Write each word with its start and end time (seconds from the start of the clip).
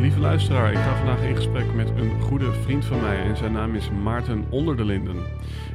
Lieve 0.00 0.20
luisteraar, 0.20 0.72
ik 0.72 0.78
ga 0.78 0.96
vandaag 0.96 1.22
in 1.22 1.36
gesprek 1.36 1.74
met 1.74 1.88
een 1.88 2.20
goede 2.20 2.52
vriend 2.52 2.84
van 2.84 3.00
mij 3.00 3.22
en 3.22 3.36
zijn 3.36 3.52
naam 3.52 3.74
is 3.74 3.90
Maarten 3.90 4.50
Onder 4.50 4.76
de 4.76 4.84
Linden. 4.84 5.16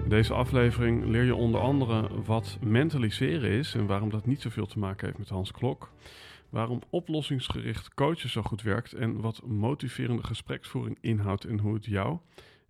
In 0.03 0.09
deze 0.09 0.33
aflevering 0.33 1.05
leer 1.05 1.23
je 1.23 1.35
onder 1.35 1.61
andere 1.61 2.23
wat 2.23 2.57
mentaliseren 2.61 3.49
is 3.49 3.73
en 3.73 3.85
waarom 3.85 4.09
dat 4.09 4.25
niet 4.25 4.41
zoveel 4.41 4.65
te 4.65 4.79
maken 4.79 5.05
heeft 5.05 5.17
met 5.17 5.29
Hans 5.29 5.51
Klok. 5.51 5.91
Waarom 6.49 6.81
oplossingsgericht 6.89 7.93
coachen 7.93 8.29
zo 8.29 8.41
goed 8.41 8.61
werkt 8.61 8.93
en 8.93 9.21
wat 9.21 9.41
motiverende 9.45 10.23
gespreksvoering 10.23 10.97
inhoudt 11.01 11.45
en 11.45 11.59
hoe 11.59 11.73
het 11.73 11.85
jou 11.85 12.17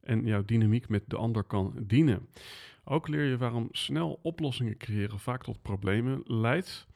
en 0.01 0.25
jouw 0.25 0.45
dynamiek 0.45 0.89
met 0.89 1.03
de 1.07 1.17
ander 1.17 1.43
kan 1.43 1.73
dienen. 1.79 2.27
Ook 2.83 3.07
leer 3.07 3.25
je 3.25 3.37
waarom 3.37 3.67
snel 3.71 4.19
oplossingen 4.21 4.77
creëren 4.77 5.19
vaak 5.19 5.43
tot 5.43 5.61
problemen 5.61 6.21
leidt 6.25 6.87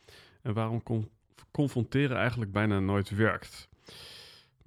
en 0.41 0.53
waarom 0.53 0.83
con- 0.83 1.09
confronteren 1.51 2.17
eigenlijk 2.17 2.51
bijna 2.51 2.79
nooit 2.79 3.09
werkt. 3.09 3.69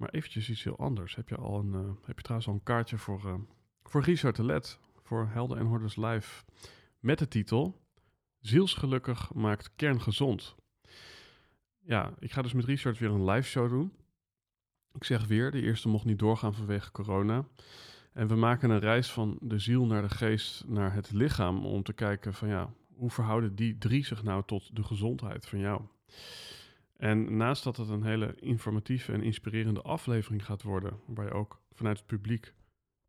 Maar 0.01 0.09
eventjes 0.09 0.49
iets 0.49 0.63
heel 0.63 0.77
anders. 0.77 1.15
Heb 1.15 1.29
je, 1.29 1.35
al 1.35 1.59
een, 1.59 1.73
eh, 1.73 2.05
heb 2.05 2.17
je 2.17 2.23
trouwens 2.23 2.49
al 2.49 2.53
een 2.55 2.63
kaartje 2.63 2.97
voor, 2.97 3.25
eh, 3.25 3.33
voor 3.83 4.03
Richard 4.03 4.35
de 4.35 4.43
Let, 4.43 4.79
voor 5.01 5.27
Helden 5.27 5.57
en 5.57 5.65
Hordes 5.65 5.95
Live, 5.95 6.43
met 6.99 7.19
de 7.19 7.27
titel 7.27 7.81
Zielsgelukkig 8.39 9.33
maakt 9.33 9.71
kerngezond. 9.75 10.55
Ja, 11.79 12.13
ik 12.19 12.31
ga 12.31 12.41
dus 12.41 12.53
met 12.53 12.65
Richard 12.65 12.97
weer 12.97 13.09
een 13.09 13.29
live 13.29 13.47
show 13.47 13.69
doen. 13.69 13.93
Ik 14.93 15.03
zeg 15.03 15.27
weer, 15.27 15.51
de 15.51 15.61
eerste 15.61 15.87
mocht 15.87 16.05
niet 16.05 16.19
doorgaan 16.19 16.53
vanwege 16.53 16.91
corona. 16.91 17.45
En 18.13 18.27
we 18.27 18.35
maken 18.35 18.69
een 18.69 18.79
reis 18.79 19.11
van 19.11 19.37
de 19.41 19.59
ziel 19.59 19.85
naar 19.85 20.01
de 20.01 20.15
geest, 20.15 20.67
naar 20.67 20.93
het 20.93 21.11
lichaam, 21.11 21.65
om 21.65 21.83
te 21.83 21.93
kijken 21.93 22.33
van 22.33 22.47
ja, 22.47 22.73
hoe 22.93 23.09
verhouden 23.09 23.55
die 23.55 23.77
drie 23.77 24.05
zich 24.05 24.23
nou 24.23 24.43
tot 24.45 24.75
de 24.75 24.83
gezondheid 24.83 25.47
van 25.47 25.59
jou? 25.59 25.81
En 27.01 27.37
naast 27.37 27.63
dat 27.63 27.77
het 27.77 27.89
een 27.89 28.03
hele 28.03 28.35
informatieve 28.35 29.11
en 29.11 29.23
inspirerende 29.23 29.81
aflevering 29.81 30.45
gaat 30.45 30.61
worden, 30.63 30.99
waar 31.05 31.25
je 31.25 31.31
ook 31.31 31.61
vanuit 31.71 31.97
het 31.97 32.07
publiek 32.07 32.53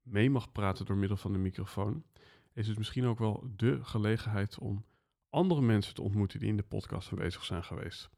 mee 0.03 0.31
mag 0.31 0.53
praten 0.53 0.87
door 0.87 0.97
middel 0.97 1.17
van 1.17 1.33
de 1.33 1.39
microfoon, 1.39 2.05
is 2.53 2.69
het 2.69 2.79
misschien 2.79 3.05
ook 3.05 3.19
wel 3.19 3.53
de 3.57 3.85
gelegenheid 3.85 4.59
om 4.59 4.85
andere 5.31 5.61
mensen 5.61 5.95
te 5.95 6.03
ontmoeten 6.03 6.39
die 6.39 6.49
in 6.49 6.57
de 6.57 6.63
podcast 6.63 7.13
aanwezig 7.13 7.45
zijn 7.45 7.65
geweest. 7.65 8.11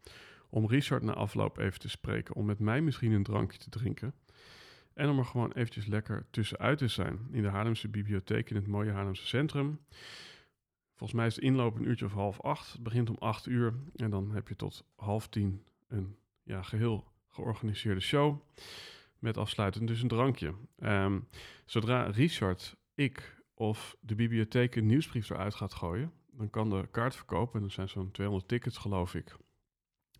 Om 0.49 0.67
Richard 0.67 1.03
na 1.03 1.13
afloop 1.13 1.59
even 1.59 1.81
te 1.81 1.89
spreken, 1.89 2.35
om 2.35 2.45
met 2.45 2.59
mij 2.59 2.81
misschien 2.81 3.13
een 3.13 3.23
drankje 3.23 3.59
te 3.59 3.71
drinken. 3.71 4.15
En 4.93 5.09
om 5.09 5.19
er 5.19 5.25
gewoon 5.25 5.53
eventjes 5.53 5.87
lekker 5.87 6.27
tussenuit 6.31 6.79
te 6.79 6.89
zijn. 6.89 7.29
In 7.31 7.43
de 7.43 7.49
Haarlemse 7.49 7.89
bibliotheek 7.89 8.51
in 8.51 8.57
het 8.57 8.67
mooie 8.67 8.91
Haarlemse 8.91 9.27
centrum. 9.27 9.81
Volgens 11.05 11.23
mij 11.23 11.33
is 11.35 11.41
de 11.41 11.47
inloop 11.47 11.77
een 11.77 11.89
uurtje 11.89 12.05
of 12.05 12.13
half 12.13 12.41
acht. 12.41 12.73
Het 12.73 12.83
begint 12.83 13.11
om 13.11 13.17
acht 13.19 13.47
uur. 13.47 13.75
En 13.97 14.11
dan 14.11 14.31
heb 14.31 14.49
je 14.49 14.57
tot 14.57 14.85
half 14.97 15.29
tien 15.29 15.65
een 15.89 16.17
ja, 16.43 16.63
geheel 16.63 17.05
georganiseerde 17.29 18.01
show. 18.01 18.41
Met 19.19 19.37
afsluitend 19.37 19.89
dus 19.89 20.03
een 20.03 20.09
drankje. 20.09 20.55
Ehm, 20.79 21.21
zodra 21.65 22.03
Richard, 22.03 22.77
ik 22.95 23.43
of 23.55 23.97
de 24.01 24.15
bibliotheek 24.15 24.75
een 24.77 24.87
nieuwsbrief 24.87 25.31
eruit 25.31 25.55
gaat 25.55 25.75
gooien, 25.75 26.13
dan 26.31 26.51
kan 26.51 26.71
de 26.71 26.89
kaartverkoop, 26.91 27.55
en 27.55 27.63
er 27.63 27.71
zijn 27.71 27.89
zo'n 27.89 28.11
200 28.11 28.49
tickets 28.49 28.79
geloof 28.79 29.15
ik. 29.15 29.37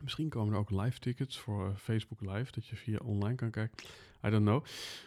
Misschien 0.03 0.29
komen 0.29 0.53
er 0.53 0.59
ook 0.59 0.71
live 0.71 0.99
tickets 0.99 1.39
voor 1.39 1.69
eh, 1.69 1.77
Facebook 1.77 2.21
Live, 2.21 2.53
dat 2.53 2.67
je 2.67 2.77
via 2.77 2.99
online 2.99 3.35
kan 3.35 3.51
kijken. 3.51 3.87
I 4.25 4.31
don't 4.31 4.45
know. 4.45 4.65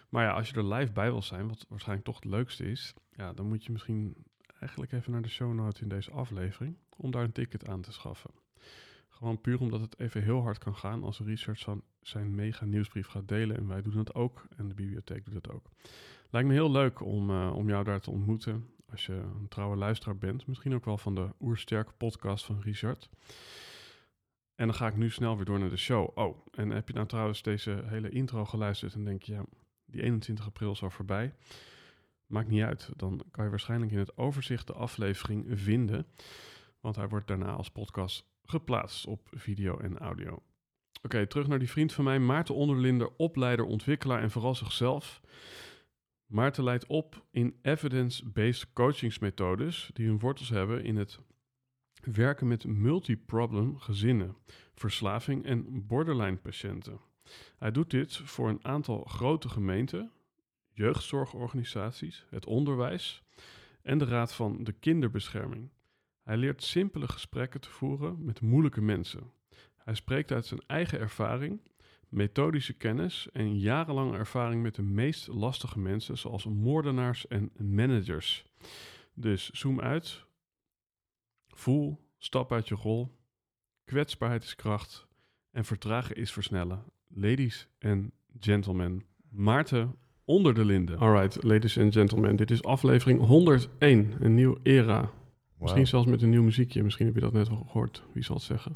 Maar 0.09 0.23
ja, 0.23 0.31
als 0.31 0.49
je 0.49 0.55
er 0.55 0.73
live 0.73 0.91
bij 0.91 1.11
wil 1.11 1.21
zijn, 1.21 1.47
wat 1.47 1.65
waarschijnlijk 1.69 2.07
toch 2.07 2.15
het 2.15 2.25
leukste 2.25 2.71
is, 2.71 2.93
ja, 3.11 3.33
dan 3.33 3.47
moet 3.47 3.65
je 3.65 3.71
misschien 3.71 4.15
eigenlijk 4.59 4.91
even 4.91 5.11
naar 5.11 5.21
de 5.21 5.29
show 5.29 5.53
notes 5.53 5.81
in 5.81 5.89
deze 5.89 6.11
aflevering 6.11 6.77
om 6.97 7.11
daar 7.11 7.23
een 7.23 7.31
ticket 7.31 7.67
aan 7.67 7.81
te 7.81 7.91
schaffen. 7.91 8.31
Gewoon 9.09 9.41
puur 9.41 9.59
omdat 9.59 9.81
het 9.81 9.99
even 9.99 10.23
heel 10.23 10.41
hard 10.41 10.57
kan 10.57 10.75
gaan 10.75 11.03
als 11.03 11.19
Richard 11.19 11.65
zijn 12.01 12.35
mega 12.35 12.65
nieuwsbrief 12.65 13.07
gaat 13.07 13.27
delen. 13.27 13.57
En 13.57 13.67
wij 13.67 13.81
doen 13.81 13.97
het 13.97 14.15
ook 14.15 14.47
en 14.55 14.67
de 14.67 14.73
bibliotheek 14.73 15.25
doet 15.25 15.33
het 15.33 15.51
ook. 15.51 15.69
Lijkt 16.29 16.47
me 16.47 16.53
heel 16.53 16.71
leuk 16.71 17.01
om, 17.01 17.29
uh, 17.29 17.55
om 17.55 17.67
jou 17.67 17.83
daar 17.83 17.99
te 17.99 18.11
ontmoeten 18.11 18.69
als 18.89 19.05
je 19.05 19.13
een 19.13 19.47
trouwe 19.47 19.75
luisteraar 19.75 20.17
bent. 20.17 20.47
Misschien 20.47 20.73
ook 20.73 20.85
wel 20.85 20.97
van 20.97 21.15
de 21.15 21.29
Oersterk 21.39 21.97
podcast 21.97 22.45
van 22.45 22.61
Richard. 22.61 23.09
En 24.55 24.67
dan 24.67 24.75
ga 24.75 24.87
ik 24.87 24.95
nu 24.95 25.09
snel 25.09 25.35
weer 25.35 25.45
door 25.45 25.59
naar 25.59 25.69
de 25.69 25.77
show. 25.77 26.17
Oh, 26.17 26.37
en 26.51 26.69
heb 26.69 26.87
je 26.87 26.93
nou 26.93 27.07
trouwens 27.07 27.41
deze 27.41 27.83
hele 27.85 28.09
intro 28.09 28.45
geluisterd 28.45 28.93
en 28.93 29.05
denk 29.05 29.23
je, 29.23 29.33
ja, 29.33 29.45
die 29.85 30.01
21 30.01 30.45
april 30.45 30.71
is 30.71 30.83
al 30.83 30.89
voorbij. 30.89 31.33
Maakt 32.27 32.47
niet 32.47 32.63
uit, 32.63 32.89
dan 32.95 33.23
kan 33.31 33.43
je 33.43 33.49
waarschijnlijk 33.49 33.91
in 33.91 33.97
het 33.97 34.17
overzicht 34.17 34.67
de 34.67 34.73
aflevering 34.73 35.45
vinden. 35.49 36.07
Want 36.79 36.95
hij 36.95 37.07
wordt 37.07 37.27
daarna 37.27 37.51
als 37.51 37.71
podcast 37.71 38.25
geplaatst 38.43 39.05
op 39.05 39.27
video 39.31 39.77
en 39.77 39.97
audio. 39.97 40.43
Oké, 41.01 41.27
terug 41.27 41.47
naar 41.47 41.59
die 41.59 41.69
vriend 41.69 41.93
van 41.93 42.03
mij, 42.03 42.19
Maarten 42.19 42.55
Onderlinder, 42.55 43.09
opleider, 43.17 43.65
ontwikkelaar 43.65 44.21
en 44.21 44.31
vooral 44.31 44.55
zichzelf. 44.55 45.21
Maarten 46.25 46.63
leidt 46.63 46.85
op 46.85 47.25
in 47.31 47.55
evidence-based 47.61 48.73
coachingsmethodes 48.73 49.89
die 49.93 50.07
hun 50.07 50.19
wortels 50.19 50.49
hebben 50.49 50.83
in 50.83 50.95
het 50.95 51.19
werken 52.01 52.47
met 52.47 52.65
multiproblem 52.65 53.77
gezinnen, 53.77 54.35
verslaving 54.75 55.45
en 55.45 55.87
borderline 55.87 56.37
patiënten. 56.37 56.99
Hij 57.57 57.71
doet 57.71 57.89
dit 57.89 58.17
voor 58.17 58.49
een 58.49 58.65
aantal 58.65 59.03
grote 59.03 59.49
gemeenten, 59.49 60.11
jeugdzorgorganisaties, 60.77 62.25
het 62.29 62.45
onderwijs 62.45 63.23
en 63.81 63.97
de 63.97 64.05
Raad 64.05 64.33
van 64.33 64.63
de 64.63 64.71
Kinderbescherming. 64.71 65.69
Hij 66.23 66.37
leert 66.37 66.63
simpele 66.63 67.07
gesprekken 67.07 67.61
te 67.61 67.69
voeren 67.69 68.25
met 68.25 68.41
moeilijke 68.41 68.81
mensen. 68.81 69.31
Hij 69.77 69.93
spreekt 69.93 70.31
uit 70.31 70.45
zijn 70.45 70.61
eigen 70.67 70.99
ervaring, 70.99 71.61
methodische 72.09 72.73
kennis 72.73 73.29
en 73.31 73.59
jarenlange 73.59 74.17
ervaring 74.17 74.61
met 74.61 74.75
de 74.75 74.81
meest 74.81 75.27
lastige 75.27 75.79
mensen, 75.79 76.17
zoals 76.17 76.45
moordenaars 76.45 77.27
en 77.27 77.51
managers. 77.57 78.45
Dus 79.13 79.49
zoom 79.49 79.81
uit, 79.81 80.25
voel, 81.47 82.09
stap 82.17 82.51
uit 82.51 82.67
je 82.67 82.75
rol. 82.75 83.17
Kwetsbaarheid 83.83 84.43
is 84.43 84.55
kracht 84.55 85.07
en 85.51 85.65
vertragen 85.65 86.15
is 86.15 86.31
versnellen. 86.31 86.83
Ladies 87.07 87.67
and 87.79 88.11
gentlemen, 88.39 89.05
Maarten 89.29 89.95
onder 90.27 90.53
de 90.53 90.65
linden. 90.65 90.97
Alright, 90.99 91.43
ladies 91.43 91.77
and 91.77 91.93
gentlemen, 91.93 92.35
dit 92.35 92.51
is 92.51 92.63
aflevering 92.63 93.19
101, 93.19 94.13
een 94.19 94.35
nieuw 94.35 94.57
era. 94.63 95.09
Misschien 95.59 95.87
zelfs 95.87 96.07
met 96.07 96.21
een 96.21 96.29
nieuw 96.29 96.43
muziekje. 96.43 96.83
Misschien 96.83 97.05
heb 97.05 97.15
je 97.15 97.21
dat 97.21 97.33
net 97.33 97.47
wel 97.47 97.65
gehoord. 97.67 98.03
Wie 98.13 98.23
zal 98.23 98.35
het 98.35 98.45
zeggen? 98.45 98.71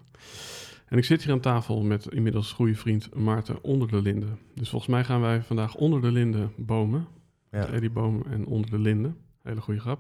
En 0.86 0.98
ik 0.98 1.06
zit 1.06 1.24
hier 1.24 1.32
aan 1.32 1.40
tafel 1.40 1.82
met 1.82 2.08
inmiddels 2.08 2.52
goede 2.52 2.76
vriend 2.76 3.16
Maarten 3.16 3.64
onder 3.64 3.88
de 3.88 4.02
linden. 4.02 4.40
Dus 4.56 4.70
volgens 4.70 4.92
mij 4.92 5.04
gaan 5.04 5.22
wij 5.22 5.42
vandaag 5.42 5.76
onder 5.76 6.02
de 6.02 6.12
linden 6.12 6.54
bomen. 6.58 7.08
Ja. 7.52 7.68
Eddie 7.68 7.90
Boom 7.90 8.24
en 8.30 8.46
onder 8.46 8.70
de 8.70 8.80
linden. 8.80 9.18
Hele 9.44 9.62
goede 9.62 9.80
grap. 9.80 10.00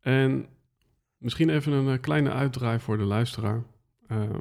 En 0.00 0.46
misschien 1.18 1.48
even 1.48 1.72
een 1.72 1.94
eh, 1.94 2.00
kleine 2.00 2.30
uitdraai 2.30 2.78
voor 2.78 2.98
de 2.98 3.04
luisteraar. 3.04 3.62
Ehm, 4.06 4.40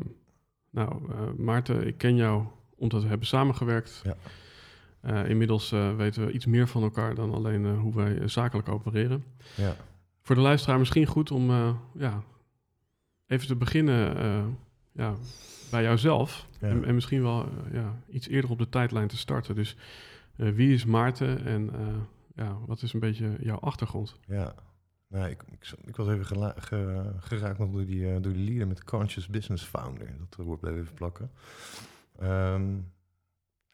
nou, 0.70 1.12
eh, 1.12 1.32
Maarten, 1.38 1.88
ik 1.88 1.98
ken 1.98 2.16
jou 2.16 2.44
omdat 2.76 3.02
we 3.02 3.08
hebben 3.08 3.28
samengewerkt. 3.28 4.02
Ja. 4.04 4.16
Eh, 5.02 5.30
inmiddels 5.30 5.72
eh, 5.72 5.96
weten 5.96 6.26
we 6.26 6.32
iets 6.32 6.46
meer 6.46 6.68
van 6.68 6.84
elkaar 6.84 7.16
dan 7.16 7.34
alleen 7.34 7.66
eh, 7.66 7.80
hoe 7.80 7.96
wij 7.96 8.28
zakelijk 8.28 8.70
opereren. 8.70 9.24
Ja. 9.56 9.76
Voor 10.22 10.36
de 10.36 10.42
luisteraar 10.42 10.80
misschien 10.80 11.06
goed 11.06 11.32
om 11.32 11.52
ja, 11.94 12.24
even 13.28 13.48
te 13.48 13.56
beginnen. 13.56 14.58
ja, 14.92 15.14
bij 15.72 15.84
jouzelf. 15.84 16.48
Ja. 16.60 16.68
En, 16.68 16.86
en 16.86 16.94
misschien 16.94 17.22
wel 17.22 17.50
ja, 17.72 18.02
iets 18.10 18.28
eerder 18.28 18.50
op 18.52 18.58
de 18.58 18.70
tijdlijn 18.70 19.08
te 19.08 19.18
starten. 19.18 19.56
Dus 19.56 19.76
wie 20.36 20.74
is 20.74 20.86
Maarten 20.86 21.46
en 21.46 21.72
ja, 22.36 22.58
wat 22.66 22.82
is 22.82 22.94
een 22.94 23.00
beetje 23.00 23.38
jouw 23.42 23.58
achtergrond? 23.60 24.20
Ja. 24.28 24.54
Nou, 25.08 25.30
ik, 25.30 25.44
ik, 25.52 25.74
ik 25.86 25.96
was 25.96 26.08
even 26.08 26.26
gela- 26.26 26.56
ge- 26.58 27.14
geraakt 27.20 27.58
nog 27.60 27.72
door 27.72 27.86
die, 27.86 28.20
door 28.20 28.34
die 28.34 28.44
lieden 28.44 28.68
met 28.68 28.84
Conscious 28.84 29.28
Business 29.28 29.64
Founder. 29.64 30.16
Dat 30.30 30.46
woord 30.46 30.60
bleef 30.60 30.76
even 30.76 30.94
plakken. 30.94 31.32
Ehm, 32.20 32.64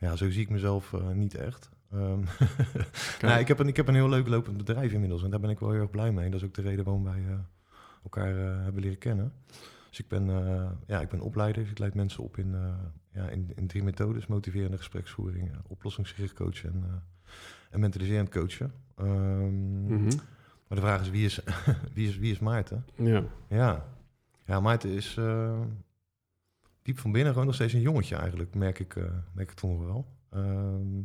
ja, 0.05 0.15
zo 0.15 0.29
zie 0.29 0.41
ik 0.41 0.49
mezelf 0.49 0.93
eh, 0.93 1.09
niet 1.09 1.35
echt. 1.35 1.69
Ehm, 1.91 2.19
nou, 3.21 3.39
ik, 3.39 3.47
heb 3.47 3.59
een, 3.59 3.67
ik 3.67 3.75
heb 3.75 3.87
een 3.87 3.93
heel 3.95 4.09
leuk 4.09 4.27
lopend 4.27 4.57
bedrijf 4.57 4.91
inmiddels 4.91 5.23
en 5.23 5.29
daar 5.29 5.39
ben 5.39 5.49
ik 5.49 5.59
wel 5.59 5.71
heel 5.71 5.81
erg 5.81 5.89
blij 5.89 6.11
mee. 6.11 6.25
En 6.25 6.31
dat 6.31 6.41
is 6.41 6.47
ook 6.47 6.53
de 6.53 6.61
reden 6.61 6.85
waarom 6.85 7.03
wij 7.03 7.23
eh, 7.27 7.37
elkaar 8.03 8.37
eh, 8.37 8.63
hebben 8.63 8.81
leren 8.81 8.97
kennen. 8.97 9.33
Dus 9.89 9.99
ik 9.99 10.07
ben, 10.07 10.25
ja, 10.87 11.01
ik 11.01 11.09
ben 11.09 11.19
opleider, 11.19 11.61
dus 11.61 11.71
ik 11.71 11.79
leid 11.79 11.93
mensen 11.93 12.23
op 12.23 12.37
in, 12.37 12.55
ja, 13.11 13.27
in, 13.29 13.51
in 13.55 13.67
drie 13.67 13.83
methodes. 13.83 14.27
Motiverende 14.27 14.77
gespreksvoering, 14.77 15.51
oplossingsgericht 15.67 16.33
coachen 16.33 16.69
en, 16.69 17.03
en 17.71 17.79
mentaliserend 17.79 18.29
coachen. 18.29 18.71
Ehm, 18.95 19.83
Mhm. 19.85 20.17
Maar 20.67 20.77
de 20.77 20.83
vraag 20.83 21.01
is, 21.01 21.09
wie 21.09 21.25
is, 21.25 21.39
wie 21.95 22.07
is, 22.07 22.17
wie 22.17 22.31
is 22.31 22.39
Maarten? 22.39 22.85
Ja, 22.95 23.23
Ja, 23.47 23.85
ja 24.45 24.59
Maarten 24.59 24.89
is 24.89 25.19
diep 26.85 26.99
van 26.99 27.11
binnen 27.11 27.31
gewoon 27.31 27.47
nog 27.47 27.55
steeds 27.55 27.73
een 27.73 27.81
jongetje 27.81 28.15
eigenlijk, 28.15 28.55
merk 28.55 28.79
ik, 28.79 28.95
eh, 28.95 29.03
merk 29.33 29.49
ik 29.49 29.55
toch 29.55 29.69
nog 29.69 29.85
wel. 29.85 30.05
Ehm, 30.29 31.01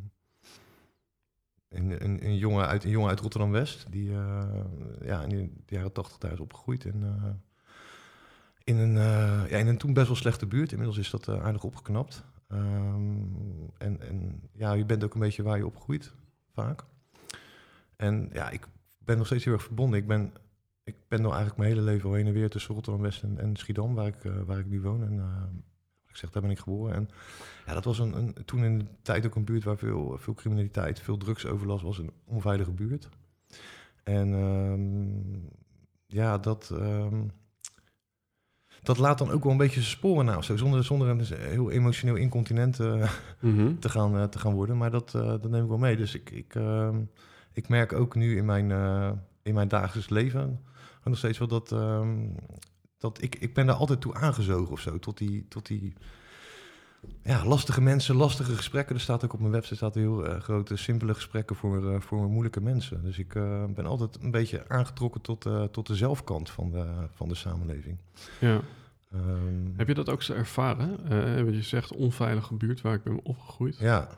een, 1.68 2.04
een, 2.04 2.24
een, 2.24 2.36
jongen 2.36 2.66
uit, 2.66 2.84
een 2.84 2.90
jongen 2.90 3.08
uit 3.08 3.20
Rotterdam-West, 3.20 3.86
die 3.90 4.10
eh, 4.10 4.64
ja, 5.02 5.22
in 5.22 5.28
de 5.66 5.74
jaren 5.74 5.92
tachtig 5.92 6.18
daar 6.18 6.32
is 6.32 6.40
opgegroeid. 6.40 6.84
En, 6.84 7.02
eh, 7.02 7.30
in, 8.64 8.76
een, 8.76 8.92
ja, 9.48 9.56
in 9.56 9.66
een 9.66 9.78
toen 9.78 9.92
best 9.92 10.06
wel 10.06 10.16
slechte 10.16 10.46
buurt. 10.46 10.70
Inmiddels 10.70 10.98
is 10.98 11.10
dat 11.10 11.28
eh, 11.28 11.44
aardig 11.44 11.64
opgeknapt. 11.64 12.24
Ehm, 12.48 13.22
en, 13.78 14.00
en 14.00 14.42
ja, 14.52 14.72
je 14.72 14.84
bent 14.84 15.04
ook 15.04 15.14
een 15.14 15.20
beetje 15.20 15.42
waar 15.42 15.56
je 15.56 15.66
opgroeit, 15.66 16.12
vaak. 16.52 16.84
En 17.96 18.30
ja, 18.32 18.50
ik 18.50 18.66
ben 18.98 19.16
nog 19.16 19.26
steeds 19.26 19.44
heel 19.44 19.52
erg 19.52 19.62
verbonden. 19.62 19.98
Ik 19.98 20.06
ben, 20.06 20.32
ik 20.84 20.96
ben 21.08 21.20
nou 21.20 21.34
eigenlijk 21.34 21.56
mijn 21.62 21.70
hele 21.70 21.90
leven 21.90 22.08
al 22.08 22.14
heen 22.14 22.26
en 22.26 22.32
weer 22.32 22.50
tussen 22.50 22.74
Rotterdam-West 22.74 23.22
en, 23.22 23.38
en 23.38 23.56
Schiedam, 23.56 23.94
waar 23.94 24.06
ik, 24.06 24.22
waar 24.46 24.58
ik 24.58 24.66
nu 24.66 24.80
woon. 24.80 25.02
En 25.02 25.18
eh, 25.18 25.42
ik 26.10 26.16
zeg, 26.16 26.30
daar 26.30 26.42
ben 26.42 26.50
ik 26.50 26.58
geboren. 26.58 26.94
En 26.94 27.08
ja, 27.66 27.74
dat 27.74 27.84
was 27.84 27.98
een, 27.98 28.16
een, 28.16 28.34
toen 28.44 28.64
in 28.64 28.78
de 28.78 28.84
tijd 29.02 29.26
ook 29.26 29.34
een 29.34 29.44
buurt 29.44 29.64
waar 29.64 29.76
veel, 29.78 30.16
veel 30.18 30.34
criminaliteit, 30.34 31.00
veel 31.00 31.16
drugsoverlast 31.16 31.82
was. 31.82 31.98
Een 31.98 32.12
onveilige 32.24 32.70
buurt. 32.72 33.08
En 34.04 34.34
ehm, 34.34 35.38
ja, 36.06 36.38
dat, 36.38 36.70
ehm, 36.74 37.22
dat 38.82 38.98
laat 38.98 39.18
dan 39.18 39.30
ook 39.30 39.42
wel 39.42 39.52
een 39.52 39.58
beetje 39.58 39.80
zijn 39.80 39.96
sporen 39.96 40.24
na. 40.24 40.42
Zo, 40.42 40.56
zonder, 40.56 40.84
zonder 40.84 41.08
een 41.08 41.24
heel 41.38 41.70
emotioneel 41.70 42.16
incontinent 42.16 42.80
eh, 42.80 43.10
Mhm. 43.40 43.78
te, 43.78 43.88
gaan, 43.88 44.16
eh, 44.16 44.24
te 44.24 44.38
gaan 44.38 44.54
worden. 44.54 44.76
Maar 44.76 44.90
dat, 44.90 45.14
eh, 45.14 45.22
dat 45.26 45.48
neem 45.50 45.62
ik 45.62 45.68
wel 45.68 45.78
mee. 45.78 45.96
Dus 45.96 46.14
ik, 46.14 46.30
ik, 46.30 46.54
ehm, 46.54 47.00
ik 47.52 47.68
merk 47.68 47.92
ook 47.92 48.14
nu 48.14 48.36
in 48.36 48.44
mijn, 48.44 48.70
in 49.42 49.54
mijn 49.54 49.68
dagelijks 49.68 50.10
leven 50.10 50.60
nog 51.04 51.18
steeds 51.18 51.38
wel 51.38 51.48
dat, 51.48 51.70
dat 53.00 53.22
ik, 53.22 53.34
ik 53.34 53.54
ben 53.54 53.66
daar 53.66 53.76
altijd 53.76 54.00
toe 54.00 54.14
aangezogen 54.14 54.72
of 54.72 54.80
zo. 54.80 54.98
Tot 54.98 55.18
die, 55.18 55.46
tot 55.48 55.66
die 55.66 55.92
ja, 57.22 57.44
lastige 57.44 57.80
mensen, 57.80 58.16
lastige 58.16 58.56
gesprekken. 58.56 58.94
Er 58.94 59.00
staat 59.00 59.24
ook 59.24 59.32
op 59.32 59.40
mijn 59.40 59.52
website 59.52 59.74
staat 59.74 59.94
heel 59.94 60.26
eh, 60.26 60.40
grote, 60.40 60.76
simpele 60.76 61.14
gesprekken 61.14 61.56
voor, 61.56 61.92
eh, 61.94 62.00
voor 62.00 62.28
moeilijke 62.28 62.60
mensen. 62.60 63.02
Dus 63.02 63.18
ik 63.18 63.34
eh, 63.34 63.64
ben 63.64 63.86
altijd 63.86 64.18
een 64.22 64.30
beetje 64.30 64.68
aangetrokken 64.68 65.20
tot, 65.20 65.46
tot 65.70 65.86
de 65.86 65.96
zelfkant 65.96 66.50
van 66.50 66.70
de, 66.70 66.86
van 67.14 67.28
de 67.28 67.34
samenleving. 67.34 67.96
ja. 68.40 68.60
Ehm, 69.12 69.76
Heb 69.76 69.88
je 69.88 69.94
dat 69.94 70.08
ook 70.08 70.22
zo 70.22 70.32
ervaren? 70.32 70.90
Wat 71.44 71.54
je 71.54 71.62
zegt, 71.62 71.92
onveilige 71.92 72.54
buurt 72.54 72.80
waar 72.80 72.94
ik 72.94 73.02
ben 73.02 73.24
opgegroeid. 73.24 73.76
ja, 73.78 74.08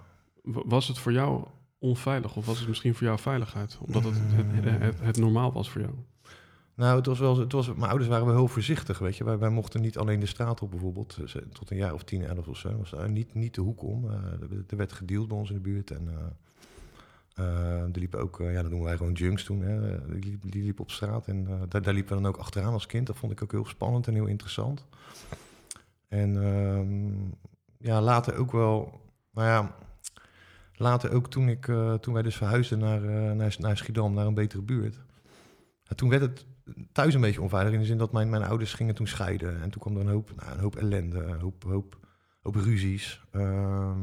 Was 0.43 0.89
het 0.89 0.99
voor 0.99 1.13
jou 1.13 1.45
onveilig 1.79 2.37
of 2.37 2.47
was 2.47 2.59
het 2.59 2.69
misschien 2.69 2.95
voor 2.95 3.07
jou 3.07 3.19
veiligheid? 3.19 3.79
Omdat 3.81 4.05
het, 4.05 4.15
het, 4.17 4.65
het, 4.65 4.81
het, 4.81 5.01
het 5.01 5.17
normaal 5.17 5.53
was 5.53 5.71
voor 5.71 5.81
jou. 5.81 5.93
Nou, 6.83 6.97
het 6.97 7.07
was 7.07 7.19
wel, 7.19 7.39
het 7.39 7.53
was, 7.53 7.67
mijn 7.67 7.89
ouders 7.89 8.09
waren 8.09 8.27
wel 8.27 8.35
heel 8.35 8.49
voorzichtig, 8.49 8.99
weet 8.99 9.17
je. 9.17 9.25
Wij, 9.25 9.39
wij 9.39 9.51
mochten 9.51 9.81
niet 9.81 9.99
alleen 9.99 10.21
de 10.21 10.27
straat 10.27 10.63
op 10.63 10.71
bijvoorbeeld, 10.71 11.19
tot 11.53 11.71
een 11.71 11.77
jaar 11.77 11.95
of 11.95 12.05
tien, 12.05 12.25
elf 12.25 12.49
of 12.49 12.57
zo. 12.57 12.77
Was 12.77 12.95
niet, 13.07 13.35
niet 13.35 13.55
de 13.55 13.61
hoek 13.61 13.83
om. 13.83 14.11
Eh, 14.11 14.15
er, 14.15 14.65
er 14.67 14.77
werd 14.77 14.93
gedeeld 14.93 15.29
bij 15.29 15.37
ons 15.37 15.49
in 15.49 15.55
de 15.55 15.61
buurt. 15.61 15.91
En 15.91 16.09
er 17.35 17.99
liepen 17.99 18.21
ook, 18.21 18.39
ja, 18.39 18.63
dat 18.63 18.71
noemen 18.71 18.89
wij 18.89 18.97
gewoon 18.97 19.13
junks 19.13 19.45
toen. 19.45 19.61
Hè. 19.61 20.07
Die, 20.21 20.31
liep- 20.31 20.53
die 20.53 20.63
liepen 20.63 20.85
op 20.85 20.91
straat 20.91 21.27
en 21.27 21.45
daar, 21.69 21.83
daar 21.83 21.95
liepen 21.95 22.17
we 22.17 22.23
dan 22.23 22.33
ook 22.33 22.39
achteraan 22.39 22.73
als 22.73 22.87
kind. 22.87 23.07
Dat 23.07 23.17
vond 23.17 23.33
ik 23.33 23.43
ook 23.43 23.53
heel 23.53 23.67
spannend 23.67 24.07
en 24.07 24.15
heel 24.15 24.27
interessant. 24.27 24.87
En 26.09 26.43
ehm, 26.43 27.89
ja, 27.89 28.01
later 28.01 28.37
ook 28.37 28.53
wel, 28.53 29.01
nou 29.31 29.49
ja, 29.49 29.75
later 30.75 31.13
ook 31.13 31.31
toen, 31.31 31.49
ik, 31.49 31.65
toen 32.01 32.15
wij 32.15 32.23
dus 32.23 32.37
verhuisden 32.37 32.79
naar, 32.79 33.01
naar, 33.35 33.57
naar 33.59 33.77
Schiedam, 33.77 34.15
naar 34.15 34.27
een 34.27 34.35
betere 34.35 34.63
buurt. 34.63 35.01
Ja, 35.83 35.95
toen 35.95 36.09
werd 36.09 36.23
het 36.23 36.47
thuis 36.93 37.15
een 37.15 37.21
beetje 37.21 37.43
onveilig 37.43 37.73
in 37.73 37.79
de 37.79 37.85
zin 37.87 37.99
dat 37.99 38.13
mijn, 38.13 38.31
mijn 38.31 38.43
ouders 38.45 38.75
gingen 38.75 38.95
toen 38.95 39.07
scheiden. 39.07 39.63
En 39.63 39.71
toen 39.71 39.81
kwam 39.81 39.95
er 39.97 40.01
een 40.01 40.09
hoop, 40.13 40.31
nou, 40.37 40.53
een 40.53 40.61
hoop 40.61 40.77
ellende, 40.77 41.19
een 41.23 41.41
hoop, 41.41 41.63
hoop, 41.65 41.99
hoop 42.43 42.55
ruzies. 42.55 43.25
Ehm, 43.31 44.01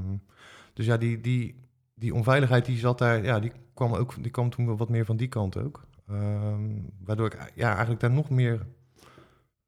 dus 0.74 0.86
ja, 0.86 0.98
die, 0.98 1.22
die, 1.22 1.56
die 1.96 2.14
onveiligheid 2.14 2.66
die 2.66 2.78
zat 2.78 2.98
daar, 2.98 3.24
ja, 3.24 3.40
die 3.40 3.52
kwam, 3.74 3.94
ook, 3.94 4.24
die 4.24 4.32
kwam 4.32 4.50
toen 4.50 4.66
wel 4.66 4.78
wat 4.78 4.90
meer 4.90 5.06
van 5.06 5.18
die 5.18 5.28
kant 5.28 5.58
ook. 5.58 5.88
Ehm, 6.08 6.70
waardoor 7.04 7.26
ik 7.26 7.52
ja, 7.56 7.70
eigenlijk 7.70 8.00
daar 8.00 8.12
nog 8.12 8.30
meer, 8.30 8.66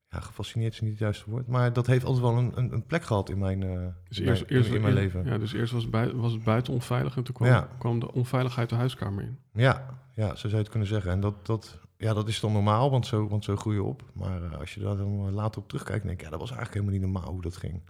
ja, 0.08 0.20
gefascineerd 0.20 0.74
is 0.74 0.82
niet 0.82 0.90
het 0.90 1.00
juiste 1.00 1.30
woord, 1.30 1.48
maar 1.48 1.74
dat 1.74 1.88
heeft 1.88 2.06
altijd 2.06 2.24
wel 2.26 2.38
een, 2.38 2.52
een, 2.56 2.74
een 2.74 2.86
plek 2.86 3.04
gehad 3.04 3.30
in 3.30 3.38
mijn, 3.38 3.64
eh, 3.64 3.88
Dus 4.08 4.20
in 4.20 4.28
eerst, 4.28 4.42
mijn, 4.42 4.54
eerst, 4.58 4.72
in 4.74 4.82
mijn 4.82 4.98
eerst- 4.98 5.14
leven. 5.14 5.32
Ja, 5.32 5.38
dus 5.38 5.54
eerst 5.54 5.74
was, 5.74 5.90
bui- 5.90 6.16
was 6.16 6.32
het 6.34 6.44
buiten 6.44 6.74
onveilig 6.74 7.18
en 7.18 7.24
toen 7.24 7.34
kwam, 7.36 7.48
Ja. 7.48 7.70
kwam 7.78 8.00
de 8.00 8.12
onveiligheid 8.14 8.70
de 8.70 8.76
huiskamer 8.76 9.24
in. 9.24 9.38
Ja, 9.54 10.00
ja, 10.16 10.28
zo 10.28 10.36
zou 10.36 10.52
je 10.52 10.58
het 10.58 10.70
kunnen 10.70 10.88
zeggen. 10.88 11.12
En 11.12 11.20
dat, 11.20 11.46
dat, 11.46 11.80
ja, 12.02 12.14
dat 12.14 12.28
is 12.28 12.40
dan 12.40 12.52
normaal, 12.52 12.92
want 12.92 13.06
zo, 13.08 13.28
want 13.28 13.44
zo 13.44 13.56
groei 13.56 13.76
je 13.76 13.84
op. 13.84 14.04
Maar 14.14 14.44
eh, 14.44 14.60
als 14.60 14.74
je 14.74 14.80
daar 14.80 14.98
dan 14.98 15.28
eh, 15.28 15.34
later 15.34 15.62
op 15.62 15.68
terugkijkt, 15.68 16.04
denk 16.06 16.16
ik, 16.20 16.24
ja, 16.24 16.30
dat 16.30 16.40
was 16.40 16.52
eigenlijk 16.52 16.80
helemaal 16.82 17.02
niet 17.02 17.12
normaal 17.14 17.32
hoe 17.34 17.42
dat 17.42 17.58
ging. 17.58 17.82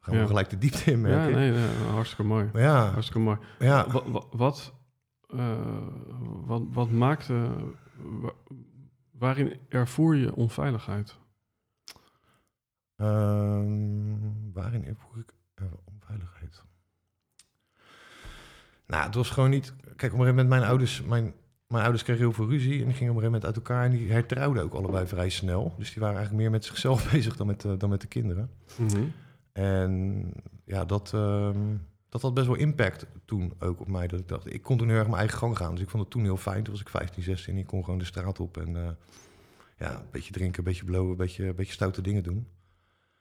Gaan 0.00 0.14
Ja. 0.14 0.20
we 0.20 0.26
gelijk 0.26 0.50
de 0.50 0.58
diepte 0.58 0.90
in, 0.92 1.00
merk 1.00 1.30
Ja, 1.30 1.36
nee, 1.36 1.50
nee, 1.50 1.66
hartstikke 1.92 2.22
mooi. 2.24 2.50
Ja, 2.52 2.90
Hartstikke 2.90 3.18
mooi. 3.20 3.38
ja, 3.58 3.90
Wat, 3.90 4.26
wat, 4.32 4.74
eh, 5.28 5.86
wat, 6.44 6.62
wat 6.72 6.90
maakte... 6.90 7.50
wa- 7.96 8.32
waarin 9.10 9.58
ervoer 9.68 10.16
je 10.16 10.34
onveiligheid? 10.34 11.18
ehm, 12.96 14.18
waarin 14.52 14.84
ervoer 14.84 15.18
ik 15.18 15.32
onveiligheid? 15.84 16.62
Nou, 18.86 19.04
het 19.04 19.14
was 19.14 19.30
gewoon 19.30 19.50
niet... 19.50 19.74
Kijk, 19.76 19.82
op 19.86 19.92
een 19.92 19.98
gegeven 20.10 20.26
moment, 20.26 20.48
mijn 20.48 20.62
ouders, 20.62 21.02
mijn, 21.02 21.34
mijn 21.70 21.82
ouders 21.82 22.02
kregen 22.02 22.22
heel 22.22 22.32
veel 22.32 22.48
ruzie... 22.48 22.80
en 22.80 22.84
die 22.84 22.94
gingen 22.94 23.12
op 23.12 23.16
een 23.16 23.22
gegeven 23.22 23.24
moment 23.32 23.44
uit 23.44 23.56
elkaar... 23.56 23.84
en 23.84 23.90
die 23.90 24.10
hertrouwden 24.10 24.62
ook 24.62 24.74
allebei 24.74 25.06
vrij 25.06 25.28
snel. 25.28 25.74
Dus 25.78 25.92
die 25.92 26.02
waren 26.02 26.16
eigenlijk 26.16 26.44
meer 26.44 26.52
met 26.52 26.64
zichzelf 26.64 27.04
bezig 27.12 27.36
dan 27.36 27.46
met, 27.46 27.64
eh, 27.64 27.72
dan 27.78 27.88
met 27.88 28.00
de 28.00 28.06
kinderen. 28.06 28.50
Mhm. 28.76 29.02
En 29.52 30.22
ja, 30.64 30.84
dat, 30.84 31.14
ehm, 31.14 31.58
dat 32.08 32.22
had 32.22 32.34
best 32.34 32.46
wel 32.46 32.56
impact 32.56 33.06
toen 33.24 33.52
ook 33.58 33.80
op 33.80 33.88
mij. 33.88 34.06
Dat 34.06 34.20
ik 34.20 34.28
dacht, 34.28 34.52
ik 34.52 34.62
kon 34.62 34.78
toen 34.78 34.88
heel 34.88 34.96
erg 34.96 35.06
mijn 35.06 35.18
eigen 35.18 35.38
gang 35.38 35.56
gaan. 35.56 35.72
Dus 35.72 35.82
ik 35.82 35.90
vond 35.90 36.02
het 36.02 36.12
toen 36.12 36.22
heel 36.22 36.36
fijn. 36.36 36.62
Toen 36.62 36.72
was 36.72 36.82
ik 36.82 36.88
15, 36.88 37.22
16. 37.22 37.56
Ik 37.56 37.66
kon 37.66 37.84
gewoon 37.84 37.98
de 37.98 38.04
straat 38.04 38.40
op 38.40 38.56
en 38.56 38.76
eh, 38.76 38.90
ja, 39.78 39.94
een 39.94 40.10
beetje 40.10 40.32
drinken, 40.32 40.58
een 40.58 40.64
beetje 40.64 40.84
blowen, 40.84 41.10
een 41.10 41.16
beetje, 41.16 41.46
een 41.46 41.54
beetje 41.54 41.72
stoute 41.72 42.02
dingen 42.02 42.22
doen. 42.22 42.46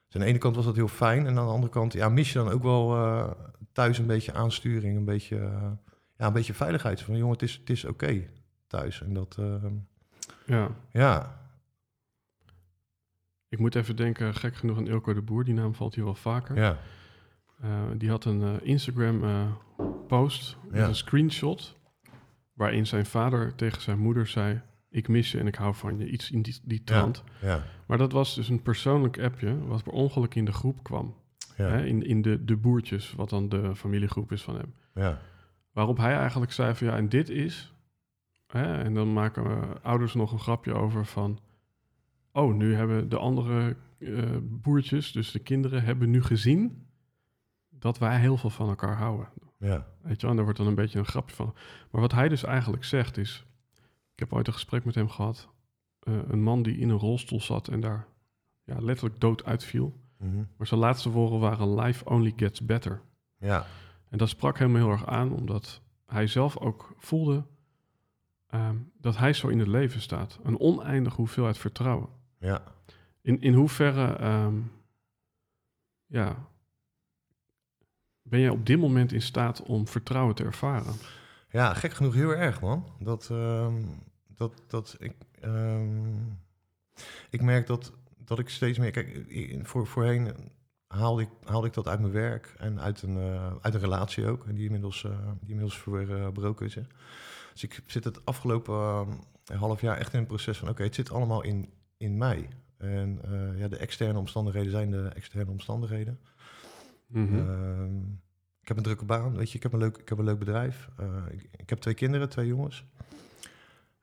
Dus 0.05 0.15
aan 0.15 0.21
de 0.21 0.27
ene 0.27 0.37
kant 0.37 0.55
was 0.55 0.65
dat 0.65 0.75
heel 0.75 0.87
fijn. 0.87 1.27
En 1.27 1.37
aan 1.37 1.45
de 1.45 1.51
andere 1.51 1.71
kant 1.71 1.93
ja, 1.93 2.09
mis 2.09 2.31
je 2.31 2.39
dan 2.39 2.49
ook 2.49 2.63
wel 2.63 2.95
eh, 2.95 3.31
thuis 3.71 3.97
een 3.97 4.07
beetje 4.07 4.33
aansturing. 4.33 4.97
Een 4.97 5.05
beetje, 5.05 5.37
ja, 6.17 6.27
een 6.27 6.33
beetje 6.33 6.53
veiligheid. 6.53 7.01
Van 7.01 7.17
jongen, 7.17 7.33
het 7.33 7.41
is, 7.41 7.53
het 7.53 7.69
is 7.69 7.85
oké 7.85 8.23
thuis. 8.69 9.01
En 9.01 9.13
dat, 9.13 9.35
ehm, 9.39 9.73
Ja, 10.45 10.69
ja, 10.91 11.37
ik 13.49 13.59
moet 13.59 13.75
even 13.75 13.95
denken, 13.95 14.35
gek 14.35 14.55
genoeg 14.55 14.77
aan 14.77 14.87
Ilko 14.87 15.13
de 15.13 15.21
Boer. 15.21 15.43
Die 15.43 15.53
naam 15.53 15.73
valt 15.75 15.95
hier 15.95 16.03
wel 16.03 16.15
vaker. 16.15 16.55
ja, 16.57 16.77
Eh, 17.61 17.83
die 17.97 18.09
had 18.09 18.25
een 18.25 18.41
eh, 18.41 18.53
Instagram-post 18.67 20.57
met 20.69 20.79
Ja. 20.79 20.87
een 20.87 20.95
screenshot... 20.95 21.77
waarin 22.53 22.87
zijn 22.87 23.05
vader 23.05 23.55
tegen 23.55 23.81
zijn 23.81 23.99
moeder 23.99 24.27
zei... 24.27 24.61
ik 24.89 25.07
mis 25.07 25.31
je 25.31 25.39
en 25.39 25.47
ik 25.47 25.55
hou 25.55 25.75
van 25.75 25.97
je. 25.97 26.09
Iets 26.09 26.31
in 26.31 26.41
die, 26.41 26.59
die 26.63 26.83
trant. 26.83 27.23
ja, 27.41 27.63
Maar 27.87 27.97
dat 27.97 28.11
was 28.11 28.35
dus 28.35 28.49
een 28.49 28.61
persoonlijk 28.61 29.19
appje... 29.19 29.65
wat 29.65 29.83
per 29.83 29.93
ongeluk 29.93 30.35
in 30.35 30.45
de 30.45 30.51
groep 30.51 30.83
kwam. 30.83 31.15
ja, 31.57 31.65
Hè, 31.69 31.85
in 31.85 32.03
in 32.03 32.21
de, 32.21 32.45
de 32.45 32.55
boertjes, 32.57 33.13
wat 33.13 33.29
dan 33.29 33.49
de 33.49 33.75
familiegroep 33.75 34.31
is 34.31 34.41
van 34.43 34.55
hem. 34.55 34.73
ja, 34.93 35.19
Waarop 35.71 35.97
hij 35.97 36.15
eigenlijk 36.15 36.51
zei 36.51 36.75
van 36.75 36.87
ja, 36.87 36.95
en 36.95 37.09
dit 37.09 37.29
is... 37.29 37.73
Hè, 38.51 38.83
en 38.83 38.93
dan 38.93 39.13
maken 39.13 39.43
we 39.43 39.81
ouders 39.81 40.13
nog 40.13 40.31
een 40.31 40.39
grapje 40.39 40.73
over 40.73 41.05
van... 41.05 41.39
Oh, 42.31 42.53
nu 42.55 42.75
hebben 42.75 43.09
de 43.09 43.17
andere 43.17 43.75
eh, 43.99 44.23
boertjes, 44.41 45.11
dus 45.11 45.31
de 45.31 45.39
kinderen, 45.39 45.83
hebben 45.83 46.09
nu 46.09 46.23
gezien... 46.23 46.87
dat 47.69 47.97
wij 47.97 48.19
heel 48.19 48.37
veel 48.37 48.49
van 48.49 48.69
elkaar 48.69 48.95
houden. 48.97 49.27
ja, 49.57 49.87
Weet 50.01 50.15
je 50.15 50.21
wel, 50.21 50.29
en 50.29 50.35
daar 50.35 50.43
wordt 50.45 50.57
dan 50.59 50.67
een 50.67 50.75
beetje 50.75 50.99
een 50.99 51.05
grapje 51.05 51.35
van. 51.35 51.53
Maar 51.91 52.01
wat 52.01 52.11
hij 52.11 52.29
dus 52.29 52.43
eigenlijk 52.43 52.83
zegt 52.83 53.17
is... 53.17 53.45
Ik 54.13 54.19
heb 54.19 54.33
ooit 54.33 54.47
een 54.47 54.53
gesprek 54.53 54.85
met 54.85 54.95
hem 54.95 55.09
gehad. 55.09 55.49
eh, 55.99 56.13
een 56.27 56.41
man 56.43 56.63
die 56.63 56.77
in 56.77 56.89
een 56.89 56.97
rolstoel 56.97 57.41
zat 57.41 57.67
en 57.67 57.79
daar 57.79 58.07
ja, 58.63 58.79
letterlijk 58.79 59.19
dood 59.19 59.45
uitviel. 59.45 59.99
Mhm. 60.17 60.43
Maar 60.57 60.67
zijn 60.67 60.79
laatste 60.79 61.09
woorden 61.09 61.39
waren 61.39 61.75
life 61.75 62.05
only 62.05 62.33
gets 62.35 62.65
better. 62.65 63.01
Ja, 63.37 63.65
En 64.09 64.17
dat 64.17 64.29
sprak 64.29 64.57
hem 64.57 64.75
heel 64.75 64.89
erg 64.89 65.05
aan, 65.05 65.31
omdat 65.31 65.81
hij 66.05 66.27
zelf 66.27 66.57
ook 66.57 66.93
voelde 66.97 67.43
ehm, 68.49 68.75
dat 69.01 69.17
hij 69.17 69.33
zo 69.33 69.47
in 69.47 69.59
het 69.59 69.67
leven 69.67 70.01
staat. 70.01 70.39
Een 70.43 70.59
oneindige 70.59 71.15
hoeveelheid 71.15 71.57
vertrouwen. 71.57 72.09
ja. 72.39 72.63
In, 73.21 73.41
in 73.41 73.53
hoeverre 73.53 74.15
ehm, 74.15 74.55
ja, 76.05 76.47
ben 78.21 78.39
jij 78.39 78.49
op 78.49 78.65
dit 78.65 78.79
moment 78.79 79.11
in 79.11 79.21
staat 79.21 79.63
om 79.63 79.87
vertrouwen 79.87 80.35
te 80.35 80.43
ervaren? 80.43 80.93
Ja, 81.49 81.73
gek 81.73 81.93
genoeg 81.93 82.13
heel 82.13 82.35
erg, 82.35 82.61
man. 82.61 82.85
Dat, 82.99 83.27
ehm, 83.31 83.83
dat, 84.27 84.63
dat 84.67 84.95
ik, 84.99 85.13
ik 87.29 87.41
merk 87.41 87.67
dat, 87.67 87.93
dat 88.17 88.39
ik 88.39 88.49
steeds 88.49 88.77
meer... 88.77 88.91
Kijk, 88.91 89.25
voor, 89.63 89.87
voorheen 89.87 90.33
haalde 90.89 91.21
ik, 91.21 91.29
haalde 91.43 91.67
ik 91.67 91.73
dat 91.73 91.87
uit 91.87 91.99
mijn 91.99 92.11
werk 92.11 92.53
en 92.57 92.79
uit 92.79 93.01
een, 93.01 93.17
eh, 93.17 93.55
uit 93.61 93.73
een 93.73 93.79
relatie 93.79 94.27
ook. 94.27 94.45
En 94.45 94.55
die 94.55 94.65
inmiddels, 94.65 95.03
eh, 95.03 95.11
die 95.39 95.49
inmiddels 95.49 95.77
verbroken 95.77 96.65
is. 96.65 96.75
hè. 96.75 96.81
Dus 97.59 97.69
ik 97.69 97.83
zit 97.85 98.03
het 98.03 98.25
afgelopen 98.25 99.07
eh, 99.45 99.59
half 99.59 99.81
jaar 99.81 99.97
echt 99.97 100.13
in 100.13 100.19
een 100.19 100.25
proces 100.25 100.57
van... 100.57 100.69
Oké, 100.69 100.83
het 100.83 100.95
zit 100.95 101.11
allemaal 101.11 101.43
in, 101.43 101.69
in 101.97 102.17
mij. 102.17 102.47
En 102.77 103.19
eh, 103.23 103.59
ja, 103.59 103.67
de 103.67 103.77
externe 103.77 104.19
omstandigheden 104.19 104.71
zijn 104.71 104.91
de 104.91 105.07
externe 105.07 105.51
omstandigheden. 105.51 106.19
Mhm. 107.07 107.37
Ehm, 107.37 107.97
ik 108.61 108.67
heb 108.67 108.77
een 108.77 108.83
drukke 108.83 109.05
baan, 109.05 109.35
weet 109.35 109.51
je, 109.51 109.57
ik 109.57 109.63
heb 109.63 109.73
een 109.73 109.79
leuk, 109.79 109.97
ik 109.97 110.09
heb 110.09 110.17
een 110.17 110.25
leuk 110.25 110.39
bedrijf. 110.39 110.89
Eh, 110.97 111.23
ik, 111.31 111.47
ik 111.57 111.69
heb 111.69 111.79
twee 111.79 111.93
kinderen, 111.93 112.29
twee 112.29 112.47
jongens. 112.47 112.85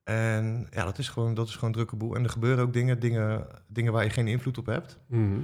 En 0.05 0.67
ja, 0.71 0.85
dat 0.85 0.99
is 0.99 1.09
gewoon, 1.09 1.35
dat 1.35 1.49
is 1.49 1.55
gewoon 1.55 1.69
een 1.69 1.77
drukke 1.77 1.97
boel. 1.97 2.15
En 2.15 2.25
er 2.25 2.31
gebeuren 2.31 2.65
ook 2.65 2.73
dingen, 2.73 3.01
dingen, 3.01 3.47
dingen 3.67 3.93
waar 3.93 4.05
je 4.05 4.11
geen 4.11 4.29
invloed 4.29 4.59
op 4.59 4.67
hebt. 4.67 4.99
Mhm. 5.07 5.41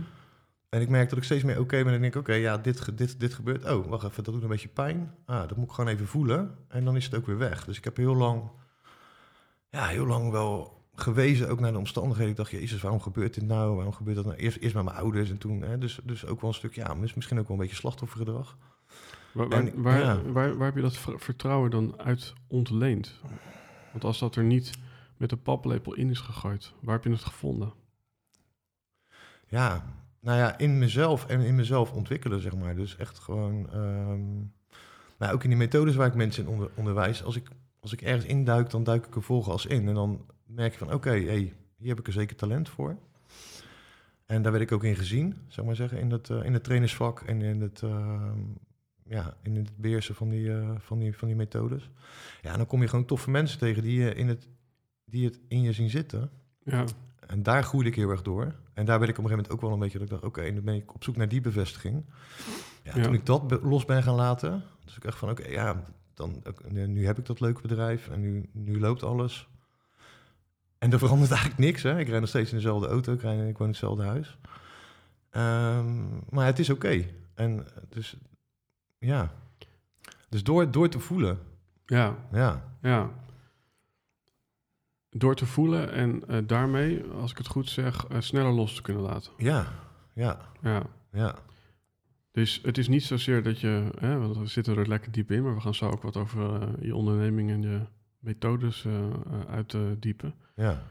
En 0.73 0.81
ik 0.81 0.89
merk 0.89 1.09
dat 1.09 1.19
ik 1.19 1.25
steeds 1.25 1.43
meer 1.45 1.61
oké 1.61 1.77
ben. 1.77 1.87
En 1.87 1.95
ik 1.95 2.01
denk, 2.01 2.15
oké, 2.15 2.33
ja, 2.33 2.59
dit, 2.59 2.99
dit, 2.99 3.21
dit 3.21 3.35
gebeurt. 3.35 3.65
Oh, 3.71 3.87
wacht 3.87 4.05
even, 4.05 4.25
dat 4.25 4.35
doet 4.35 4.43
een 4.43 4.49
beetje 4.49 4.69
pijn. 4.69 5.15
Ah, 5.25 5.49
dat 5.49 5.57
moet 5.57 5.67
ik 5.69 5.73
gewoon 5.73 5.91
even 5.91 6.07
voelen. 6.07 6.57
En 6.69 6.85
dan 6.85 6.97
is 6.97 7.05
het 7.05 7.15
ook 7.15 7.27
weer 7.27 7.39
weg. 7.39 7.65
Dus 7.65 7.77
ik 7.79 7.85
heb 7.85 7.97
heel 7.97 8.15
lang, 8.15 8.51
ja, 9.69 9.87
heel 9.87 10.07
lang 10.07 10.31
wel 10.31 10.83
gewezen 10.95 11.49
ook 11.49 11.61
naar 11.61 11.73
de 11.73 11.79
omstandigheden. 11.79 12.31
Ik 12.31 12.37
dacht, 12.37 12.51
jezus, 12.51 12.81
waarom 12.83 13.01
gebeurt 13.01 13.35
dit 13.35 13.45
nou? 13.45 13.75
Waarom 13.75 13.93
gebeurt 13.93 14.17
dat 14.17 14.25
nou? 14.25 14.37
Eerst, 14.37 14.57
eerst 14.57 14.75
met 14.75 14.85
mijn 14.85 14.97
ouders 14.97 15.31
en 15.31 15.39
toen, 15.39 15.63
hè, 15.63 15.79
dus, 15.79 16.01
dus 16.05 16.27
ook 16.27 16.41
wel 16.41 16.51
een 16.51 16.57
stuk, 16.57 16.75
ja, 16.75 16.95
mis- 16.95 17.15
misschien 17.15 17.39
ook 17.39 17.49
wel 17.49 17.57
een 17.57 17.63
beetje 17.63 17.79
slachtoffergedrag. 17.79 18.57
Waar, 19.33 19.49
waar, 19.49 19.59
En- 19.67 19.83
waar, 19.83 19.99
ja. 19.99 20.23
waar, 20.23 20.57
waar 20.57 20.67
heb 20.67 20.77
je 20.77 20.83
dat 20.83 20.97
ver- 20.97 21.21
vertrouwen 21.21 21.71
dan 21.71 21.99
uit 22.01 22.33
ontleend? 22.47 23.21
Want 23.91 24.05
als 24.05 24.19
dat 24.19 24.37
er 24.37 24.45
niet 24.45 24.71
met 25.17 25.31
de 25.31 25.37
paplepel 25.37 25.95
in 25.95 26.11
is 26.11 26.21
gegooid, 26.21 26.73
waar 26.81 26.95
heb 26.95 27.05
je 27.05 27.11
het 27.11 27.25
gevonden? 27.25 27.73
Ja, 29.47 29.85
nou 30.23 30.39
ja, 30.39 30.59
in 30.59 30.79
mezelf 30.79 31.27
en 31.27 31.41
in 31.41 31.55
mezelf 31.55 31.93
ontwikkelen, 31.93 32.41
zeg 32.41 32.57
maar. 32.57 32.75
Dus 32.75 32.97
echt 32.97 33.19
gewoon, 33.19 33.71
ehm, 33.71 34.35
nou, 35.19 35.33
ook 35.33 35.43
in 35.43 35.49
die 35.49 35.59
methodes 35.59 35.95
waar 35.95 36.07
ik 36.07 36.15
mensen 36.15 36.45
in 36.45 36.51
onder, 36.51 36.71
onderwijs, 36.75 37.25
als 37.25 37.37
ik, 37.37 37.49
als 37.81 37.93
ik 37.93 38.03
ergens 38.03 38.25
induik, 38.25 38.71
dan 38.71 38.85
duik 38.85 39.07
ik 39.07 39.15
er 39.15 39.23
volgas 39.23 39.67
in. 39.67 39.89
En 39.89 39.95
dan 39.95 40.27
merk 40.47 40.73
je 40.73 40.79
van, 40.79 40.93
oké, 40.93 41.11
hey, 41.11 41.53
hier 41.77 41.89
heb 41.89 41.99
ik 41.99 42.07
er 42.07 42.13
zeker 42.13 42.37
talent 42.37 42.69
voor. 42.69 42.97
En 44.27 44.43
daar 44.43 44.53
werd 44.53 44.65
ik 44.65 44.73
ook 44.73 44.85
in 44.85 44.97
gezien, 44.97 45.37
zeg 45.49 45.65
maar 45.65 45.77
zeggen, 45.77 45.99
in 45.99 46.11
het, 46.11 46.31
eh, 46.31 46.45
in 46.45 46.53
het 46.53 46.65
trainersvak 46.65 47.21
en 47.21 47.43
in 47.43 47.61
het, 47.61 47.83
ehm, 47.83 48.41
ja, 49.05 49.37
in 49.43 49.57
het 49.57 49.77
beheersen 49.77 50.15
van 50.15 50.29
die, 50.29 50.53
eh, 50.53 50.71
van, 50.79 50.99
die, 50.99 51.17
van 51.17 51.29
die 51.29 51.37
methodes. 51.37 51.91
Ja, 52.43 52.51
en 52.51 52.57
dan 52.57 52.67
kom 52.67 52.81
je 52.81 52.89
gewoon 52.89 53.05
toffe 53.05 53.31
mensen 53.31 53.59
tegen 53.59 53.83
die, 53.83 54.01
je 54.01 54.15
in 54.15 54.29
het, 54.29 54.49
die 55.05 55.25
het 55.25 55.41
in 55.49 55.63
je 55.63 55.73
zien 55.73 55.91
zitten. 55.91 56.31
Ja, 56.65 56.85
En 57.27 57.43
daar 57.43 57.65
groeide 57.65 57.91
ik 57.91 57.97
heel 57.97 58.11
erg 58.11 58.23
door. 58.23 58.55
En 58.75 58.85
daar 58.85 58.99
werd 58.99 59.11
ik 59.11 59.19
op 59.19 59.25
een 59.25 59.31
gegeven 59.31 59.31
moment 59.31 59.51
ook 59.53 59.61
wel 59.61 59.73
een 59.73 59.79
beetje 59.79 59.99
dat 59.99 60.07
ik 60.07 60.13
dacht, 60.13 60.25
oké, 60.25 60.41
en 60.41 60.55
dan 60.55 60.65
ben 60.65 60.75
ik 60.75 60.95
op 60.95 61.05
zoek 61.05 61.17
naar 61.17 61.29
die 61.29 61.41
bevestiging. 61.41 62.05
Ja, 62.83 62.97
Ja. 62.97 63.03
Toen 63.03 63.15
ik 63.15 63.27
dat 63.27 63.63
los 63.63 63.85
ben 63.85 64.03
gaan 64.03 64.15
laten, 64.15 64.65
dus 64.85 64.97
ik 64.97 65.05
echt 65.05 65.19
van, 65.19 65.31
oké, 65.31 65.49
ja, 65.49 65.83
dan, 66.15 66.43
nu 66.69 66.87
nu 66.87 67.07
heb 67.07 67.19
ik 67.19 67.27
dat 67.27 67.41
leuke 67.41 67.61
bedrijf 67.61 68.09
en 68.09 68.21
nu, 68.21 68.49
nu 68.53 68.81
loopt 68.81 69.03
alles. 69.03 69.49
En 70.79 70.93
er 70.93 70.99
verandert 70.99 71.31
eigenlijk 71.37 71.61
niks, 71.61 71.83
hè. 71.83 71.99
Ik 71.99 72.09
rijd 72.09 72.21
nog 72.21 72.29
steeds 72.29 72.51
in 72.51 72.57
dezelfde 72.57 72.89
auto, 72.89 73.13
ik, 73.13 73.21
rijd, 73.21 73.49
ik 73.49 73.59
woon 73.59 73.67
in 73.67 73.73
hetzelfde 73.73 74.03
huis. 74.03 74.39
Ehm, 75.31 76.05
maar 76.29 76.47
het 76.47 76.59
is 76.59 76.71
oké. 76.71 77.05
En 77.35 77.67
dus, 77.89 78.17
ja. 78.99 79.33
Dus 80.29 80.43
door, 80.45 80.71
door 80.71 80.89
te 80.89 80.99
voelen, 80.99 81.39
ja, 81.87 82.17
ja. 82.33 82.65
ja. 82.83 83.11
Door 85.17 85.35
te 85.35 85.47
voelen 85.47 85.93
en 85.93 86.29
eh, 86.29 86.39
daarmee, 86.47 87.05
als 87.05 87.31
ik 87.31 87.39
het 87.39 87.47
goed 87.47 87.69
zeg, 87.69 88.07
eh, 88.07 88.21
sneller 88.21 88.53
los 88.53 88.75
te 88.75 88.83
kunnen 88.83 89.03
laten. 89.03 89.33
Ja, 89.37 89.67
ja, 90.15 90.39
Ja. 90.63 90.83
ja. 91.13 91.35
Dus 92.31 92.61
het 92.63 92.79
is 92.79 92.89
niet 92.89 93.05
zozeer 93.05 93.43
dat 93.43 93.61
je, 93.61 93.91
hè, 93.99 94.19
want 94.19 94.37
we 94.37 94.47
zitten 94.47 94.77
er 94.77 94.89
lekker 94.89 95.13
diep 95.13 95.31
in, 95.31 95.43
maar 95.43 95.55
we 95.55 95.61
gaan 95.61 95.75
zo 95.75 95.89
ook 95.91 96.03
wat 96.03 96.17
over 96.17 96.63
eh, 96.63 96.69
je 96.81 96.97
onderneming 96.97 97.51
en 97.51 97.63
je 97.63 97.81
methodes 98.19 98.87
uitdiepen. 99.49 100.35
ja. 100.55 100.83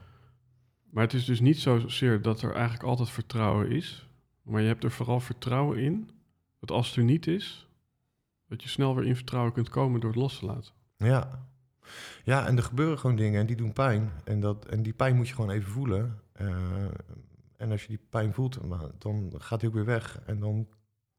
Maar 0.90 1.04
het 1.04 1.14
is 1.14 1.26
dus 1.26 1.40
niet 1.40 1.60
zozeer 1.60 2.22
dat 2.22 2.42
er 2.42 2.54
eigenlijk 2.54 2.84
altijd 2.84 3.10
vertrouwen 3.10 3.70
is, 3.70 4.08
maar 4.42 4.62
je 4.62 4.68
hebt 4.68 4.84
er 4.84 4.92
vooral 4.92 5.20
vertrouwen 5.20 5.78
in 5.78 6.10
dat 6.60 6.72
als 6.72 6.88
het 6.88 6.96
er 6.96 7.04
niet 7.04 7.28
is, 7.28 7.68
dat 8.48 8.64
je 8.64 8.70
snel 8.70 8.96
weer 8.96 9.06
in 9.06 9.16
vertrouwen 9.16 9.54
kunt 9.54 9.70
komen 9.70 10.00
door 10.00 10.10
het 10.10 10.20
los 10.20 10.40
te 10.40 10.46
laten. 10.46 10.74
Ja. 10.98 11.50
Ja, 12.24 12.48
en 12.48 12.58
er 12.58 12.64
gebeuren 12.64 13.00
gewoon 13.00 13.16
dingen 13.16 13.40
en 13.40 13.46
die 13.46 13.56
doen 13.56 13.74
pijn. 13.74 14.12
En, 14.24 14.40
dat, 14.40 14.66
en 14.66 14.84
die 14.84 14.94
pijn 14.94 15.16
moet 15.16 15.28
je 15.28 15.36
gewoon 15.36 15.50
even 15.50 15.72
voelen. 15.72 16.20
Eh, 16.32 16.48
en 17.58 17.72
als 17.72 17.82
je 17.82 17.88
die 17.88 18.00
pijn 18.10 18.34
voelt, 18.34 18.60
dan 18.98 19.34
gaat 19.38 19.60
die 19.60 19.70
ook 19.70 19.76
weer 19.76 19.86
weg. 19.86 20.22
En 20.26 20.40
dan 20.40 20.68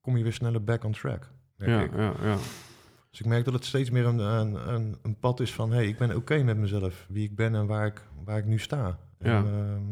kom 0.01 0.17
je 0.17 0.23
weer 0.23 0.33
sneller 0.33 0.65
back 0.65 0.85
on 0.85 0.93
track. 0.93 1.31
Ja, 1.57 1.81
ik. 1.83 1.93
ja, 1.97 2.15
ja. 2.23 2.37
Dus 3.11 3.21
ik 3.21 3.27
merk 3.27 3.45
dat 3.45 3.55
het 3.55 3.65
steeds 3.65 3.91
meer 3.91 4.07
een, 4.07 4.19
een, 4.19 4.75
een, 4.75 4.97
een 5.03 5.19
pad 5.19 5.41
is 5.41 5.53
van... 5.55 5.71
hé, 5.71 5.77
hey, 5.77 5.87
ik 5.87 5.99
ben 5.99 6.17
oké 6.17 6.43
met 6.43 6.57
mezelf, 6.57 7.07
wie 7.09 7.25
ik 7.25 7.37
ben 7.37 7.55
en 7.55 7.67
waar 7.67 7.87
ik, 7.87 8.03
waar 8.25 8.39
ik 8.39 8.45
nu 8.47 8.59
sta. 8.59 8.99
Ja. 9.19 9.39
En, 9.39 9.47
ehm, 9.47 9.83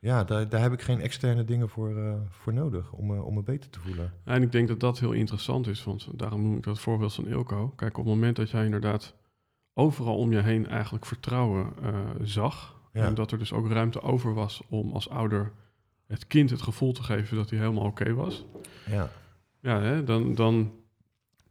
ja, 0.00 0.24
daar, 0.24 0.48
daar 0.48 0.60
heb 0.60 0.72
ik 0.72 0.82
geen 0.82 1.00
externe 1.00 1.44
dingen 1.44 1.68
voor, 1.68 1.96
eh, 1.98 2.14
voor 2.28 2.52
nodig 2.52 2.92
om, 2.92 3.06
me- 3.06 3.22
om 3.22 3.34
me 3.34 3.42
beter 3.42 3.70
te 3.70 3.80
voelen. 3.80 4.12
En 4.24 4.42
ik 4.42 4.52
denk 4.52 4.68
dat 4.68 4.80
dat 4.80 4.98
heel 4.98 5.12
interessant 5.12 5.66
is, 5.66 5.84
want 5.84 6.08
daarom 6.18 6.42
noem 6.42 6.56
ik 6.56 6.62
dat 6.62 6.80
voorbeeld 6.80 7.14
van 7.14 7.26
Ilko. 7.26 7.68
Kijk, 7.68 7.98
op 7.98 8.04
het 8.04 8.14
moment 8.14 8.36
dat 8.36 8.50
jij 8.50 8.64
inderdaad 8.64 9.14
overal 9.78 10.16
om 10.16 10.32
je 10.32 10.38
heen 10.42 10.66
eigenlijk 10.66 11.06
vertrouwen 11.06 11.66
eh, 11.82 11.94
zag, 12.22 12.76
Ja. 12.92 13.04
en 13.04 13.14
dat 13.14 13.32
er 13.32 13.38
dus 13.38 13.52
ook 13.52 13.68
ruimte 13.68 14.02
over 14.02 14.34
was 14.34 14.62
om 14.68 14.92
als 14.92 15.08
ouder 15.10 15.52
het 16.06 16.26
kind 16.26 16.50
het 16.50 16.62
gevoel 16.62 16.92
te 16.92 17.02
geven 17.02 17.36
dat 17.36 17.50
hij 17.50 17.58
helemaal 17.58 17.84
oké 17.84 18.14
was, 18.14 18.44
Ja, 18.86 19.08
ja, 19.60 19.80
hè, 19.80 20.04
dan, 20.04 20.34
dan, 20.34 20.72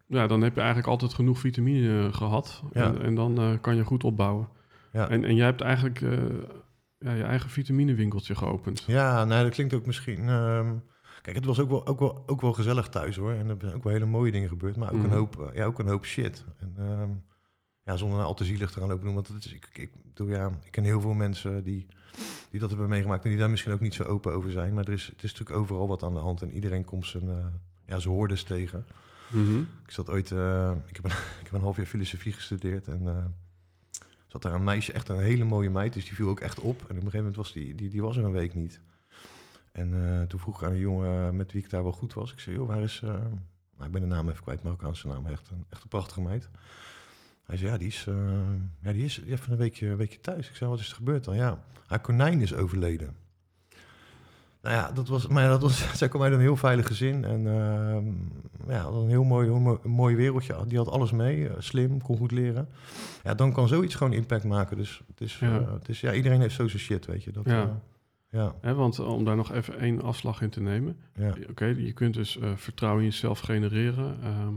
ja, 0.07 0.27
dan 0.27 0.41
heb 0.41 0.53
je 0.53 0.59
eigenlijk 0.59 0.89
altijd 0.89 1.13
genoeg 1.13 1.39
vitamine 1.39 2.07
eh, 2.07 2.13
gehad 2.13 2.63
Ja. 2.73 2.85
en, 2.85 3.01
en 3.01 3.15
dan 3.15 3.37
eh, 3.37 3.51
kan 3.61 3.75
je 3.75 3.83
goed 3.83 4.03
opbouwen. 4.03 4.47
ja. 4.91 5.09
En, 5.09 5.23
en 5.23 5.35
jij 5.35 5.45
hebt 5.45 5.61
eigenlijk 5.61 5.99
ja, 6.99 7.11
je 7.13 7.23
eigen 7.23 7.49
vitaminewinkeltje 7.49 8.35
geopend. 8.35 8.83
Ja, 8.87 9.23
nou, 9.25 9.43
dat 9.43 9.53
klinkt 9.53 9.73
ook 9.73 9.85
misschien. 9.85 10.29
ehm, 10.29 10.73
kijk, 11.21 11.35
het 11.35 11.45
was 11.45 11.59
ook 11.59 11.69
wel, 11.69 11.87
ook, 11.87 11.99
wel, 11.99 12.23
ook 12.25 12.41
wel 12.41 12.53
gezellig 12.53 12.89
thuis 12.89 13.15
hoor. 13.15 13.31
En 13.31 13.49
er 13.49 13.55
zijn 13.59 13.73
ook 13.75 13.83
wel 13.83 13.93
hele 13.93 14.05
mooie 14.05 14.31
dingen 14.31 14.49
gebeurd, 14.49 14.75
maar 14.75 14.87
ook, 14.91 14.95
Mhm. 14.97 15.05
een, 15.05 15.11
hoop, 15.17 15.39
eh, 15.41 15.55
ja, 15.55 15.65
ook 15.65 15.79
een 15.79 15.87
hoop 15.87 16.05
shit. 16.05 16.45
En, 16.59 16.73
ehm, 16.77 17.09
ja, 17.87 17.97
zonder 17.97 18.17
nou 18.17 18.29
al 18.29 18.35
te 18.35 18.45
zielig 18.45 18.71
te 18.71 18.79
gaan 18.79 18.87
lopen 18.87 19.05
doen. 19.05 19.13
Want 19.13 19.29
is, 19.39 19.53
ik, 19.53 19.69
ik, 19.73 19.91
bedoel, 20.03 20.27
ja, 20.27 20.51
ik 20.63 20.71
ken 20.71 20.83
heel 20.83 21.01
veel 21.01 21.13
mensen 21.13 21.63
die, 21.63 21.87
die 22.49 22.59
dat 22.59 22.69
hebben 22.69 22.89
meegemaakt 22.89 23.23
en 23.23 23.29
die 23.29 23.39
daar 23.39 23.49
misschien 23.49 23.73
ook 23.73 23.79
niet 23.79 23.93
zo 23.93 24.03
open 24.03 24.33
over 24.33 24.51
zijn. 24.51 24.73
Maar 24.73 24.85
er 24.85 24.93
is, 24.93 25.05
het 25.05 25.23
is 25.23 25.31
natuurlijk 25.31 25.59
overal 25.59 25.87
wat 25.87 26.03
aan 26.03 26.13
de 26.13 26.19
hand 26.19 26.41
en 26.41 26.51
iedereen 26.51 26.85
komt 26.85 27.07
zijn, 27.07 27.29
eh 27.29 27.45
ja, 27.85 27.99
zijn 27.99 28.13
hoordes 28.13 28.43
tegen. 28.43 28.85
Mhm. 29.31 29.59
Ik 29.59 29.91
zat 29.91 30.09
ooit, 30.09 30.31
eh, 30.31 30.71
ik, 30.87 30.95
heb 30.95 31.05
een, 31.05 31.11
ik 31.41 31.43
heb 31.43 31.53
een 31.53 31.61
half 31.61 31.77
jaar 31.77 31.85
filosofie 31.85 32.33
gestudeerd 32.33 32.87
en 32.87 33.07
eh, 33.07 33.25
zat 34.27 34.41
daar 34.41 34.53
een 34.53 34.63
meisje, 34.63 34.93
echt 34.93 35.09
een 35.09 35.19
hele 35.19 35.43
mooie 35.43 35.69
meid, 35.69 35.93
dus 35.93 36.05
die 36.05 36.15
viel 36.15 36.29
ook 36.29 36.39
echt 36.39 36.59
op. 36.59 36.79
En 36.79 36.83
op 36.83 36.89
een 36.89 36.95
gegeven 36.95 37.17
moment 37.17 37.35
was 37.35 37.53
die, 37.53 37.75
die, 37.75 37.89
die 37.89 38.01
was 38.01 38.17
er 38.17 38.23
een 38.23 38.31
week 38.31 38.53
niet. 38.53 38.79
En 39.71 40.25
toen 40.27 40.39
vroeg 40.39 40.61
ik 40.61 40.67
aan 40.67 40.71
een 40.71 40.79
jongen 40.79 41.35
met 41.35 41.51
wie 41.51 41.63
ik 41.63 41.69
daar 41.69 41.83
wel 41.83 41.91
goed 41.91 42.13
was. 42.13 42.31
Ik 42.31 42.39
zei, 42.39 42.55
joh, 42.55 42.67
waar 42.67 42.81
is... 42.81 43.01
nou, 43.01 43.85
ik 43.85 43.91
ben 43.91 44.01
de 44.01 44.07
naam 44.07 44.29
even 44.29 44.43
kwijt, 44.43 44.63
Marokkaanse 44.63 45.07
naam. 45.07 45.25
Echt 45.25 45.49
een, 45.49 45.65
echt 45.69 45.83
een 45.83 45.89
prachtige 45.89 46.21
meid. 46.21 46.49
Hij 47.47 47.57
zei, 47.57 47.71
ja, 47.71 47.77
die 47.77 47.87
is, 47.87 48.05
eh, 48.07 48.15
ja, 48.81 48.91
die 48.91 49.03
is 49.05 49.21
even 49.27 49.51
een 49.51 49.57
weekje, 49.57 49.87
een 49.87 49.97
weekje 49.97 50.19
thuis. 50.19 50.49
Ik 50.49 50.55
zei, 50.55 50.69
wat 50.69 50.79
is 50.79 50.89
er 50.89 50.95
gebeurd 50.95 51.23
dan? 51.23 51.35
Ja, 51.35 51.59
haar 51.87 51.99
konijn 51.99 52.41
is 52.41 52.53
overleden. 52.53 53.15
Nou 54.61 54.75
ja, 54.75 54.91
dat 54.91 55.07
was, 55.07 55.27
maar 55.27 55.47
dat 55.47 55.61
was, 55.61 55.77
zij 55.97 56.07
kwam 56.07 56.21
uit 56.21 56.33
een 56.33 56.39
heel 56.39 56.55
veilig 56.57 56.87
gezin. 56.87 57.25
En 57.25 57.47
ehm, 57.47 58.05
ja, 58.71 58.79
had 58.81 58.93
een 59.01 59.09
heel 59.09 59.23
mooi, 59.23 59.47
heel 59.47 59.59
mooi, 59.59 59.77
een 59.83 59.89
mooi 59.91 60.15
wereldje. 60.15 60.55
Die 60.67 60.77
had 60.77 60.87
alles 60.89 61.11
mee, 61.11 61.47
eh, 61.47 61.55
slim, 61.59 62.01
kon 62.01 62.17
goed 62.17 62.31
leren. 62.31 62.67
Ja, 63.23 63.33
dan 63.33 63.53
kan 63.53 63.67
zoiets 63.67 63.95
gewoon 63.95 64.13
impact 64.13 64.43
maken. 64.43 64.77
Dus 64.77 65.01
het 65.07 65.21
is, 65.21 65.39
Ja. 65.39 65.59
eh, 65.59 65.71
het 65.73 65.89
is 65.89 66.01
ja, 66.01 66.13
iedereen 66.13 66.41
heeft 66.41 66.55
zo 66.55 66.67
zijn 66.67 66.81
shit, 66.81 67.05
weet 67.05 67.23
je. 67.23 67.31
Dat, 67.31 67.45
Ja. 67.45 67.81
ja, 68.61 68.73
want 68.73 68.99
om 68.99 69.23
daar 69.25 69.35
nog 69.35 69.51
even 69.53 69.79
één 69.79 70.01
afslag 70.01 70.41
in 70.41 70.49
te 70.49 70.61
nemen. 70.61 70.97
ja, 71.13 71.33
Oké, 71.49 71.65
je 71.65 71.93
kunt 71.93 72.13
dus 72.13 72.37
vertrouwen 72.55 73.03
in 73.03 73.09
jezelf 73.09 73.39
genereren. 73.39 74.17
Ehm, 74.23 74.53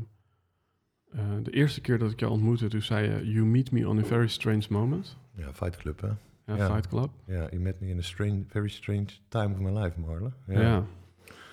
eh, 1.13 1.21
de 1.43 1.51
eerste 1.51 1.81
keer 1.81 1.99
dat 1.99 2.11
ik 2.11 2.21
jou 2.21 2.33
ontmoette, 2.33 2.69
toen 2.69 2.83
zei 2.83 3.09
je... 3.11 3.31
You 3.31 3.47
meet 3.47 3.71
me 3.71 3.89
on 3.89 3.99
a 3.99 4.05
very 4.05 4.29
strange 4.29 4.67
moment. 4.69 5.17
ja, 5.37 5.53
Fight 5.53 5.77
Club, 5.77 6.01
hè. 6.01 6.09
Ja, 6.47 6.57
Ja. 6.57 6.75
Fight 6.75 6.89
Club. 6.89 7.11
Ja, 7.25 7.49
you 7.51 7.59
met 7.59 7.81
me 7.81 7.89
in 7.89 7.99
a 7.99 8.03
strange, 8.03 8.43
very 8.47 8.69
strange 8.69 9.07
time 9.29 9.55
of 9.55 9.59
my 9.61 9.79
life, 9.79 10.01
Marle. 10.01 10.33
Ja. 10.47 10.85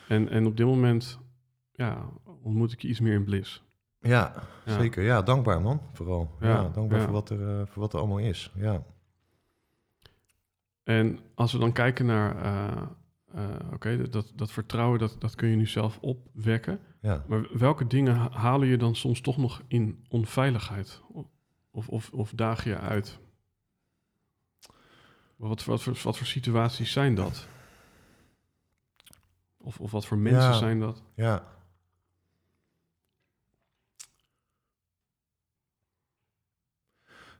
En, 0.07 0.29
en 0.29 0.45
op 0.45 0.57
dit 0.57 0.65
moment 0.65 1.19
ja, 1.71 2.05
ontmoet 2.41 2.71
ik 2.71 2.81
je 2.81 2.87
iets 2.87 2.99
meer 2.99 3.13
in 3.13 3.23
bliss. 3.23 3.63
Ja, 3.99 4.33
zeker. 4.65 5.03
Ja, 5.03 5.21
dankbaar 5.21 5.61
man, 5.61 5.81
vooral. 5.93 6.31
Ja, 6.39 6.69
dankbaar. 6.69 7.01
Voor, 7.01 7.11
wat 7.11 7.29
er, 7.29 7.59
eh, 7.59 7.65
voor 7.65 7.81
wat 7.81 7.93
er 7.93 7.99
allemaal 7.99 8.19
is. 8.19 8.51
Ja. 8.55 8.83
En 10.83 11.19
als 11.35 11.51
we 11.51 11.59
dan 11.59 11.71
kijken 11.71 12.05
naar, 12.05 12.35
eh, 13.33 13.53
oké, 13.73 14.09
dat, 14.09 14.31
dat 14.35 14.51
vertrouwen, 14.51 14.99
dat, 14.99 15.15
dat 15.19 15.35
kun 15.35 15.49
je 15.49 15.55
nu 15.55 15.65
zelf 15.65 15.97
opwekken. 16.01 16.79
Ja. 17.07 17.23
Maar 17.27 17.47
welke 17.57 17.87
dingen 17.87 18.15
ha- 18.15 18.29
halen 18.31 18.67
je 18.67 18.77
dan 18.77 18.95
soms 18.95 19.21
toch 19.21 19.37
nog 19.37 19.61
in 19.67 20.05
onveiligheid? 20.09 21.01
Of, 21.71 21.87
of, 21.87 22.09
of 22.13 22.31
daag 22.35 22.63
je 22.63 22.77
uit? 22.77 23.19
Wat, 25.35 25.65
wat, 25.65 25.83
voor, 25.83 25.99
wat 26.03 26.17
voor 26.17 26.27
situaties 26.27 26.91
zijn 26.91 27.15
dat? 27.15 27.47
Of, 29.57 29.79
of 29.79 29.91
wat 29.91 30.05
voor 30.05 30.17
mensen 30.17 30.51
Ja. 30.51 30.57
zijn 30.57 30.79
dat? 30.79 31.03
ja. 31.15 31.55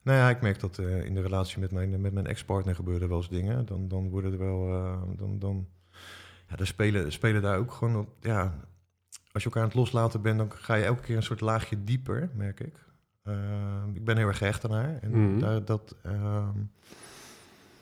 Nou 0.04 0.18
ja, 0.20 0.30
ik 0.30 0.42
merk 0.42 0.60
dat 0.60 0.78
eh, 0.78 1.04
in 1.06 1.14
de 1.14 1.22
relatie 1.22 1.60
met 1.60 1.72
mijn, 1.72 2.02
met 2.02 2.14
mijn 2.14 2.28
ex-partner 2.28 2.76
gebeuren 2.76 3.08
wel 3.10 3.18
eens 3.18 3.30
dingen. 3.30 3.66
Dan, 3.66 3.88
dan 3.88 4.10
worden 4.10 4.32
er 4.32 4.38
wel. 4.38 4.74
eh, 4.74 5.02
dan, 5.18 5.40
dan, 5.40 5.68
ja, 6.50 6.58
er 6.58 6.68
spelen, 6.68 7.12
spelen 7.12 7.42
daar 7.42 7.58
ook 7.58 7.72
gewoon 7.72 7.98
op. 7.98 8.10
Ja, 8.22 8.68
als 9.38 9.46
je 9.46 9.50
elkaar 9.52 9.64
aan 9.64 9.76
het 9.78 9.78
loslaten 9.78 10.22
bent, 10.22 10.38
dan 10.38 10.52
ga 10.52 10.76
je 10.76 10.84
elke 10.84 11.02
keer 11.02 11.16
een 11.16 11.24
soort 11.24 11.42
laagje 11.42 11.84
dieper, 11.84 12.30
merk 12.34 12.60
ik. 12.60 12.86
Eh, 13.24 13.84
ik 13.94 14.06
ben 14.06 14.18
heel 14.18 14.28
erg 14.28 14.38
gehecht 14.38 14.66
aan 14.66 14.72
haar. 14.72 14.98
En 15.02 15.12
Mhm. 15.12 15.40
daar, 15.40 15.66
dat, 15.66 15.96
ehm, 16.04 16.58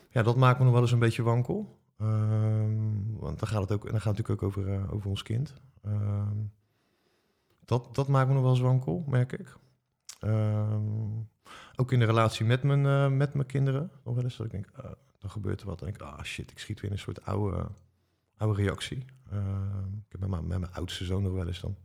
ja, 0.09 0.23
dat 0.23 0.35
maakt 0.35 0.57
me 0.57 0.63
nog 0.63 0.73
wel 0.73 0.81
eens 0.81 0.91
een 0.91 0.99
beetje 0.99 1.23
wankel. 1.23 1.79
Ehm, 1.97 3.13
want 3.17 3.39
dan 3.39 3.47
gaat 3.47 3.61
het, 3.61 3.71
ook, 3.71 3.85
en 3.85 3.91
dan 3.91 4.01
gaat 4.01 4.17
het 4.17 4.27
natuurlijk 4.27 4.41
ook 4.57 4.63
over, 4.63 4.73
eh, 4.73 4.93
over 4.93 5.09
ons 5.09 5.23
kind. 5.23 5.53
Ehm, 5.83 6.37
dat, 7.65 7.95
dat 7.95 8.07
maakt 8.07 8.27
me 8.27 8.33
nog 8.33 8.43
wel 8.43 8.51
eens 8.51 8.61
wankel, 8.61 9.03
merk 9.07 9.31
ik. 9.33 9.55
Ehm, 10.19 10.81
ook 11.75 11.91
in 11.91 11.99
de 11.99 12.05
relatie 12.05 12.45
met 12.45 12.63
mijn, 12.63 12.85
eh, 12.85 13.17
met 13.17 13.33
mijn 13.33 13.47
kinderen. 13.47 13.91
Nog 14.03 14.15
wel 14.15 14.23
eens 14.23 14.37
dat 14.37 14.45
ik 14.45 14.51
denk, 14.51 14.67
ah, 14.75 14.91
dan 15.19 15.29
gebeurt 15.29 15.61
er 15.61 15.67
wat. 15.67 15.81
En 15.81 15.87
ik 15.87 16.01
ah 16.01 16.23
shit, 16.23 16.51
ik 16.51 16.59
schiet 16.59 16.81
weer 16.81 16.89
in 16.89 16.95
een 16.95 17.01
soort 17.03 17.25
oude, 17.25 17.67
oude 18.37 18.61
reactie. 18.61 19.05
Ehm, 19.31 19.85
ik 19.87 20.11
heb 20.11 20.19
met 20.19 20.29
mijn, 20.29 20.47
met 20.47 20.59
mijn 20.59 20.73
oudste 20.73 21.05
zoon 21.05 21.23
nog 21.23 21.33
wel 21.33 21.47
eens 21.47 21.59
dan. 21.61 21.75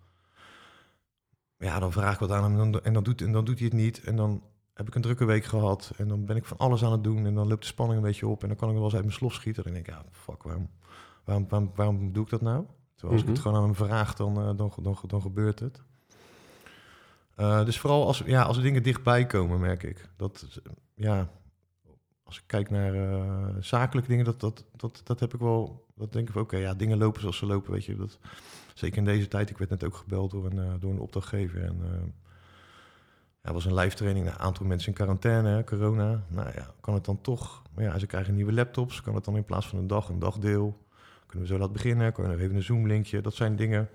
Ja, 1.58 1.78
dan 1.78 1.92
vraag 1.92 2.12
ik 2.14 2.20
wat 2.20 2.30
aan 2.30 2.42
hem 2.42 2.60
en 2.60 2.70
dan, 2.72 2.82
en 2.82 2.92
dan, 2.92 3.02
doet, 3.02 3.22
en 3.22 3.32
dan 3.32 3.44
doet 3.44 3.58
hij 3.58 3.66
het 3.66 3.76
niet. 3.76 4.00
En 4.04 4.16
dan 4.16 4.42
heb 4.74 4.86
ik 4.86 4.94
een 4.94 5.02
drukke 5.02 5.24
week 5.24 5.44
gehad. 5.44 5.92
En 5.96 6.08
dan 6.08 6.24
ben 6.24 6.36
ik 6.36 6.44
van 6.44 6.56
alles 6.56 6.84
aan 6.84 6.92
het 6.92 7.04
doen. 7.04 7.26
En 7.26 7.34
dan 7.34 7.48
loopt 7.48 7.60
de 7.60 7.66
spanning 7.66 7.98
een 8.00 8.06
beetje 8.06 8.26
op. 8.26 8.42
En 8.42 8.48
dan 8.48 8.56
kan 8.56 8.68
ik 8.68 8.74
er 8.74 8.80
wel 8.80 8.88
eens 8.88 8.94
uit 8.98 9.04
mijn 9.04 9.16
slof 9.16 9.32
schieten. 9.34 9.64
En 9.64 9.72
dan 9.72 9.82
denk 9.82 9.96
ik, 9.96 10.04
ja, 10.04 10.10
fuck, 10.12 10.42
waarom, 10.42 10.70
waarom, 11.24 11.46
waarom, 11.48 11.70
waarom 11.74 12.12
doe 12.12 12.24
ik 12.24 12.30
dat 12.30 12.40
nou? 12.40 12.64
Terwijl 12.94 13.12
als 13.12 13.20
ik 13.22 13.26
Mhm. 13.28 13.30
het 13.30 13.38
gewoon 13.38 13.56
aan 13.56 13.64
hem 13.64 13.74
vraag, 13.74 14.14
dan, 14.14 14.36
eh, 14.38 14.56
dan, 14.56 14.72
dan, 14.82 14.98
dan 15.06 15.20
gebeurt 15.22 15.58
het. 15.58 15.82
Eh, 17.34 17.64
dus 17.64 17.78
vooral 17.80 18.06
als, 18.06 18.22
ja, 18.26 18.42
als 18.42 18.56
er 18.56 18.62
dingen 18.62 18.82
dichtbij 18.82 19.26
komen, 19.26 19.60
merk 19.60 19.82
ik. 19.82 20.08
Dat, 20.16 20.46
eh, 20.64 20.72
ja, 20.94 21.28
als 22.22 22.38
ik 22.38 22.42
kijk 22.46 22.70
naar 22.70 22.94
zakelijke 23.64 24.08
dingen, 24.10 24.24
dat, 24.24 24.40
dat, 24.40 24.64
dat, 24.76 25.00
dat 25.04 25.20
heb 25.20 25.34
ik 25.34 25.40
wel. 25.40 25.86
Dat 26.00 26.12
denk 26.12 26.28
ik 26.28 26.36
oké, 26.36 26.56
ja, 26.56 26.74
dingen 26.74 26.98
lopen 26.98 27.20
zoals 27.20 27.36
ze 27.36 27.46
lopen, 27.46 27.72
weet 27.72 27.84
je. 27.84 27.96
Dat, 27.96 28.18
zeker 28.74 28.98
in 28.98 29.04
deze 29.04 29.28
tijd. 29.28 29.50
Ik 29.50 29.58
werd 29.58 29.70
net 29.70 29.84
ook 29.84 29.96
gebeld 29.96 30.30
door 30.30 30.46
een, 30.46 30.58
eh, 30.58 30.72
door 30.80 30.92
een 30.92 30.98
opdrachtgever. 30.98 31.62
En 31.62 31.80
eh 31.82 32.08
ja, 33.42 33.52
was 33.52 33.64
een 33.64 33.74
live 33.74 33.96
training. 33.96 34.26
Een 34.26 34.38
aantal 34.38 34.66
mensen 34.66 34.88
in 34.88 34.94
quarantaine, 34.94 35.48
hè, 35.48 35.64
corona. 35.64 36.24
Nou 36.28 36.50
ja, 36.54 36.74
kan 36.80 36.94
het 36.94 37.04
dan 37.04 37.20
toch... 37.20 37.62
Maar 37.74 37.84
ja, 37.84 37.98
ze 37.98 38.06
krijgen 38.06 38.34
nieuwe 38.34 38.52
laptops. 38.52 39.00
Kan 39.00 39.14
het 39.14 39.24
dan 39.24 39.36
in 39.36 39.44
plaats 39.44 39.68
van 39.68 39.78
een 39.78 39.86
dag, 39.86 40.08
een 40.08 40.18
dagdeel... 40.18 40.88
Kunnen 41.26 41.48
we 41.48 41.54
zo 41.54 41.58
laten 41.58 41.72
beginnen? 41.72 42.12
Kan 42.12 42.24
je 42.24 42.30
nog 42.30 42.40
even 42.40 42.56
een 42.56 42.62
Zoom-linkje? 42.62 43.20
Dat 43.20 43.34
zijn 43.34 43.56
dingen... 43.56 43.88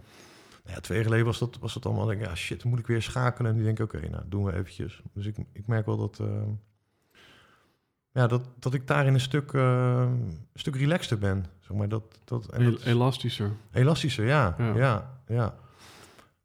Nou 0.64 0.76
ja, 0.76 0.82
twee 0.82 0.98
jaar 0.98 1.08
geleden 1.08 1.26
was 1.26 1.40
dat, 1.40 1.58
was 1.60 1.74
dat 1.74 1.86
allemaal... 1.86 2.06
Denk 2.06 2.22
ik, 2.22 2.28
ja, 2.28 2.36
shit, 2.36 2.64
moet 2.64 2.80
ik 2.80 2.88
weer 2.88 3.02
schakelen. 3.02 3.52
En 3.52 3.58
nu 3.58 3.64
denk 3.64 3.80
ik, 3.80 3.94
oké, 3.94 4.10
nou, 4.10 4.24
doen 4.28 4.44
we 4.44 4.54
eventjes. 4.54 5.02
Dus 5.14 5.26
ik, 5.26 5.38
ik 5.52 5.68
merk 5.68 5.86
wel 5.86 5.98
dat... 5.98 6.20
eh, 6.20 6.28
ja, 8.12 8.28
dat, 8.28 8.42
dat 8.60 8.74
ik 8.74 8.88
daarin 8.88 9.14
een 9.14 9.20
stuk, 9.20 9.54
eh, 9.54 10.10
een 10.54 10.60
stuk 10.60 10.76
relaxter 10.76 11.18
ben. 11.18 11.46
Zeg 11.68 11.78
maar, 11.78 11.90
dat, 11.90 12.20
dat, 12.24 12.48
en 12.48 12.64
dat 12.64 12.80
is- 12.80 12.86
elastischer. 12.86 13.52
Elastischer, 13.72 14.26
ja. 14.26 14.56
Ja. 14.58 14.76
Ja, 14.76 15.20
ja. 15.28 15.56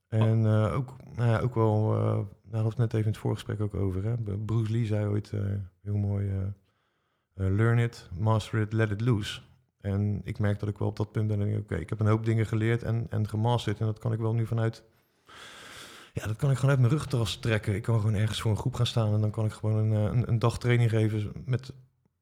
En 0.08 0.46
eh, 0.46 0.74
ook, 0.74 0.96
nou 1.16 1.30
ja, 1.30 1.38
ook 1.38 1.54
wel, 1.54 1.94
eh 1.94 2.00
daar 2.02 2.60
hadden 2.60 2.62
we 2.62 2.68
het 2.68 2.76
net 2.78 2.92
even 2.92 2.98
in 3.06 3.12
het 3.12 3.16
voorgesprek 3.20 3.60
ook 3.60 3.74
over. 3.74 4.04
Hè? 4.04 4.14
Bruce 4.36 4.72
Lee 4.72 4.86
zei 4.86 5.06
ooit 5.06 5.30
eh, 5.32 5.40
heel 5.82 5.96
mooi, 5.96 6.30
learn 7.34 7.78
it, 7.78 8.08
master 8.18 8.60
it, 8.60 8.72
let 8.72 8.90
it 8.90 9.00
loose. 9.00 9.40
En 9.80 10.20
ik 10.24 10.38
merk 10.38 10.60
dat 10.60 10.68
ik 10.68 10.78
wel 10.78 10.88
op 10.88 10.96
dat 10.96 11.12
punt 11.12 11.28
ben, 11.28 11.56
oké, 11.58 11.74
ik 11.74 11.88
heb 11.88 12.00
een 12.00 12.06
hoop 12.06 12.24
dingen 12.24 12.46
geleerd 12.46 12.82
en, 12.82 13.06
en 13.10 13.28
gemasterd. 13.28 13.80
En 13.80 13.86
dat 13.86 13.98
kan 13.98 14.12
ik 14.12 14.18
wel 14.18 14.34
nu 14.34 14.46
vanuit, 14.46 14.82
ja, 16.12 16.26
dat 16.26 16.36
kan 16.36 16.50
ik 16.50 16.56
gewoon 16.56 16.70
uit 16.70 16.80
mijn 16.80 16.92
rugtras 16.92 17.36
trekken. 17.36 17.74
Ik 17.74 17.82
kan 17.82 18.00
gewoon 18.00 18.14
ergens 18.14 18.40
voor 18.40 18.50
een 18.50 18.56
groep 18.56 18.74
gaan 18.74 18.86
staan 18.86 19.14
en 19.14 19.20
dan 19.20 19.30
kan 19.30 19.44
ik 19.44 19.52
gewoon 19.52 19.76
een, 19.76 19.90
een, 19.90 20.28
een 20.28 20.38
dag 20.38 20.58
training 20.58 20.90
geven 20.90 21.32
met... 21.44 21.72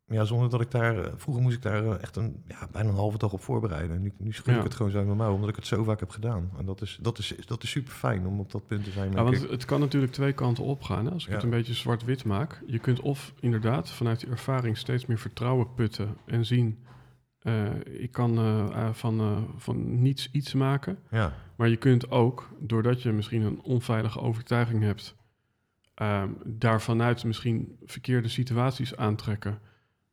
Ja, 0.08 0.24
zonder 0.24 0.50
dat 0.50 0.60
ik 0.60 0.70
daar... 0.70 0.98
eh, 1.04 1.12
Vroeger 1.16 1.42
moest 1.42 1.56
ik 1.56 1.62
daar 1.62 1.84
eh, 1.84 2.02
echt 2.02 2.16
een, 2.16 2.42
ja, 2.46 2.68
bijna 2.72 2.88
een 2.88 2.94
halve 2.94 3.18
dag 3.18 3.32
op 3.32 3.40
voorbereiden. 3.42 3.96
En 3.96 4.02
nu, 4.02 4.12
nu 4.16 4.32
schud 4.32 4.46
ik 4.48 4.54
Ja. 4.54 4.62
het 4.62 4.74
gewoon 4.74 4.90
zo 4.90 4.96
uit 4.98 5.06
mijn 5.06 5.18
mouw, 5.18 5.32
omdat 5.34 5.48
ik 5.48 5.56
het 5.56 5.66
zo 5.66 5.84
vaak 5.84 6.00
heb 6.00 6.10
gedaan. 6.10 6.50
En 6.58 6.64
dat 6.66 6.80
is, 6.82 6.98
dat 7.02 7.18
is, 7.18 7.34
dat 7.46 7.62
is 7.62 7.70
super 7.70 7.92
fijn 7.92 8.26
om 8.26 8.40
op 8.40 8.50
dat 8.52 8.66
punt 8.66 8.84
te 8.84 8.90
zijn. 8.90 9.12
Ja, 9.12 9.22
want 9.22 9.42
ik. 9.42 9.50
het 9.50 9.64
kan 9.64 9.80
natuurlijk 9.80 10.12
twee 10.12 10.32
kanten 10.32 10.64
opgaan. 10.64 11.04
Hè? 11.06 11.10
Als 11.12 11.22
ik 11.22 11.28
Ja. 11.28 11.34
het 11.34 11.44
een 11.44 11.50
beetje 11.50 11.74
zwart-wit 11.74 12.24
maak. 12.24 12.62
Je 12.66 12.78
kunt 12.78 13.00
of 13.00 13.32
inderdaad 13.40 13.90
vanuit 13.90 14.20
die 14.20 14.28
ervaring 14.30 14.76
steeds 14.76 15.06
meer 15.06 15.18
vertrouwen 15.18 15.74
putten 15.74 16.16
en 16.26 16.46
zien. 16.46 16.78
eh, 17.38 17.64
ik 17.84 18.12
kan 18.12 18.38
van, 18.92 19.46
van 19.56 20.02
niets 20.02 20.28
iets 20.32 20.54
maken. 20.54 20.98
ja, 21.10 21.32
Maar 21.56 21.68
je 21.68 21.76
kunt 21.76 22.10
ook, 22.10 22.48
doordat 22.58 23.02
je 23.02 23.12
misschien 23.12 23.42
een 23.42 23.60
onveilige 23.62 24.20
overtuiging 24.20 24.82
hebt, 24.82 25.14
ehm 25.94 26.28
daar 26.44 26.80
vanuit 26.80 27.24
misschien 27.24 27.76
verkeerde 27.84 28.28
situaties 28.28 28.96
aantrekken. 28.96 29.58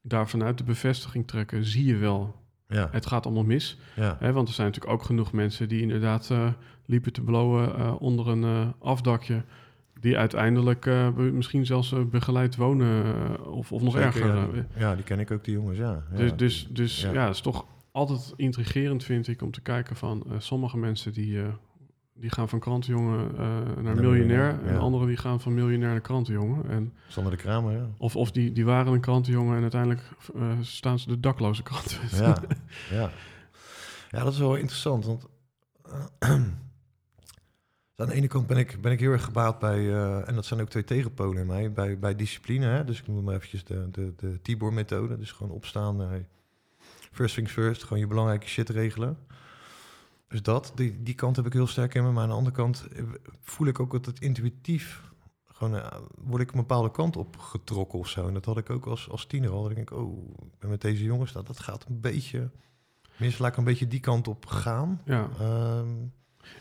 Daar 0.08 0.30
vanuit 0.30 0.58
de 0.58 0.64
bevestiging 0.64 1.28
trekken, 1.28 1.66
zie 1.66 1.86
je 1.86 1.96
wel, 1.96 2.36
ja, 2.68 2.90
het 2.92 3.06
gaat 3.06 3.26
allemaal 3.26 3.44
mis. 3.44 3.78
ja, 3.96 4.18
Hè, 4.20 4.32
want 4.32 4.48
er 4.48 4.54
zijn 4.54 4.68
natuurlijk 4.68 4.94
ook 4.94 5.04
genoeg 5.04 5.32
mensen 5.32 5.68
die 5.68 5.82
inderdaad 5.82 6.30
eh, 6.32 6.48
liepen 6.86 7.14
te 7.14 7.22
blowen 7.22 7.76
eh, 7.76 8.02
onder 8.02 8.28
een 8.28 8.44
eh, 8.44 8.68
afdakje. 8.80 9.44
Die 10.00 10.18
uiteindelijk 10.18 10.86
misschien 11.16 11.66
zelfs 11.66 11.94
begeleid 12.10 12.56
wonen 12.56 13.04
of, 13.52 13.72
of 13.72 13.82
nog 13.82 13.94
Zeker, 13.94 14.08
erger. 14.08 14.36
Ja, 14.36 14.48
die, 14.52 14.64
ja, 14.78 14.96
die 14.96 15.04
ken 15.04 15.20
ik 15.20 15.32
ook, 15.32 15.44
die 15.44 15.54
jongens, 15.54 15.78
ja. 15.78 16.04
dus 16.16 16.36
dus, 16.36 16.68
dus 16.72 17.02
Ja. 17.02 17.12
ja. 17.12 17.26
het 17.26 17.36
is 17.36 17.42
toch 17.42 17.66
altijd 17.92 18.34
intrigerend 18.36 19.04
vind 19.04 19.28
ik 19.28 19.42
om 19.42 19.52
te 19.52 19.62
kijken 19.62 19.96
van 19.96 20.26
sommige 20.38 20.78
mensen 20.78 21.14
die, 21.14 21.40
die 22.18 22.30
gaan 22.30 22.50
van 22.50 22.60
krantenjongen 22.60 23.32
eh, 23.32 23.38
naar 23.38 23.84
Naar 23.84 23.96
miljonair. 23.96 24.60
En 24.66 24.78
anderen 24.78 25.08
die 25.08 25.18
gaan 25.18 25.42
van 25.42 25.54
miljonair 25.54 25.92
naar 25.92 26.02
krantenjongen. 26.02 26.70
En, 26.70 26.94
Sander 27.08 27.32
de 27.32 27.38
Kramer, 27.38 27.74
ja. 27.74 27.90
of 27.98 28.16
of 28.16 28.32
die, 28.32 28.52
die 28.52 28.66
waren 28.66 28.94
een 28.94 29.00
krantenjongen 29.00 29.56
en 29.56 29.62
uiteindelijk 29.62 30.02
eh, 30.36 30.52
staan 30.62 31.00
ze 31.00 31.08
de 31.08 31.20
dakloze 31.20 31.64
kant. 31.64 32.00
Ja, 32.12 32.38
ja. 32.92 33.12
ja, 34.10 34.24
dat 34.24 34.34
is 34.34 34.40
wel 34.40 34.56
interessant. 34.56 35.06
Want 35.06 35.26
eh, 36.20 36.30
aan 37.96 38.08
de 38.08 38.14
ene 38.14 38.28
kant 38.28 38.48
ben 38.48 38.58
ik, 38.58 38.82
ben 38.82 38.92
ik 38.92 39.00
heel 39.00 39.12
erg 39.12 39.24
gebaat 39.24 39.60
bij, 39.60 39.94
en 40.24 40.36
dat 40.36 40.46
zijn 40.46 40.62
ook 40.62 40.70
twee 40.70 40.84
tegenpolen 40.84 41.42
in 41.42 41.48
mij, 41.48 41.72
bij, 41.72 42.00
bij 42.00 42.16
discipline. 42.16 42.66
Hè? 42.66 42.84
Dus 42.84 43.00
ik 43.00 43.08
noem 43.08 43.24
maar 43.24 43.36
eventjes 43.36 43.64
de, 43.64 43.88
de, 43.92 44.14
de 44.18 44.42
Tibor-methode. 44.42 45.18
Dus 45.18 45.32
gewoon 45.32 45.52
opstaan, 45.52 46.26
first 47.12 47.36
things 47.36 47.52
first, 47.52 47.84
gewoon 47.84 48.00
je 48.00 48.08
belangrijke 48.08 48.48
shit 48.48 48.70
regelen. 48.70 49.18
Dus 50.36 50.44
dat, 50.44 50.72
die, 50.76 51.04
die 51.04 51.14
kant 51.14 51.36
heb 51.36 51.46
ik 51.46 51.54
heel 51.54 51.68
sterk 51.68 51.94
in 51.96 52.04
me. 52.04 52.12
Maar 52.12 52.24
aan 52.24 52.30
de 52.30 52.36
andere 52.36 52.56
kant 52.56 52.88
eh, 52.96 53.04
voel 53.42 53.68
ik 53.68 53.80
ook 53.80 53.92
dat 53.92 54.06
het 54.06 54.20
intuïtief, 54.20 55.12
gewoon 55.46 55.76
eh, 55.76 55.88
word 56.24 56.42
ik 56.42 56.52
een 56.52 56.60
bepaalde 56.60 56.92
kant 56.92 57.18
op 57.18 57.38
getrokken 57.38 58.00
of 58.00 58.08
zo. 58.08 58.28
En 58.28 58.34
dat 58.34 58.46
had 58.46 58.58
ik 58.58 58.70
ook 58.70 58.86
als, 58.86 59.10
als 59.10 59.26
tiener 59.26 59.50
al. 59.52 59.70
Ik 59.70 59.76
denk, 59.76 59.92
oh, 59.92 60.28
ik 60.42 60.60
ben 60.60 60.70
met 60.70 60.82
deze 60.82 61.04
jongens, 61.04 61.32
dat, 61.32 61.48
dat 61.48 61.60
gaat 61.60 61.86
een 61.90 62.00
beetje, 62.00 62.50
minstens 63.18 63.38
laat 63.38 63.52
ik 63.52 63.58
een 63.58 63.64
beetje 63.64 63.88
die 63.88 64.00
kant 64.00 64.28
op 64.28 64.46
gaan. 64.46 65.02
Ja. 65.06 65.30
Ehm, 65.40 65.88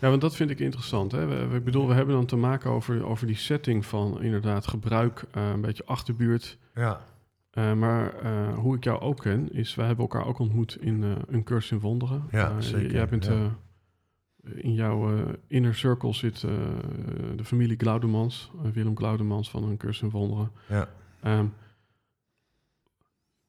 Ja, 0.01 0.09
want 0.09 0.21
dat 0.21 0.37
vind 0.37 0.51
ik 0.51 0.59
interessant. 0.61 1.13
Hè? 1.13 1.27
We, 1.27 1.47
we- 1.47 1.57
ik 1.57 1.65
bedoel, 1.65 1.89
we 1.89 1.95
hebben 1.95 2.15
dan 2.15 2.27
te 2.27 2.37
maken 2.37 2.71
over, 2.71 3.05
over 3.05 3.27
die 3.27 3.37
setting 3.37 3.87
van 3.87 4.23
inderdaad 4.23 4.67
gebruik, 4.67 5.25
eh, 5.31 5.49
een 5.49 5.61
beetje 5.61 5.85
achterbuurt. 5.87 6.59
ja, 6.75 7.75
maar 7.75 8.13
hoe 8.55 8.77
ik 8.77 8.85
jou 8.85 9.01
ook 9.01 9.19
ken, 9.19 9.53
is 9.53 9.75
wij 9.75 9.87
hebben 9.87 10.05
elkaar 10.05 10.27
ook 10.27 10.39
ontmoet 10.39 10.77
in 10.81 11.03
een 11.27 11.45
cursus 11.45 11.71
in 11.71 11.81
wonderen. 11.81 12.25
Ja, 12.31 12.61
zeker, 12.61 12.93
Jij 12.93 13.07
bent 13.09 13.25
ja. 13.25 13.57
In 14.45 14.75
jouw 14.75 15.17
eh, 15.17 15.33
inner 15.47 15.75
circle 15.75 16.13
zit 16.15 16.43
eh, 16.43 16.51
de 17.37 17.45
familie 17.45 17.77
Glaudemans, 17.77 18.51
eh, 18.65 18.71
Willem 18.71 18.97
Glaudemans 18.97 19.51
van 19.51 19.65
een 19.65 19.77
cursus 19.77 20.03
in 20.03 20.11
wonderen. 20.11 20.51
ja. 20.69 20.89
Ehm, 21.21 21.47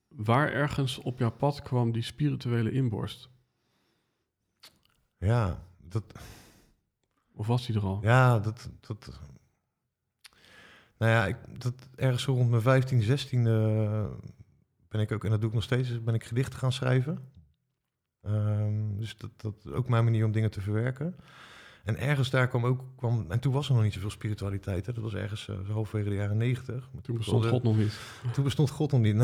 waar 0.08 0.51
ergens 0.51 0.97
op 0.97 1.19
jouw 1.19 1.31
pad 1.31 1.62
kwam 1.62 1.91
die 1.91 2.01
spirituele 2.01 2.71
inborst? 2.71 3.29
Ja, 5.17 5.63
dat, 5.81 6.03
Of 7.34 7.47
was 7.47 7.65
die 7.65 7.75
er 7.75 7.81
al? 7.81 7.99
ja, 8.01 8.39
dat, 8.39 8.69
dat... 8.79 9.19
Nou 10.97 11.12
ja, 11.12 11.25
ik, 11.25 11.62
dat, 11.62 11.73
ergens 11.95 12.23
zo 12.23 12.34
rond 12.34 12.49
mijn 12.49 12.62
15, 12.62 13.01
16 13.01 13.43
ben 14.88 14.99
ik 14.99 15.12
ook, 15.12 15.23
en 15.23 15.29
dat 15.29 15.39
doe 15.39 15.49
ik 15.49 15.55
nog 15.55 15.63
steeds, 15.63 16.03
ben 16.03 16.13
ik 16.13 16.23
gedichten 16.23 16.60
gaan 16.60 16.71
schrijven. 16.71 17.34
Ehm, 18.25 18.97
dus 18.97 19.17
dat, 19.17 19.29
dat 19.38 19.73
ook 19.73 19.89
mijn 19.89 20.03
manier 20.03 20.25
om 20.25 20.31
dingen 20.31 20.51
te 20.51 20.61
verwerken. 20.61 21.15
En 21.83 21.97
ergens 21.97 22.29
daar 22.29 22.47
kwam 22.47 22.65
ook... 22.65 22.83
Kwam, 22.95 23.25
en 23.29 23.39
toen 23.39 23.53
was 23.53 23.67
er 23.67 23.73
nog 23.73 23.83
niet 23.83 23.93
zoveel 23.93 24.09
spiritualiteit. 24.09 24.85
Hè? 24.85 24.93
Dat 24.93 25.03
was 25.03 25.13
ergens 25.13 25.47
uh, 25.47 25.69
halverwege 25.69 26.09
de 26.09 26.15
jaren 26.15 26.38
negentig. 26.38 26.89
Toen 27.01 27.17
bestond 27.17 27.45
God 27.45 27.63
nog 27.63 27.77
niet. 27.77 27.99
Toen 28.33 28.43
bestond 28.43 28.69
God 28.69 28.91
nog 28.91 29.01
niet. 29.01 29.15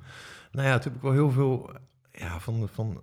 nou 0.52 0.66
ja, 0.68 0.78
toen 0.78 0.92
heb 0.92 0.94
ik 0.94 1.02
wel 1.02 1.12
heel 1.12 1.30
veel 1.30 1.70
ja, 2.12 2.40
van, 2.40 2.68
van 2.68 3.02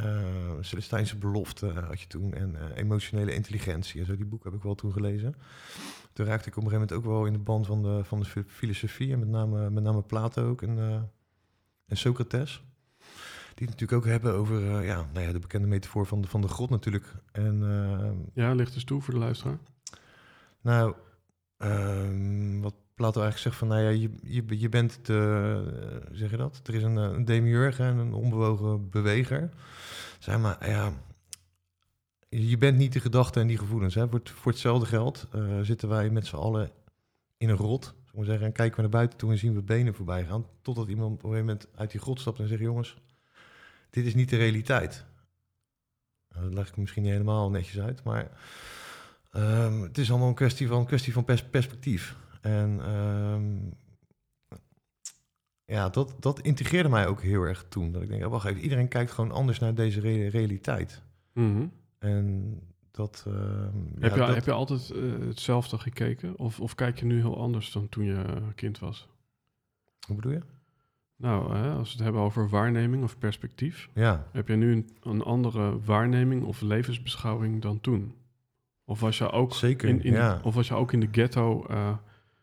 uh, 0.00 0.22
Celestijnse 0.60 1.16
belofte 1.16 1.66
had 1.66 2.00
je 2.00 2.06
toen. 2.06 2.34
En 2.34 2.54
uh, 2.54 2.76
emotionele 2.76 3.34
intelligentie. 3.34 4.00
En 4.00 4.06
zo, 4.06 4.16
die 4.16 4.26
boek 4.26 4.44
heb 4.44 4.54
ik 4.54 4.62
wel 4.62 4.74
toen 4.74 4.92
gelezen. 4.92 5.34
Toen 6.12 6.26
raakte 6.26 6.48
ik 6.48 6.56
op 6.56 6.62
een 6.62 6.70
gegeven 6.70 6.88
moment 6.88 6.92
ook 6.92 7.12
wel 7.14 7.26
in 7.26 7.32
de 7.32 7.38
band 7.38 7.66
van 7.66 7.82
de, 7.82 8.04
van 8.04 8.20
de 8.20 8.44
filosofie. 8.46 9.12
En 9.12 9.18
met 9.18 9.28
name, 9.28 9.70
met 9.70 9.82
name 9.82 10.02
Plato 10.02 10.48
ook. 10.48 10.62
En, 10.62 10.78
en 11.86 11.96
Socrates. 11.96 12.62
Die 13.62 13.70
het 13.70 13.80
natuurlijk 13.80 14.06
ook 14.06 14.12
hebben 14.12 14.40
over 14.40 14.84
ja, 14.84 15.06
nou 15.12 15.26
ja, 15.26 15.32
de 15.32 15.38
bekende 15.38 15.68
metafoor 15.68 16.06
van 16.06 16.20
de, 16.20 16.28
van 16.28 16.40
de 16.40 16.48
God 16.48 16.70
natuurlijk. 16.70 17.14
En, 17.32 18.30
ja, 18.34 18.54
ligt 18.54 18.74
dus 18.74 18.84
toe 18.84 19.02
voor 19.02 19.14
de 19.14 19.20
luisteraar. 19.20 19.58
Nou, 20.60 20.94
ehm, 21.56 22.60
wat 22.60 22.74
Plato 22.94 23.20
eigenlijk 23.20 23.38
zegt 23.38 23.56
van, 23.56 23.68
nou 23.68 23.80
ja, 23.80 23.88
je, 23.88 24.10
je, 24.22 24.60
je 24.60 24.68
bent 24.68 25.06
de, 25.06 26.08
zeg 26.12 26.30
je 26.30 26.36
dat? 26.36 26.60
Er 26.64 26.74
is 26.74 26.82
een, 26.82 26.96
een 26.96 27.24
demiurg 27.24 27.78
en 27.78 27.96
een 27.96 28.12
onbewogen 28.12 28.90
beweger. 28.90 29.50
Zeg 30.18 30.38
maar, 30.38 30.68
ja, 30.68 30.92
je 32.28 32.58
bent 32.58 32.78
niet 32.78 32.92
de 32.92 33.00
gedachten 33.00 33.42
en 33.42 33.48
die 33.48 33.58
gevoelens. 33.58 33.94
Hè. 33.94 34.08
Voor, 34.08 34.20
voor 34.24 34.52
hetzelfde 34.52 34.86
geld 34.86 35.28
zitten 35.62 35.88
wij 35.88 36.10
met 36.10 36.26
z'n 36.26 36.36
allen 36.36 36.70
in 37.36 37.48
een 37.48 37.56
rot. 37.56 37.94
Zeggen, 38.12 38.46
en 38.46 38.52
kijken 38.52 38.76
we 38.76 38.82
naar 38.82 38.90
buiten 38.90 39.18
toe 39.18 39.30
en 39.30 39.38
zien 39.38 39.54
we 39.54 39.62
benen 39.62 39.94
voorbij 39.94 40.24
gaan. 40.24 40.46
Totdat 40.62 40.88
iemand 40.88 41.12
op 41.12 41.22
een 41.22 41.30
gegeven 41.30 41.46
moment 41.46 41.68
uit 41.74 41.90
die 41.90 42.00
grot 42.00 42.20
stapt 42.20 42.38
en 42.38 42.48
zegt: 42.48 42.60
Jongens, 42.60 42.96
dit 43.92 44.06
is 44.06 44.14
niet 44.14 44.28
de 44.28 44.36
realiteit. 44.36 45.04
Nou, 46.28 46.44
dat 46.44 46.54
leg 46.54 46.68
ik 46.68 46.76
misschien 46.76 47.02
niet 47.02 47.12
helemaal 47.12 47.50
netjes 47.50 47.80
uit, 47.80 48.04
maar 48.04 48.30
um, 49.32 49.82
het 49.82 49.98
is 49.98 50.10
allemaal 50.10 50.28
een 50.28 50.34
kwestie 50.34 50.66
van, 50.66 50.86
kwestie 50.86 51.12
van 51.12 51.24
pers 51.24 51.42
perspectief. 51.42 52.16
En 52.40 52.90
um, 52.90 53.74
ja, 55.64 55.88
dat, 55.88 56.14
dat 56.20 56.40
integreerde 56.40 56.88
mij 56.88 57.06
ook 57.06 57.22
heel 57.22 57.42
erg 57.42 57.64
toen. 57.68 57.92
Dat 57.92 58.02
ik 58.02 58.08
denk, 58.08 58.24
oh, 58.24 58.30
wacht 58.30 58.46
even, 58.46 58.62
iedereen 58.62 58.88
kijkt 58.88 59.10
gewoon 59.10 59.32
anders 59.32 59.58
naar 59.58 59.74
deze 59.74 60.00
re 60.00 60.28
realiteit. 60.28 61.02
Mm 61.32 61.72
En 61.98 62.58
dat... 62.90 63.24
Uh, 63.28 63.34
heb, 63.98 64.16
ja, 64.16 64.26
je, 64.26 64.32
heb 64.32 64.44
je 64.44 64.52
altijd 64.52 64.90
uh, 64.94 65.26
hetzelfde 65.26 65.78
gekeken? 65.78 66.38
Of, 66.38 66.60
of 66.60 66.74
kijk 66.74 66.98
je 66.98 67.04
nu 67.04 67.20
heel 67.20 67.38
anders 67.38 67.72
dan 67.72 67.88
toen 67.88 68.04
je 68.04 68.24
kind 68.54 68.78
was? 68.78 69.08
Hoe 70.06 70.16
bedoel 70.16 70.32
je? 70.32 70.42
Nou, 71.22 71.56
hè, 71.56 71.70
als 71.70 71.88
we 71.88 71.94
het 71.94 72.04
hebben 72.04 72.22
over 72.22 72.48
waarneming 72.48 73.02
of 73.02 73.18
perspectief, 73.18 73.88
ja. 73.94 74.26
heb 74.32 74.48
je 74.48 74.56
nu 74.56 74.72
een, 74.72 74.88
een 75.02 75.22
andere 75.22 75.80
waarneming 75.84 76.44
of 76.44 76.60
levensbeschouwing 76.60 77.62
dan 77.62 77.80
toen? 77.80 78.14
Of 78.84 79.00
was 79.00 79.18
je 79.18 79.30
ook, 79.30 79.54
Zeker, 79.54 79.88
in, 79.88 80.02
in 80.02 80.12
ja. 80.12 80.34
de, 80.34 80.44
of 80.44 80.54
was 80.54 80.68
je 80.68 80.74
ook 80.74 80.92
in 80.92 81.00
de 81.00 81.08
ghetto... 81.10 81.66
Uh, 81.70 81.96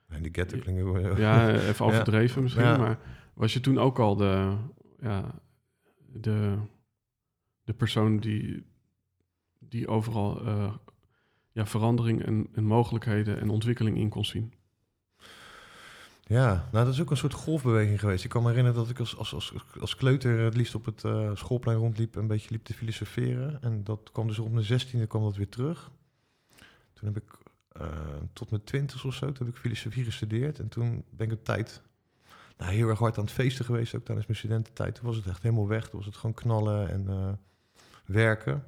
in 0.09 0.23
de 0.23 0.29
ghetto 0.31 0.57
klinkt 0.57 1.17
Ja, 1.17 1.51
even 1.53 1.85
overdreven 1.85 2.41
misschien, 2.41 2.63
maar 2.63 2.99
was 3.33 3.53
je 3.53 3.59
toen 3.59 3.77
ook 3.77 3.99
al 3.99 4.15
de, 4.15 4.55
ja, 4.99 5.41
de, 6.13 6.57
de 7.63 7.73
persoon 7.73 8.17
die, 8.17 8.65
die 9.59 9.87
overal 9.87 10.45
uh, 10.45 10.73
ja, 11.51 11.65
verandering 11.65 12.25
en, 12.25 12.47
en 12.53 12.63
mogelijkheden 12.63 13.39
en 13.39 13.49
ontwikkeling 13.49 13.97
in 13.97 14.09
kon 14.09 14.25
zien? 14.25 14.53
Ja, 16.29 16.67
nou 16.71 16.85
dat 16.85 16.93
is 16.93 17.01
ook 17.01 17.11
een 17.11 17.17
soort 17.17 17.33
golfbeweging 17.33 17.99
geweest. 17.99 18.23
Ik 18.23 18.29
kan 18.29 18.41
me 18.41 18.47
herinneren 18.47 18.79
dat 18.79 18.89
ik 18.89 18.99
als, 18.99 19.17
als, 19.17 19.53
als, 19.79 19.95
kleuter 19.95 20.39
het 20.39 20.55
liefst 20.55 20.75
op 20.75 20.85
het 20.85 21.03
uh, 21.03 21.35
schoolplein 21.35 21.77
rondliep 21.77 22.15
en 22.15 22.21
een 22.21 22.27
beetje 22.27 22.51
liep 22.51 22.63
te 22.63 22.73
filosoferen. 22.73 23.61
En 23.61 23.83
dat 23.83 24.09
kwam 24.11 24.27
dus 24.27 24.39
op 24.39 24.51
mijn 24.51 24.65
zestiende 24.65 25.07
kwam 25.07 25.23
dat 25.23 25.35
weer 25.35 25.49
terug. 25.49 25.91
Toen 26.93 27.13
heb 27.13 27.17
ik 27.17 27.37
uh, 27.81 27.87
tot 28.33 28.49
mijn 28.49 28.63
twintig 28.63 29.05
of 29.05 29.13
zo, 29.13 29.31
toen 29.31 29.45
heb 29.45 29.55
ik 29.55 29.61
filosofie 29.61 30.03
gestudeerd. 30.03 30.59
En 30.59 30.67
toen 30.67 31.03
ben 31.09 31.25
ik 31.25 31.31
een 31.31 31.43
tijd 31.43 31.81
nou, 32.57 32.71
heel 32.71 32.89
erg 32.89 32.99
hard 32.99 33.17
aan 33.17 33.23
het 33.23 33.33
feesten 33.33 33.65
geweest, 33.65 33.95
ook 33.95 34.05
tijdens 34.05 34.27
mijn 34.27 34.39
studententijd. 34.39 34.95
Toen 34.95 35.05
was 35.05 35.15
het 35.15 35.27
echt 35.27 35.43
helemaal 35.43 35.67
weg. 35.67 35.89
Toen 35.89 35.99
was 35.99 36.07
het 36.07 36.17
gewoon 36.17 36.35
knallen 36.35 36.89
en 36.89 37.05
uh, 37.09 37.29
werken. 38.05 38.63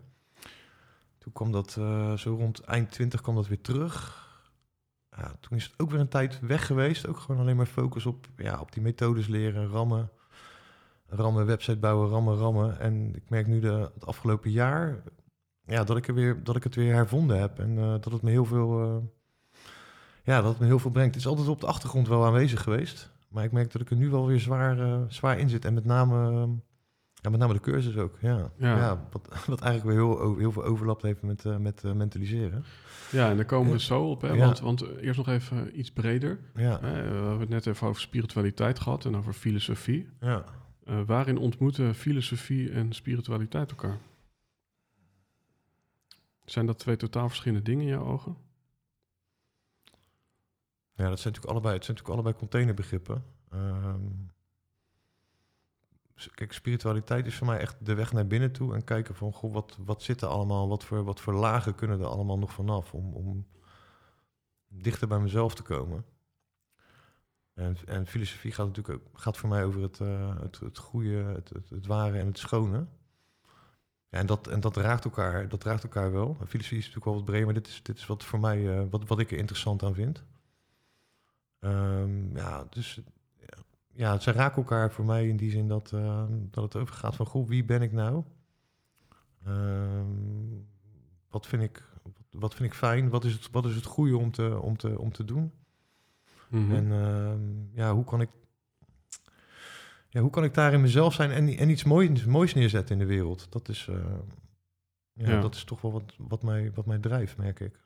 Toen 1.17 1.33
kwam 1.33 1.51
dat 1.51 1.71
zo 2.19 2.35
rond 2.35 2.59
eind 2.61 2.91
20 2.91 3.21
kwam 3.21 3.35
dat 3.35 3.47
weer 3.47 3.61
terug. 3.61 4.29
Ja, 5.17 5.35
toen 5.39 5.57
is 5.57 5.63
het 5.63 5.73
ook 5.77 5.91
weer 5.91 5.99
een 5.99 6.07
tijd 6.07 6.39
weg 6.39 6.65
geweest. 6.65 7.07
Ook 7.07 7.17
gewoon 7.19 7.41
alleen 7.41 7.55
maar 7.55 7.65
focus 7.65 8.05
op, 8.05 8.27
ja, 8.37 8.59
op 8.59 8.71
die 8.71 8.81
methodes 8.81 9.27
leren, 9.27 9.67
rammen. 9.67 10.09
Rammen, 11.07 11.45
website 11.45 11.77
bouwen, 11.77 12.09
rammen, 12.09 12.37
rammen. 12.37 12.79
En 12.79 13.15
ik 13.15 13.29
merk 13.29 13.47
nu 13.47 13.59
de, 13.59 13.91
het 13.93 14.05
afgelopen 14.05 14.51
jaar 14.51 15.03
ja, 15.65 15.83
dat, 15.83 15.97
ik 15.97 16.07
er 16.07 16.13
weer, 16.13 16.43
dat 16.43 16.55
ik 16.55 16.63
het 16.63 16.75
weer 16.75 16.93
hervonden 16.93 17.39
heb. 17.39 17.59
En 17.59 17.77
uh, 17.77 17.91
dat 17.91 18.11
het 18.11 18.21
me 18.21 18.29
heel 18.29 18.45
veel. 18.45 18.83
Uh, 18.83 18.95
ja, 20.23 20.41
dat 20.41 20.49
het 20.51 20.59
me 20.59 20.65
heel 20.65 20.79
veel 20.79 20.91
brengt. 20.91 21.15
Het 21.15 21.23
is 21.23 21.29
altijd 21.29 21.47
op 21.47 21.59
de 21.59 21.67
achtergrond 21.67 22.07
wel 22.07 22.25
aanwezig 22.25 22.61
geweest. 22.61 23.11
Maar 23.27 23.43
ik 23.43 23.51
merk 23.51 23.71
dat 23.71 23.81
ik 23.81 23.89
er 23.89 23.95
nu 23.95 24.09
wel 24.09 24.27
weer 24.27 24.39
zwaar, 24.39 24.79
uh, 24.79 25.01
zwaar 25.07 25.39
in 25.39 25.49
zit. 25.49 25.65
En 25.65 25.73
met 25.73 25.85
name, 25.85 26.47
ja, 27.21 27.29
met 27.29 27.39
name 27.39 27.53
de 27.53 27.59
cursus 27.59 27.97
ook. 27.97 28.17
Ja, 28.21 28.51
ja. 28.57 28.77
ja 28.77 29.07
wat, 29.11 29.27
wat 29.47 29.61
eigenlijk 29.61 29.83
weer 29.83 30.07
heel, 30.07 30.37
heel 30.37 30.51
veel 30.51 30.63
overlap 30.63 31.01
heeft 31.01 31.21
met, 31.21 31.43
met 31.59 31.83
mentaliseren. 31.83 32.65
Ja, 33.11 33.29
en 33.29 33.35
daar 33.35 33.45
komen 33.45 33.71
we 33.71 33.79
zo 33.79 34.09
op. 34.09 34.21
Hè? 34.21 34.31
Ja. 34.31 34.45
Want, 34.45 34.59
want 34.59 34.97
eerst 34.97 35.17
nog 35.17 35.27
even 35.27 35.79
iets 35.79 35.91
breder. 35.91 36.39
Ja. 36.55 36.79
we 36.79 36.87
hebben 36.87 37.39
het 37.39 37.49
net 37.49 37.65
even 37.65 37.87
over 37.87 38.01
spiritualiteit 38.01 38.79
gehad 38.79 39.05
en 39.05 39.15
over 39.15 39.33
filosofie. 39.33 40.09
Ja. 40.19 40.43
waarin 41.05 41.37
ontmoeten 41.37 41.95
filosofie 41.95 42.71
en 42.71 42.93
spiritualiteit 42.93 43.69
elkaar? 43.69 43.97
Zijn 46.45 46.65
dat 46.65 46.79
twee 46.79 46.95
totaal 46.95 47.27
verschillende 47.27 47.63
dingen 47.63 47.81
in 47.81 47.91
jouw 47.91 48.05
ogen? 48.05 48.35
Ja, 50.95 51.09
dat 51.09 51.19
zijn 51.19 51.33
natuurlijk 51.33 51.53
allebei, 51.53 51.73
het 51.75 51.85
zijn 51.85 51.97
natuurlijk 51.97 52.23
allebei 52.23 52.35
containerbegrippen. 52.35 53.23
Um, 53.53 54.29
kijk, 56.33 56.53
spiritualiteit 56.53 57.25
is 57.25 57.35
voor 57.35 57.47
mij 57.47 57.59
echt 57.59 57.85
de 57.85 57.93
weg 57.93 58.13
naar 58.13 58.27
binnen 58.27 58.51
toe 58.51 58.73
en 58.73 58.83
kijken 58.83 59.15
van, 59.15 59.33
goh, 59.33 59.53
wat, 59.53 59.77
wat 59.85 60.03
zit 60.03 60.21
er 60.21 60.27
allemaal, 60.27 60.67
wat 60.67 60.83
voor, 60.83 61.03
wat 61.03 61.21
voor 61.21 61.33
lagen 61.33 61.75
kunnen 61.75 61.99
er 61.99 62.05
allemaal 62.05 62.37
nog 62.37 62.51
vanaf 62.51 62.93
om, 62.93 63.13
om 63.13 63.47
dichter 64.67 65.07
bij 65.07 65.19
mezelf 65.19 65.55
te 65.55 65.63
komen. 65.63 66.05
En, 67.53 67.77
en 67.85 68.07
filosofie 68.07 68.51
gaat 68.51 68.67
natuurlijk 68.67 68.99
ook, 68.99 69.19
gaat 69.19 69.37
voor 69.37 69.49
mij 69.49 69.65
over 69.65 69.81
het, 69.81 69.99
uh, 69.99 70.39
het, 70.41 70.59
het 70.59 70.77
goede, 70.77 71.15
het, 71.15 71.51
het, 71.69 71.85
ware 71.85 72.19
en 72.19 72.25
het 72.25 72.37
schone. 72.37 72.85
En 74.09 74.25
dat, 74.25 74.47
en 74.47 74.59
dat 74.59 74.77
raakt 74.77 75.03
elkaar, 75.03 75.47
dat 75.47 75.63
raakt 75.63 75.83
elkaar 75.83 76.11
wel. 76.11 76.37
Filosofie 76.47 76.77
is 76.77 76.85
natuurlijk 76.85 77.05
wel 77.05 77.15
wat 77.15 77.25
breder, 77.25 77.45
maar 77.45 77.53
dit 77.53 77.67
is, 77.67 77.83
dit 77.83 77.97
is 77.97 78.05
wat 78.05 78.23
voor 78.23 78.39
mij, 78.39 78.59
uh, 78.59 78.83
wat, 78.89 79.07
wat 79.07 79.19
ik 79.19 79.31
er 79.31 79.37
interessant 79.37 79.83
aan 79.83 79.93
vind. 79.93 80.23
Um, 81.59 82.35
ja, 82.35 82.65
dus 82.69 83.01
ja, 83.93 84.19
ze 84.19 84.31
raken 84.31 84.57
elkaar 84.57 84.91
voor 84.91 85.05
mij 85.05 85.27
in 85.27 85.37
die 85.37 85.51
zin 85.51 85.67
dat, 85.67 85.91
uh, 85.95 86.23
dat 86.29 86.63
het 86.63 86.75
overgaat 86.75 87.15
van, 87.15 87.25
goh, 87.25 87.47
wie 87.47 87.63
ben 87.63 87.81
ik 87.81 87.91
nou? 87.91 88.23
Um, 89.47 90.67
wat, 91.29 91.47
vind 91.47 91.63
ik, 91.63 91.83
wat 92.31 92.55
vind 92.55 92.69
ik 92.69 92.75
fijn? 92.75 93.09
Wat 93.09 93.23
is 93.23 93.33
het, 93.33 93.49
wat 93.51 93.65
is 93.65 93.75
het 93.75 93.85
goede 93.85 94.17
om 94.17 94.31
te, 94.31 94.59
om 94.61 94.77
te, 94.77 94.99
om 94.99 95.11
te 95.11 95.25
doen? 95.25 95.51
Mm 96.49 96.69
-hmm. 96.69 96.75
En 96.75 96.85
uh, 96.85 97.77
ja, 97.77 97.93
hoe 97.93 98.03
kan 98.03 98.21
ik 98.21 98.29
ja, 100.11 100.21
hoe 100.21 100.29
kan 100.29 100.43
ik 100.43 100.53
daar 100.53 100.73
in 100.73 100.81
mezelf 100.81 101.13
zijn 101.13 101.31
en, 101.31 101.57
en 101.57 101.69
iets 101.69 101.83
moois, 101.83 102.25
moois 102.25 102.53
neerzetten 102.53 102.99
in 102.99 103.07
de 103.07 103.13
wereld? 103.13 103.47
Dat 103.51 103.69
is, 103.69 103.87
uh, 103.89 103.95
ja, 105.13 105.29
ja, 105.29 105.41
dat 105.41 105.55
is 105.55 105.63
toch 105.63 105.81
wel 105.81 105.91
wat, 105.91 106.15
wat, 106.17 106.43
mij, 106.43 106.71
wat 106.73 106.85
mij 106.85 106.97
drijft, 106.97 107.37
merk 107.37 107.59
ik. 107.59 107.79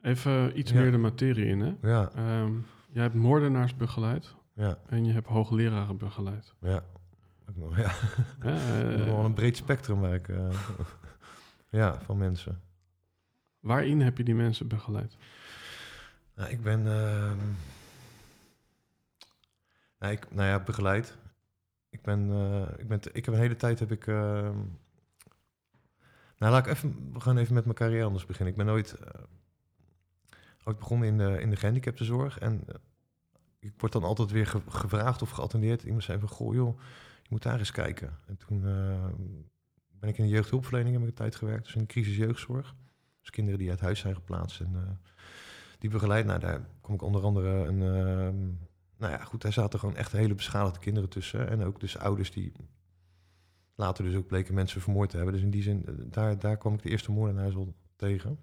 Even 0.00 0.58
iets 0.58 0.70
ja. 0.70 0.80
meer 0.80 0.90
de 0.90 0.98
materie 0.98 1.46
in, 1.46 1.60
hè? 1.60 1.74
Ja. 1.82 2.10
Um, 2.40 2.66
jij 2.90 3.02
hebt 3.02 3.14
moordenaars 3.14 3.76
begeleid 3.76 4.34
ja. 4.56 4.78
en 4.86 5.04
je 5.04 5.12
hebt 5.12 5.26
hoogleraren 5.26 5.96
begeleid. 5.96 6.54
Ja. 6.60 6.84
Nog, 7.54 7.76
ja. 7.76 7.92
ja 8.50 8.90
uh, 8.90 9.04
wel 9.04 9.24
een 9.24 9.34
breed 9.34 9.56
spectrum 9.56 10.00
waar 10.00 10.14
ik, 10.14 10.28
uh, 10.28 10.48
ja, 11.68 12.00
van 12.00 12.18
mensen. 12.18 12.60
Waarin 13.60 14.00
heb 14.00 14.16
je 14.16 14.24
die 14.24 14.34
mensen 14.34 14.68
begeleid? 14.68 15.16
Nou, 16.34 16.50
ik 16.50 16.62
ben... 16.62 16.80
Uh, 16.80 17.32
nou, 19.98 20.12
ik, 20.12 20.32
nou 20.32 20.48
ja, 20.48 20.60
begeleid. 20.60 21.16
Ik 21.90 22.02
ben, 22.02 22.28
uh, 22.28 22.78
ik 22.78 22.88
ben, 22.88 23.00
ik 23.12 23.24
heb 23.24 23.34
een 23.34 23.40
hele 23.40 23.56
tijd 23.56 23.78
heb 23.78 23.92
ik. 23.92 24.06
Uh, 24.06 24.50
nou, 26.38 26.52
laat 26.52 26.66
ik 26.66 26.72
even, 26.72 27.12
we 27.12 27.20
gaan 27.20 27.38
even 27.38 27.54
met 27.54 27.64
mijn 27.64 27.76
carrière 27.76 28.04
anders 28.04 28.26
beginnen. 28.26 28.52
Ik 28.52 28.58
ben 28.58 28.66
nooit, 28.66 28.96
uh, 29.00 29.08
ooit 30.64 30.78
begonnen 30.78 31.08
in 31.08 31.18
de, 31.18 31.40
in 31.40 31.50
de 31.50 31.56
gehandicaptenzorg 31.56 32.38
en 32.38 32.64
ik 33.66 33.80
word 33.80 33.92
dan 33.92 34.02
altijd 34.02 34.30
weer 34.30 34.46
ge 34.46 34.60
gevraagd 34.68 35.22
of 35.22 35.30
geattendeerd. 35.30 35.82
Iemand 35.82 36.02
zei 36.02 36.18
van, 36.18 36.28
goh 36.28 36.54
joh, 36.54 36.80
je 37.22 37.28
moet 37.28 37.42
daar 37.42 37.58
eens 37.58 37.70
kijken. 37.70 38.18
En 38.26 38.36
toen 38.36 38.60
ben 40.00 40.08
ik 40.08 40.18
in 40.18 40.24
de 40.24 40.30
jeugdhulpverlening 40.30 40.98
heb 40.98 41.08
ik 41.08 41.14
tijd 41.14 41.36
gewerkt, 41.36 41.64
dus 41.64 41.74
in 41.74 41.80
de 41.80 41.86
crisisjeugdzorg. 41.86 42.74
Dus 43.20 43.30
kinderen 43.30 43.58
die 43.58 43.70
uit 43.70 43.80
huis 43.80 43.98
zijn 43.98 44.14
geplaatst 44.14 44.60
en 44.60 45.00
die 45.78 45.90
begeleid. 45.90 46.26
Nou, 46.26 46.40
daar 46.40 46.68
kom 46.80 46.94
ik 46.94 47.02
onder 47.02 47.22
andere 47.22 47.48
een 47.48 48.58
nou 48.96 49.12
ja, 49.12 49.24
goed, 49.24 49.42
daar 49.42 49.52
zaten 49.52 49.78
gewoon 49.78 49.96
echt 49.96 50.12
hele 50.12 50.34
beschadigde 50.34 50.78
kinderen 50.78 51.08
tussen. 51.08 51.48
En 51.48 51.62
ook 51.62 51.80
dus 51.80 51.98
ouders 51.98 52.30
die 52.30 52.52
later 53.74 54.04
dus 54.04 54.14
ook 54.14 54.26
bleken 54.26 54.54
mensen 54.54 54.80
vermoord 54.80 55.10
te 55.10 55.16
hebben. 55.16 55.34
Dus 55.34 55.42
in 55.42 55.50
die 55.50 55.62
zin, 55.62 55.86
eh, 55.86 55.94
daar, 55.98 56.38
daar 56.38 56.56
kwam 56.56 56.74
ik 56.74 56.82
de 56.82 56.90
eerste 56.90 57.12
moordenaars 57.12 57.54
wel 57.54 57.74
tegen. 57.96 58.38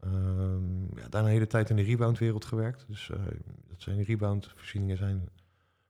Ehm, 0.00 0.84
ja, 0.84 1.08
daarna 1.08 1.28
een 1.28 1.34
hele 1.34 1.46
tijd 1.46 1.70
in 1.70 1.76
de 1.76 1.82
reboundwereld 1.82 2.44
gewerkt. 2.44 2.84
Dus 2.88 3.10
eh, 3.10 3.18
dat 3.68 3.82
zijn 3.82 4.02
reboundvoorzieningen 4.02 4.96
zijn 4.96 5.28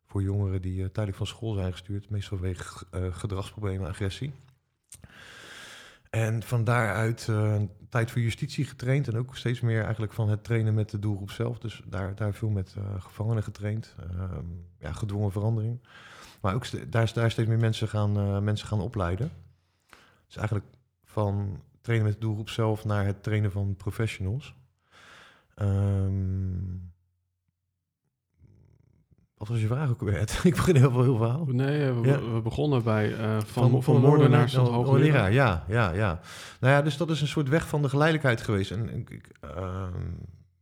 voor 0.07 0.23
jongeren 0.23 0.63
die 0.63 0.79
uh, 0.79 0.85
tijdelijk 0.85 1.17
van 1.17 1.27
school 1.27 1.55
zijn 1.55 1.73
gestuurd, 1.73 2.11
meestal 2.11 2.39
vanwege 2.39 2.85
uh, 2.95 3.15
gedragsproblemen, 3.15 3.89
agressie. 3.89 4.33
En 6.11 6.43
van 6.43 6.65
daaruit 6.65 7.27
uh, 7.31 7.63
tijd 7.89 8.11
voor 8.11 8.21
justitie 8.21 8.65
getraind 8.65 9.09
en 9.09 9.17
ook 9.17 9.37
steeds 9.37 9.61
meer 9.61 9.83
eigenlijk 9.83 10.13
van 10.13 10.29
het 10.29 10.45
trainen 10.45 10.75
met 10.75 10.91
de 10.91 10.99
doelgroep 10.99 11.31
zelf. 11.31 11.59
Dus 11.59 11.83
daar, 11.87 12.15
daar 12.15 12.35
veel 12.35 12.49
met 12.49 12.77
gevangenen 12.99 13.43
getraind, 13.43 13.95
ehm, 13.99 14.45
ja, 14.79 14.93
gedwongen 14.93 15.33
verandering. 15.33 15.81
Maar 16.41 16.55
ook 16.55 16.91
daar, 16.91 17.13
daar 17.13 17.31
steeds 17.31 17.49
meer 17.49 17.59
mensen 17.59 17.89
gaan, 17.89 18.45
mensen 18.45 18.67
gaan 18.67 18.81
opleiden. 18.81 19.31
Dus 20.27 20.37
eigenlijk 20.37 20.67
van 21.05 21.61
trainen 21.87 22.09
met 22.09 22.21
de 22.21 22.27
doelgroep 22.27 22.49
zelf 22.49 22.85
naar 22.85 23.05
het 23.05 23.23
trainen 23.23 23.53
van 23.53 23.77
professionals. 23.77 24.55
Um, 25.63 26.93
wat 29.37 29.49
was 29.49 29.61
je 29.61 29.67
vraag 29.67 29.91
ook 29.91 30.01
weer? 30.01 30.21
ik 30.43 30.55
begin 30.55 30.77
heel 30.77 30.91
veel 30.91 31.03
heel 31.03 31.17
verhaal. 31.17 31.45
Nee, 31.45 31.93
we, 31.93 32.33
we 32.33 32.41
begonnen 32.41 32.83
bij 32.83 33.11
uh, 33.11 33.41
van, 33.41 33.71
van, 33.71 33.83
van 33.83 34.01
moordenaars 34.01 34.53
tot 34.53 34.69
hoogleraar. 34.69 35.33
Ja, 35.33 35.65
ja, 35.69 35.93
ja. 35.93 36.21
Nou 36.61 36.73
ja, 36.73 36.83
dus 36.83 36.97
dat 36.97 37.11
is 37.11 37.21
een 37.21 37.27
soort 37.27 37.49
weg 37.49 37.69
van 37.69 37.83
de 37.83 37.89
geleidelijkheid 37.89 38.41
geweest. 38.41 38.71
En 38.71 38.89
ik, 38.89 39.31
uh, 39.45 39.87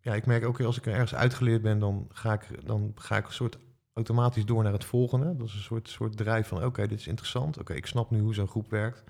ja, 0.00 0.14
ik 0.14 0.26
merk 0.26 0.44
ook 0.44 0.60
als 0.60 0.78
ik 0.78 0.86
ergens 0.86 1.14
uitgeleerd 1.14 1.62
ben, 1.62 1.78
dan 1.78 2.06
ga 2.12 2.32
ik, 2.32 2.66
dan 2.66 2.92
ga 2.94 3.16
ik 3.16 3.26
een 3.26 3.32
soort 3.32 3.58
automatisch 3.92 4.44
door 4.44 4.62
naar 4.62 4.72
het 4.72 4.84
volgende. 4.84 5.36
Dat 5.36 5.46
is 5.46 5.54
een 5.54 5.60
soort, 5.60 5.88
soort 5.88 6.16
drijf 6.16 6.48
van, 6.48 6.64
oké, 6.64 6.86
dit 6.86 6.98
is 6.98 7.06
interessant. 7.06 7.58
Oké, 7.58 7.74
ik 7.74 7.86
snap 7.86 8.10
nu 8.10 8.20
hoe 8.20 8.34
zo'n 8.34 8.48
groep 8.48 8.70
werkt. 8.70 9.04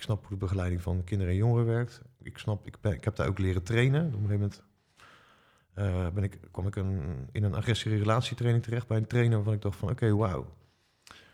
Ik 0.00 0.06
snap 0.06 0.26
hoe 0.26 0.38
de 0.38 0.44
begeleiding 0.44 0.82
van 0.82 1.04
kinderen 1.04 1.32
en 1.32 1.38
jongeren 1.38 1.66
werkt. 1.66 2.02
Ik 2.22 2.38
snap, 2.38 2.66
ik, 2.66 2.76
ik 2.82 3.04
heb 3.04 3.16
daar 3.16 3.28
ook 3.28 3.38
leren 3.38 3.62
trainen. 3.62 4.06
Op 4.06 4.22
een 4.22 4.28
gegeven 4.28 4.32
moment 4.32 4.62
uh, 5.74 6.08
ben 6.08 6.22
ik, 6.22 6.38
kwam 6.50 6.66
ik 6.66 6.76
een, 6.76 7.28
in 7.32 7.44
een 7.44 7.54
agressie-relatietraining 7.54 8.64
terecht 8.64 8.86
bij 8.86 8.96
een 8.96 9.06
trainer 9.06 9.36
waarvan 9.36 9.54
ik 9.54 9.62
dacht 9.62 9.76
van 9.78 9.90
oké, 9.90 10.14
wauw. 10.14 10.46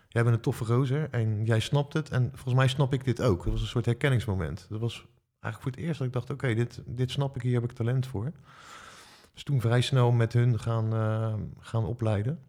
Jij 0.09 0.23
bent 0.23 0.35
een 0.35 0.43
toffe 0.43 0.65
gozer 0.65 1.09
en 1.11 1.45
jij 1.45 1.61
snapt 1.61 1.93
het. 1.93 2.11
En 2.11 2.31
volgens 2.33 2.55
mij 2.55 2.69
snap 2.69 2.93
ik 2.93 3.05
dit 3.05 3.23
ook. 3.23 3.43
Dat 3.43 3.53
was 3.53 3.61
een 3.61 3.67
soort 3.67 3.85
herkenningsmoment. 3.85 4.67
Dat 4.69 4.81
was 4.81 5.07
eigenlijk 5.41 5.63
voor 5.63 5.71
het 5.71 5.81
eerst 5.81 5.99
dat 5.99 6.07
ik 6.07 6.13
dacht, 6.13 6.31
oké, 6.31 6.55
dit, 6.55 6.83
dit 6.87 7.11
snap 7.11 7.37
ik, 7.37 7.43
hier 7.43 7.61
heb 7.61 7.71
ik 7.71 7.77
talent 7.77 8.07
voor. 8.07 8.33
Dus 9.35 9.43
toen 9.43 9.61
vrij 9.61 9.81
snel 9.81 10.13
met 10.13 10.33
hun 10.33 10.59
gaan, 10.59 10.95
uh, 10.95 11.35
gaan 11.59 11.85
opleiden. 11.85 12.41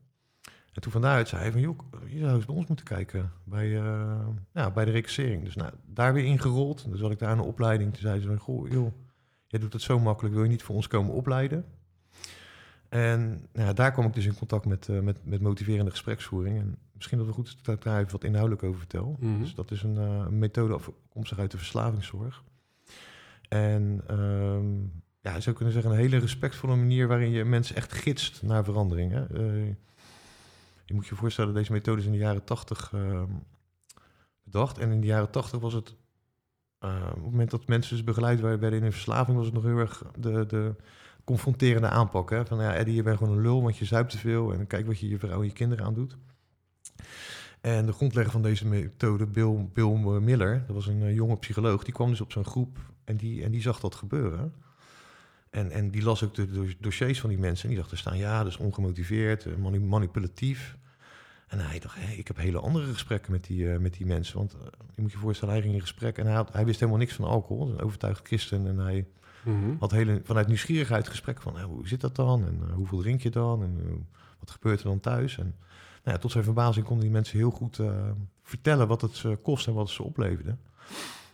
En 0.78 0.84
toen 0.84 0.92
van 0.92 1.02
daaruit 1.02 1.28
zei 1.28 1.42
hij 1.42 1.52
van, 1.52 1.62
joh, 1.62 1.80
je 2.06 2.20
zou 2.20 2.36
eens 2.36 2.46
bij 2.46 2.56
ons 2.56 2.68
moeten 2.68 2.86
kijken 2.86 3.32
bij, 3.44 3.68
uh, 3.68 4.28
ja, 4.54 4.72
bij 4.72 4.86
de 4.86 4.92
recassering. 4.92 5.44
Dus 5.44 5.56
nou, 5.56 5.74
daar 5.86 6.13
weer 6.13 6.26
ingerold. 6.26 6.92
Dus 6.92 7.00
had 7.00 7.12
ik 7.12 7.20
daar 7.20 7.32
een 7.32 7.40
opleiding. 7.40 7.94
Toen 7.94 8.02
zei 8.02 8.22
ze 8.22 8.28
van, 8.28 8.38
goh, 8.38 8.72
joh, 8.72 8.92
jij 9.48 9.60
doet 9.60 9.74
het 9.74 9.82
zo 9.82 10.00
makkelijk, 10.00 10.34
wil 10.36 10.44
je 10.44 10.50
niet 10.50 10.63
voor 10.63 10.76
ons 10.76 10.88
komen 10.88 11.13
opleiden? 11.13 11.66
En 12.90 13.48
nou, 13.54 13.74
daar 13.74 13.92
kwam 13.92 14.06
ik 14.06 14.13
dus 14.13 14.26
in 14.26 14.38
contact 14.38 14.66
met, 14.66 14.88
uh, 14.88 15.00
met, 15.00 15.26
met 15.26 15.42
motiverende 15.42 15.92
gespreksvoering. 15.92 16.60
En 16.60 16.78
misschien 16.94 17.18
dat 17.18 17.28
we 17.28 17.34
goed 17.34 17.66
dat 17.66 17.76
ik 17.76 17.84
daar 17.84 18.00
even 18.00 18.12
wat 18.12 18.24
inhoudelijk 18.24 18.63
over 18.63 18.80
vertel. 18.80 19.18
Mm 19.20 19.40
Dus 19.40 19.56
dat 19.56 19.72
is 19.72 19.84
een, 19.84 19.96
uh, 19.96 20.26
een 20.28 20.40
methode 20.40 20.74
afkomstig 20.74 21.40
uit 21.40 21.52
de 21.52 21.58
verslavingszorg. 21.58 22.44
En 23.50 24.04
um, 24.12 24.92
ja, 25.22 25.36
je 25.36 25.42
zou 25.42 25.56
kunnen 25.56 25.74
zeggen 25.74 25.92
een 25.92 25.98
hele 25.98 26.18
respectvolle 26.18 26.76
manier 26.76 27.08
waarin 27.08 27.32
je 27.32 27.46
mensen 27.46 27.76
echt 27.76 27.94
gidst 27.94 28.44
naar 28.44 28.63
verandering. 28.63 29.12
Hè? 29.12 29.42
Uh, 29.42 29.76
je 30.88 30.93
moet 30.93 31.08
je 31.08 31.15
voorstellen, 31.15 31.54
deze 31.54 31.71
methode 31.71 32.00
is 32.00 32.06
in 32.06 32.12
de 32.12 32.17
jaren 32.17 32.43
tachtig 32.43 32.91
ehm, 32.93 33.32
bedacht. 34.43 34.78
En 34.78 34.91
in 34.91 35.02
de 35.02 35.08
jaren 35.08 35.32
tachtig 35.32 35.60
was 35.60 35.73
het, 35.73 35.95
op 36.80 37.13
het 37.13 37.21
moment 37.21 37.52
dat 37.52 37.67
mensen 37.67 37.95
dus 37.95 38.06
begeleid 38.06 38.39
werden 38.39 38.73
in 38.73 38.84
een 38.84 38.91
verslaving, 38.91 39.38
was 39.38 39.45
het 39.45 39.56
nog 39.56 39.63
heel 39.63 39.78
erg 39.78 40.04
de... 40.17 40.45
de 40.45 40.76
confronterende 41.28 41.89
aanpak. 41.89 42.30
Hè? 42.30 42.45
Van 42.45 42.62
ja, 42.62 42.73
Eddie, 42.73 42.95
je 42.95 43.04
bent 43.04 43.17
gewoon 43.17 43.34
een 43.34 43.41
lul, 43.41 43.62
want 43.62 43.78
je 43.78 43.86
zuipt 43.86 44.12
te 44.12 44.17
veel. 44.17 44.54
En 44.54 44.67
kijk 44.67 44.86
wat 44.86 45.00
je 45.00 45.08
je 45.08 45.19
vrouw 45.19 45.39
en 45.39 45.45
je 45.45 45.54
kinderen 45.54 45.86
aandoet. 45.86 46.17
En 47.62 47.86
de 47.86 47.91
grondlegger 47.91 48.32
van 48.32 48.41
deze 48.41 48.67
methode, 48.67 49.26
Bill, 49.26 49.69
Bill 49.73 50.19
Miller, 50.19 50.63
dat 50.67 50.76
was 50.76 50.88
een 50.88 51.02
uh, 51.02 51.15
jonge 51.15 51.38
psycholoog, 51.38 51.84
die 51.84 51.93
kwam 51.93 52.10
dus 52.10 52.21
op 52.21 52.32
zo'n 52.32 52.45
groep 52.45 52.78
en 53.04 53.17
die, 53.17 53.43
en 53.43 53.52
die 53.52 53.62
zag 53.62 53.80
dat 53.80 53.95
gebeuren. 53.95 54.54
En, 55.58 55.72
en 55.72 55.89
die 55.89 56.04
las 56.04 56.24
ook 56.24 56.36
de, 56.36 56.76
dossiers 56.80 57.20
van 57.20 57.30
die 57.30 57.39
mensen 57.39 57.63
en 57.63 57.70
die 57.70 57.78
dacht 57.78 57.91
er 57.91 57.98
staan, 57.98 58.17
ja, 58.17 58.43
dat 58.43 58.52
is 58.52 58.58
ongemotiveerd, 58.58 59.46
eh, 59.46 59.54
manipulatief. 59.80 60.78
En 61.48 61.60
hij 61.60 61.80
dacht, 61.80 61.96
hey, 62.00 62.15
ik 62.15 62.28
heb 62.28 62.38
hele 62.38 62.60
andere 62.60 62.93
gesprekken 62.93 63.32
met 63.32 63.43
die, 63.43 63.63
uh, 63.63 63.78
met 63.78 63.93
die 63.93 64.06
mensen. 64.06 64.38
Want 64.38 64.56
je 64.96 65.02
moet 65.02 65.12
je 65.12 65.17
voorstellen, 65.17 65.54
hij 65.54 65.63
ging 65.63 65.74
in 65.74 65.82
gesprek 65.82 66.17
en 66.17 66.26
hij, 66.26 66.36
had, 66.36 66.54
hij 66.54 66.65
wist 66.65 66.80
helemaal 66.80 67.00
niks 67.00 67.13
van 67.13 67.26
alcohol. 67.26 67.70
Een 67.70 67.82
overtuigd 67.82 68.28
christen 68.28 68.67
en 68.67 68.78
hij 68.78 69.06
Mm 69.43 69.78
Had 69.80 69.91
hele, 69.91 70.22
vanuit 70.24 70.48
nieuwsgierigheid 70.48 71.08
gesprek 71.08 71.41
van 71.41 71.62
hoe 71.62 71.88
zit 71.88 72.02
dat 72.02 72.15
dan? 72.15 72.46
En 72.46 72.60
uh, 72.67 72.74
hoeveel 72.74 73.00
drink 73.00 73.22
je 73.22 73.30
dan? 73.30 73.63
En 73.63 74.06
wat 74.39 74.52
gebeurt 74.52 74.80
er 74.80 74.86
dan 74.86 75.00
thuis? 75.00 75.38
En 75.38 75.56
nou 76.04 76.15
ja, 76.15 76.17
tot 76.17 76.32
zijn 76.32 76.43
verbazing 76.43 76.86
konden 76.86 77.04
die 77.04 77.13
mensen 77.13 77.38
heel 77.38 77.52
goed 77.52 77.80
vertellen 78.43 78.88
wat 78.88 79.02
het 79.02 79.26
kost 79.41 79.67
en 79.67 79.74
wat 79.74 79.86
het 79.86 79.96
ze 79.96 80.04
opleverde. 80.04 80.56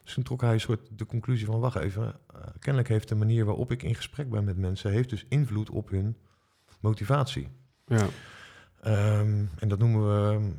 Dus 0.03 0.13
toen 0.13 0.23
trok 0.23 0.41
hij 0.41 0.53
een 0.53 0.59
soort 0.59 0.89
de 0.91 1.05
conclusie 1.05 1.45
van, 1.45 1.59
wacht 1.59 1.75
even, 1.75 2.15
kennelijk 2.59 2.89
heeft 2.89 3.09
de 3.09 3.15
manier 3.15 3.45
waarop 3.45 3.71
ik 3.71 3.83
in 3.83 3.95
gesprek 3.95 4.29
ben 4.29 4.43
met 4.43 4.57
mensen, 4.57 4.91
heeft 4.91 5.09
dus 5.09 5.25
invloed 5.29 5.69
op 5.69 5.89
hun 5.89 6.17
motivatie. 6.79 7.47
Ja. 7.85 8.07
Um, 9.19 9.49
en 9.59 9.67
dat 9.67 9.79
noemen 9.79 10.01
we 10.03 10.51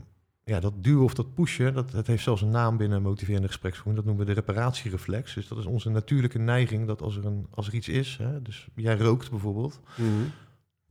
ja, 0.45 0.61
dat 0.61 0.85
duwen 0.85 1.05
of 1.05 1.15
dat 1.15 1.35
pushen, 1.35 1.75
dat, 1.75 1.91
dat 1.91 2.07
heeft 2.07 2.23
zelfs 2.23 2.43
een 2.43 2.51
naam 2.51 2.77
binnen 2.77 3.03
motiverende 3.03 3.49
gespreksvoering. 3.49 3.97
Dat 3.97 4.05
noemen 4.05 4.27
we 4.27 4.35
de 4.35 4.41
reparatiereflex. 4.41 5.35
Dus 5.35 5.49
dat 5.49 5.59
is 5.59 5.67
onze 5.67 5.91
natuurlijke 5.91 6.39
neiging 6.39 6.87
dat 6.87 7.03
als 7.03 7.17
er, 7.17 7.25
een, 7.25 7.47
als 7.51 7.67
er 7.67 7.75
iets 7.75 7.89
is, 7.89 8.17
hè, 8.17 8.43
dus 8.43 8.69
jij 8.75 8.97
rookt 8.97 9.31
bijvoorbeeld. 9.31 9.81
Mm 9.97 10.33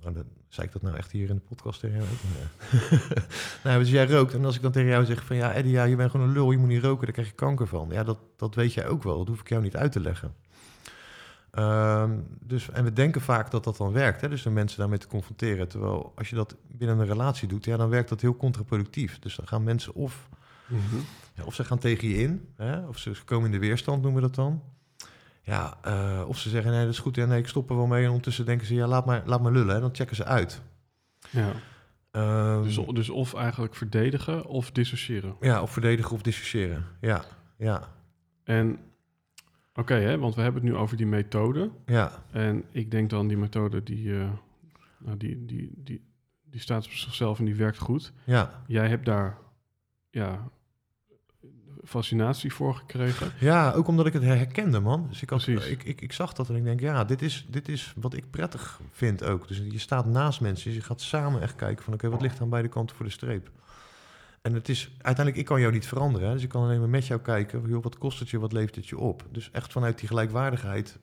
nou, 0.04 0.16
dan 0.16 0.26
zei 0.48 0.68
ik 0.68 0.74
dat 0.74 0.82
nou 0.82 0.96
echt 0.96 1.12
hier 1.12 1.30
in 1.30 1.36
de 1.36 1.42
podcast 1.42 1.80
tegen 1.80 1.98
jou 1.98 2.08
nou, 3.64 3.80
dus 3.80 3.90
jij 3.90 4.08
rookt 4.08 4.34
en 4.34 4.46
als 4.46 4.56
ik 4.56 4.62
dan 4.62 4.72
tegen 4.72 4.90
jou 4.90 5.06
zeg 5.06 5.26
van 5.26 5.36
ja, 5.36 5.54
Eddie, 5.54 5.72
ja, 5.72 5.84
je 5.84 5.96
bent 5.96 6.12
gewoon 6.12 6.28
een 6.28 6.34
lul, 6.34 6.52
je 6.52 6.58
moet 6.58 6.68
niet 6.68 6.84
roken, 6.84 7.04
daar 7.04 7.14
krijg 7.14 7.28
je 7.28 7.36
kanker 7.36 7.68
van. 7.68 7.90
Ja, 7.92 8.04
dat, 8.04 8.18
dat 8.36 8.56
weet 8.56 8.74
jij 8.74 8.88
ook 8.88 9.04
wel, 9.04 9.18
dat 9.18 9.28
hoef 9.28 9.40
ik 9.40 9.50
jou 9.50 9.62
niet 9.62 9.76
uit 9.76 9.92
te 9.92 10.00
leggen. 10.00 10.34
Um, 11.60 12.28
dus, 12.40 12.70
en 12.70 12.84
we 12.84 12.94
denken 12.94 13.22
vaak 13.22 13.52
dat 13.52 13.64
dat 13.64 13.78
dan 13.78 13.92
werkt, 13.92 14.22
hè? 14.22 14.30
dus 14.30 14.44
de 14.44 14.50
mensen 14.50 14.80
daarmee 14.80 14.98
te 14.98 15.08
confronteren. 15.08 15.68
Terwijl 15.68 16.14
als 16.16 16.30
je 16.30 16.36
dat 16.36 16.56
binnen 16.68 17.00
een 17.00 17.06
relatie 17.06 17.48
doet, 17.48 17.66
ja, 17.66 17.78
dan 17.78 17.90
werkt 17.90 18.10
dat 18.10 18.22
heel 18.22 18.36
contraproductief. 18.36 19.20
Dus 19.20 19.36
dan 19.36 19.48
gaan 19.48 19.64
mensen 19.64 19.94
of, 19.94 20.30
mm 20.68 20.80
-hmm. 20.90 21.06
ja, 21.34 21.44
of 21.44 21.56
ze 21.56 21.64
gaan 21.64 21.78
tegen 21.78 22.08
je 22.08 22.16
in, 22.16 22.48
hè? 22.56 22.88
of 22.88 22.98
ze 22.98 23.12
komen 23.26 23.46
in 23.46 23.52
de 23.52 23.68
weerstand, 23.68 24.02
noemen 24.02 24.22
we 24.22 24.28
dat 24.28 24.36
dan. 24.36 24.62
Ja, 25.46 25.78
uh, 25.88 26.24
of 26.28 26.40
ze 26.40 26.50
zeggen 26.50 26.72
nee, 26.72 26.84
dat 26.84 26.94
is 26.94 27.00
goed, 27.00 27.16
ja, 27.16 27.26
nee, 27.26 27.40
ik 27.40 27.48
stop 27.48 27.70
er 27.70 27.76
wel 27.76 27.88
mee. 27.88 28.02
En 28.02 28.10
ondertussen 28.10 28.46
denken 28.46 28.68
ze, 28.68 28.74
ja, 28.74 28.88
laat 28.88 29.06
maar, 29.06 29.24
laat 29.26 29.42
maar 29.42 29.52
lullen. 29.52 29.76
En 29.76 29.82
dan 29.82 29.96
checken 29.96 30.16
ze 30.16 30.26
uit. 30.26 30.62
Ja. 31.30 31.52
Um, 32.56 32.64
dus, 32.64 32.80
dus 32.94 33.10
of 33.10 33.34
eigenlijk 33.34 33.76
verdedigen 33.76 34.46
of 34.46 34.72
dissociëren. 34.72 35.36
Ja, 35.40 35.62
of 35.62 35.72
verdedigen 35.72 36.12
of 36.12 36.22
dissociëren. 36.22 36.86
Ja, 37.02 37.24
ja. 37.58 37.88
En 38.44 38.80
Oké, 39.76 39.94
okay, 39.94 40.18
want 40.18 40.36
we 40.36 40.42
hebben 40.42 40.62
het 40.62 40.72
nu 40.72 40.78
over 40.78 40.98
die 40.98 41.06
methode. 41.06 41.70
Ja. 41.86 42.12
En 42.32 42.64
ik 42.72 42.92
denk 42.92 43.10
dan 43.10 43.28
die 43.28 43.38
methode 43.38 43.84
die, 43.84 44.06
uh, 44.06 44.30
die, 45.18 45.46
die, 45.46 45.72
die, 45.76 46.02
die 46.44 46.60
staat 46.60 46.86
op 46.86 46.92
zichzelf 46.92 47.40
en 47.40 47.46
die 47.46 47.56
werkt 47.56 47.78
goed. 47.78 48.14
Ja. 48.24 48.64
Jij 48.68 48.88
hebt 48.88 49.06
daar 49.06 49.38
ja, 50.10 50.50
fascinatie 51.86 52.54
voor 52.54 52.76
gekregen. 52.76 53.32
Ja, 53.40 53.72
ook 53.72 53.88
omdat 53.88 54.06
ik 54.06 54.14
het 54.14 54.24
herkende, 54.24 54.80
man. 54.80 55.08
Dus 55.10 55.22
ik, 55.22 55.30
had, 55.30 55.48
ik, 55.48 55.84
ik, 55.84 56.02
ik 56.02 56.14
zag 56.14 56.34
dat 56.34 56.50
en 56.50 56.56
ik 56.56 56.64
denk, 56.64 56.80
ja, 56.80 57.04
dit 57.04 57.22
is, 57.22 57.46
dit 57.50 57.68
is 57.68 57.94
wat 57.96 58.14
ik 58.14 58.30
prettig 58.30 58.80
vind 58.92 59.24
ook. 59.24 59.48
Dus 59.48 59.58
je 59.58 59.80
staat 59.80 60.06
naast 60.06 60.42
mensen, 60.42 60.66
dus 60.66 60.76
je 60.76 60.86
gaat 60.86 61.02
samen 61.02 61.42
echt 61.42 61.56
kijken 61.56 61.84
van... 61.84 61.94
oké, 61.94 62.10
wat 62.10 62.22
ligt 62.22 62.42
aan 62.42 62.50
beide 62.50 62.70
kanten 62.70 62.96
voor 62.96 63.06
de 63.06 63.12
streep? 63.12 63.50
En 64.42 64.54
het 64.54 64.70
is 64.70 64.92
uiteindelijk, 64.92 65.38
ik 65.38 65.46
kan 65.46 65.60
jou 65.60 65.74
niet 65.74 65.88
veranderen. 65.88 66.28
Hè? 66.28 66.34
Dus 66.34 66.44
ik 66.44 66.50
kan 66.50 66.64
alleen 66.64 66.80
maar 66.80 66.90
met 66.90 67.08
jou 67.08 67.22
kijken. 67.22 67.64
Joh, 67.68 67.84
wat 67.84 67.98
kost 67.98 68.20
het 68.20 68.30
je, 68.30 68.40
wat 68.40 68.54
levert 68.54 68.76
het 68.76 68.88
je 68.88 68.98
op? 68.98 69.24
Dus 69.32 69.52
echt 69.52 69.72
vanuit 69.72 70.00
die 70.00 70.08
gelijkwaardigheid 70.08 71.00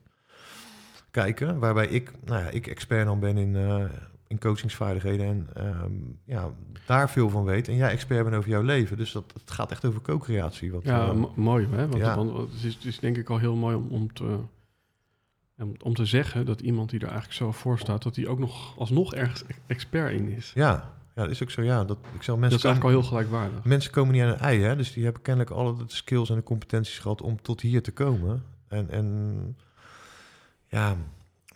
kijken. 1.11 1.59
Waarbij 1.59 1.87
ik, 1.87 2.13
nou 2.25 2.43
ja, 2.43 2.49
ik 2.49 2.67
expert 2.67 3.07
dan 3.07 3.21
ben 3.21 3.37
in, 3.37 3.55
uh, 3.55 3.85
in 4.31 4.39
coachingsvaardigheden 4.39 5.27
en 5.27 5.67
um, 5.85 6.19
ja, 6.25 6.51
daar 6.87 7.11
veel 7.11 7.29
van 7.29 7.45
weet. 7.45 7.69
En 7.69 7.77
jij 7.77 7.91
expert 7.91 8.25
bent 8.25 8.37
over 8.37 8.51
jouw 8.51 8.63
leven. 8.63 8.97
Dus 8.97 9.13
dat, 9.13 9.33
het 9.33 9.51
gaat 9.51 9.71
echt 9.71 9.85
over 9.85 10.01
co-creatie. 10.01 10.73
Wat, 10.73 10.85
ja, 10.85 11.13
uh, 11.13 11.25
mooi. 11.35 11.67
Hè? 11.71 11.89
Want, 11.89 12.03
ja. 12.03 12.17
want 12.17 12.37
het, 12.37 12.65
is, 12.65 12.75
het, 12.75 12.85
is, 12.85 12.99
denk 12.99 13.17
ik 13.17 13.31
al 13.31 13.39
heel 13.39 13.57
mooi 13.57 13.77
om, 13.77 13.89
om 13.89 14.13
te 14.13 14.39
om 15.83 15.95
te 15.95 16.05
zeggen 16.05 16.47
dat 16.47 16.61
iemand 16.61 16.91
die 16.91 17.01
er 17.01 17.09
eigenlijk 17.09 17.37
zo 17.37 17.53
voor 17.53 17.79
staat, 17.79 18.03
dat 18.03 18.17
hij 18.17 18.27
ook 18.27 18.39
nog 18.39 18.79
alsnog 18.79 19.15
ergens 19.15 19.43
expert 19.67 20.13
in 20.13 20.29
is. 20.29 20.53
Ja, 20.55 20.93
ja, 21.15 21.23
dat 21.23 21.31
is 21.31 21.43
ook 21.43 21.51
zo. 21.51 21.63
Ja, 21.63 21.85
dat, 21.85 21.99
ik 22.15 22.23
zal 22.23 22.37
mensen 22.37 22.59
dat 22.59 22.59
is 22.59 22.65
eigenlijk 22.65 22.85
al 22.85 23.01
heel 23.01 23.09
gelijkwaardig. 23.09 23.65
Mensen 23.65 23.93
komen 23.93 24.13
niet 24.13 24.23
aan 24.23 24.29
een 24.29 24.39
ei, 24.39 24.61
hè? 24.61 24.77
dus 24.77 24.93
die 24.93 25.05
hebben 25.05 25.23
kennelijk 25.23 25.55
alle 25.55 25.77
de 25.77 25.85
skills 25.87 26.31
en 26.31 26.37
de 26.37 26.43
competenties 26.43 26.99
gehad 26.99 27.23
om 27.23 27.43
tot 27.43 27.61
hier 27.61 27.83
te 27.83 27.93
komen. 27.93 28.45
En, 28.69 28.91
en 28.91 29.57
ja, 30.67 30.97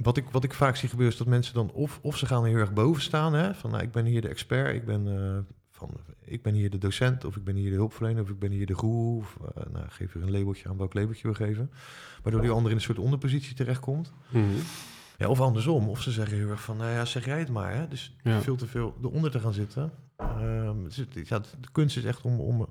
wat 0.02 0.16
ik, 0.16 0.24
wat 0.30 0.44
ik 0.44 0.54
vaak 0.54 0.76
zie 0.76 0.88
gebeuren 0.88 1.12
is 1.12 1.18
dat 1.18 1.28
mensen 1.28 1.54
dan 1.54 1.70
of, 1.72 1.98
of 2.02 2.16
ze 2.16 2.26
gaan 2.26 2.44
heel 2.44 2.56
erg 2.56 2.72
boven 2.72 3.02
staan, 3.02 3.32
hè? 3.34 3.54
van 3.54 3.70
nou, 3.70 3.82
ik 3.82 3.92
ben 3.92 4.04
hier 4.04 4.20
de 4.20 4.28
expert, 4.28 4.74
ik 4.74 4.84
ben 4.84 5.06
uh, 5.06 5.38
van 5.70 5.90
ik 6.24 6.42
ben 6.42 6.54
hier 6.54 6.70
de 6.70 6.78
docent, 6.78 7.24
of 7.24 7.36
ik 7.36 7.44
ben 7.44 7.54
hier 7.56 7.70
de 7.70 7.76
hulpverlener, 7.76 8.22
of 8.22 8.28
ik 8.30 8.38
ben 8.38 8.50
hier 8.50 8.66
de 8.66 8.78
guru. 8.78 9.16
Of, 9.16 9.36
eh, 9.54 9.62
nou, 9.72 9.84
geef 9.88 10.14
er 10.14 10.22
een 10.22 10.30
labeltje 10.30 10.68
aan 10.68 10.76
welk 10.76 10.94
labeltje 10.94 11.28
we 11.28 11.34
geven. 11.34 11.70
Waardoor 12.22 12.40
die 12.42 12.50
ander 12.50 12.70
in 12.70 12.76
een 12.76 12.82
soort 12.82 12.98
onderpositie 12.98 13.54
terechtkomt. 13.54 14.12
Mhm. 14.28 14.44
Ja, 15.18 15.28
of 15.28 15.40
andersom. 15.40 15.88
Of 15.88 16.02
ze 16.02 16.10
zeggen 16.10 16.36
heel 16.36 16.48
erg 16.48 16.62
van, 16.62 16.76
nou 16.76 16.90
ja, 16.90 17.04
zeg 17.04 17.24
jij 17.24 17.38
het 17.38 17.48
maar. 17.50 17.74
Hè? 17.74 17.88
Dus 17.88 18.16
Ja. 18.22 18.40
veel 18.42 18.56
te 18.56 18.66
veel 18.66 18.96
eronder 19.02 19.30
te 19.30 19.40
gaan 19.40 19.52
zitten. 19.52 19.90
Ehm, 20.16 20.84
het 20.84 20.96
is- 21.14 21.28
ja, 21.28 21.38
de 21.38 21.68
kunst 21.72 21.96
is 21.96 22.04
echt 22.04 22.22
om, 22.22 22.40
om, 22.40 22.68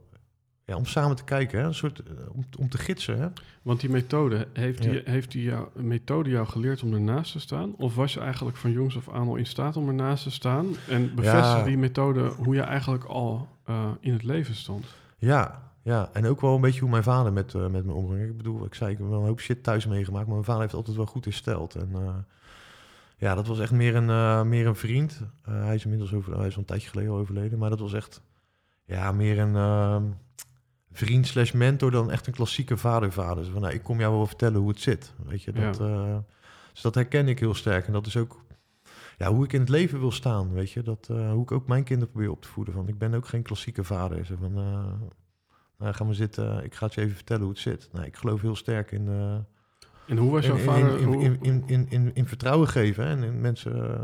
ja, 0.66 0.76
om 0.76 0.86
samen 0.86 1.16
te 1.16 1.24
kijken. 1.24 1.60
Hè? 1.60 1.66
Een 1.66 1.74
soort, 1.74 2.00
eh, 2.00 2.14
om, 2.32 2.44
om 2.60 2.70
te 2.70 2.78
gidsen. 2.78 3.20
Hè? 3.20 3.28
Want 3.62 3.80
die 3.80 3.90
methode, 3.90 4.48
heeft 4.54 4.84
Ja. 4.84 4.92
die, 4.92 5.02
heeft 5.06 5.32
die 5.32 5.44
jou, 5.44 5.68
methode 5.74 6.30
jou 6.30 6.48
geleerd 6.48 6.84
om 6.84 6.94
ernaast 6.94 7.32
te 7.32 7.40
staan? 7.40 7.76
Of 7.78 7.96
was 7.96 8.14
je 8.14 8.20
eigenlijk 8.20 8.58
van 8.58 8.72
jongs 8.72 8.98
af 8.98 9.10
aan 9.10 9.28
al 9.28 9.36
in 9.36 9.46
staat 9.46 9.78
om 9.78 9.88
ernaast 9.88 10.24
te 10.24 10.32
staan? 10.32 10.66
En 10.90 11.16
bevestigde 11.16 11.58
Ja. 11.60 11.64
die 11.64 11.78
methode 11.78 12.22
hoe 12.28 12.56
je 12.56 12.62
eigenlijk 12.62 13.04
al 13.04 13.48
eh, 13.66 13.90
in 14.00 14.14
het 14.14 14.24
leven 14.24 14.56
stond? 14.56 14.86
Ja, 15.18 15.62
ja, 15.82 16.10
en 16.14 16.26
ook 16.26 16.42
wel 16.42 16.56
een 16.56 16.62
beetje 16.62 16.80
hoe 16.80 16.90
mijn 16.90 17.04
vader 17.04 17.34
met, 17.34 17.54
eh, 17.54 17.68
met 17.68 17.86
me 17.86 17.94
omging. 17.94 18.30
Ik 18.30 18.38
bedoel, 18.38 18.66
ik 18.66 18.74
zei, 18.74 18.92
ik 18.92 18.98
heb 18.98 19.08
wel 19.08 19.20
een 19.20 19.26
hoop 19.28 19.40
shit 19.40 19.64
thuis 19.64 19.86
meegemaakt, 19.86 20.26
maar 20.26 20.34
mijn 20.34 20.46
vader 20.46 20.62
heeft 20.62 20.74
altijd 20.74 20.96
wel 20.98 21.06
goed 21.06 21.26
hersteld. 21.26 21.76
En 21.76 22.26
ja, 23.18 23.36
dat 23.36 23.48
was 23.48 23.60
echt 23.60 23.72
meer 23.72 23.96
een, 23.96 24.50
meer 24.50 24.68
een 24.68 24.76
vriend. 24.76 25.22
Hij 25.42 25.76
is 25.76 25.84
inmiddels 25.84 26.14
over, 26.14 26.38
hij 26.38 26.48
is 26.48 26.54
al 26.54 26.60
een 26.60 26.66
tijdje 26.66 26.90
geleden 26.90 27.12
al 27.12 27.18
overleden, 27.18 27.60
maar 27.60 27.70
dat 27.70 27.80
was 27.80 27.94
echt, 27.94 28.22
ja, 28.86 29.12
meer 29.12 29.40
een 29.40 29.56
ehm, 29.56 30.04
vriend 30.94 31.28
slash 31.28 31.52
mentor 31.52 31.92
dan 31.92 32.12
echt 32.12 32.28
een 32.28 32.34
klassieke 32.34 32.78
vader-vader. 32.78 33.46
Van, 33.46 33.62
nou, 33.62 33.74
ik 33.74 33.84
kom 33.84 34.00
jou 34.00 34.16
wel 34.16 34.26
vertellen 34.28 34.60
hoe 34.60 34.70
het 34.70 34.80
zit, 34.80 35.14
weet 35.26 35.44
je. 35.44 35.52
Dat, 35.52 35.80
eh, 35.80 36.18
dus 36.72 36.82
dat 36.82 36.96
herken 36.96 37.28
ik 37.28 37.40
heel 37.40 37.54
sterk 37.54 37.88
en 37.88 37.94
dat 37.94 38.06
is 38.06 38.18
ook 38.18 38.42
ja, 39.18 39.32
hoe 39.34 39.44
ik 39.44 39.54
in 39.54 39.60
het 39.60 39.70
leven 39.70 40.00
wil 40.00 40.12
staan, 40.12 40.54
weet 40.54 40.72
je. 40.72 40.82
Dat, 40.82 41.08
eh, 41.12 41.32
hoe 41.32 41.42
ik 41.42 41.52
ook 41.52 41.68
mijn 41.68 41.84
kinderen 41.84 42.14
probeer 42.14 42.32
op 42.32 42.42
te 42.42 42.48
voeden. 42.48 42.74
Van, 42.74 42.88
ik 42.88 42.98
ben 42.98 43.14
ook 43.14 43.28
geen 43.28 43.42
klassieke 43.42 43.84
vader. 43.84 44.26
Zo 44.26 44.36
van, 44.40 44.58
eh, 44.58 44.92
nou, 45.78 45.94
ga 45.94 46.04
maar 46.04 46.16
zitten, 46.16 46.64
ik 46.64 46.76
ga 46.76 46.86
het 46.86 46.94
je 46.94 47.02
even 47.02 47.16
vertellen 47.16 47.44
hoe 47.44 47.52
het 47.52 47.62
zit. 47.62 47.90
Nou, 47.92 48.06
ik 48.06 48.16
geloof 48.16 48.42
heel 48.42 48.56
sterk 48.56 48.92
in, 48.92 49.08
En 50.08 50.18
hoe 50.18 50.32
was 50.32 50.46
jouw 50.46 50.58
vader? 50.58 51.00
in, 51.00 51.14
in, 51.20 51.38
in, 51.42 51.64
in, 51.66 51.86
in, 51.90 52.12
in 52.14 52.28
vertrouwen 52.28 52.68
geven. 52.68 53.04
hè. 53.04 53.10
En 53.10 53.24
in 53.24 53.42
mensen, 53.42 54.00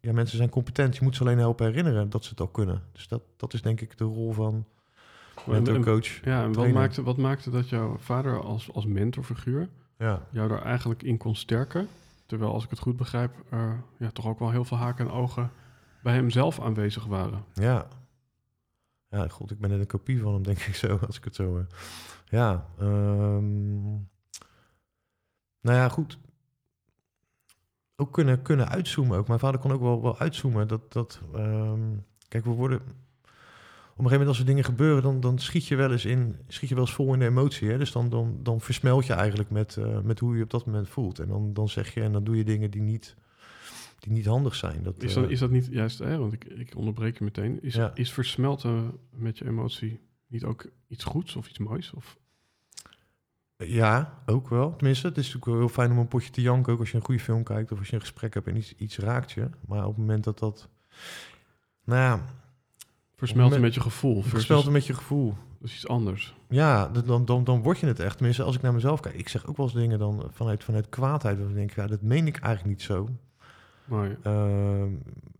ja, 0.00 0.12
mensen 0.12 0.36
zijn 0.36 0.48
competent. 0.48 0.96
Je 0.96 1.02
moet 1.04 1.16
ze 1.16 1.20
alleen 1.22 1.38
helpen 1.38 1.66
herinneren 1.66 2.10
dat 2.10 2.24
ze 2.24 2.30
het 2.30 2.40
al 2.40 2.48
kunnen. 2.48 2.82
Dus 2.92 3.08
dat, 3.08 3.22
dat 3.36 3.52
is 3.54 3.62
denk 3.62 3.80
ik 3.80 3.98
de 3.98 4.04
rol 4.04 4.32
van 4.32 4.66
en- 5.46 5.84
coach. 5.84 6.24
ja, 6.24 6.42
en 6.42 6.52
wat 6.52 6.68
maakte, 6.70 7.02
wat 7.02 7.16
maakte 7.16 7.50
dat 7.50 7.68
jouw 7.68 7.98
vader 7.98 8.42
als, 8.42 8.72
als 8.72 8.86
mentorfiguur 8.86 9.68
Ja, 9.98 10.26
jou 10.30 10.48
daar 10.48 10.62
eigenlijk 10.62 11.02
in 11.02 11.16
kon 11.16 11.34
sterken? 11.36 11.88
Terwijl, 12.26 12.52
als 12.52 12.64
ik 12.64 12.70
het 12.70 12.78
goed 12.78 12.96
begrijp, 12.96 13.34
er 13.50 13.82
ja, 13.98 14.10
toch 14.10 14.26
ook 14.26 14.38
wel 14.38 14.50
heel 14.50 14.64
veel 14.64 14.76
haken 14.76 15.06
en 15.06 15.12
ogen 15.12 15.50
bij 16.02 16.14
hem 16.14 16.30
zelf 16.30 16.60
aanwezig 16.60 17.04
waren. 17.06 17.44
ja. 17.54 17.86
Ja, 19.08 19.28
god, 19.28 19.50
ik 19.50 19.58
ben 19.58 19.70
net 19.70 19.80
een 19.80 19.86
kopie 19.86 20.20
van 20.20 20.32
hem, 20.32 20.42
denk 20.42 20.58
ik 20.58 20.74
zo, 20.74 20.98
als 21.06 21.16
ik 21.16 21.24
het 21.24 21.34
zo... 21.34 21.58
eh, 21.58 21.64
ja, 22.28 22.66
ehm, 22.78 23.90
nou 25.60 25.76
ja, 25.78 25.88
goed. 25.88 26.18
Ook 27.96 28.12
kunnen, 28.12 28.42
kunnen 28.42 28.68
uitzoomen 28.68 29.18
ook. 29.18 29.26
Mijn 29.28 29.38
vader 29.40 29.60
kon 29.60 29.72
ook 29.72 29.80
wel, 29.80 30.02
wel 30.02 30.18
uitzoomen. 30.18 30.68
Dat, 30.68 30.92
dat, 30.92 31.20
ehm, 31.34 31.80
kijk, 32.28 32.44
we 32.44 32.50
worden... 32.50 32.80
Op 34.02 34.08
een 34.08 34.14
gegeven 34.14 34.32
moment 34.34 34.54
als 34.54 34.58
er 34.58 34.64
dingen 34.64 34.78
gebeuren, 34.78 35.02
dan, 35.02 35.20
dan 35.20 35.38
schiet 35.38 35.66
je 35.66 35.76
wel 35.76 35.92
eens 35.92 36.04
in, 36.04 36.36
schiet 36.48 36.68
je 36.68 36.74
wel 36.74 36.84
eens 36.84 36.94
vol 36.94 37.12
in 37.12 37.18
de 37.18 37.24
emotie. 37.24 37.68
Hè? 37.70 37.78
Dus 37.78 37.92
dan, 37.92 38.08
dan, 38.08 38.38
dan 38.42 38.60
versmelt 38.60 39.06
je 39.06 39.12
eigenlijk 39.12 39.50
met, 39.50 39.76
eh, 39.76 40.00
met 40.00 40.18
hoe 40.18 40.30
je 40.30 40.36
je 40.38 40.44
op 40.44 40.50
dat 40.50 40.66
moment 40.66 40.88
voelt. 40.88 41.18
En 41.18 41.28
dan, 41.28 41.52
dan 41.52 41.68
zeg 41.68 41.94
je 41.94 42.02
en 42.02 42.12
dan 42.12 42.24
doe 42.24 42.36
je 42.36 42.44
dingen 42.44 42.70
die 42.70 42.82
niet, 42.82 43.16
die 43.98 44.12
niet 44.12 44.26
handig 44.26 44.54
zijn. 44.54 44.82
Dat, 44.82 45.02
Is 45.02 45.14
eh, 45.16 45.22
dat, 45.22 45.30
is 45.30 45.38
dat 45.38 45.50
niet 45.50 45.66
juist, 45.70 45.98
hè, 45.98 46.18
want 46.18 46.32
ik, 46.32 46.44
ik 46.44 46.76
onderbreek 46.76 47.18
je 47.18 47.24
meteen, 47.24 47.62
is, 47.62 47.74
Ja. 47.74 47.90
is 47.94 48.12
versmelten 48.12 48.98
met 49.10 49.38
je 49.38 49.46
emotie 49.46 50.00
niet 50.26 50.44
ook 50.44 50.66
iets 50.88 51.04
goeds 51.04 51.36
of 51.36 51.48
iets 51.48 51.58
moois? 51.58 51.92
Of, 51.92 52.18
Ja, 53.56 54.22
ook 54.26 54.48
wel. 54.48 54.76
Tenminste, 54.76 55.06
het 55.06 55.16
is 55.16 55.24
natuurlijk 55.24 55.50
wel 55.50 55.58
heel 55.58 55.68
fijn 55.68 55.90
om 55.90 55.98
een 55.98 56.08
potje 56.08 56.30
te 56.30 56.40
janken, 56.40 56.72
ook 56.72 56.80
als 56.80 56.90
je 56.90 56.96
een 56.96 57.04
goede 57.04 57.20
film 57.20 57.42
kijkt 57.42 57.72
of 57.72 57.78
als 57.78 57.88
je 57.88 57.94
een 57.94 58.00
gesprek 58.00 58.34
hebt 58.34 58.46
en 58.46 58.56
iets, 58.56 58.74
iets 58.76 58.98
raakt 58.98 59.32
je. 59.32 59.48
Maar 59.66 59.82
op 59.82 59.88
het 59.88 59.98
moment 59.98 60.24
dat 60.24 60.38
dat, 60.38 60.68
nou 61.84 62.00
ja, 62.00 62.24
versmelten 63.26 63.52
Met- 63.60 63.64
met 63.66 63.74
je 63.74 63.80
gevoel 63.80 64.22
versmelten 64.22 64.72
met 64.72 64.86
je 64.86 64.94
gevoel. 64.94 65.34
dat 65.60 65.68
is 65.68 65.74
iets 65.74 65.88
anders. 65.88 66.34
Ja, 66.48 66.88
dan, 66.88 67.24
dan, 67.24 67.44
dan 67.44 67.62
word 67.62 67.78
je 67.78 67.86
het 67.86 68.00
echt. 68.00 68.16
Tenminste, 68.16 68.42
als 68.42 68.56
ik 68.56 68.62
naar 68.62 68.72
mezelf 68.74 69.00
kijk, 69.00 69.14
ik 69.14 69.28
zeg 69.28 69.46
ook 69.46 69.56
wel 69.56 69.66
eens 69.66 69.74
dingen 69.74 69.98
dan 69.98 70.28
vanuit, 70.30 70.64
vanuit 70.64 70.88
kwaadheid. 70.88 71.38
Dan 71.38 71.52
denk 71.54 71.70
ik, 71.70 71.76
ja, 71.76 71.86
dat 71.86 72.02
meen 72.02 72.26
ik 72.26 72.36
eigenlijk 72.38 72.76
niet 72.76 72.82
zo. 72.86 73.08
Ehm, 74.22 74.88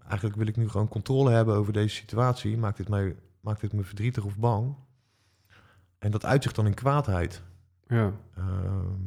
eigenlijk 0.06 0.36
wil 0.36 0.46
ik 0.46 0.56
nu 0.56 0.68
gewoon 0.68 0.88
controle 0.88 1.30
hebben 1.30 1.54
over 1.56 1.72
deze 1.72 1.94
situatie. 1.94 2.56
Maakt 2.58 2.76
dit, 2.76 2.88
mij, 2.88 3.16
maakt 3.40 3.60
dit 3.60 3.72
me 3.72 3.82
verdrietig 3.82 4.24
of 4.24 4.36
bang? 4.38 4.74
En 5.98 6.10
dat 6.10 6.24
uitzicht 6.24 6.54
dan 6.54 6.66
in 6.66 6.74
kwaadheid. 6.74 7.42
ja, 7.88 8.12
Ehm, 8.36 9.00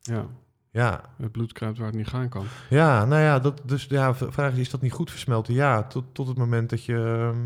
ja, 0.00 0.26
ja, 0.72 1.00
het 1.16 1.32
bloed 1.32 1.52
kruipt 1.52 1.78
waar 1.78 1.86
het 1.86 1.96
niet 1.96 2.06
gaan 2.06 2.28
kan. 2.28 2.46
Ja, 2.68 3.04
nou 3.04 3.22
ja, 3.22 3.38
dat, 3.38 3.62
dus 3.64 3.84
ja, 3.84 4.12
de 4.12 4.32
vraag 4.32 4.52
is, 4.52 4.58
is 4.58 4.70
dat 4.70 4.80
niet 4.80 4.92
goed 4.92 5.10
versmelten? 5.10 5.54
Ja, 5.54 5.82
tot, 5.82 6.04
tot 6.12 6.28
het 6.28 6.36
moment 6.36 6.70
dat 6.70 6.84
je, 6.84 6.94
ehm, 6.94 7.38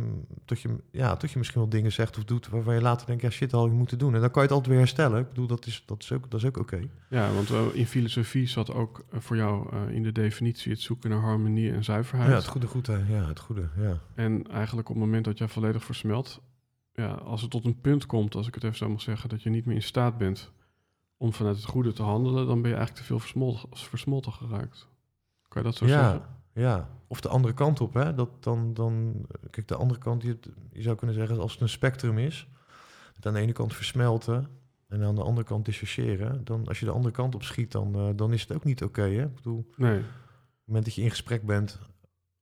dat, 0.44 0.60
je, 0.60 0.76
ja, 0.90 1.14
dat 1.14 1.30
je 1.30 1.38
misschien 1.38 1.60
wel 1.60 1.70
dingen 1.70 1.92
zegt 1.92 2.16
of 2.16 2.24
doet 2.24 2.48
waarvan 2.48 2.74
je 2.74 2.80
later 2.80 3.06
denkt, 3.06 3.22
ja 3.22 3.30
shit, 3.30 3.50
dat 3.50 3.60
had 3.60 3.68
ik 3.68 3.76
moeten 3.76 3.98
doen. 3.98 4.14
En 4.14 4.20
dan 4.20 4.30
kan 4.30 4.42
je 4.42 4.48
het 4.48 4.56
altijd 4.56 4.70
weer 4.70 4.84
herstellen. 4.84 5.20
Ik 5.20 5.28
bedoel, 5.28 5.46
dat 5.46 5.66
is, 5.66 5.82
dat 5.86 6.02
is 6.02 6.12
ook, 6.12 6.30
dat 6.30 6.40
is 6.40 6.46
ook 6.46 6.58
oké. 6.58 6.88
Ja, 7.08 7.32
want 7.32 7.50
eh, 7.50 7.62
in 7.72 7.86
filosofie 7.86 8.48
zat 8.48 8.72
ook 8.72 9.04
eh, 9.10 9.20
voor 9.20 9.36
jou 9.36 9.68
eh, 9.72 9.94
in 9.94 10.02
de 10.02 10.12
definitie 10.12 10.72
het 10.72 10.80
zoeken 10.80 11.10
naar 11.10 11.20
harmonie 11.20 11.72
en 11.72 11.84
zuiverheid. 11.84 12.30
Ja, 12.30 12.36
het 12.36 12.46
goede, 12.46 12.66
goed, 12.66 12.86
hè. 12.86 12.98
ja, 13.08 13.26
het 13.26 13.40
goede, 13.40 13.68
ja. 13.76 13.98
En 14.14 14.46
eigenlijk 14.50 14.88
op 14.88 14.94
het 14.94 15.04
moment 15.04 15.24
dat 15.24 15.38
jij 15.38 15.48
volledig 15.48 15.84
versmelt, 15.84 16.40
ja, 16.94 17.12
als 17.12 17.42
het 17.42 17.50
tot 17.50 17.64
een 17.64 17.80
punt 17.80 18.06
komt, 18.06 18.34
als 18.34 18.46
ik 18.46 18.54
het 18.54 18.64
even 18.64 18.76
zo 18.76 18.88
mag 18.88 19.00
zeggen, 19.00 19.28
dat 19.28 19.42
je 19.42 19.50
niet 19.50 19.64
meer 19.64 19.76
in 19.76 19.82
staat 19.82 20.18
bent 20.18 20.52
om 21.16 21.32
vanuit 21.32 21.56
het 21.56 21.64
goede 21.64 21.92
te 21.92 22.02
handelen, 22.02 22.46
dan 22.46 22.62
ben 22.62 22.70
je 22.70 22.76
eigenlijk 22.76 22.96
te 22.96 23.04
veel 23.04 23.18
versmolten, 23.18 23.68
versmolten 23.72 24.32
geraakt. 24.32 24.88
Kan 25.48 25.62
je 25.62 25.68
dat 25.68 25.76
zo 25.76 25.86
zeggen? 25.86 26.22
Ja, 26.54 26.62
ja, 26.62 26.88
of 27.06 27.20
de 27.20 27.28
andere 27.28 27.54
kant 27.54 27.80
op, 27.80 27.94
hè. 27.94 28.14
Dat 28.14 28.42
dan, 28.42 28.74
dan, 28.74 29.26
kijk, 29.50 29.68
de 29.68 29.76
andere 29.76 30.00
kant, 30.00 30.22
je, 30.22 30.38
je 30.72 30.82
zou 30.82 30.96
kunnen 30.96 31.16
zeggen, 31.16 31.40
als 31.40 31.52
het 31.52 31.60
een 31.60 31.68
spectrum 31.68 32.18
is, 32.18 32.48
aan 33.20 33.34
de 33.34 33.40
ene 33.40 33.52
kant 33.52 33.74
versmelten 33.74 34.48
en 34.88 35.02
aan 35.02 35.14
de 35.14 35.22
andere 35.22 35.46
kant 35.46 35.64
dissociëren, 35.64 36.44
dan 36.44 36.68
als 36.68 36.78
je 36.78 36.84
de 36.84 36.90
andere 36.92 37.14
kant 37.14 37.34
op 37.34 37.42
schiet, 37.42 37.72
dan, 37.72 37.94
eh, 37.94 38.08
dan 38.16 38.32
is 38.32 38.42
het 38.42 38.52
ook 38.52 38.64
niet 38.64 38.82
oké, 38.82 39.02
hè. 39.02 39.24
Ik 39.24 39.34
bedoel, 39.34 39.70
Nee. 39.76 39.98
Op 39.98 40.04
het 40.04 40.66
moment 40.66 40.84
dat 40.84 40.94
je 40.94 41.02
in 41.02 41.10
gesprek 41.10 41.46
bent, 41.46 41.78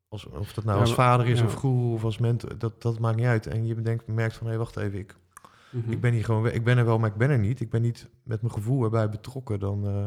als, 0.08 0.26
of 0.26 0.52
dat 0.52 0.64
nou 0.64 0.76
Ja, 0.76 0.82
als 0.84 0.94
vader 0.94 1.26
is 1.26 1.38
ja. 1.38 1.44
of 1.44 1.54
guru 1.54 1.92
of 1.92 2.04
als 2.04 2.18
mentor, 2.18 2.58
dat, 2.58 2.82
dat 2.82 2.98
maakt 2.98 3.16
niet 3.16 3.26
uit. 3.26 3.46
En 3.46 3.66
je 3.66 3.74
bedenkt, 3.74 4.06
merkt 4.06 4.36
van, 4.36 4.46
hé, 4.46 4.56
wacht 4.56 4.76
even, 4.76 4.98
ik, 4.98 5.16
Mhm. 5.72 5.92
ik 5.92 6.00
ben 6.00 6.12
hier 6.12 6.24
gewoon, 6.24 6.46
ik 6.46 6.64
ben 6.64 6.78
er 6.78 6.84
wel, 6.84 6.98
maar 6.98 7.10
ik 7.10 7.16
ben 7.16 7.30
er 7.30 7.38
niet. 7.38 7.60
Ik 7.60 7.70
ben 7.70 7.82
niet 7.82 8.08
met 8.22 8.42
mijn 8.42 8.54
gevoel 8.54 8.84
erbij 8.84 9.08
betrokken. 9.08 9.60
Dan, 9.60 9.86
eh, 9.86 10.06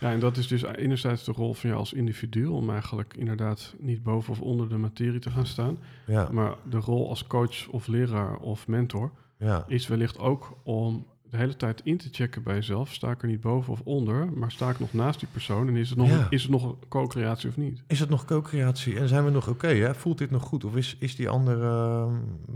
Ja, 0.00 0.12
en 0.12 0.20
dat 0.20 0.36
is 0.36 0.46
dus 0.46 0.62
enerzijds 0.62 1.24
de 1.24 1.32
rol 1.32 1.54
van 1.54 1.68
jou 1.68 1.80
als 1.80 1.92
individu, 1.92 2.46
om 2.46 2.70
eigenlijk 2.70 3.14
inderdaad 3.16 3.74
niet 3.78 4.02
boven 4.02 4.32
of 4.32 4.40
onder 4.40 4.68
de 4.68 4.76
materie 4.76 5.20
te 5.20 5.30
gaan 5.30 5.46
staan. 5.46 5.78
ja, 6.06 6.28
Maar 6.32 6.54
de 6.68 6.78
rol 6.78 7.08
als 7.08 7.26
coach 7.26 7.68
of 7.68 7.86
leraar 7.86 8.36
of 8.36 8.68
mentor 8.68 9.10
ja, 9.38 9.64
is 9.66 9.86
wellicht 9.86 10.18
ook 10.18 10.56
om 10.62 11.06
de 11.30 11.36
hele 11.36 11.56
tijd 11.56 11.80
in 11.84 11.96
te 11.96 12.08
checken 12.10 12.42
bij 12.42 12.54
jezelf. 12.54 12.92
Sta 12.92 13.10
ik 13.10 13.22
er 13.22 13.28
niet 13.28 13.40
boven 13.40 13.72
of 13.72 13.80
onder, 13.84 14.32
maar 14.32 14.50
sta 14.50 14.70
ik 14.70 14.80
nog 14.80 14.92
naast 14.92 15.18
die 15.20 15.28
persoon 15.32 15.68
en 15.68 15.76
is 15.76 15.88
het 15.88 15.98
nog, 15.98 16.08
Ja. 16.08 16.26
is 16.30 16.42
het 16.42 16.50
nog 16.50 16.76
co-creatie 16.88 17.48
of 17.48 17.56
niet? 17.56 17.82
Is 17.86 18.00
het 18.00 18.08
nog 18.08 18.24
co-creatie 18.24 18.98
en 18.98 19.08
zijn 19.08 19.24
we 19.24 19.30
nog 19.30 19.48
oké? 19.48 19.66
hè? 19.66 19.94
Voelt 19.94 20.18
dit 20.18 20.30
nog 20.30 20.42
goed? 20.42 20.64
Of 20.64 20.76
is, 20.76 20.96
is 20.98 21.16
die 21.16 21.28
ander, 21.28 21.62
eh, 21.62 22.12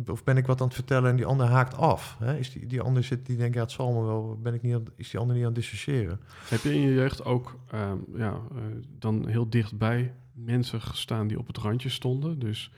of 0.07 0.25
ben 0.25 0.37
ik 0.37 0.47
wat 0.47 0.61
aan 0.61 0.67
het 0.67 0.75
vertellen 0.75 1.11
en 1.11 1.17
die 1.17 1.27
ander 1.27 1.47
haakt 1.47 1.77
af? 1.77 2.17
Hè? 2.19 2.37
Is 2.39 2.53
die, 2.53 2.67
die 2.67 2.81
ander 2.81 3.05
zit 3.05 3.27
die 3.27 3.37
denkt, 3.37 3.55
ja, 3.55 3.61
het 3.63 3.71
zal 3.71 3.93
me 3.93 4.03
wel, 4.05 4.39
ben 4.43 4.55
ik 4.55 4.63
niet 4.63 4.75
aan, 4.75 4.85
is 4.97 5.11
die 5.11 5.21
ander 5.21 5.35
niet 5.37 5.45
aan 5.45 5.53
het 5.53 5.61
dissociëren? 5.61 6.21
Heb 6.49 6.61
je 6.63 6.75
in 6.75 6.81
je 6.81 6.95
jeugd 6.95 7.25
ook 7.25 7.59
ehm, 7.71 7.97
ja, 8.15 8.33
eh, 8.33 8.63
dan 8.99 9.29
heel 9.29 9.49
dichtbij 9.51 10.15
mensen 10.35 10.81
gestaan 10.81 11.27
die 11.27 11.39
op 11.39 11.47
het 11.47 11.59
randje 11.59 11.89
stonden? 11.89 12.39
Dus 12.39 12.73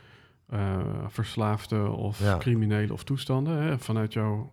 eh 0.46 0.78
verslaafden 1.09 1.94
of 1.96 2.18
Ja. 2.20 2.37
criminelen 2.38 2.90
of 2.90 3.05
toestanden 3.05 3.62
hè? 3.62 3.78
vanuit 3.78 4.12
jouw... 4.12 4.53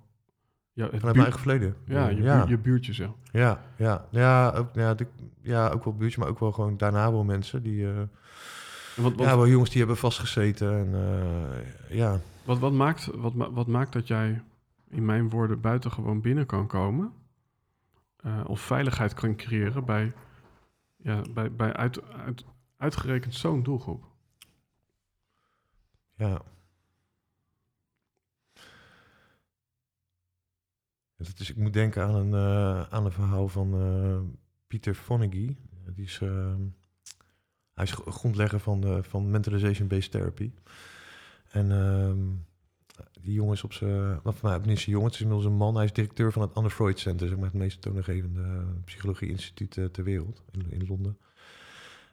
Ja, 0.73 0.83
het 0.89 0.99
Vanuit 0.99 1.01
buurt- 1.01 1.15
mijn 1.15 1.17
eigen 1.25 1.39
verleden. 1.39 1.75
ja, 1.85 2.07
je, 2.07 2.21
ja. 2.21 2.45
je 2.47 2.57
buurtje 2.57 2.93
zo. 2.93 3.17
Ja, 3.31 3.63
ja, 3.77 4.05
ja, 4.09 4.49
ook, 4.51 4.69
ja, 4.73 4.93
de- 4.93 5.07
ja, 5.41 5.69
ook 5.69 5.83
wel 5.83 5.95
buurtje, 5.95 6.19
maar 6.19 6.29
ook 6.29 6.39
wel 6.39 6.51
gewoon 6.51 6.77
daarna 6.77 7.11
wel 7.11 7.23
mensen 7.23 7.63
die, 7.63 7.85
Wat, 7.87 8.07
wat, 8.95 9.19
ja, 9.19 9.35
wel 9.35 9.47
jongens 9.47 9.69
die 9.69 9.79
hebben 9.79 9.97
vastgezeten 9.97 10.71
en 10.77 10.93
eh, 10.93 11.97
ja, 11.97 12.19
wat, 12.45 12.59
wat, 12.59 12.71
maakt, 12.73 13.05
wat, 13.15 13.33
wat 13.35 13.67
maakt 13.67 13.93
dat 13.93 14.07
jij 14.07 14.41
in 14.89 15.05
mijn 15.05 15.29
woorden 15.29 15.61
buitengewoon 15.61 16.21
binnen 16.21 16.45
kan 16.45 16.67
komen? 16.67 17.13
eh, 18.23 18.41
of 18.47 18.61
veiligheid 18.61 19.13
kan 19.13 19.35
creëren 19.35 19.85
bij, 19.85 20.13
ja, 20.97 21.21
bij, 21.33 21.51
bij 21.51 21.73
uit, 21.73 22.01
uit, 22.13 22.45
uitgerekend 22.77 23.35
zo'n 23.35 23.63
doelgroep? 23.63 24.03
ja. 26.15 26.41
Is, 31.19 31.49
ik 31.49 31.55
moet 31.55 31.73
denken 31.73 32.03
aan 32.03 32.15
een, 32.15 32.33
eh, 32.33 32.81
aan 32.89 33.05
een 33.05 33.11
verhaal 33.11 33.47
van 33.47 33.73
eh, 33.73 34.19
Pieter 34.67 34.95
Vonnegut. 34.95 35.57
Die 35.95 36.05
is, 36.05 36.19
eh, 36.21 36.55
hij 37.73 37.83
is 37.83 37.91
gr- 37.91 38.09
grondlegger 38.09 38.59
van, 38.59 38.81
de, 38.81 39.03
van 39.03 39.29
Mentalization-Based 39.29 40.11
Therapy. 40.11 40.51
En 41.49 41.71
ehm, 41.71 42.17
die 43.21 43.33
jongen 43.33 43.53
is 43.53 43.63
op 43.63 43.73
zijn... 43.73 44.19
Of, 44.23 44.41
nou, 44.41 44.65
niet 44.65 44.79
zijn 44.79 44.91
jongen, 44.91 45.05
het 45.05 45.15
is 45.15 45.21
inmiddels 45.21 45.47
een 45.47 45.57
man. 45.57 45.75
Hij 45.75 45.85
is 45.85 45.93
directeur 45.93 46.31
van 46.31 46.41
het 46.41 46.53
Anne 46.53 46.69
Freud 46.69 46.99
Center. 46.99 47.27
Zeg 47.27 47.37
maar 47.37 47.45
het 47.45 47.53
meest 47.53 47.81
toonaangevende 47.81 48.41
eh, 48.41 48.83
psychologie-instituut 48.85 49.77
eh, 49.77 49.85
ter 49.85 50.03
wereld 50.03 50.43
in, 50.51 50.65
in 50.69 50.87
Londen. 50.87 51.17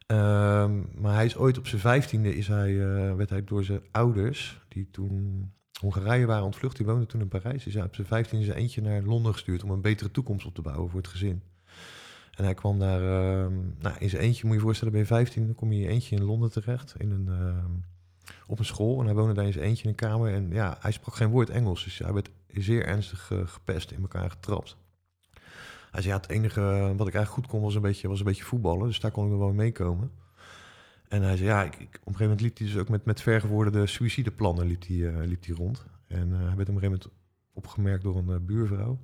Ehm, 0.07 1.01
maar 1.01 1.15
hij 1.15 1.25
is 1.25 1.37
ooit 1.37 1.59
op 1.59 1.67
zijn 1.67 1.81
vijftiende 1.81 2.37
is 2.37 2.49
hij, 2.49 2.71
eh, 2.81 3.15
werd 3.15 3.31
hij 3.31 3.45
door 3.45 3.65
zijn 3.65 3.81
ouders, 3.91 4.61
die 4.69 4.91
toen 4.91 5.51
Hongarije 5.81 6.27
waren 6.27 6.45
ontvlucht, 6.45 6.77
die 6.77 6.87
woonden 6.87 7.09
toen 7.09 7.21
in 7.21 7.29
Parijs, 7.29 7.67
is 7.67 7.75
hij 7.75 7.83
op 7.83 7.95
zijn 7.95 8.07
vijftiende 8.07 8.45
zijn 8.45 8.59
eentje 8.59 8.83
naar 8.83 9.03
Londen 9.03 9.33
gestuurd 9.33 9.63
om 9.63 9.71
een 9.71 9.81
betere 9.81 10.11
toekomst 10.11 10.47
op 10.47 10.55
te 10.55 10.63
bouwen 10.63 10.91
voor 10.91 11.01
het 11.01 11.09
gezin. 11.09 11.43
En 12.35 12.45
hij 12.45 12.55
kwam 12.55 12.79
daar, 12.79 13.01
ehm, 13.01 13.55
nou, 13.79 13.97
in 13.99 14.09
zijn 14.11 14.23
eentje, 14.23 14.43
moet 14.43 14.53
je 14.53 14.61
je 14.61 14.67
voorstellen, 14.67 14.99
je 14.99 15.07
15, 15.07 15.47
dan 15.47 15.55
kom 15.55 15.73
je 15.73 15.79
in 15.79 15.85
je 15.85 15.89
eentje 15.89 16.17
in 16.17 16.23
Londen 16.23 16.51
terecht, 16.51 16.95
in 16.99 17.11
een, 17.11 17.29
ehm, 17.29 17.71
op 18.47 18.59
een 18.59 18.65
school. 18.65 19.01
En 19.01 19.07
hij 19.07 19.15
woonde 19.15 19.35
daar 19.35 19.47
in 19.47 19.53
zijn 19.53 19.65
eentje 19.65 19.83
in 19.83 19.89
een 19.89 19.95
kamer. 19.95 20.33
En 20.33 20.51
ja, 20.51 20.77
hij 20.81 20.93
sprak 20.93 21.15
geen 21.15 21.31
woord 21.31 21.51
Engels, 21.51 21.85
dus 21.85 21.99
hij 21.99 22.13
werd 22.13 22.31
zeer 22.49 22.87
ernstig 22.87 23.31
eh, 23.31 23.39
gepest, 23.47 23.91
in 23.91 24.01
elkaar 24.01 24.31
getrapt. 24.31 24.77
Hij 25.91 26.03
zei, 26.03 26.15
het 26.15 26.29
enige 26.29 26.61
wat 26.97 27.07
ik 27.07 27.15
eigenlijk 27.15 27.29
goed 27.29 27.47
kon 27.47 27.61
was 27.61 27.75
een 27.75 27.83
beetje, 27.83 28.09
was 28.09 28.19
een 28.19 28.25
beetje 28.25 28.45
voetballen. 28.45 28.87
Dus 28.87 29.01
daar 29.01 29.11
kon 29.11 29.33
ik 29.33 29.39
wel 29.39 29.47
mee 29.47 29.57
meekomen. 29.57 30.11
En 31.09 31.23
hij 31.23 31.37
zei, 31.37 31.49
ja, 31.49 31.63
ik, 31.63 31.73
op 31.73 31.81
een 31.83 31.89
gegeven 31.89 32.23
moment 32.23 32.41
liep 32.41 32.59
hij 32.59 32.67
dus 32.67 32.77
ook 32.77 32.89
met, 32.89 33.05
met 33.05 33.21
vergeworderde 33.21 33.87
suïcideplannen 33.87 34.67
liep 34.67 34.87
hij, 34.87 35.09
eh, 35.09 35.27
liep 35.27 35.45
hij 35.45 35.55
rond. 35.55 35.87
En 36.07 36.33
eh, 36.33 36.39
hij 36.39 36.57
werd 36.57 36.69
op 36.69 36.75
een 36.75 36.81
gegeven 36.81 36.83
moment 36.83 37.09
opgemerkt 37.53 38.03
door 38.03 38.17
een 38.17 38.31
eh, 38.31 38.41
buurvrouw. 38.41 38.99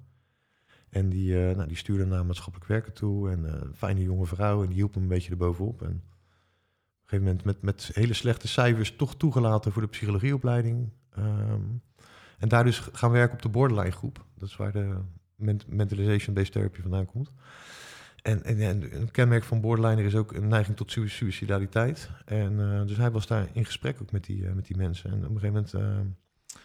En 0.88 1.08
die, 1.08 1.34
nou, 1.34 1.68
die 1.68 1.76
stuurde 1.76 2.04
naar 2.04 2.26
maatschappelijk 2.26 2.70
werken 2.70 2.92
toe. 2.92 3.30
En 3.30 3.70
fijne 3.74 4.02
jonge 4.02 4.26
vrouw. 4.26 4.60
En 4.62 4.66
die 4.66 4.76
hielp 4.76 4.94
hem 4.94 5.02
een 5.02 5.08
beetje 5.08 5.30
erbovenop. 5.30 5.82
En 5.82 5.88
op 5.88 5.94
een 5.94 6.00
gegeven 7.04 7.26
moment 7.26 7.44
met, 7.44 7.62
met 7.62 7.90
hele 7.92 8.12
slechte 8.12 8.48
cijfers 8.48 8.96
toch 8.96 9.16
toegelaten 9.16 9.72
voor 9.72 9.82
de 9.82 9.88
psychologieopleiding. 9.88 10.90
Ehm, 11.10 11.60
en 12.38 12.48
daar 12.48 12.64
dus 12.64 12.78
gaan 12.78 13.10
werken 13.10 13.34
op 13.34 13.42
de 13.42 13.48
borderline 13.48 13.90
groep. 13.90 14.24
Dat 14.34 14.48
is 14.48 14.56
waar 14.56 14.72
de 14.72 14.96
ment- 15.36 15.66
mentalization-based 15.66 16.52
therapy 16.52 16.80
vandaan 16.80 17.06
komt. 17.06 17.32
En, 18.22 18.44
en, 18.44 18.60
en 18.60 19.00
een 19.00 19.10
kenmerk 19.10 19.44
van 19.44 19.60
borderliner 19.60 20.04
is 20.04 20.14
ook 20.14 20.32
een 20.32 20.48
neiging 20.48 20.76
tot 20.76 20.90
sui- 20.90 21.08
suicidaliteit. 21.08 22.10
En 22.24 22.72
eh, 22.80 22.86
dus 22.86 22.96
hij 22.96 23.10
was 23.10 23.26
daar 23.26 23.48
in 23.52 23.64
gesprek 23.64 23.98
ook 24.02 24.12
met 24.12 24.24
die, 24.24 24.46
eh, 24.46 24.52
met 24.52 24.66
die 24.66 24.76
mensen. 24.76 25.10
En 25.10 25.16
op 25.16 25.34
een 25.34 25.40
gegeven 25.40 25.52
moment, 25.72 25.74
eh, 25.74 26.60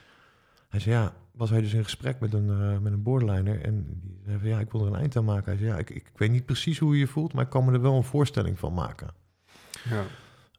hij 0.69 0.79
zei 0.79 0.95
ja, 0.95 1.13
was 1.31 1.49
hij 1.49 1.61
dus 1.61 1.73
in 1.73 1.83
gesprek 1.83 2.19
met 2.19 2.33
een, 2.33 2.81
met 2.81 2.93
een 2.93 3.03
borderliner. 3.03 3.61
En 3.61 3.85
die 4.03 4.19
zei 4.25 4.39
van 4.39 4.47
ja, 4.47 4.59
ik 4.59 4.71
wil 4.71 4.81
er 4.81 4.87
een 4.87 4.99
eind 4.99 5.15
aan 5.15 5.25
maken. 5.25 5.45
Hij 5.45 5.57
zei 5.57 5.69
ja, 5.69 5.77
ik, 5.77 5.89
ik 5.89 6.11
weet 6.15 6.31
niet 6.31 6.45
precies 6.45 6.79
hoe 6.79 6.93
je 6.93 6.99
je 6.99 7.07
voelt, 7.07 7.33
maar 7.33 7.43
ik 7.43 7.49
kan 7.49 7.65
me 7.65 7.71
er 7.71 7.81
wel 7.81 7.95
een 7.95 8.03
voorstelling 8.03 8.59
van 8.59 8.73
maken. 8.73 9.07
Ja. 9.89 10.03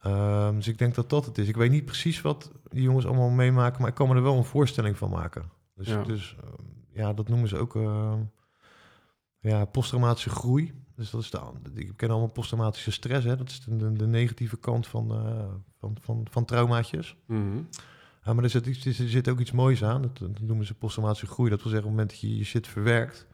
Ehm, 0.01 0.55
dus 0.55 0.69
ik 0.69 0.79
denk 0.79 0.95
dat 0.95 1.11
dat 1.11 1.27
het 1.27 1.39
is. 1.39 1.49
Ik 1.49 1.57
weet 1.57 1.71
niet 1.71 1.85
precies 1.85 2.21
wat 2.21 2.53
die 2.69 2.83
jongens 2.83 3.07
allemaal 3.07 3.31
meemaken, 3.31 3.81
maar 3.81 3.91
ik 3.91 3.95
kan 3.95 4.09
me 4.09 4.15
er 4.15 4.23
wel 4.23 4.37
een 4.37 4.45
voorstelling 4.45 4.97
van 4.97 5.11
maken. 5.11 5.51
Dus 5.75 5.87
Ja. 5.87 5.99
ja, 5.99 6.03
dus, 6.05 6.37
ehm, 6.43 6.63
ja 6.93 7.13
dat 7.13 7.29
noemen 7.29 7.49
ze 7.49 7.57
ook 7.57 7.77
ehm, 7.77 8.21
ja, 9.41 9.65
posttraumatische 9.65 10.31
groei. 10.31 10.73
Dus 10.99 11.11
dat 11.11 11.21
is 11.21 11.31
de, 11.31 11.39
ik 11.75 11.93
ken 11.97 12.11
allemaal 12.11 12.29
posttraumatische 12.29 12.91
stress, 12.91 13.25
hè? 13.27 13.37
dat 13.37 13.49
is 13.49 13.61
de, 13.61 13.77
de, 13.77 13.93
de 13.93 14.07
negatieve 14.07 14.57
kant 14.57 14.87
van, 14.87 15.11
eh, 15.11 15.45
van, 15.79 15.97
van, 16.01 16.27
van 16.31 16.45
traumaatjes. 16.45 17.17
Mhm. 17.27 17.63
Maar 18.25 18.45
er 18.45 18.51
zit, 18.51 18.67
iets, 18.67 18.87
er 18.87 19.09
zit 19.09 19.29
ook 19.29 19.39
iets 19.41 19.53
moois 19.53 19.85
aan. 19.85 20.03
Dat, 20.03 20.19
dat 20.19 20.41
noemen 20.41 20.67
ze 20.67 20.75
posttraumatische 20.75 21.27
groei. 21.27 21.51
Dat 21.51 21.63
wil 21.63 21.71
zeggen, 21.71 21.91
op 21.91 21.97
het 21.97 22.07
moment 22.07 22.21
dat 22.21 22.31
je 22.31 22.39
je 22.39 22.45
shit 22.45 22.67
verwerkt, 22.67 23.27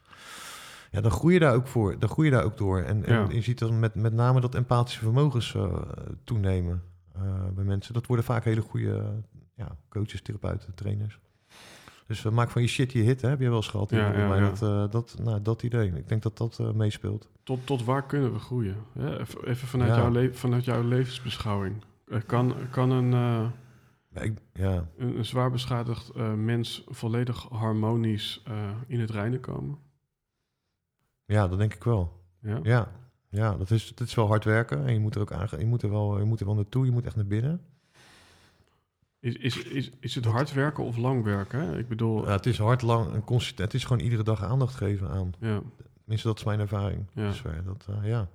ja, 0.91 1.01
dan 1.01 1.11
groei 1.11 1.35
je 1.35 1.41
daar 1.41 1.55
ook 1.55 1.67
voor. 1.67 1.99
Dan 1.99 2.09
groei 2.09 2.29
je 2.29 2.35
daar 2.35 2.45
ook 2.45 2.57
door. 2.57 2.81
En, 2.81 3.05
en 3.05 3.13
Ja. 3.15 3.29
je 3.31 3.41
ziet 3.41 3.59
dan 3.59 3.79
met, 3.79 3.95
met 3.95 4.13
name 4.13 4.41
dat 4.41 4.55
empathische 4.55 5.01
vermogens 5.01 5.55
eh, 5.55 5.77
toenemen 6.25 6.83
eh, 7.13 7.23
bij 7.55 7.65
mensen. 7.65 7.95
Dat 7.95 8.07
worden 8.07 8.25
vaak 8.25 8.45
hele 8.45 8.61
goede 8.61 9.23
ja, 9.55 9.77
coaches, 9.89 10.23
therapeuten, 10.23 10.75
trainers. 10.75 11.19
Dus 12.07 12.25
eh, 12.25 12.33
maak 12.33 12.51
van 12.51 12.63
je 12.63 12.69
shit 12.69 12.93
je 12.93 13.03
hit, 13.03 13.21
hè? 13.21 13.29
heb 13.29 13.41
je 13.41 13.49
wel 13.49 13.57
eens 13.57 13.69
gehad. 13.69 13.91
Ja, 13.91 14.11
bij 14.11 14.21
ja, 14.21 14.29
mij, 14.29 14.39
ja. 14.39 14.49
Dat, 14.49 14.63
eh, 14.63 14.91
dat, 14.91 15.17
nou, 15.23 15.43
dat 15.43 15.63
idee. 15.63 15.93
Ik 15.95 16.09
denk 16.09 16.23
dat 16.23 16.37
dat 16.37 16.59
eh, 16.59 16.73
meespeelt. 16.73 17.29
Tot, 17.43 17.67
tot 17.67 17.85
waar 17.85 18.07
kunnen 18.07 18.33
we 18.33 18.39
groeien? 18.39 18.77
Hè, 18.93 19.21
Even, 19.21 19.47
even 19.47 19.69
vanuit, 19.69 19.95
jouw 19.95 20.33
vanuit 20.33 20.65
jouw 20.65 20.83
levensbeschouwing. 20.83 21.77
Eh, 22.09 22.21
kan, 22.27 22.55
kan 22.71 22.91
een, 22.91 23.53
ik, 24.13 24.39
een, 24.53 24.87
een 24.97 25.25
zwaar 25.25 25.51
beschadigd 25.51 26.15
mens 26.37 26.85
volledig 26.89 27.49
harmonisch 27.51 28.43
in 28.87 29.01
het 29.01 29.11
reinen 29.11 29.41
komen? 29.41 29.79
ja, 31.27 31.49
dat 31.49 31.59
denk 31.59 31.75
ik 31.75 31.85
wel. 31.85 32.23
Ja? 32.41 32.59
Ja, 32.63 32.93
ja 33.29 33.57
dat, 33.57 33.71
is, 33.71 33.95
dat 33.95 34.07
is 34.07 34.15
wel 34.15 34.27
hard 34.27 34.45
werken. 34.45 34.87
En 34.87 34.93
je 34.93 35.01
moet 35.01 35.15
er 35.15 35.21
ook 35.21 35.33
aan, 35.33 35.49
je 35.59 35.67
moet 35.67 35.83
er 35.83 35.91
wel, 35.91 36.19
je 36.19 36.25
moet 36.25 36.41
er 36.41 36.47
wel 36.47 36.55
naartoe. 36.55 36.85
Je 36.85 36.93
moet 36.93 37.05
echt 37.05 37.17
naar 37.17 37.27
binnen. 37.27 37.61
Is, 39.25 39.37
is, 39.37 39.63
is, 39.63 39.91
is 40.01 40.15
het 40.15 40.25
hard 40.25 40.53
werken 40.53 40.85
of 40.85 40.97
lang 40.97 41.23
werken? 41.23 41.61
Hè? 41.61 41.79
Ik 41.79 41.89
bedoel, 41.89 42.25
Ja, 42.25 42.31
het 42.33 42.47
is 42.47 42.59
hard, 42.59 42.83
lang 42.83 43.13
en 43.15 43.25
consistent. 43.25 43.73
Het 43.73 43.81
is 43.81 43.87
gewoon 43.87 44.03
iedere 44.03 44.23
dag 44.23 44.43
aandacht 44.43 44.75
geven 44.75 45.09
aan. 45.11 45.33
ja. 45.41 45.63
Tenminste, 46.01 46.29
dat 46.29 46.39
is 46.39 46.45
mijn 46.45 46.61
ervaring. 46.61 47.07
Ja. 47.15 47.29
Dus, 47.29 47.43
dat, 47.65 47.87
eh, 47.89 48.09
ja. 48.09 48.29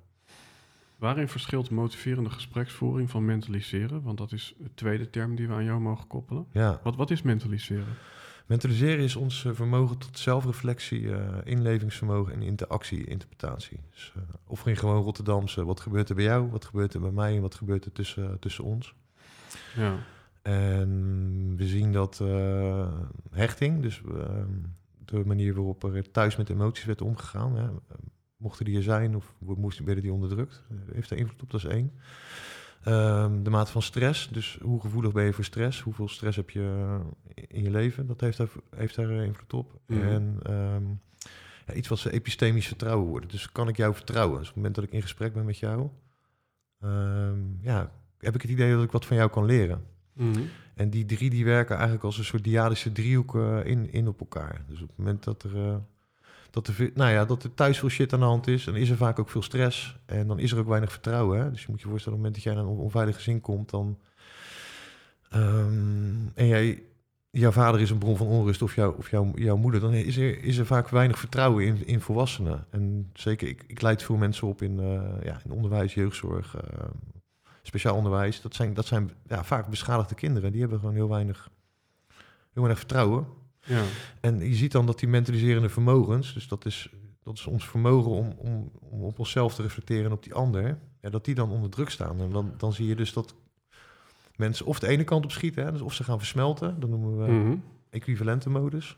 waarin 0.97 1.27
verschilt 1.27 1.69
motiverende 1.69 2.29
gespreksvoering 2.29 3.09
van 3.09 3.25
mentaliseren? 3.25 4.01
Want 4.01 4.17
dat 4.17 4.31
is 4.31 4.53
de 4.57 4.69
tweede 4.73 5.09
term 5.09 5.35
die 5.35 5.47
we 5.47 5.53
aan 5.53 5.63
jou 5.63 5.79
mogen 5.79 6.07
koppelen. 6.07 6.45
ja. 6.51 6.79
Wat, 6.83 6.95
wat 6.95 7.11
is 7.11 7.21
mentaliseren? 7.21 7.95
Mentaliseren 8.45 9.03
is 9.03 9.15
ons 9.15 9.45
eh, 9.45 9.53
vermogen 9.53 9.97
tot 9.97 10.19
zelfreflectie, 10.19 11.15
eh, 11.15 11.37
inlevingsvermogen 11.43 12.33
en 12.33 12.41
interactie, 12.41 13.05
interpretatie. 13.05 13.79
Dus, 13.91 14.13
of 14.47 14.65
in 14.67 14.77
gewoon 14.77 15.03
Rotterdamse, 15.03 15.65
wat 15.65 15.79
gebeurt 15.79 16.09
er 16.09 16.15
bij 16.15 16.23
jou, 16.23 16.49
wat 16.49 16.65
gebeurt 16.65 16.93
er 16.93 17.01
bij 17.01 17.11
mij 17.11 17.35
en 17.35 17.41
wat 17.41 17.55
gebeurt 17.55 17.85
er 17.85 17.91
tussen, 17.91 18.39
tussen 18.39 18.63
ons. 18.63 18.93
Ja. 19.75 19.95
En 20.49 21.53
we 21.55 21.67
zien 21.67 21.91
dat 21.91 22.19
eh, 22.21 22.93
hechting, 23.31 23.81
dus 23.81 24.01
ehm, 24.07 24.53
de 25.05 25.25
manier 25.25 25.53
waarop 25.53 25.83
er 25.83 26.11
thuis 26.11 26.35
met 26.35 26.49
emoties 26.49 26.85
werd 26.85 27.01
omgegaan, 27.01 27.55
hè, 27.55 27.67
mochten 28.37 28.65
die 28.65 28.77
er 28.77 28.83
zijn 28.83 29.15
of 29.15 29.33
moesten, 29.39 29.85
werden 29.85 30.03
die 30.03 30.13
onderdrukt, 30.13 30.63
heeft 30.91 31.09
daar 31.09 31.19
invloed 31.19 31.41
op, 31.41 31.51
dat 31.51 31.63
is 31.63 31.69
één. 31.69 31.91
Ehm, 32.83 33.43
de 33.43 33.49
mate 33.49 33.71
van 33.71 33.81
stress, 33.81 34.29
dus 34.29 34.57
hoe 34.61 34.81
gevoelig 34.81 35.11
ben 35.11 35.25
je 35.25 35.33
voor 35.33 35.43
stress, 35.43 35.81
hoeveel 35.81 36.07
stress 36.07 36.37
heb 36.37 36.49
je 36.49 36.99
eh, 37.33 37.43
in 37.47 37.63
je 37.63 37.71
leven, 37.71 38.07
dat 38.07 38.21
heeft 38.21 38.37
daar, 38.37 38.49
heeft 38.75 38.95
daar 38.95 39.09
eh, 39.09 39.25
invloed 39.25 39.53
op. 39.53 39.79
Mhm. 39.85 40.01
En 40.01 40.39
ehm, 40.43 40.83
ja, 41.67 41.73
iets 41.73 41.87
wat 41.87 41.99
ze 41.99 42.11
epistemisch 42.11 42.67
vertrouwen 42.67 43.07
worden. 43.07 43.29
Dus 43.29 43.51
kan 43.51 43.67
ik 43.67 43.77
jou 43.77 43.93
vertrouwen? 43.93 44.39
Dus 44.39 44.47
op 44.47 44.53
het 44.53 44.55
moment 44.55 44.75
dat 44.75 44.83
ik 44.83 44.91
in 44.91 45.01
gesprek 45.01 45.33
ben 45.33 45.45
met 45.45 45.57
jou, 45.57 45.89
ehm, 46.79 47.39
ja, 47.61 47.91
heb 48.17 48.35
ik 48.35 48.41
het 48.41 48.51
idee 48.51 48.73
dat 48.73 48.83
ik 48.83 48.91
wat 48.91 49.05
van 49.05 49.17
jou 49.17 49.29
kan 49.29 49.45
leren. 49.45 49.97
Mhm. 50.19 50.41
En 50.75 50.89
die 50.89 51.05
drie 51.05 51.29
die 51.29 51.45
werken 51.45 51.75
eigenlijk 51.75 52.03
als 52.03 52.17
een 52.17 52.25
soort 52.25 52.43
diadische 52.43 52.91
driehoek 52.91 53.35
eh, 53.35 53.65
in, 53.65 53.91
in 53.91 54.07
op 54.07 54.19
elkaar. 54.19 54.61
Dus 54.67 54.81
op 54.81 54.87
het 54.87 54.97
moment 54.97 55.23
dat 55.23 55.43
er, 55.43 55.55
eh, 55.55 55.75
dat, 56.49 56.67
er, 56.67 56.91
nou 56.93 57.11
ja, 57.11 57.25
dat 57.25 57.43
er 57.43 57.53
thuis 57.53 57.79
veel 57.79 57.89
shit 57.89 58.13
aan 58.13 58.19
de 58.19 58.25
hand 58.25 58.47
is, 58.47 58.63
dan 58.63 58.75
is 58.75 58.89
er 58.89 58.97
vaak 58.97 59.19
ook 59.19 59.29
veel 59.29 59.41
stress. 59.41 59.97
En 60.05 60.27
dan 60.27 60.39
is 60.39 60.51
er 60.51 60.59
ook 60.59 60.67
weinig 60.67 60.91
vertrouwen. 60.91 61.39
Hè? 61.39 61.51
Dus 61.51 61.61
je 61.61 61.67
moet 61.69 61.81
je 61.81 61.87
voorstellen, 61.87 62.17
op 62.17 62.25
het 62.25 62.33
moment 62.33 62.33
dat 62.33 62.43
jij 62.43 62.53
naar 62.53 62.63
een 62.63 62.83
onveilige 62.85 63.21
zin 63.21 63.41
komt, 63.41 63.69
dan... 63.69 63.97
ehm, 65.29 66.27
en 66.33 66.47
jij, 66.47 66.83
jouw 67.29 67.51
vader 67.51 67.81
is 67.81 67.89
een 67.89 67.97
bron 67.97 68.17
van 68.17 68.27
onrust 68.27 68.61
of, 68.61 68.75
jou, 68.75 68.97
of 68.97 69.09
jouw, 69.09 69.31
jouw 69.35 69.57
moeder, 69.57 69.81
dan 69.81 69.93
is 69.93 70.17
er, 70.17 70.43
is 70.43 70.57
er 70.57 70.65
vaak 70.65 70.89
weinig 70.89 71.19
vertrouwen 71.19 71.65
in, 71.65 71.87
in 71.87 72.01
volwassenen. 72.01 72.65
En 72.69 73.09
zeker, 73.13 73.47
ik, 73.47 73.63
ik 73.67 73.81
leid 73.81 74.03
veel 74.03 74.17
mensen 74.17 74.47
op 74.47 74.61
in, 74.61 74.79
eh, 74.79 75.23
ja, 75.23 75.41
in 75.45 75.51
onderwijs, 75.51 75.93
jeugdzorg, 75.93 76.55
eh, 76.55 76.85
speciaal 77.63 77.95
onderwijs. 77.95 78.41
Dat 78.41 78.55
zijn, 78.55 78.73
dat 78.73 78.85
zijn 78.85 79.11
ja, 79.27 79.43
vaak 79.43 79.67
beschadigde 79.67 80.15
kinderen. 80.15 80.51
Die 80.51 80.61
hebben 80.61 80.79
gewoon 80.79 80.93
heel 80.95 81.09
weinig, 81.09 81.49
heel 82.53 82.63
weinig 82.63 82.77
vertrouwen. 82.77 83.27
Ja. 83.65 83.83
En 84.21 84.39
je 84.39 84.55
ziet 84.55 84.71
dan 84.71 84.85
dat 84.85 84.99
die 84.99 85.07
mentaliserende 85.09 85.69
vermogens, 85.69 86.33
dus 86.33 86.47
dat 86.47 86.65
is, 86.65 86.89
dat 87.23 87.33
is 87.37 87.45
ons 87.45 87.67
vermogen 87.67 88.11
om, 88.11 88.33
om, 88.37 88.71
om 88.79 89.01
op 89.03 89.19
onszelf 89.19 89.55
te 89.55 89.61
reflecteren 89.61 90.05
en 90.05 90.11
op 90.11 90.23
die 90.23 90.33
ander, 90.33 90.77
ja, 91.01 91.09
dat 91.09 91.25
die 91.25 91.35
dan 91.35 91.49
onder 91.51 91.69
druk 91.69 91.89
staan. 91.89 92.19
En 92.19 92.29
dan, 92.31 92.53
dan 92.57 92.73
zie 92.73 92.87
je 92.87 92.95
dus 92.95 93.13
dat 93.13 93.35
mensen 94.35 94.65
of 94.65 94.79
de 94.79 94.87
ene 94.87 95.03
kant 95.03 95.23
op 95.23 95.31
schieten, 95.31 95.63
hè, 95.65 95.71
dus 95.71 95.81
of 95.81 95.93
ze 95.93 96.03
gaan 96.03 96.17
versmelten, 96.17 96.79
dat 96.79 96.89
noemen 96.89 97.17
we 97.17 97.31
Mhm. 97.31 97.55
equivalente 97.89 98.49
modus. 98.49 98.97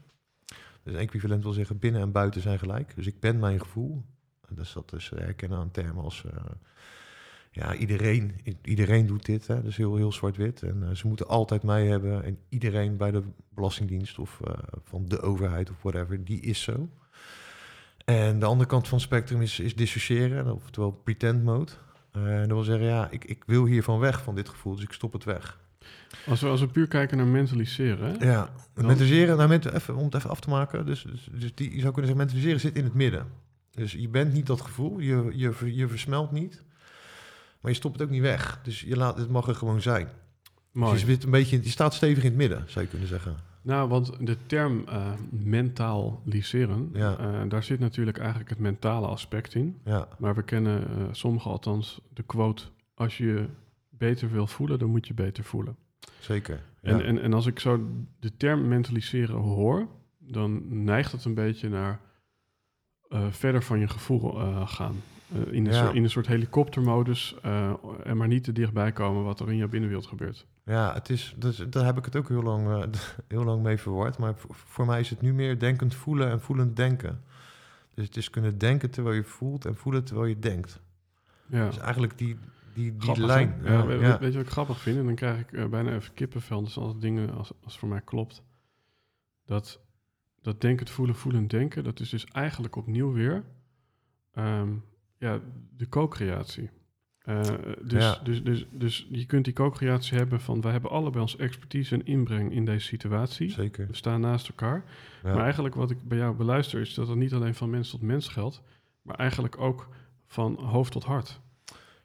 Dus 0.84 0.96
equivalent 0.96 1.44
wil 1.44 1.54
zeggen 1.54 1.80
binnen 1.80 2.02
en 2.02 2.12
buiten 2.12 2.42
zijn 2.42 2.60
gelijk. 2.60 2.96
Dus 2.96 3.08
ik 3.08 3.20
ben 3.20 3.40
mijn 3.40 3.60
gevoel. 3.60 4.04
En 4.50 4.56
Dus 4.56 4.74
dat 4.74 4.94
is 4.94 5.10
herkennen 5.16 5.58
aan 5.60 5.72
termen 5.72 6.04
als... 6.04 6.24
eh, 6.26 6.32
ja, 7.54 7.76
iedereen, 7.76 8.36
iedereen 8.64 9.06
doet 9.08 9.26
dit. 9.26 9.48
Hè? 9.48 9.62
Dus 9.64 9.78
heel, 9.78 9.96
heel 9.96 10.12
zwart-wit. 10.12 10.62
En 10.64 10.84
eh, 10.90 10.96
ze 10.96 11.08
moeten 11.08 11.28
altijd 11.28 11.64
mij 11.64 11.86
hebben. 11.88 12.24
En 12.24 12.38
iedereen 12.50 12.98
bij 12.98 13.12
de 13.12 13.24
Belastingdienst 13.50 14.20
of 14.20 14.40
eh, 14.44 14.54
van 14.84 15.06
de 15.08 15.22
overheid 15.22 15.70
of 15.70 15.76
whatever, 15.82 16.24
die 16.24 16.40
is 16.42 16.62
zo. 16.62 16.90
En 18.06 18.40
de 18.40 18.46
andere 18.46 18.70
kant 18.70 18.88
van 18.88 18.98
het 18.98 19.08
spectrum 19.08 19.42
is, 19.42 19.60
is 19.60 19.76
dissociëren, 19.76 20.54
oftewel 20.54 20.92
pretend 20.92 21.44
mode. 21.44 21.72
Eh, 22.12 22.34
en 22.34 22.40
dat 22.40 22.48
wil 22.58 22.64
zeggen, 22.64 22.86
ja, 22.88 23.08
ik, 23.10 23.26
ik 23.26 23.44
wil 23.46 23.66
hiervan 23.66 24.00
weg 24.00 24.24
van 24.24 24.36
dit 24.36 24.50
gevoel, 24.50 24.76
dus 24.76 24.84
ik 24.84 24.92
stop 24.92 25.14
het 25.14 25.24
weg. 25.24 25.60
Als, 26.28 26.42
we, 26.42 26.48
als 26.48 26.60
we 26.60 26.68
puur 26.68 26.88
kijken 26.88 27.18
naar 27.18 27.26
mentaliseren, 27.26 28.08
hè? 28.20 28.26
Ja, 28.32 28.50
Dan- 28.74 28.86
mentaliseren, 28.86 29.38
nou, 29.38 29.50
ment- 29.50 29.72
even, 29.72 29.96
om 29.96 30.06
het 30.06 30.16
even 30.16 30.30
af 30.30 30.40
te 30.40 30.50
maken. 30.50 30.86
Dus, 30.86 31.04
dus, 31.04 31.30
dus 31.32 31.56
die, 31.56 31.74
je 31.76 31.80
zou 31.80 31.94
kunnen 31.94 32.12
zeggen, 32.12 32.18
mentaliseren 32.18 32.60
zit 32.60 32.76
in 32.76 32.84
het 32.84 32.94
midden. 32.94 33.28
Dus 33.72 33.92
je 33.92 34.10
bent 34.10 34.34
niet 34.34 34.46
dat 34.48 34.62
gevoel, 34.62 35.00
je, 35.00 35.32
je, 35.36 35.76
je 35.76 35.88
versmelt 35.88 36.32
niet. 36.32 36.64
Maar 37.62 37.72
je 37.72 37.78
stopt 37.78 37.94
het 38.00 38.04
ook 38.08 38.14
niet 38.14 38.22
weg. 38.22 38.60
Dus 38.64 38.82
je 38.82 38.96
laat, 38.98 39.18
het 39.18 39.30
mag 39.30 39.48
er 39.48 39.56
gewoon 39.56 39.82
zijn. 39.82 40.08
Mooi. 40.72 40.92
Dus 40.92 41.02
je, 41.02 41.08
zit 41.08 41.24
een 41.24 41.32
beetje, 41.32 41.64
je 41.64 41.70
staat 41.70 41.94
stevig 41.94 42.24
in 42.24 42.30
het 42.30 42.38
midden, 42.38 42.64
zou 42.68 42.84
je 42.86 42.90
kunnen 42.90 43.08
zeggen. 43.08 43.36
Nou, 43.62 43.90
want 43.90 44.12
de 44.28 44.38
term 44.46 44.84
eh 44.88 45.12
mentaliseren, 45.30 46.90
Ja. 46.94 47.18
eh, 47.18 47.50
daar 47.50 47.64
zit 47.64 47.80
natuurlijk 47.80 48.18
eigenlijk 48.18 48.50
het 48.50 48.60
mentale 48.60 49.08
aspect 49.08 49.54
in. 49.56 49.80
Ja, 49.86 50.08
Maar 50.18 50.36
we 50.36 50.44
kennen, 50.44 50.82
eh 50.88 51.04
sommigen 51.12 51.52
althans, 51.52 52.02
de 52.14 52.24
quote... 52.24 52.64
als 52.94 53.18
je 53.18 53.26
je 53.26 53.46
beter 53.90 54.32
wil 54.32 54.48
voelen, 54.48 54.80
dan 54.80 54.90
moet 54.90 55.08
je 55.08 55.14
beter 55.14 55.44
voelen. 55.44 55.76
zeker. 56.20 56.62
Ja. 56.82 56.90
En, 56.90 57.04
en, 57.06 57.22
en 57.22 57.34
als 57.34 57.46
ik 57.46 57.60
zo 57.60 57.88
de 58.20 58.38
term 58.38 58.68
mentaliseren 58.68 59.36
hoor... 59.36 59.88
dan 60.20 60.84
neigt 60.84 61.12
het 61.12 61.26
een 61.26 61.34
beetje 61.34 61.70
naar 61.70 62.00
eh, 63.10 63.26
verder 63.30 63.64
van 63.64 63.80
je 63.80 63.88
gevoel 63.88 64.40
eh, 64.40 64.68
gaan. 64.68 64.96
Eh, 65.34 65.40
in, 65.54 65.66
een 65.66 65.72
Ja. 65.74 65.84
soort, 65.84 65.96
in 65.96 66.04
een 66.04 66.10
soort 66.10 66.28
helikoptermodus... 66.28 67.36
eh, 67.42 67.74
en 68.04 68.18
maar 68.18 68.28
niet 68.28 68.44
te 68.44 68.52
dichtbij 68.52 68.92
komen 68.92 69.24
wat 69.24 69.40
er 69.40 69.50
in 69.50 69.56
jouw 69.58 69.68
binnenwereld 69.68 70.08
gebeurt. 70.08 70.48
Ja, 70.66 70.94
het 70.94 71.10
is, 71.10 71.36
dus, 71.38 71.58
daar 71.70 71.86
heb 71.86 71.98
ik 71.98 72.06
het 72.06 72.16
ook 72.16 72.28
heel 72.28 72.42
lang, 72.44 72.68
eh, 72.68 73.00
heel 73.28 73.44
lang 73.44 73.64
mee 73.64 73.78
verward. 73.78 74.18
Maar 74.18 74.34
voor, 74.50 74.86
mij 74.86 75.00
is 75.00 75.10
het 75.10 75.22
nu 75.22 75.34
meer 75.34 75.60
denkend 75.60 75.96
voelen 75.96 76.30
en 76.30 76.42
voelend 76.42 76.76
denken. 76.76 77.24
Dus 77.94 78.06
het 78.06 78.18
is 78.18 78.30
kunnen 78.30 78.58
denken 78.58 78.90
terwijl 78.90 79.16
je 79.16 79.24
voelt 79.24 79.66
en 79.66 79.76
voelen 79.76 80.04
terwijl 80.04 80.28
je 80.28 80.40
denkt. 80.40 80.82
Ja. 81.46 81.66
Dus 81.66 81.78
eigenlijk 81.78 82.18
die, 82.18 82.38
die, 82.74 82.92
die 82.92 83.02
Grappig, 83.02 83.26
lijn. 83.26 83.60
Ja, 83.64 83.86
we- 83.86 83.94
ja. 83.94 84.20
Weet 84.20 84.32
je 84.32 84.38
wat 84.38 84.46
ik 84.48 84.52
grappig 84.52 84.80
vind? 84.80 84.98
En 84.98 85.06
dan 85.06 85.16
krijg 85.16 85.40
ik 85.40 85.70
bijna 85.70 85.92
even 85.94 86.14
kippenvel. 86.14 86.64
Dus 86.64 86.78
als 86.78 87.00
dingen, 87.00 87.34
als, 87.34 87.52
als 87.64 87.78
voor 87.80 87.90
mij 87.90 88.02
klopt. 88.02 88.44
Dat, 89.46 89.80
dat 90.42 90.62
denken, 90.62 90.86
het 90.86 90.94
voelen, 90.94 91.16
voelen, 91.16 91.48
denken. 91.48 91.84
Dat 91.84 92.00
is 92.00 92.10
dus 92.10 92.26
eigenlijk 92.26 92.76
opnieuw 92.76 93.12
weer 93.12 93.44
ehm, 94.34 94.70
ja, 95.22 95.40
de 95.78 95.90
co-creatie. 95.90 96.70
Eh, 97.22 97.42
dus, 97.82 98.04
Ja. 98.04 98.20
dus, 98.24 98.44
dus, 98.44 98.68
dus 98.72 99.08
je 99.10 99.26
kunt 99.26 99.46
die 99.46 99.54
co-creatie 99.54 100.18
hebben 100.18 100.42
van... 100.42 100.62
wij 100.62 100.72
hebben 100.72 100.92
allebei 100.92 101.22
onze 101.22 101.38
expertise 101.38 101.94
en 101.96 102.06
inbreng 102.06 102.52
in 102.52 102.66
deze 102.66 102.86
situatie. 102.86 103.50
Zeker. 103.52 103.88
We 103.88 103.96
staan 103.96 104.22
naast 104.22 104.48
elkaar. 104.50 104.84
Ja. 105.24 105.34
Maar 105.34 105.44
eigenlijk 105.44 105.76
wat 105.76 105.92
ik 105.92 106.04
bij 106.08 106.18
jou 106.18 106.36
beluister... 106.36 106.82
is 106.82 106.94
dat 106.94 107.08
het 107.08 107.18
niet 107.18 107.34
alleen 107.34 107.56
van 107.56 107.70
mens 107.70 107.90
tot 107.90 108.02
mens 108.02 108.28
geldt... 108.28 108.62
maar 109.02 109.16
eigenlijk 109.16 109.58
ook 109.60 109.90
van 110.28 110.56
hoofd 110.64 110.92
tot 110.92 111.04
hart. 111.04 111.40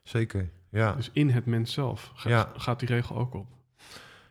Zeker. 0.03 0.51
Ja, 0.71 0.93
Dus 0.93 1.11
in 1.12 1.31
het 1.31 1.47
mens 1.47 1.73
zelf 1.73 2.12
ga- 2.14 2.29
Ja. 2.29 2.53
gaat 2.57 2.79
die 2.79 2.89
regel 2.89 3.17
ook 3.17 3.35
op. 3.35 3.47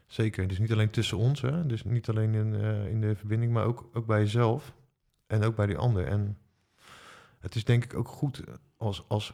zeker. 0.08 0.48
Dus 0.48 0.60
niet 0.60 0.72
alleen 0.72 0.90
tussen 0.90 1.18
ons, 1.18 1.42
hè? 1.42 1.66
dus 1.66 1.84
niet 1.84 2.10
alleen 2.10 2.34
in, 2.34 2.56
eh, 2.56 2.88
in 2.88 3.02
de 3.02 3.16
verbinding, 3.16 3.52
maar 3.52 3.66
ook, 3.66 3.90
ook 3.94 4.06
bij 4.06 4.20
jezelf 4.20 4.74
en 5.28 5.44
ook 5.44 5.56
bij 5.56 5.66
die 5.66 5.78
ander. 5.78 6.06
En 6.08 6.38
het 7.40 7.56
is 7.56 7.64
denk 7.64 7.84
ik 7.84 7.94
ook 7.94 8.08
goed 8.08 8.44
als, 8.78 9.06
als 9.08 9.34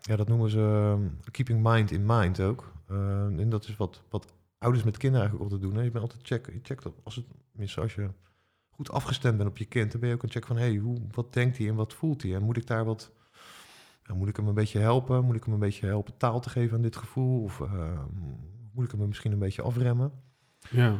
ja, 0.00 0.16
dat 0.16 0.28
noemen 0.28 0.50
ze 0.50 0.60
ehm, 0.60 1.30
keeping 1.30 1.62
mind 1.62 1.90
in 1.90 2.06
mind 2.06 2.40
ook. 2.40 2.72
Eh, 2.86 3.24
en 3.24 3.48
dat 3.48 3.64
is 3.68 3.76
wat, 3.76 4.02
wat 4.08 4.32
ouders 4.58 4.84
met 4.84 4.96
kinderen 4.96 5.26
eigenlijk 5.26 5.52
altijd 5.52 5.70
doen. 5.70 5.78
Hè? 5.78 5.84
Je 5.84 5.90
bent 5.90 6.04
altijd 6.04 6.26
checken. 6.26 6.52
Je 6.52 6.60
checkt 6.62 6.86
op, 6.86 7.00
als 7.02 7.14
het, 7.14 7.78
als 7.78 7.94
je 7.94 8.10
goed 8.70 8.90
afgestemd 8.90 9.36
bent 9.36 9.48
op 9.48 9.58
je 9.58 9.64
kind, 9.64 9.90
dan 9.90 10.00
ben 10.00 10.08
je 10.08 10.14
ook 10.14 10.22
het 10.22 10.30
checken 10.30 10.48
van, 10.48 10.56
hé, 10.56 10.68
hey, 10.68 10.76
hoe, 10.76 10.98
wat 11.10 11.32
denkt 11.32 11.58
hij 11.58 11.68
en 11.68 11.74
wat 11.74 11.94
voelt 11.94 12.22
hij? 12.22 12.34
En 12.34 12.42
moet 12.42 12.56
ik 12.56 12.66
daar 12.66 12.84
wat, 12.84 13.12
ja, 14.02 14.14
moet 14.14 14.28
ik 14.28 14.36
hem 14.36 14.48
een 14.48 14.54
beetje 14.54 14.78
helpen? 14.78 15.24
Moet 15.24 15.36
ik 15.36 15.44
hem 15.44 15.54
een 15.54 15.60
beetje 15.60 15.86
helpen 15.86 16.16
taal 16.16 16.40
te 16.40 16.50
geven 16.50 16.76
aan 16.76 16.82
dit 16.82 16.96
gevoel? 16.96 17.42
Of 17.42 17.60
eh, 17.60 18.00
moet 18.72 18.84
ik 18.84 18.90
hem 18.90 19.06
misschien 19.08 19.32
een 19.32 19.38
beetje 19.38 19.62
afremmen? 19.62 20.12
Ja, 20.70 20.98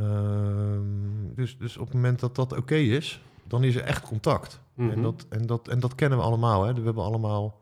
Ehm, 0.00 1.34
dus, 1.34 1.58
dus 1.58 1.76
op 1.76 1.84
het 1.84 1.94
moment 1.94 2.20
dat 2.20 2.36
dat 2.36 2.56
oké 2.56 2.74
is, 2.74 3.22
dan 3.50 3.64
is 3.64 3.74
er 3.76 3.82
echt 3.82 4.02
contact. 4.02 4.60
En, 4.76 4.84
Mhm. 4.86 5.02
dat, 5.02 5.26
en, 5.28 5.46
dat, 5.46 5.68
en 5.68 5.80
dat 5.80 5.94
kennen 5.94 6.18
we 6.18 6.24
allemaal. 6.24 6.64
Hè? 6.64 6.74
We 6.74 6.80
hebben 6.80 7.04
allemaal. 7.04 7.58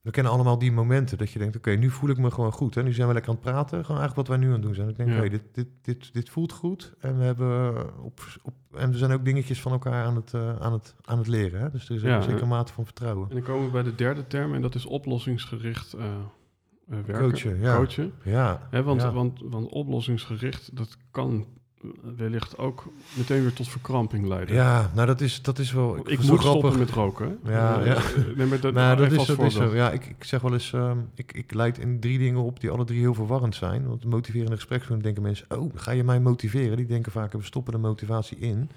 We 0.00 0.10
kennen 0.10 0.32
allemaal 0.32 0.58
die 0.58 0.72
momenten 0.72 1.18
dat 1.18 1.30
je 1.30 1.38
denkt: 1.38 1.56
oké, 1.56 1.70
nu 1.70 1.90
voel 1.90 2.10
ik 2.10 2.18
me 2.18 2.30
gewoon 2.30 2.52
goed. 2.52 2.74
Hè? 2.74 2.82
Nu 2.82 2.92
zijn 2.92 3.06
we 3.08 3.12
lekker 3.12 3.30
aan 3.32 3.38
het 3.42 3.50
praten. 3.52 3.84
Gewoon 3.84 4.00
eigenlijk 4.00 4.28
wat 4.28 4.28
wij 4.28 4.36
nu 4.36 4.46
aan 4.46 4.52
het 4.52 4.62
doen 4.62 4.74
zijn. 4.74 4.88
Ik 4.88 4.96
denk: 4.96 5.08
Ja. 5.10 5.16
oké, 5.18 5.28
dit, 5.28 5.42
dit, 5.52 5.66
dit, 5.82 6.12
dit 6.14 6.30
voelt 6.30 6.52
goed. 6.52 6.94
En 7.00 7.18
we, 7.18 7.24
hebben 7.24 7.74
op, 8.04 8.20
op, 8.42 8.54
en 8.74 8.90
we 8.90 8.96
zijn 8.98 9.12
ook 9.12 9.24
dingetjes 9.24 9.60
van 9.60 9.72
elkaar 9.72 10.04
aan 10.04 10.16
het, 10.16 10.34
eh, 10.34 10.56
aan 10.60 10.72
het, 10.72 10.94
aan 11.04 11.18
het 11.18 11.26
leren. 11.26 11.60
Hè? 11.60 11.70
Dus 11.70 11.88
er 11.88 11.94
is 11.94 12.02
Ja, 12.02 12.16
een 12.16 12.22
zekere 12.22 12.46
mate 12.46 12.72
van 12.72 12.84
vertrouwen. 12.84 13.28
en 13.28 13.34
dan 13.34 13.44
komen 13.44 13.64
we 13.66 13.70
bij 13.72 13.82
de 13.82 13.94
derde 13.94 14.26
term 14.26 14.54
en 14.54 14.62
dat 14.62 14.74
is 14.74 14.86
oplossingsgericht 14.86 15.92
eh, 15.92 16.04
werken. 16.86 17.18
Coachen, 17.30 17.60
ja. 17.60 17.76
Coachen. 17.76 18.12
Ja, 18.24 18.66
Hè, 18.70 18.82
want, 18.82 19.00
ja. 19.00 19.12
want, 19.12 19.40
want 19.44 19.68
oplossingsgericht, 19.68 20.76
dat 20.76 20.96
kan 21.10 21.46
wellicht 22.16 22.58
ook 22.58 22.84
meteen 23.16 23.42
weer 23.42 23.52
tot 23.52 23.68
verkramping 23.68 24.26
leiden. 24.26 24.54
ja, 24.54 24.90
nou 24.94 25.06
dat 25.06 25.20
is, 25.20 25.42
dat 25.42 25.58
is 25.58 25.72
wel. 25.72 25.96
Ik 25.96 26.18
het 26.18 26.28
moet 26.28 26.40
stoppen 26.40 26.78
met 26.78 26.90
roken. 26.90 27.38
hè? 27.44 27.52
Ja, 27.52 27.80
Eh, 27.80 27.86
ja. 27.86 27.94
eh, 27.94 28.36
Nee, 28.36 28.46
maar 28.46 28.60
dat, 28.60 28.74
nou, 28.74 28.96
dat 28.96 29.06
even 29.06 29.18
is, 29.20 29.26
dat 29.26 29.38
is 29.40 29.54
zo. 29.54 29.74
Ja, 29.74 29.90
ik, 29.90 30.06
ik 30.06 30.24
zeg 30.24 30.40
wel 30.40 30.52
eens, 30.52 30.72
ehm, 30.72 30.98
ik, 31.14 31.32
ik 31.32 31.54
leid 31.54 31.78
in 31.78 32.00
drie 32.00 32.18
dingen 32.18 32.40
op 32.42 32.60
die 32.60 32.70
alle 32.70 32.84
drie 32.84 33.00
heel 33.00 33.14
verwarrend 33.14 33.54
zijn. 33.54 33.86
Want 33.88 34.04
motiverende 34.04 34.54
gespreksvoering 34.56 35.04
denken 35.04 35.22
mensen, 35.22 35.46
oh, 35.58 35.72
ga 35.74 35.90
je 35.90 36.04
mij 36.04 36.20
motiveren? 36.20 36.76
Die 36.76 36.86
denken 36.86 37.12
vaak, 37.12 37.32
we 37.32 37.42
stoppen 37.42 37.72
de 37.72 37.78
motivatie 37.78 38.38
in. 38.38 38.70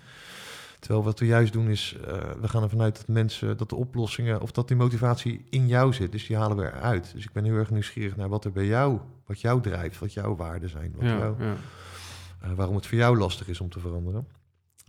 Terwijl 0.79 1.03
wat 1.05 1.19
we 1.19 1.25
juist 1.25 1.53
doen 1.53 1.67
is, 1.69 1.95
eh, 2.07 2.13
we 2.41 2.47
gaan 2.47 2.63
ervan 2.63 2.81
uit 2.81 2.95
dat 2.95 3.07
mensen, 3.07 3.57
dat 3.57 3.69
de 3.69 3.75
oplossingen, 3.75 4.41
of 4.41 4.51
dat 4.51 4.67
die 4.67 4.77
motivatie 4.77 5.45
in 5.49 5.67
jou 5.67 5.93
zit. 5.93 6.11
Dus 6.11 6.27
die 6.27 6.37
halen 6.37 6.57
we 6.57 6.63
eruit. 6.63 7.11
Dus 7.13 7.23
ik 7.23 7.31
ben 7.31 7.43
heel 7.43 7.55
erg 7.55 7.69
nieuwsgierig 7.69 8.15
naar 8.15 8.29
wat 8.29 8.45
er 8.45 8.51
bij 8.51 8.65
jou, 8.65 8.97
wat 9.25 9.41
jou 9.41 9.61
drijft, 9.61 9.99
wat 9.99 10.13
jouw 10.13 10.35
waarden 10.35 10.69
zijn. 10.69 10.93
Wat 10.95 11.05
Ja, 11.05 11.17
jou, 11.17 11.35
ja. 11.39 11.53
Eh, 12.45 12.51
waarom 12.51 12.75
het 12.75 12.87
voor 12.87 12.97
jou 12.97 13.17
lastig 13.17 13.47
is 13.47 13.59
om 13.59 13.69
te 13.69 13.79
veranderen. 13.79 14.27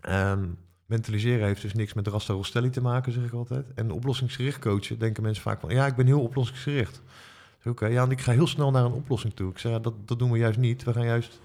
En 0.01 0.59
mentaliseren 0.87 1.47
heeft 1.47 1.63
dus 1.63 1.75
niks 1.75 1.95
met 1.95 2.07
Rasta 2.07 2.33
Rostelli 2.33 2.71
te 2.71 2.81
maken, 2.81 3.13
zeg 3.13 3.25
ik 3.25 3.33
altijd. 3.33 3.67
En 3.75 3.91
oplossingsgericht 3.91 4.59
coachen 4.59 4.99
denken 4.99 5.23
mensen 5.23 5.43
vaak 5.43 5.61
van... 5.61 5.71
ja, 5.71 5.87
ik 5.87 5.97
ben 5.97 6.07
heel 6.07 6.23
oplossingsgericht. 6.23 7.03
Oké, 7.65 7.87
ja, 7.87 8.03
en 8.03 8.11
ik 8.11 8.21
ga 8.21 8.33
heel 8.33 8.47
snel 8.47 8.71
naar 8.71 8.85
een 8.85 8.93
oplossing 8.93 9.35
toe. 9.35 9.51
Ik 9.51 9.59
zeg, 9.59 9.73
ja, 9.73 9.79
dat, 9.79 10.09
dat 10.09 10.19
doen 10.19 10.31
we 10.31 10.39
juist 10.39 10.59
niet. 10.59 10.85
We 10.85 10.93
gaan 10.93 11.05
juist, 11.05 11.41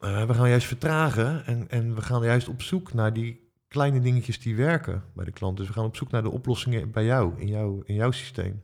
eh, 0.00 0.26
we 0.26 0.34
gaan 0.34 0.48
juist 0.48 0.66
vertragen 0.66 1.46
en, 1.46 1.70
en 1.70 1.94
we 1.94 2.02
gaan 2.02 2.24
juist 2.24 2.48
op 2.48 2.62
zoek 2.62 2.92
naar 2.92 3.12
die 3.12 3.48
kleine 3.68 4.00
dingetjes 4.00 4.40
die 4.40 4.56
werken 4.56 5.04
bij 5.12 5.24
de 5.24 5.32
klant. 5.32 5.56
Dus 5.56 5.66
we 5.66 5.72
gaan 5.72 5.84
op 5.84 5.96
zoek 5.96 6.10
naar 6.10 6.22
de 6.22 6.30
oplossingen 6.30 6.90
bij 6.90 7.04
jou, 7.04 7.32
in, 7.36 7.48
jou, 7.48 7.82
in 7.84 7.94
jouw 7.94 8.10
systeem. 8.10 8.62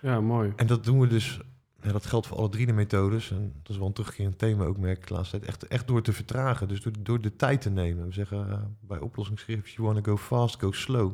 ja, 0.00 0.20
mooi. 0.20 0.52
En 0.56 0.66
dat 0.66 0.84
doen 0.84 1.00
we 1.00 1.06
dus, 1.06 1.40
ja, 1.84 1.92
dat 1.92 2.06
geldt 2.06 2.26
voor 2.26 2.36
alle 2.36 2.48
drie 2.48 2.66
de 2.66 2.72
methodes. 2.72 3.30
En 3.30 3.52
dat 3.62 3.70
is 3.70 3.76
wel 3.78 3.86
een 3.86 3.92
terugkerend 3.92 4.38
thema 4.38 4.64
ook, 4.64 4.76
merk 4.78 4.98
ik 4.98 5.06
de 5.08 5.14
laatste 5.14 5.36
tijd. 5.38 5.48
Echt, 5.50 5.66
echt 5.66 5.86
door 5.88 6.02
te 6.02 6.12
vertragen, 6.12 6.68
dus 6.68 6.82
door, 6.82 6.92
door 6.98 7.20
de 7.20 7.36
tijd 7.36 7.60
te 7.60 7.70
nemen. 7.70 8.06
We 8.06 8.12
zeggen 8.12 8.50
eh, 8.50 8.58
bij 8.80 8.98
oplossingsgericht, 8.98 9.70
you 9.70 9.88
want 9.88 10.04
to 10.04 10.10
go 10.10 10.16
fast, 10.18 10.60
go 10.60 10.72
slow. 10.72 11.12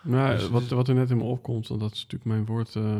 Maar 0.00 0.36
Dus- 0.36 0.48
wat, 0.48 0.68
wat 0.68 0.88
er 0.88 0.94
net 0.94 1.10
in 1.10 1.16
me 1.16 1.22
opkomt, 1.22 1.68
want 1.68 1.80
dat 1.80 1.92
is 1.92 2.02
natuurlijk 2.02 2.30
mijn 2.30 2.46
woord 2.46 2.74
eh, 2.76 2.96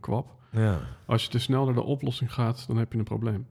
kwap. 0.00 0.30
Ja, 0.50 0.80
Als 1.06 1.22
je 1.24 1.28
te 1.30 1.38
snel 1.38 1.64
naar 1.64 1.74
de 1.74 1.82
oplossing 1.82 2.32
gaat, 2.32 2.64
dan 2.66 2.76
heb 2.76 2.92
je 2.92 2.98
een 2.98 3.04
probleem. 3.04 3.46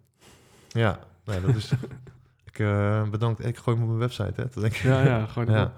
ja 0.68 1.00
nou, 1.26 1.42
dat 1.42 1.56
is... 1.56 1.72
ik 2.52 2.60
uh, 2.60 3.10
bedankt, 3.10 3.46
ik 3.46 3.58
gooi 3.58 3.78
hem 3.78 3.86
op 3.86 3.98
mijn 3.98 4.10
website, 4.10 4.42
hè. 4.42 4.44
Dat 4.44 4.54
denk 4.54 4.74
ik. 4.74 4.82
Ja, 4.82 5.02
ja, 5.06 5.26
gewoon 5.26 5.54
ja. 5.54 5.74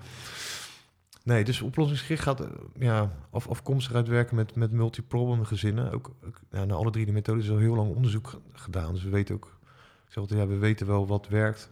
Nee, 1.30 1.44
dus 1.44 1.62
oplossingsgericht 1.62 2.24
gaat 2.24 2.42
uh, 2.42 2.48
ja, 2.80 3.12
af, 3.30 3.48
afkomstig 3.48 3.94
uitwerken 3.94 4.36
met, 4.36 4.56
met 4.56 4.72
multiproblem 4.72 5.44
gezinnen. 5.44 5.92
Ook, 5.92 6.16
ja, 6.52 6.66
naar 6.66 6.78
alle 6.78 6.92
drie 6.92 7.06
de 7.06 7.12
methodes 7.12 7.44
is 7.44 7.50
al 7.50 7.58
heel 7.58 7.76
lang 7.76 7.96
onderzoek 7.96 8.42
gedaan. 8.54 8.94
Dus 8.94 9.04
we 9.04 9.10
weten 9.10 9.36
ook, 9.36 9.60
ik 10.06 10.12
zeg 10.12 10.18
altijd, 10.18 10.40
ja, 10.40 10.48
we 10.48 10.58
weten 10.58 10.88
wel 10.88 11.08
wat 11.08 11.28
werkt. 11.28 11.72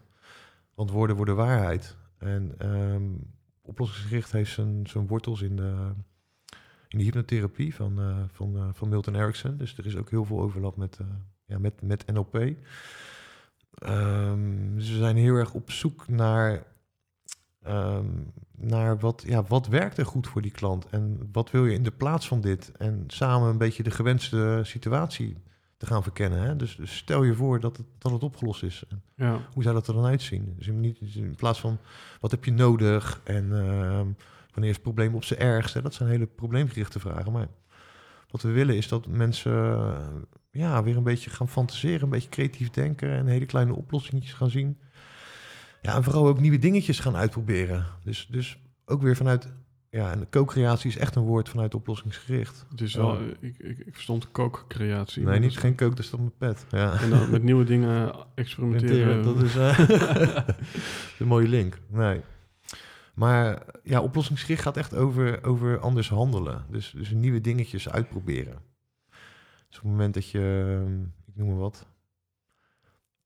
Want 0.74 0.91
woorden 0.91 1.16
worden 1.16 1.36
waarheid. 1.36 1.95
En 2.18 2.55
um, 2.62 3.34
oplossingsgericht 3.62 4.32
heeft 4.32 4.53
zijn, 4.53 4.88
zijn 4.88 5.08
wortels 5.08 5.41
in 5.41 5.55
de, 5.55 5.91
in 6.88 6.97
de 6.97 7.03
hypnotherapie 7.03 7.76
van, 7.76 7.99
uh, 7.99 8.18
van, 8.32 8.55
uh, 8.55 8.70
van 8.74 8.89
Milton 8.89 9.16
Erickson. 9.16 9.58
Dus 9.58 9.78
er 9.78 9.86
is 9.86 9.95
ook 9.95 10.10
heel 10.10 10.26
veel 10.26 10.41
overlap 10.41 10.76
met, 10.76 10.99
ja, 11.45 11.60
met, 11.60 11.82
met 11.82 12.05
NLP. 12.14 12.36
Um, 13.86 14.76
dus 14.76 14.89
we 14.89 14.97
zijn 14.97 15.16
heel 15.16 15.36
erg 15.36 15.53
op 15.53 15.72
zoek 15.72 16.08
naar 16.08 16.66
Um, 17.68 18.34
naar 18.60 18.99
wat, 18.99 19.24
ja, 19.28 19.43
wat 19.43 19.68
werkt 19.68 19.97
er 19.97 20.05
goed 20.05 20.28
voor 20.28 20.41
die 20.41 20.51
klant 20.51 20.89
en 20.89 21.30
wat 21.32 21.51
wil 21.51 21.66
je 21.66 21.74
in 21.74 21.84
de 21.84 21.91
plaats 21.91 22.28
van 22.28 22.41
dit 22.41 22.72
en 22.78 23.03
samen 23.08 23.49
een 23.49 23.58
beetje 23.58 23.84
de 23.84 23.91
gewenste 23.91 24.60
situatie 24.64 25.38
te 25.78 25.86
gaan 25.86 26.03
verkennen. 26.03 26.41
Hè? 26.41 26.55
Dus, 26.55 26.76
dus, 26.76 26.97
stel 26.97 27.24
je 27.24 27.34
voor 27.34 27.60
dat 27.60 27.78
het, 27.78 27.86
dat 27.97 28.12
het 28.12 28.24
opgelost 28.24 28.64
is. 28.64 28.84
Ja. 29.16 29.39
Hoe 29.53 29.64
zou 29.64 29.76
dat 29.76 29.88
er 29.88 29.93
dan 29.93 30.05
uitzien? 30.05 30.53
Dus 30.58 30.68
niet, 30.68 30.99
in 31.16 31.36
plaats 31.36 31.60
van 31.60 31.78
wat 32.20 32.32
heb 32.32 32.45
je 32.45 32.51
nodig 32.51 33.22
en 33.24 33.45
uh, 33.45 34.01
wanneer 34.51 34.70
is 34.70 34.76
het 34.76 34.82
probleem 34.82 35.16
op 35.16 35.24
zijn 35.24 35.39
ergst? 35.39 35.74
Hè? 35.74 35.82
Dat 35.82 35.93
zijn 35.93 36.10
hele 36.10 36.26
probleemgerichte 36.26 36.99
vragen. 36.99 37.32
Maar 37.32 37.47
wat 38.30 38.41
we 38.41 38.51
willen 38.51 38.76
is 38.76 38.88
dat 38.88 39.08
mensen 39.08 39.51
uh, 39.51 39.97
ja, 40.51 40.84
weer 40.84 40.97
een 40.97 41.03
beetje 41.03 41.30
gaan 41.30 41.49
fantaseren, 41.49 42.03
een 42.03 42.10
beetje 42.10 42.30
creatief 42.30 42.70
denken 42.70 43.10
en 43.10 43.28
hele 43.28 43.45
kleine 43.45 43.76
oplossingen 43.76 44.24
gaan 44.24 44.49
zien. 44.49 44.78
Ja, 45.82 45.95
en 45.95 46.03
vooral 46.03 46.28
ook 46.28 46.39
nieuwe 46.39 46.59
dingetjes 46.59 46.99
gaan 46.99 47.15
uitproberen. 47.15 47.86
Dus, 48.03 48.28
dus 48.32 48.59
ook 48.86 49.01
weer 49.01 49.15
vanuit... 49.15 49.47
Ja, 49.89 50.11
en 50.11 50.30
co-creatie 50.30 50.89
is 50.89 50.97
echt 50.97 51.15
een 51.15 51.23
woord 51.23 51.49
vanuit 51.49 51.75
oplossingsgericht. 51.75 52.65
Dus 52.75 52.95
wel, 52.95 53.21
uh, 53.21 53.28
ik, 53.39 53.57
ik, 53.57 53.80
ik 53.80 53.93
verstond 53.93 54.32
kookcreatie. 54.32 55.23
Nee, 55.23 55.39
niet 55.39 55.57
geen 55.57 55.75
kook, 55.75 55.89
dat 55.89 56.05
is 56.05 56.09
dan 56.09 56.19
mijn 56.19 56.38
pet. 56.38 56.65
Ja. 56.69 56.93
En 57.01 57.09
dan 57.09 57.30
met 57.30 57.43
nieuwe 57.43 57.63
dingen 57.63 58.13
experimenteren. 58.36 59.23
dat 59.23 59.41
is 59.41 59.55
uh, 59.57 60.38
een 61.19 61.28
mooie 61.28 61.47
link. 61.47 61.80
Nee. 61.88 62.21
Maar 63.13 63.65
ja, 63.84 64.01
oplossingsgericht 64.01 64.61
gaat 64.61 64.78
echt 64.78 64.95
over, 64.95 65.43
over 65.43 65.80
anders 65.80 66.09
handelen. 66.09 66.65
Dus, 66.69 66.93
dus 66.95 67.11
nieuwe 67.11 67.41
dingetjes 67.41 67.89
uitproberen. 67.89 68.61
Dus 69.67 69.78
op 69.78 69.84
het 69.84 69.91
moment 69.91 70.13
dat 70.13 70.30
je, 70.30 70.78
ehm, 70.80 71.01
ik 71.01 71.36
noem 71.36 71.47
maar 71.47 71.57
wat, 71.57 71.88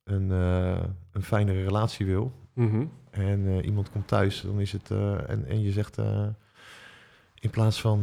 een, 0.04 0.32
eh, 0.32 0.84
een 1.12 1.24
fijnere 1.24 1.64
relatie 1.64 2.06
wil. 2.06 2.41
Mhm. 2.54 2.86
En 3.12 3.48
eh, 3.48 3.66
iemand 3.66 3.92
komt 3.92 4.08
thuis, 4.08 4.42
dan 4.42 4.60
is 4.60 4.72
het. 4.72 4.92
eh, 4.92 5.30
en, 5.30 5.46
en 5.48 5.62
je 5.62 5.72
zegt 5.72 5.98
eh, 5.98 6.28
in 7.40 7.50
plaats 7.50 7.82
van. 7.82 8.02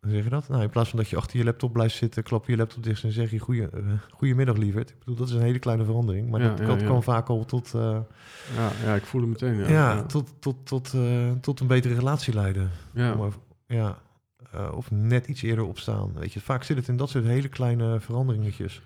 hoe 0.00 0.10
zeg 0.10 0.24
je 0.24 0.30
dat? 0.30 0.48
Nou, 0.48 0.62
in 0.62 0.70
plaats 0.70 0.88
van 0.88 0.98
dat 0.98 1.08
je 1.08 1.16
achter 1.16 1.38
je 1.38 1.44
laptop 1.44 1.72
blijft 1.72 1.94
zitten, 1.96 2.22
klap 2.22 2.46
je 2.46 2.52
je 2.52 2.58
laptop 2.58 2.82
dicht 2.82 3.04
en 3.04 3.12
zeg 3.12 3.30
je 3.30 3.38
goeie, 3.38 3.68
goedemiddag 4.10 4.56
lieverd. 4.56 4.90
Ik 4.90 4.98
bedoel, 4.98 5.14
dat 5.16 5.28
is 5.28 5.34
een 5.34 5.40
hele 5.40 5.58
kleine 5.58 5.84
verandering. 5.84 6.30
Maar 6.30 6.40
Ja, 6.42 6.48
dat, 6.48 6.58
ja, 6.58 6.66
dat 6.66 6.80
ja. 6.80 6.86
kan 6.86 7.02
vaak 7.02 7.28
al 7.28 7.44
tot, 7.44 7.70
Ja, 7.74 8.70
ja, 8.84 8.94
ik 8.94 9.04
voel 9.06 9.20
het 9.20 9.30
meteen. 9.30 9.68
Ja, 9.68 10.02
tot, 10.02 10.34
tot, 10.38 10.66
tot, 10.66 10.94
tot 11.40 11.60
een 11.60 11.66
betere 11.66 11.94
relatie 11.94 12.34
leiden. 12.34 12.70
Ja. 12.92 13.16
Ja. 13.66 13.98
Of 14.74 14.90
net 14.90 15.26
iets 15.26 15.42
eerder 15.42 15.64
opstaan. 15.64 16.12
Weet 16.14 16.32
je, 16.32 16.40
vaak 16.40 16.62
zit 16.62 16.76
het 16.76 16.88
in 16.88 16.96
dat 16.96 17.10
soort 17.10 17.24
hele 17.24 17.48
kleine 17.48 18.00
veranderingetjes. 18.00 18.82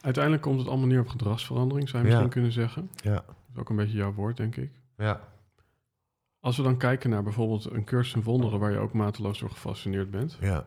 Uiteindelijk 0.00 0.42
komt 0.42 0.58
het 0.58 0.68
allemaal 0.68 0.86
neer 0.86 1.00
op 1.00 1.08
gedragsverandering, 1.08 1.88
zou 1.88 2.02
je 2.02 2.08
Ja. 2.08 2.14
misschien 2.14 2.32
kunnen 2.34 2.52
zeggen. 2.52 2.90
Ja, 3.02 3.24
is 3.54 3.60
ook 3.60 3.70
een 3.70 3.76
beetje 3.76 3.96
jouw 3.96 4.12
woord, 4.12 4.36
denk 4.36 4.56
ik. 4.56 4.70
ja. 4.96 5.32
Als 6.40 6.56
we 6.56 6.62
dan 6.62 6.76
kijken 6.76 7.10
naar 7.10 7.22
bijvoorbeeld 7.22 7.70
een 7.70 7.84
cursus 7.84 8.14
in 8.14 8.22
wonderen 8.22 8.58
waar 8.58 8.70
je 8.70 8.78
ook 8.78 8.92
mateloos 8.92 9.38
door 9.38 9.50
gefascineerd 9.50 10.10
bent. 10.10 10.36
ja. 10.40 10.66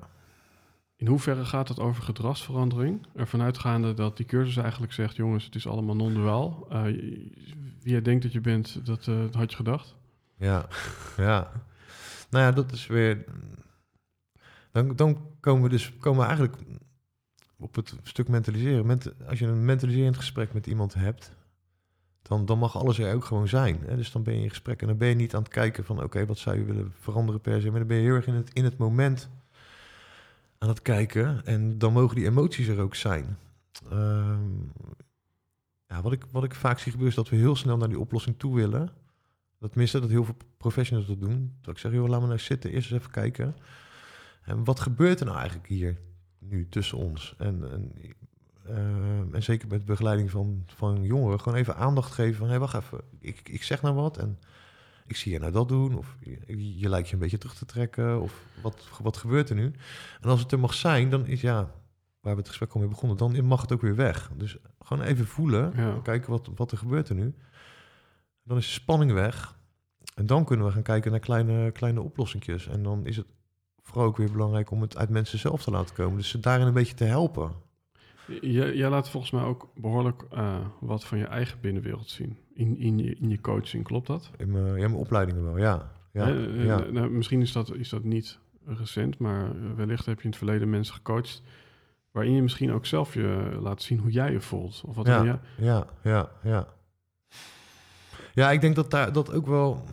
In 0.96 1.08
hoeverre 1.08 1.46
gaat 1.46 1.68
het 1.68 1.80
over 1.80 2.04
gedragsverandering? 2.04 3.06
Ervan 3.16 3.42
uitgaande 3.42 3.94
dat 3.94 4.18
die 4.18 4.26
cursus 4.26 4.58
eigenlijk 4.58 4.94
zegt, 4.94 5.16
jongens, 5.16 5.46
het 5.46 5.56
is 5.56 5.68
allemaal 5.68 5.96
non-duaal. 5.96 6.68
Eh, 6.70 6.84
wie 6.84 7.92
jij 7.92 8.02
denkt 8.02 8.24
dat 8.24 8.32
je 8.32 8.42
bent, 8.42 8.86
dat, 8.86 9.08
eh, 9.08 9.20
dat 9.20 9.34
had 9.34 9.50
je 9.50 9.56
gedacht. 9.56 9.96
Ja, 10.38 10.68
ja. 11.18 11.52
Nou 12.30 12.44
ja, 12.44 12.52
dat 12.52 12.72
is 12.72 12.88
weer. 12.88 13.26
Dan, 14.72 14.96
dan 14.96 15.32
komen 15.40 15.64
we 15.64 15.70
dus 15.70 15.98
komen 15.98 16.20
we 16.20 16.26
eigenlijk 16.26 16.58
op 17.58 17.76
het 17.76 17.96
stuk 18.04 18.28
mentaliseren. 18.28 18.86
Ment, 18.86 19.28
als 19.28 19.40
je 19.40 19.46
een 19.46 19.66
mentaliserend 19.66 20.18
gesprek 20.18 20.54
met 20.54 20.68
iemand 20.68 20.94
hebt, 20.94 21.32
dan, 22.28 22.46
dan 22.46 22.60
mag 22.60 22.78
alles 22.78 23.00
er 23.00 23.16
ook 23.16 23.26
gewoon 23.26 23.48
zijn. 23.48 23.80
Hè? 23.86 23.96
Dus 23.96 24.12
dan 24.12 24.24
ben 24.24 24.36
je 24.36 24.44
in 24.44 24.50
gesprek 24.50 24.82
en 24.82 24.88
dan 24.88 24.98
ben 24.98 25.08
je 25.08 25.16
niet 25.16 25.36
aan 25.36 25.44
het 25.44 25.52
kijken 25.52 25.86
van 25.86 26.04
oké, 26.04 26.26
wat 26.26 26.38
zou 26.38 26.58
je 26.58 26.66
willen 26.66 26.94
veranderen 27.00 27.42
per 27.42 27.62
se. 27.62 27.70
Maar 27.70 27.80
dan 27.80 27.88
ben 27.88 27.98
je 27.98 28.04
heel 28.04 28.16
erg 28.16 28.28
in 28.28 28.34
het, 28.34 28.54
in 28.54 28.64
het 28.64 28.78
moment 28.78 29.30
aan 30.58 30.70
het 30.70 30.82
kijken. 30.82 31.46
En 31.46 31.78
dan 31.78 31.94
mogen 31.94 32.16
die 32.16 32.26
emoties 32.26 32.68
er 32.68 32.80
ook 32.80 32.96
zijn. 32.96 33.38
Ehm, 33.90 34.50
ja, 35.88 36.02
wat, 36.02 36.12
ik, 36.12 36.26
wat 36.32 36.44
ik 36.44 36.56
vaak 36.56 36.80
zie 36.80 36.92
gebeuren 36.92 37.18
is 37.18 37.24
dat 37.24 37.30
we 37.30 37.36
heel 37.36 37.56
snel 37.56 37.78
naar 37.78 37.90
die 37.90 38.00
oplossing 38.00 38.40
toe 38.40 38.56
willen. 38.56 38.90
Dat 39.60 39.70
tenminste, 39.70 40.00
dat 40.00 40.10
heel 40.10 40.26
veel 40.26 40.38
professionals 40.58 41.08
dat 41.08 41.22
doen. 41.22 41.58
Dat 41.62 41.74
ik 41.74 41.80
zeg, 41.80 41.92
joh, 41.92 42.08
laat 42.08 42.22
me 42.22 42.28
nou 42.28 42.40
zitten, 42.40 42.72
eerst 42.72 42.92
eens 42.92 43.00
even 43.00 43.12
kijken. 43.12 43.56
En 44.42 44.64
wat 44.64 44.80
gebeurt 44.80 45.20
er 45.20 45.26
nou 45.26 45.38
eigenlijk 45.38 45.68
hier 45.68 45.98
nu 46.40 46.70
tussen 46.70 46.98
ons? 46.98 47.36
En, 47.38 47.72
en, 47.72 47.92
eh, 48.70 49.36
en 49.36 49.44
zeker 49.44 49.68
met 49.68 49.86
begeleiding 49.86 50.32
van, 50.32 50.64
van 50.66 51.04
jongeren, 51.04 51.40
gewoon 51.40 51.58
even 51.58 51.76
aandacht 51.76 52.12
geven 52.12 52.36
van, 52.36 52.46
hé, 52.46 52.52
hey, 52.52 52.60
wacht 52.60 52.74
even, 52.76 53.00
ik, 53.20 53.50
ik 53.50 53.64
zeg 53.64 53.82
nou 53.82 53.96
wat 53.96 54.18
en 54.18 54.40
ik 55.06 55.16
zie 55.16 55.32
je 55.32 55.40
nou 55.40 55.52
dat 55.52 55.68
doen, 55.68 55.96
of 55.98 56.18
je, 56.20 56.78
je 56.80 56.90
lijkt 56.90 57.08
je 57.08 57.14
een 57.14 57.20
beetje 57.20 57.38
terug 57.38 57.56
te 57.56 57.66
trekken, 57.66 58.22
of 58.22 58.44
wat, 58.62 58.88
wat 59.02 59.18
gebeurt 59.18 59.50
er 59.50 59.56
nu? 59.56 59.72
En 60.22 60.30
als 60.30 60.40
het 60.40 60.52
er 60.52 60.60
mag 60.60 60.74
zijn, 60.74 61.10
dan 61.10 61.26
is 61.26 61.42
ja, 61.42 61.72
waar 62.22 62.34
we 62.34 62.40
het 62.40 62.48
gesprek 62.48 62.72
al 62.74 62.80
mee 62.80 62.90
begonnen, 62.90 63.18
dan 63.18 63.46
mag 63.46 63.62
het 63.62 63.72
ook 63.72 63.82
weer 63.82 63.96
weg. 63.96 64.32
Dus 64.36 64.58
gewoon 64.80 65.04
even 65.04 65.26
voelen, 65.28 65.74
Ja. 65.76 66.00
kijken 66.04 66.30
wat, 66.32 66.50
wat 66.56 66.72
er 66.72 66.78
gebeurt 66.78 67.10
er 67.10 67.16
nu. 67.16 67.34
Dan 68.44 68.58
is 68.58 68.66
de 68.66 68.72
spanning 68.72 69.12
weg. 69.12 69.56
En 70.16 70.26
dan 70.26 70.46
kunnen 70.46 70.66
we 70.66 70.72
gaan 70.72 70.82
kijken 70.82 71.12
naar 71.12 71.20
kleine, 71.20 71.72
kleine 71.72 72.02
oplossingjes. 72.02 72.68
En 72.68 72.84
dan 72.84 73.06
is 73.06 73.18
het 73.18 73.26
vooral 73.84 74.06
ook 74.06 74.18
weer 74.18 74.32
belangrijk 74.32 74.72
om 74.72 74.82
het 74.82 74.98
uit 74.98 75.10
mensen 75.10 75.40
zelf 75.40 75.64
te 75.64 75.72
laten 75.72 75.96
komen. 75.96 76.18
Dus 76.18 76.30
ze 76.30 76.40
daarin 76.40 76.68
een 76.68 76.74
beetje 76.74 76.94
te 76.94 77.04
helpen. 77.04 77.52
Jij, 78.42 78.76
jij 78.76 78.90
laat 78.90 79.10
volgens 79.10 79.32
mij 79.32 79.44
ook 79.44 79.68
behoorlijk 79.76 80.24
eh, 80.32 80.56
wat 80.80 81.04
van 81.06 81.18
je 81.18 81.26
eigen 81.26 81.60
binnenwereld 81.62 82.10
zien. 82.10 82.38
In, 82.54 82.78
in, 82.78 82.98
je, 82.98 83.16
in 83.16 83.30
je 83.30 83.42
coaching, 83.42 83.84
klopt 83.84 84.08
dat? 84.08 84.32
In 84.38 84.52
mijn, 84.52 84.66
ja, 84.66 84.72
mijn 84.88 84.94
opleidingen 84.94 85.44
wel, 85.44 85.58
ja. 85.58 85.92
ja, 86.12 86.28
Eh, 86.28 86.44
eh, 86.44 86.66
ja. 86.66 86.80
nou, 86.92 87.10
misschien 87.10 87.42
is 87.42 87.52
dat, 87.52 87.74
is 87.74 87.90
dat 87.90 88.04
niet 88.04 88.40
recent, 88.66 89.18
maar 89.18 89.76
wellicht 89.76 90.06
heb 90.06 90.18
je 90.18 90.24
in 90.24 90.30
het 90.30 90.38
verleden 90.38 90.70
mensen 90.70 90.96
gecoacht... 90.96 91.42
waarin 92.12 92.34
je 92.34 92.42
misschien 92.42 92.72
ook 92.72 92.86
zelf 92.86 93.14
je 93.14 93.58
laat 93.62 93.82
zien 93.82 94.00
hoe 94.00 94.12
jij 94.12 94.32
je 94.32 94.42
voelt. 94.42 94.84
Of 94.86 94.96
wat 94.96 95.06
Ja. 95.06 95.40
Ja, 95.58 95.88
ja, 96.04 96.32
ja. 96.44 96.68
Ja, 98.34 98.52
ik 98.52 98.62
denk 98.62 98.76
dat 98.76 98.92
daar 98.92 99.14
dat 99.14 99.34
ook 99.34 99.48
wel. 99.48 99.84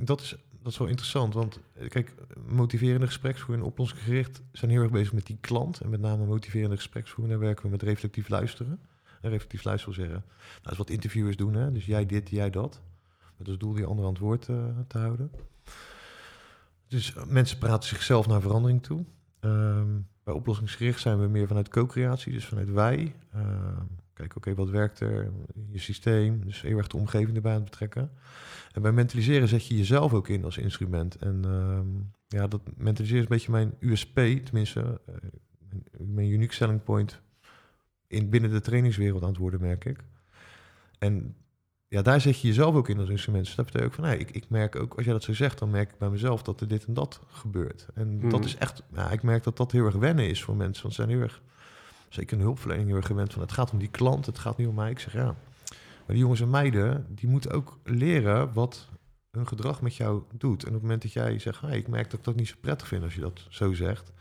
Dat 0.00 0.20
is, 0.20 0.36
dat 0.62 0.72
is 0.72 0.78
wel 0.78 0.88
interessant. 0.88 1.34
Want 1.34 1.60
kijk, 1.88 2.14
motiverende 2.46 3.06
gespreksvoering 3.06 3.64
en 3.64 3.70
oplossingsgericht 3.70 4.42
zijn 4.52 4.70
heel 4.70 4.82
erg 4.82 4.90
bezig 4.90 5.12
met 5.12 5.26
die 5.26 5.38
klant. 5.40 5.80
En 5.80 5.90
met 5.90 6.00
name 6.00 6.24
motiverende 6.24 6.76
gespreksvoering, 6.76 7.34
daar 7.34 7.46
werken 7.46 7.64
we 7.64 7.70
met 7.70 7.82
reflectief 7.82 8.28
luisteren. 8.28 8.80
En 9.20 9.30
reflectief 9.30 9.64
luisteren 9.64 9.96
wil 9.96 10.04
zeggen, 10.04 10.24
nou, 10.26 10.62
dat 10.62 10.72
is 10.72 10.78
wat 10.78 10.90
interviewers 10.90 11.36
doen. 11.36 11.54
Hè? 11.54 11.72
Dus 11.72 11.86
jij 11.86 12.06
dit, 12.06 12.30
jij 12.30 12.50
dat. 12.50 12.80
Met 13.36 13.48
als 13.48 13.58
doel 13.58 13.72
die 13.72 13.84
ander 13.84 14.04
aan 14.04 14.10
het 14.10 14.20
woord 14.20 14.48
eh, 14.48 14.56
te 14.86 14.98
houden. 14.98 15.30
Dus 16.88 17.14
eh, 17.14 17.24
mensen 17.24 17.58
praten 17.58 17.88
zichzelf 17.88 18.26
naar 18.26 18.40
verandering 18.40 18.82
toe. 18.82 19.04
Ehm, 19.40 20.00
bij 20.24 20.34
oplossingsgericht 20.34 21.00
zijn 21.00 21.20
we 21.20 21.26
meer 21.26 21.46
vanuit 21.46 21.68
co-creatie, 21.68 22.32
dus 22.32 22.44
vanuit 22.44 22.70
wij. 22.70 23.14
Ehm, 23.32 23.84
Kijk, 24.12 24.36
oké, 24.36 24.54
wat 24.54 24.70
werkt 24.70 25.00
er 25.00 25.32
je 25.70 25.78
systeem? 25.78 26.44
Dus 26.44 26.62
heel 26.62 26.76
erg 26.76 26.86
de 26.86 26.96
omgeving 26.96 27.36
erbij 27.36 27.52
aan 27.52 27.60
het 27.60 27.70
betrekken. 27.70 28.10
En 28.72 28.82
bij 28.82 28.92
mentaliseren 28.92 29.48
zet 29.48 29.66
je 29.66 29.76
jezelf 29.76 30.12
ook 30.12 30.28
in 30.28 30.44
als 30.44 30.58
instrument. 30.58 31.16
En 31.16 31.40
ehm, 31.44 31.86
ja, 32.26 32.46
dat 32.48 32.60
mentaliseren 32.76 33.22
is 33.22 33.28
een 33.28 33.36
beetje 33.36 33.50
mijn 33.52 33.74
USP, 33.80 34.14
tenminste, 34.44 35.00
eh, 35.06 35.14
mijn, 35.98 36.28
unique 36.30 36.54
selling 36.54 36.82
point 36.82 37.20
in, 38.06 38.30
binnen 38.30 38.50
de 38.50 38.60
trainingswereld 38.60 39.22
aan 39.22 39.28
het 39.28 39.38
worden, 39.38 39.60
merk 39.60 39.84
ik. 39.84 39.98
En 40.98 41.36
ja, 41.88 42.02
daar 42.02 42.20
zet 42.20 42.40
je 42.40 42.48
jezelf 42.48 42.74
ook 42.74 42.88
in 42.88 42.98
als 42.98 43.08
instrument. 43.08 43.44
Dus 43.44 43.54
dat 43.54 43.64
betekent 43.64 43.90
ook 43.90 43.96
van, 43.96 44.04
hey, 44.04 44.18
ik, 44.18 44.30
ik 44.30 44.48
merk 44.48 44.76
ook, 44.76 44.94
als 44.94 45.04
jij 45.04 45.12
dat 45.12 45.22
zo 45.22 45.34
zegt, 45.34 45.58
dan 45.58 45.70
merk 45.70 45.90
ik 45.92 45.98
bij 45.98 46.10
mezelf 46.10 46.42
dat 46.42 46.60
er 46.60 46.68
dit 46.68 46.84
en 46.84 46.94
dat 46.94 47.20
gebeurt. 47.28 47.86
En 47.94 48.20
dat 48.20 48.40
Mhm. 48.40 48.48
is 48.48 48.56
echt, 48.56 48.82
ja, 48.94 49.10
ik 49.10 49.22
merk 49.22 49.42
dat 49.42 49.56
dat 49.56 49.72
heel 49.72 49.84
erg 49.84 49.94
wennen 49.94 50.28
is 50.28 50.42
voor 50.42 50.56
mensen. 50.56 50.82
Want 50.82 50.94
ze 50.94 51.02
zijn 51.02 51.14
heel 51.14 51.22
erg 51.24 51.42
zeker 52.12 52.36
een 52.36 52.42
hulpverlening 52.42 52.88
heel 52.88 52.96
erg 52.96 53.06
gewend 53.06 53.32
van 53.32 53.42
het 53.42 53.52
gaat 53.52 53.70
om 53.70 53.78
die 53.78 53.88
klant, 53.88 54.26
het 54.26 54.38
gaat 54.38 54.56
niet 54.56 54.68
om 54.68 54.74
mij. 54.74 54.90
Ik 54.90 54.98
zeg 54.98 55.12
ja, 55.12 55.24
maar 55.24 56.06
die 56.06 56.18
jongens 56.18 56.40
en 56.40 56.50
meiden, 56.50 57.06
die 57.08 57.28
moeten 57.28 57.50
ook 57.50 57.78
leren 57.84 58.52
wat 58.52 58.88
hun 59.30 59.46
gedrag 59.46 59.80
met 59.80 59.96
jou 59.96 60.22
doet. 60.36 60.62
En 60.62 60.68
op 60.68 60.74
het 60.74 60.82
moment 60.82 61.02
dat 61.02 61.12
jij 61.12 61.38
zegt, 61.38 61.60
hey, 61.60 61.78
ik 61.78 61.88
merk 61.88 62.10
dat 62.10 62.18
ik 62.18 62.24
dat 62.24 62.36
niet 62.36 62.48
zo 62.48 62.54
prettig 62.60 62.88
vind 62.88 63.02
als 63.02 63.14
je 63.14 63.20
dat 63.20 63.46
zo 63.48 63.72
zegt, 63.72 64.12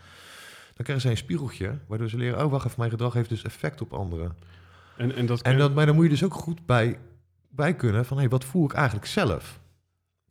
dan 0.73 0.83
krijgen 0.83 1.01
zij 1.01 1.11
een 1.11 1.17
spiegeltje, 1.17 1.77
waardoor 1.87 2.09
ze 2.09 2.17
leren, 2.17 2.45
oh 2.45 2.51
wacht 2.51 2.65
even, 2.65 2.79
mijn 2.79 2.91
gedrag 2.91 3.13
heeft 3.13 3.29
dus 3.29 3.43
effect 3.43 3.81
op 3.81 3.93
anderen. 3.93 4.35
En, 4.97 5.15
en, 5.15 5.25
dat 5.25 5.41
En 5.41 5.57
dat, 5.57 5.73
maar 5.73 5.85
dan 5.85 5.95
moet 5.95 6.03
je 6.03 6.09
dus 6.09 6.23
ook 6.23 6.33
goed 6.33 6.65
bij, 6.65 6.99
bij 7.49 7.75
kunnen 7.75 8.05
van, 8.05 8.17
hey, 8.17 8.29
wat 8.29 8.45
voel 8.45 8.65
ik 8.65 8.73
eigenlijk 8.73 9.05
zelf 9.05 9.59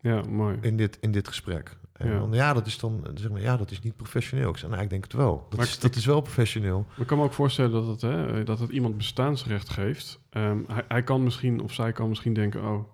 Ja, 0.00 0.22
mooi. 0.22 0.58
in 0.60 0.76
dit, 0.76 0.98
in 1.00 1.12
dit 1.12 1.28
gesprek? 1.28 1.76
En 2.00 2.10
Ja. 2.10 2.18
dan, 2.18 2.32
ja, 2.32 2.52
dat 2.52 2.66
is 2.66 2.78
dan, 2.78 3.06
zeg 3.14 3.30
maar, 3.30 3.40
ja, 3.40 3.56
dat 3.56 3.70
is 3.70 3.80
niet 3.80 3.96
professioneel. 3.96 4.50
Ik 4.50 4.56
zeg, 4.56 4.70
nou, 4.70 4.82
ik 4.82 4.90
denk 4.90 5.02
het 5.04 5.12
wel. 5.12 5.46
Dat, 5.48 5.58
Maar 5.58 5.66
is, 5.66 5.74
ik- 5.74 5.80
dat 5.80 5.94
is 5.96 6.06
wel 6.06 6.20
professioneel. 6.20 6.84
Maar 6.88 7.00
ik 7.00 7.06
kan 7.06 7.18
me 7.18 7.24
ook 7.24 7.32
voorstellen 7.32 7.70
dat 7.70 7.86
het, 7.86 8.00
hè, 8.00 8.44
dat 8.44 8.58
het 8.58 8.70
iemand 8.70 8.96
bestaansrecht 8.96 9.68
geeft. 9.68 10.20
Ehm, 10.30 10.58
hij, 10.66 10.84
hij 10.88 11.02
kan 11.02 11.22
misschien, 11.22 11.60
of 11.60 11.72
zij 11.72 11.92
kan 11.92 12.08
misschien 12.08 12.34
denken, 12.34 12.62
oh, 12.68 12.84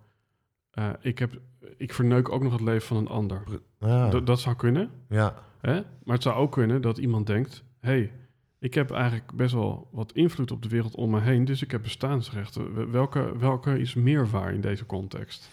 eh, 0.70 0.88
ik, 1.00 1.18
heb, 1.18 1.38
ik 1.76 1.94
verneuk 1.94 2.28
ook 2.32 2.42
nog 2.42 2.52
het 2.52 2.60
leven 2.60 2.86
van 2.86 2.96
een 2.96 3.08
ander. 3.08 3.42
Ja, 3.80 4.08
Dat- 4.08 4.26
dat 4.26 4.40
zou 4.40 4.56
kunnen, 4.56 4.90
ja, 5.08 5.34
hè? 5.60 5.74
maar 6.04 6.14
het 6.14 6.22
zou 6.22 6.36
ook 6.36 6.52
kunnen 6.52 6.82
dat 6.82 6.98
iemand 6.98 7.26
denkt, 7.26 7.64
hey, 7.80 8.12
ik 8.58 8.74
heb 8.74 8.90
eigenlijk 8.90 9.32
best 9.34 9.54
wel 9.54 9.88
wat 9.92 10.12
invloed 10.12 10.50
op 10.50 10.62
de 10.62 10.68
wereld 10.68 10.94
om 10.94 11.10
me 11.10 11.20
heen, 11.20 11.44
dus 11.44 11.62
ik 11.62 11.70
heb 11.70 11.82
bestaansrechten. 11.82 12.90
Welke, 12.90 13.38
welke 13.38 13.78
is 13.78 13.94
meer 13.94 14.30
waar 14.30 14.52
in 14.52 14.60
deze 14.60 14.86
context? 14.86 15.50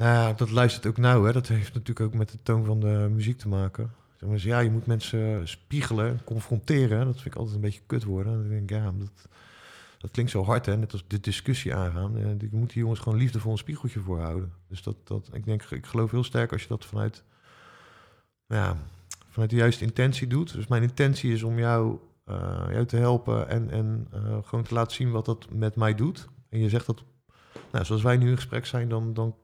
Nou 0.00 0.12
ja, 0.12 0.32
dat 0.32 0.50
luistert 0.50 0.86
ook 0.86 0.96
nauw. 0.96 1.24
Hè. 1.24 1.32
Dat 1.32 1.48
heeft 1.48 1.74
natuurlijk 1.74 2.00
ook 2.00 2.14
met 2.14 2.30
de 2.30 2.38
toon 2.42 2.64
van 2.64 2.80
de 2.80 3.08
muziek 3.10 3.38
te 3.38 3.48
maken. 3.48 3.92
Ja, 4.36 4.58
je 4.58 4.70
moet 4.70 4.86
mensen 4.86 5.48
spiegelen, 5.48 6.20
confronteren. 6.24 7.04
Dat 7.04 7.14
vind 7.14 7.26
ik 7.26 7.34
altijd 7.34 7.54
een 7.54 7.60
beetje 7.60 7.80
kut 7.86 8.04
worden. 8.04 8.32
Dan 8.32 8.48
denk 8.48 8.70
ik, 8.70 8.76
ja, 8.76 8.92
dat, 8.98 9.28
dat 9.98 10.10
klinkt 10.10 10.30
zo 10.30 10.44
hard, 10.44 10.66
hè. 10.66 10.76
Net 10.76 10.92
als 10.92 11.04
de 11.06 11.20
discussie 11.20 11.74
aangaan. 11.74 12.16
Eh, 12.16 12.40
Je 12.40 12.48
moet 12.50 12.72
die 12.72 12.82
jongens 12.82 13.00
gewoon 13.00 13.18
liefdevol 13.18 13.52
een 13.52 13.58
spiegeltje 13.58 14.00
voorhouden. 14.00 14.52
Dus 14.68 14.82
dat, 14.82 14.96
dat, 15.04 15.30
ik 15.32 15.44
denk, 15.44 15.62
ik 15.62 15.86
geloof 15.86 16.10
heel 16.10 16.24
sterk 16.24 16.52
als 16.52 16.62
je 16.62 16.68
dat 16.68 16.84
vanuit, 16.84 17.24
ja, 18.46 18.76
vanuit 19.30 19.50
de 19.50 19.56
juiste 19.56 19.84
intentie 19.84 20.26
doet. 20.26 20.52
Dus 20.52 20.66
mijn 20.66 20.82
intentie 20.82 21.32
is 21.32 21.42
om 21.42 21.58
jou, 21.58 21.98
eh, 22.24 22.66
jou 22.70 22.86
te 22.86 22.96
helpen 22.96 23.48
en, 23.48 23.70
en 23.70 24.06
eh, 24.12 24.38
gewoon 24.44 24.64
te 24.64 24.74
laten 24.74 24.96
zien 24.96 25.10
wat 25.10 25.24
dat 25.24 25.46
met 25.52 25.76
mij 25.76 25.94
doet. 25.94 26.28
En 26.48 26.58
je 26.58 26.68
zegt 26.68 26.86
dat, 26.86 27.02
nou, 27.72 27.84
zoals 27.84 28.02
wij 28.02 28.16
nu 28.16 28.30
in 28.30 28.36
gesprek 28.36 28.66
zijn, 28.66 28.88
dan, 28.88 29.14
dan 29.14 29.34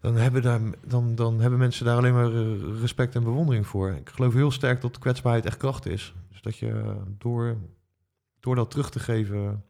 dan 0.00 0.16
hebben, 0.16 0.42
daar, 0.42 0.60
dan, 0.86 1.14
dan 1.14 1.40
hebben 1.40 1.58
mensen 1.58 1.84
daar 1.84 1.96
alleen 1.96 2.14
maar 2.14 2.32
eh, 2.32 2.80
respect 2.80 3.14
en 3.14 3.24
bewondering 3.24 3.66
voor. 3.66 3.90
Ik 3.90 4.08
geloof 4.08 4.34
heel 4.34 4.50
sterk 4.50 4.80
dat 4.80 4.98
kwetsbaarheid 4.98 5.46
echt 5.46 5.56
kracht 5.56 5.86
is. 5.86 6.14
Dus 6.30 6.42
dat 6.42 6.56
je 6.56 6.70
eh, 6.70 6.90
door, 7.18 7.56
door 8.40 8.54
dat 8.54 8.70
terug 8.70 8.90
te 8.90 8.98
geven 8.98 9.64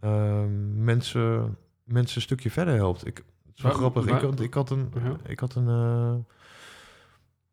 ehm, 0.00 0.84
mensen, 0.84 1.56
mensen 1.84 2.16
een 2.16 2.22
stukje 2.22 2.50
verder 2.50 2.74
helpt. 2.74 3.06
Ik, 3.06 3.24
is 3.54 3.62
wel 3.62 3.72
grappig. 3.72 4.06
Ik 4.06 4.20
had, 4.20 4.40
ik 4.40 4.54
had 4.54 4.70
een, 4.70 4.92
ik 5.26 5.40
had 5.40 5.54
een 5.54 5.68
eh, 5.68 6.14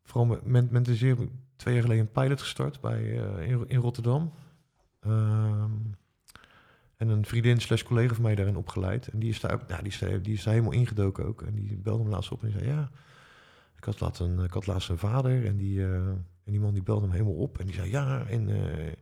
vooral 0.03 0.39
met, 0.43 0.72
met, 0.72 0.86
de 0.86 0.95
zeer 0.95 1.18
twee 1.55 1.74
jaar 1.74 1.84
geleden 1.84 2.05
een 2.05 2.11
pilot 2.11 2.41
gestart 2.41 2.82
bij, 2.82 3.03
in, 3.47 3.63
in 3.68 3.80
Rotterdam. 3.80 4.32
Ehm, 4.99 5.72
en 6.98 7.10
een 7.10 7.26
vriendin 7.26 7.62
slash 7.62 7.84
collega 7.84 8.14
van 8.14 8.24
mij 8.24 8.36
daarin 8.36 8.58
opgeleid. 8.58 9.08
En 9.08 9.20
die 9.20 9.30
is 9.30 9.39
daar, 9.39 9.60
nou, 9.68 9.82
die 9.82 9.91
is 9.91 10.00
daar, 10.00 10.22
die 10.22 10.34
is 10.34 10.46
helemaal 10.46 10.72
ingedoken 10.72 11.26
ook. 11.26 11.41
En 11.41 11.56
die 11.56 11.78
belde 11.78 12.04
me 12.04 12.10
laatst 12.10 12.32
op 12.32 12.43
en 12.43 12.52
zei, 12.52 12.66
ja, 12.66 12.91
ik 13.78 13.84
had 13.84 14.00
laatst 14.00 14.22
een, 14.22 14.39
ik 14.39 14.52
had 14.52 14.68
laatst 14.68 14.89
een 14.89 14.98
vader. 14.98 15.46
En 15.46 15.58
die, 15.58 15.84
eh, 15.84 16.08
en 16.46 16.52
die 16.52 16.60
man 16.60 16.74
die 16.74 16.84
belde 16.84 17.02
hem 17.02 17.12
helemaal 17.12 17.34
op. 17.34 17.60
En 17.60 17.66
die 17.66 17.76
zei, 17.76 17.89
ja, 17.89 18.26
en 18.26 18.50
eh, 18.50 18.93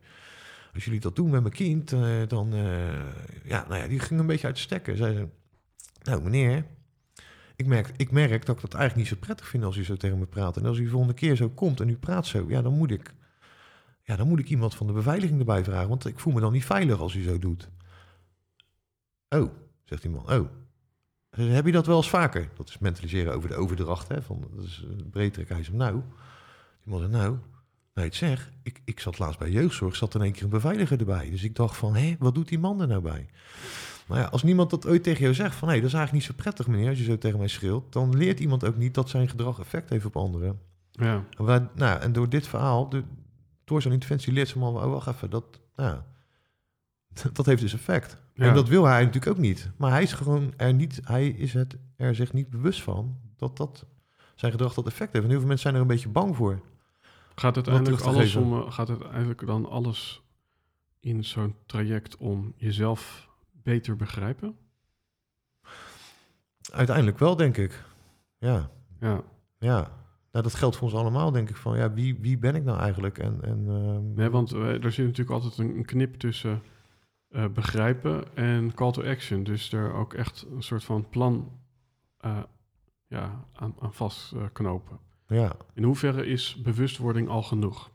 als 0.74 0.84
jullie 0.84 1.00
dat 1.00 1.16
doen 1.16 1.30
met 1.30 1.40
mijn 1.40 1.54
kind, 1.54 1.92
eh, 1.92 2.00
dan, 2.28 2.54
eh, 2.54 3.44
ja, 3.44 3.64
nou 3.68 3.80
ja, 3.80 3.88
die 3.88 3.98
ging 3.98 4.20
een 4.20 4.26
beetje 4.26 4.46
uit 4.46 4.56
de 4.56 4.62
stekken. 4.62 4.96
Zei 4.96 5.14
ze, 5.14 5.28
nou 6.02 6.22
meneer, 6.22 6.64
ik 7.56 7.66
merk, 7.66 7.92
ik 7.96 8.10
merk 8.10 8.46
dat 8.46 8.56
ik 8.56 8.62
dat 8.62 8.74
eigenlijk 8.74 8.96
niet 8.96 9.18
zo 9.18 9.26
prettig 9.26 9.48
vind 9.48 9.64
als 9.64 9.76
u 9.76 9.84
zo 9.84 9.96
tegen 9.96 10.18
me 10.18 10.26
praat. 10.26 10.56
En 10.56 10.66
als 10.66 10.78
u 10.78 10.84
de 10.84 10.90
volgende 10.90 11.14
keer 11.14 11.36
zo 11.36 11.48
komt 11.48 11.80
en 11.80 11.88
u 11.88 11.96
praat 11.96 12.26
zo, 12.26 12.44
ja, 12.48 12.62
dan 12.62 12.76
moet 12.76 12.90
ik, 12.90 13.14
ja, 14.02 14.16
dan 14.16 14.28
moet 14.28 14.38
ik 14.38 14.48
iemand 14.48 14.74
van 14.74 14.86
de 14.86 14.92
beveiliging 14.92 15.38
erbij 15.38 15.64
vragen. 15.64 15.88
Want 15.88 16.06
ik 16.06 16.18
voel 16.18 16.32
me 16.32 16.40
dan 16.40 16.52
niet 16.52 16.64
veilig 16.64 17.00
als 17.00 17.14
u 17.14 17.22
zo 17.22 17.38
doet. 17.38 17.68
Oh, 19.34 19.50
zegt 19.84 20.02
die 20.02 20.10
man. 20.10 20.32
Oh. 20.32 20.48
Heb 21.30 21.66
je 21.66 21.72
dat 21.72 21.86
wel 21.86 21.96
eens 21.96 22.08
vaker? 22.08 22.48
Dat 22.56 22.68
is 22.68 22.78
mentaliseren 22.78 23.34
over 23.34 23.48
de 23.48 23.54
overdracht. 23.54 24.08
Hè, 24.08 24.22
van, 24.22 24.44
dat 24.54 24.64
is 24.64 24.84
eh, 24.88 25.04
breed. 25.10 25.36
Hij 25.36 25.44
zegt, 25.48 25.72
nou. 25.72 25.92
Die 26.82 26.92
man 26.92 26.98
zegt, 26.98 27.10
nou. 27.12 27.36
Nee, 27.94 28.04
het 28.04 28.14
zeg, 28.14 28.50
ik, 28.62 28.80
ik 28.84 29.00
zat 29.00 29.18
laatst 29.18 29.38
bij 29.38 29.50
jeugdzorg, 29.50 29.96
zat 29.96 30.14
in 30.14 30.22
één 30.22 30.32
keer 30.32 30.42
een 30.42 30.48
beveiliger 30.48 30.98
erbij. 30.98 31.30
Dus 31.30 31.42
ik 31.42 31.56
dacht 31.56 31.76
van, 31.76 31.94
hé, 31.96 32.16
wat 32.18 32.34
doet 32.34 32.48
die 32.48 32.58
man 32.58 32.80
er 32.80 32.86
nou 32.86 33.00
bij? 33.02 33.26
Nou 34.08 34.20
ja, 34.20 34.26
als 34.26 34.42
niemand 34.42 34.70
dat 34.70 34.86
ooit 34.86 35.02
tegen 35.02 35.22
jou 35.22 35.34
zegt 35.34 35.54
van... 35.56 35.68
hé, 35.68 35.74
dat 35.74 35.84
is 35.84 35.92
eigenlijk 35.92 36.26
niet 36.26 36.36
zo 36.36 36.42
prettig, 36.42 36.66
meneer, 36.66 36.88
als 36.88 36.98
je 36.98 37.04
zo 37.04 37.18
tegen 37.18 37.38
mij 37.38 37.48
schreeuwt... 37.48 37.92
dan 37.92 38.16
leert 38.16 38.40
iemand 38.40 38.64
ook 38.64 38.76
niet 38.76 38.94
dat 38.94 39.08
zijn 39.08 39.28
gedrag 39.28 39.58
effect 39.60 39.90
heeft 39.90 40.04
op 40.04 40.16
anderen. 40.16 40.60
Ja, 40.90 41.24
En, 41.36 41.44
wij- 41.44 41.68
nou, 41.74 42.00
en 42.00 42.12
door 42.12 42.28
dit 42.28 42.46
verhaal, 42.46 42.88
de, 42.88 43.02
door 43.64 43.82
zo'n 43.82 43.92
interventie 43.92 44.32
leert 44.32 44.48
ze 44.48 44.58
man... 44.58 44.76
oh, 44.76 44.90
wacht 44.90 45.06
even, 45.06 45.30
dat, 45.30 45.44
nou, 45.76 45.98
dat 47.32 47.46
heeft 47.46 47.60
dus 47.60 47.74
effect. 47.74 48.18
Ja. 48.34 48.48
En 48.48 48.54
dat 48.54 48.68
wil 48.68 48.84
hij 48.84 49.04
natuurlijk 49.04 49.36
ook 49.36 49.42
niet. 49.42 49.70
Maar 49.76 49.90
hij 49.90 50.02
is 50.02 50.12
gewoon 50.12 50.52
er 50.56 50.74
niet... 50.74 51.00
hij 51.04 51.28
is 51.28 51.52
het 51.52 51.76
er 51.96 52.14
zich 52.14 52.32
niet 52.32 52.50
bewust 52.50 52.82
van... 52.82 53.18
dat 53.36 53.56
dat 53.56 53.86
zijn 54.34 54.52
gedrag 54.52 54.74
dat 54.74 54.86
effect 54.86 55.12
heeft. 55.12 55.24
En 55.24 55.30
heel 55.30 55.38
veel 55.38 55.48
mensen 55.48 55.70
zijn 55.70 55.74
er 55.74 55.80
een 55.80 55.94
beetje 55.94 56.08
bang 56.08 56.36
voor. 56.36 56.60
Gaat 57.34 57.54
uiteindelijk 57.54 57.96
terug 57.96 58.12
te 58.12 58.18
alles 58.18 58.34
om, 58.36 58.52
eh, 58.52 58.72
gaat 58.72 58.88
uiteindelijk 58.88 59.46
dan 59.46 59.68
alles 59.68 60.22
in 61.00 61.24
zo'n 61.24 61.54
traject 61.66 62.16
om 62.16 62.52
jezelf 62.56 63.28
beter 63.52 63.96
begrijpen? 63.96 64.56
Uiteindelijk 66.72 67.18
wel, 67.18 67.36
denk 67.36 67.56
ik. 67.56 67.84
Ja, 68.38 68.70
Ja, 69.00 69.22
ja. 69.58 70.02
Nou, 70.32 70.46
dat 70.46 70.54
geldt 70.54 70.76
voor 70.76 70.88
ons 70.88 70.96
allemaal, 70.96 71.30
denk 71.30 71.50
ik. 71.50 71.56
Van, 71.56 71.76
ja, 71.76 71.92
wie, 71.92 72.18
wie 72.20 72.38
ben 72.38 72.54
ik 72.54 72.64
nou 72.64 72.78
eigenlijk? 72.78 73.18
En, 73.18 73.38
en, 73.42 73.64
ehm, 73.68 74.14
nee, 74.14 74.30
want 74.30 74.52
eh, 74.52 74.84
er 74.84 74.92
zit 74.92 75.06
natuurlijk 75.06 75.30
altijd 75.30 75.58
een, 75.58 75.76
een 75.76 75.84
knip 75.84 76.14
tussen 76.14 76.62
eh, 77.34 77.46
begrijpen 77.48 78.36
en 78.36 78.74
call 78.74 78.92
to 78.92 79.02
action. 79.02 79.42
Dus 79.42 79.72
er 79.72 79.92
ook 79.92 80.14
echt 80.14 80.46
een 80.50 80.62
soort 80.62 80.84
van 80.84 81.08
plan 81.08 81.60
eh, 82.18 82.42
ja, 83.06 83.44
aan, 83.52 83.74
aan 83.80 83.94
vastknopen. 83.94 84.98
ja. 85.26 85.56
In 85.74 85.82
hoeverre 85.82 86.26
is 86.26 86.60
bewustwording 86.62 87.28
al 87.28 87.42
genoeg? 87.42 87.90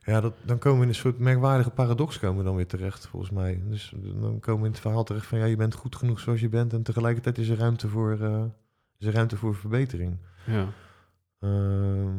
Ja, 0.00 0.20
dat, 0.20 0.34
dan 0.42 0.58
komen 0.58 0.78
we 0.78 0.84
in 0.84 0.90
een 0.90 0.94
soort 0.94 1.18
merkwaardige 1.18 1.70
paradox 1.70 2.18
komen 2.18 2.38
we 2.38 2.44
dan 2.44 2.56
weer 2.56 2.66
terecht, 2.66 3.06
volgens 3.06 3.30
mij. 3.30 3.62
Dus 3.66 3.94
dan 3.96 4.40
komen 4.40 4.60
we 4.60 4.66
in 4.66 4.72
het 4.72 4.80
verhaal 4.80 5.04
terecht 5.04 5.26
van 5.26 5.38
ja, 5.38 5.44
je 5.44 5.56
bent 5.56 5.74
goed 5.74 5.96
genoeg 5.96 6.20
zoals 6.20 6.40
je 6.40 6.48
bent 6.48 6.72
en 6.72 6.82
tegelijkertijd 6.82 7.38
is 7.38 7.48
er 7.48 7.58
ruimte 7.58 7.88
voor, 7.88 8.20
eh, 8.20 8.44
is 8.98 9.06
er 9.06 9.12
ruimte 9.12 9.36
voor 9.36 9.54
verbetering. 9.54 10.18
Ja. 10.46 10.68
Ehm, 11.40 12.16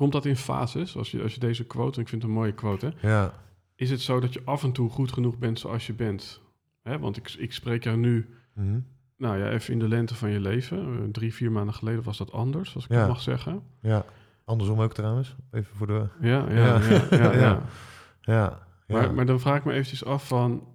Komt 0.00 0.12
dat 0.12 0.24
in 0.24 0.36
fases? 0.36 0.96
Als 0.96 1.10
je, 1.10 1.22
als 1.22 1.34
je 1.34 1.40
deze 1.40 1.64
quote, 1.64 1.96
en 1.96 2.02
ik 2.02 2.08
vind 2.08 2.22
het 2.22 2.30
een 2.30 2.36
mooie 2.36 2.52
quote, 2.54 2.92
hè? 3.00 3.08
ja, 3.10 3.32
is 3.74 3.90
het 3.90 4.00
zo 4.00 4.20
dat 4.20 4.32
je 4.32 4.42
af 4.44 4.62
en 4.62 4.72
toe 4.72 4.90
goed 4.90 5.12
genoeg 5.12 5.38
bent 5.38 5.58
zoals 5.58 5.86
je 5.86 5.92
bent? 5.92 6.40
Hè? 6.82 6.98
Want 6.98 7.16
ik, 7.16 7.34
ik 7.38 7.52
spreek 7.52 7.84
jou 7.84 7.96
nu, 7.96 8.34
Mhm. 8.54 8.78
nou 9.16 9.38
ja, 9.38 9.50
even 9.50 9.72
in 9.72 9.78
de 9.78 9.88
lente 9.88 10.14
van 10.14 10.30
je 10.30 10.40
leven. 10.40 10.78
Eh, 10.78 11.08
drie, 11.12 11.34
vier 11.34 11.52
maanden 11.52 11.74
geleden 11.74 12.02
was 12.02 12.18
dat 12.18 12.32
anders, 12.32 12.74
als 12.74 12.84
ik 12.84 12.90
Ja. 12.90 12.98
dat 12.98 13.08
mag 13.08 13.20
zeggen. 13.20 13.62
ja. 13.80 14.04
Andersom 14.44 14.80
ook 14.80 14.92
trouwens, 14.94 15.36
even 15.50 15.76
voor 15.76 15.86
de... 15.86 16.06
Ja, 16.20 16.44
ja, 16.48 16.54
Ja. 16.54 16.78
ja. 16.80 17.06
ja, 17.10 17.16
ja, 17.32 17.32
Ja. 17.32 17.38
Ja, 17.40 17.62
ja. 18.20 18.58
Maar, 18.86 19.14
maar 19.14 19.26
dan 19.26 19.40
vraag 19.40 19.56
ik 19.56 19.64
me 19.64 19.72
eventjes 19.72 20.04
af 20.04 20.26
van... 20.26 20.66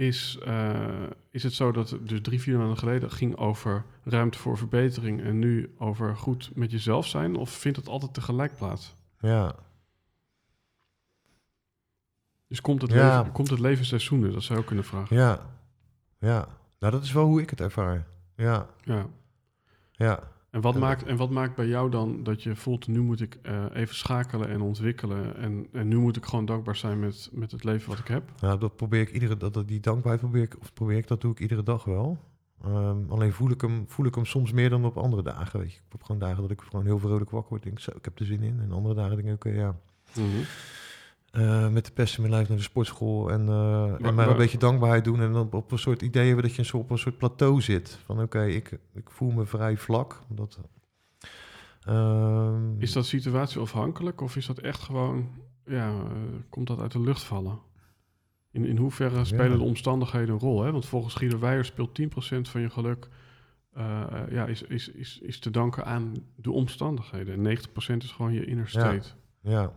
Is, 0.00 0.38
eh, 0.44 1.02
is 1.30 1.42
het 1.42 1.52
zo 1.52 1.72
dat 1.72 1.90
het 1.90 2.08
dus 2.08 2.20
drie, 2.22 2.40
vier 2.40 2.58
maanden 2.58 2.76
geleden 2.76 3.10
ging 3.10 3.36
over 3.36 3.84
ruimte 4.04 4.38
voor 4.38 4.56
verbetering... 4.58 5.22
en 5.22 5.38
nu 5.38 5.74
over 5.78 6.16
goed 6.16 6.50
met 6.54 6.70
jezelf 6.70 7.06
zijn? 7.06 7.36
Of 7.36 7.50
vindt 7.50 7.76
het 7.76 7.88
altijd 7.88 8.14
tegelijk 8.14 8.56
plaats? 8.56 8.96
ja. 9.20 9.54
Dus 12.48 12.60
komt 12.60 12.82
het, 12.82 12.90
Ja. 12.90 13.18
leven, 13.18 13.32
komt 13.32 13.50
het 13.50 13.58
leven 13.58 13.84
seizoenen? 13.84 14.32
Dat 14.32 14.42
zou 14.42 14.54
je 14.54 14.60
ook 14.60 14.66
kunnen 14.66 14.84
vragen. 14.84 15.16
ja, 15.16 15.46
ja. 16.18 16.48
Nou, 16.78 16.92
dat 16.92 17.02
is 17.02 17.12
wel 17.12 17.24
hoe 17.24 17.40
ik 17.42 17.50
het 17.50 17.60
ervaar. 17.60 18.06
Ja, 18.36 18.66
Ja. 18.82 19.06
ja. 19.92 20.20
En 20.50 20.60
wat, 20.60 20.78
maakt, 20.78 21.02
en 21.02 21.16
wat 21.16 21.30
maakt 21.30 21.54
bij 21.54 21.66
jou 21.66 21.90
dan 21.90 22.22
dat 22.22 22.42
je 22.42 22.56
voelt... 22.56 22.86
nu 22.86 23.00
moet 23.00 23.20
ik 23.20 23.38
eh, 23.42 23.64
even 23.72 23.94
schakelen 23.94 24.48
en 24.48 24.60
ontwikkelen... 24.60 25.36
En, 25.36 25.66
en 25.72 25.88
nu 25.88 25.98
moet 25.98 26.16
ik 26.16 26.24
gewoon 26.24 26.44
dankbaar 26.44 26.76
zijn 26.76 27.00
met, 27.00 27.28
met 27.32 27.50
het 27.50 27.64
leven 27.64 27.88
wat 27.88 27.98
ik 27.98 28.08
heb? 28.08 28.32
Nou, 28.40 28.58
dat 28.58 28.76
probeer 28.76 29.00
ik 29.00 29.10
iedere 29.10 29.36
dat, 29.36 29.68
die 29.68 29.80
dankbaarheid 29.80 30.20
probeer 30.20 30.42
ik, 30.42 30.56
of 30.60 30.72
probeer 30.72 30.96
ik, 30.96 31.06
dat 31.06 31.20
doe 31.20 31.32
ik 31.32 31.40
iedere 31.40 31.62
dag 31.62 31.84
wel. 31.84 32.18
Ehm, 32.64 32.96
alleen 33.08 33.32
voel 33.32 33.50
ik, 33.50 33.60
hem, 33.60 33.84
voel 33.86 34.06
ik 34.06 34.14
hem 34.14 34.24
soms 34.24 34.52
meer 34.52 34.70
dan 34.70 34.84
op 34.84 34.96
andere 34.96 35.22
dagen. 35.22 35.60
Weet 35.60 35.72
je. 35.72 35.78
Ik 35.78 35.92
heb 35.92 36.02
gewoon 36.02 36.20
dagen 36.20 36.42
dat 36.42 36.50
ik 36.50 36.60
gewoon 36.60 36.84
heel 36.84 36.98
vrolijk 36.98 37.30
wakker 37.30 37.50
word. 37.50 37.62
Denk, 37.62 37.80
zo, 37.80 37.90
ik 37.96 38.04
heb 38.04 38.18
er 38.18 38.26
zin 38.26 38.42
in. 38.42 38.60
En 38.60 38.72
andere 38.72 38.94
dagen 38.94 39.16
denk 39.16 39.28
ik, 39.28 39.34
oké, 39.34 39.48
ja. 39.48 39.76
Mhm. 40.14 40.42
Eh, 41.30 41.68
met 41.68 41.84
de 41.84 41.92
pest 41.92 42.14
in 42.14 42.20
mijn 42.20 42.34
lijf 42.34 42.48
naar 42.48 42.56
de 42.56 42.62
sportschool. 42.62 43.30
En, 43.30 43.48
eh, 43.48 44.06
en 44.06 44.14
maar 44.14 44.28
een 44.28 44.36
beetje 44.36 44.58
dankbaarheid 44.58 45.04
doen. 45.04 45.20
En 45.20 45.32
dan 45.32 45.52
op 45.52 45.72
een 45.72 45.78
soort 45.78 46.02
idee 46.02 46.26
hebben 46.26 46.44
dat 46.44 46.52
je 46.52 46.58
een 46.58 46.64
soort, 46.64 46.82
op 46.82 46.90
een 46.90 46.98
soort 46.98 47.18
plateau 47.18 47.60
zit. 47.60 47.98
Van 48.04 48.20
oké, 48.20 48.44
ik, 48.44 48.78
ik 48.94 49.10
voel 49.10 49.30
me 49.30 49.46
vrij 49.46 49.76
vlak. 49.76 50.22
Dat, 50.28 50.58
ehm, 51.82 52.80
Is 52.80 52.92
dat 52.92 53.06
situatieafhankelijk 53.06 54.20
of 54.20 54.36
is 54.36 54.46
dat 54.46 54.58
echt 54.58 54.80
gewoon, 54.80 55.28
ja, 55.64 55.92
komt 56.48 56.66
dat 56.66 56.80
uit 56.80 56.92
de 56.92 57.00
lucht 57.00 57.22
vallen? 57.22 57.58
In, 58.50 58.64
in 58.64 58.76
hoeverre 58.76 59.24
spelen 59.24 59.50
Ja. 59.50 59.56
de 59.56 59.62
omstandigheden 59.62 60.34
een 60.34 60.40
rol? 60.40 60.62
Hè? 60.62 60.72
Want 60.72 60.86
volgens 60.86 61.14
Guido 61.14 61.38
Weijer 61.38 61.64
speelt 61.64 61.94
10% 61.94 62.48
van 62.48 62.60
je 62.60 62.70
geluk 62.70 63.08
eh, 63.72 64.04
ja, 64.30 64.46
is, 64.46 64.62
is, 64.62 64.88
is, 64.88 65.18
is 65.18 65.38
te 65.38 65.50
danken 65.50 65.84
aan 65.84 66.14
de 66.36 66.50
omstandigheden. 66.50 67.46
En 67.46 67.58
90% 67.58 67.96
is 67.96 68.12
gewoon 68.12 68.32
je 68.32 68.44
inner 68.44 68.68
state. 68.68 69.08
Ja. 69.40 69.72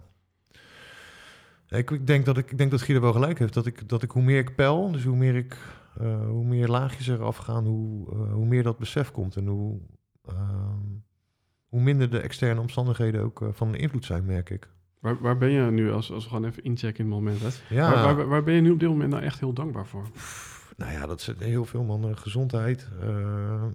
Ik, 1.77 2.07
denk 2.07 2.25
dat 2.25 2.37
ik, 2.37 2.51
ik 2.51 2.57
denk 2.57 2.71
dat 2.71 2.81
Guido 2.81 3.01
wel 3.01 3.13
gelijk 3.13 3.39
heeft. 3.39 3.53
Dat 3.53 3.65
ik, 3.65 3.89
dat 3.89 4.03
ik 4.03 4.11
hoe 4.11 4.23
meer 4.23 4.39
ik 4.39 4.55
pel, 4.55 4.91
dus 4.91 5.03
hoe 5.03 5.15
meer, 5.15 5.35
ik, 5.35 5.57
eh, 5.99 6.25
hoe 6.25 6.45
meer 6.45 6.67
laagjes 6.67 7.07
eraf 7.07 7.37
gaan, 7.37 7.65
hoe, 7.65 8.11
eh, 8.11 8.33
hoe 8.33 8.45
meer 8.45 8.63
dat 8.63 8.77
besef 8.77 9.11
komt. 9.11 9.35
En 9.35 9.47
hoe, 9.47 9.79
ehm, 10.25 10.87
hoe 11.67 11.81
minder 11.81 12.09
de 12.09 12.19
externe 12.19 12.61
omstandigheden 12.61 13.21
ook 13.21 13.41
eh, 13.41 13.47
van 13.51 13.75
invloed 13.75 14.05
zijn, 14.05 14.25
merk 14.25 14.49
ik. 14.49 14.69
Waar, 14.99 15.21
waar 15.21 15.37
ben 15.37 15.49
je 15.49 15.71
nu, 15.71 15.91
als, 15.91 16.11
als 16.11 16.23
we 16.23 16.29
gewoon 16.29 16.45
even 16.45 16.63
inchecken 16.63 17.05
in 17.05 17.11
het 17.11 17.19
moment, 17.19 17.41
hè? 17.41 17.75
Ja, 17.75 17.91
Waar, 17.91 18.15
waar, 18.15 18.27
waar 18.27 18.43
ben 18.43 18.53
je 18.53 18.61
nu 18.61 18.71
op 18.71 18.79
dit 18.79 18.89
moment 18.89 19.09
nou 19.09 19.23
echt 19.23 19.39
heel 19.39 19.53
dankbaar 19.53 19.87
voor? 19.87 20.07
nou 20.77 20.91
ja, 20.91 21.05
dat 21.05 21.19
is 21.19 21.33
heel 21.37 21.65
veel, 21.65 21.83
man. 21.83 22.09
Eh, 22.09 22.15
gezondheid. 22.15 22.87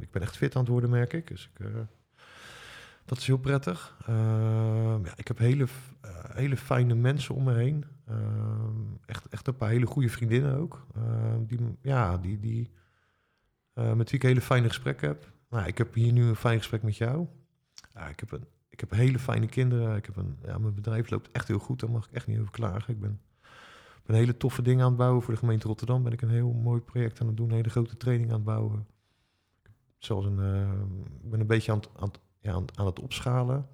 Ik 0.00 0.10
ben 0.10 0.22
echt 0.22 0.36
fit 0.36 0.54
aan 0.54 0.62
het 0.62 0.70
worden, 0.70 0.90
merk 0.90 1.12
ik. 1.12 1.28
Dus 1.28 1.50
ik, 1.54 1.66
dat 3.08 3.18
is 3.18 3.26
heel 3.26 3.38
prettig. 3.38 3.96
Ehm, 4.06 5.04
ja, 5.04 5.12
ik 5.16 5.28
heb 5.28 5.38
hele, 5.38 5.66
eh, 6.00 6.10
hele 6.28 6.56
fijne 6.56 6.94
mensen 6.94 7.34
om 7.34 7.44
me 7.44 7.54
heen. 7.54 7.84
Ehm, 8.06 8.94
echt, 9.06 9.28
echt 9.28 9.46
een 9.46 9.56
paar 9.56 9.68
hele 9.68 9.86
goede 9.86 10.08
vriendinnen 10.08 10.56
ook. 10.56 10.86
Ehm, 10.94 11.44
die, 11.46 11.58
ja, 11.82 12.18
die, 12.18 12.38
die, 12.38 12.70
eh, 13.72 13.92
met 13.92 14.10
wie 14.10 14.20
ik 14.20 14.26
hele 14.26 14.40
fijne 14.40 14.68
gesprekken 14.68 15.08
heb. 15.08 15.32
Nou, 15.50 15.66
ik 15.66 15.78
heb 15.78 15.94
hier 15.94 16.12
nu 16.12 16.24
een 16.24 16.36
fijn 16.36 16.58
gesprek 16.58 16.82
met 16.82 16.96
jou. 16.96 17.26
Ik, 18.10 18.20
heb 18.20 18.32
een, 18.32 18.44
ik 18.68 18.80
heb 18.80 18.90
hele 18.90 19.18
fijne 19.18 19.46
kinderen. 19.46 19.96
Ik 19.96 20.06
heb 20.06 20.16
een, 20.16 20.38
ja, 20.42 20.58
mijn 20.58 20.74
bedrijf 20.74 21.10
loopt 21.10 21.30
echt 21.32 21.48
heel 21.48 21.58
goed. 21.58 21.80
Daar 21.80 21.90
mag 21.90 22.06
ik 22.06 22.12
echt 22.12 22.26
niet 22.26 22.38
over 22.38 22.52
klagen. 22.52 22.94
Ik 22.94 23.00
ben, 23.00 23.20
ben 24.04 24.16
hele 24.16 24.36
toffe 24.36 24.62
dingen 24.62 24.82
aan 24.82 24.88
het 24.88 24.98
bouwen. 24.98 25.22
Voor 25.22 25.32
de 25.32 25.40
gemeente 25.40 25.66
Rotterdam 25.66 26.02
ben 26.02 26.12
ik 26.12 26.22
een 26.22 26.30
heel 26.30 26.52
mooi 26.52 26.80
project 26.80 27.20
aan 27.20 27.26
het 27.26 27.36
doen. 27.36 27.48
Een 27.48 27.56
hele 27.56 27.70
grote 27.70 27.96
training 27.96 28.30
aan 28.30 28.36
het 28.36 28.44
bouwen. 28.44 28.86
Zoals 29.98 30.24
een, 30.24 30.38
ik 31.22 31.30
ben 31.30 31.40
een 31.40 31.46
beetje 31.46 31.72
aan 31.72 31.78
het, 31.78 31.88
aan 31.96 32.08
het, 32.08 32.20
ja, 32.40 32.52
aan, 32.52 32.60
het- 32.62 32.76
aan 32.78 32.86
het 32.86 33.00
opschalen. 33.00 33.66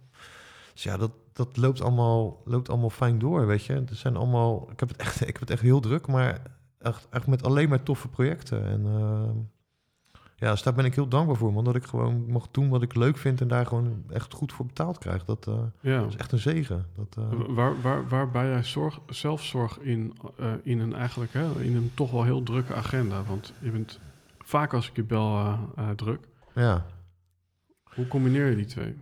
Dus 0.72 0.82
ja, 0.82 0.96
dat, 0.96 1.10
dat 1.32 1.56
loopt, 1.56 1.80
allemaal, 1.80 2.40
loopt 2.44 2.68
allemaal 2.68 2.90
fijn 2.90 3.18
door, 3.18 3.46
weet 3.46 3.64
je. 3.64 3.72
Het 3.72 3.90
zijn 3.96 4.16
allemaal, 4.16 4.68
ik 4.72 4.80
heb 4.80 4.88
het 4.88 4.98
echt, 4.98 5.20
ik 5.20 5.26
heb 5.26 5.40
het 5.40 5.50
echt 5.50 5.62
heel 5.62 5.80
druk, 5.80 6.06
maar 6.06 6.40
echt, 6.78 7.06
echt 7.10 7.26
met 7.26 7.42
alleen 7.44 7.68
maar 7.68 7.82
toffe 7.82 8.08
projecten. 8.08 8.64
En, 8.66 8.86
eh, 8.86 9.30
ja, 10.36 10.50
dus 10.50 10.62
daar 10.62 10.74
ben 10.74 10.84
ik 10.84 10.94
heel 10.94 11.08
dankbaar 11.08 11.36
voor, 11.36 11.52
man. 11.52 11.64
Dat 11.64 11.74
ik 11.74 11.84
gewoon 11.84 12.26
mag 12.30 12.48
doen 12.50 12.68
wat 12.68 12.82
ik 12.82 12.94
leuk 12.94 13.16
vind 13.16 13.40
en 13.40 13.48
daar 13.48 13.66
gewoon 13.66 14.04
echt 14.08 14.32
goed 14.32 14.52
voor 14.52 14.66
betaald 14.66 14.98
krijg. 14.98 15.24
Dat, 15.24 15.46
eh, 15.46 15.54
Ja. 15.80 15.98
dat 16.00 16.08
is 16.08 16.16
echt 16.16 16.32
een 16.32 16.38
zegen. 16.38 16.86
Dat, 16.96 17.16
eh, 17.18 17.38
Wa- 17.38 17.52
Waar, 17.54 17.80
waar, 17.80 18.08
waarbij 18.08 18.48
jij 18.48 18.64
zorg, 18.64 18.98
zelfzorg 19.08 19.78
in, 19.78 20.16
in 20.62 20.78
een 20.80 20.94
eigenlijk 20.94 21.32
hè, 21.32 21.62
in 21.62 21.76
een 21.76 21.90
toch 21.94 22.10
wel 22.10 22.24
heel 22.24 22.42
drukke 22.42 22.74
agenda. 22.74 23.22
Want 23.24 23.52
je 23.60 23.70
bent 23.70 24.00
vaak 24.38 24.74
als 24.74 24.88
ik 24.88 24.96
je 24.96 25.04
bel 25.04 25.58
druk. 25.96 26.28
ja. 26.54 26.86
Hoe 27.94 28.06
combineer 28.08 28.50
je 28.50 28.56
die 28.56 28.64
twee? 28.64 28.96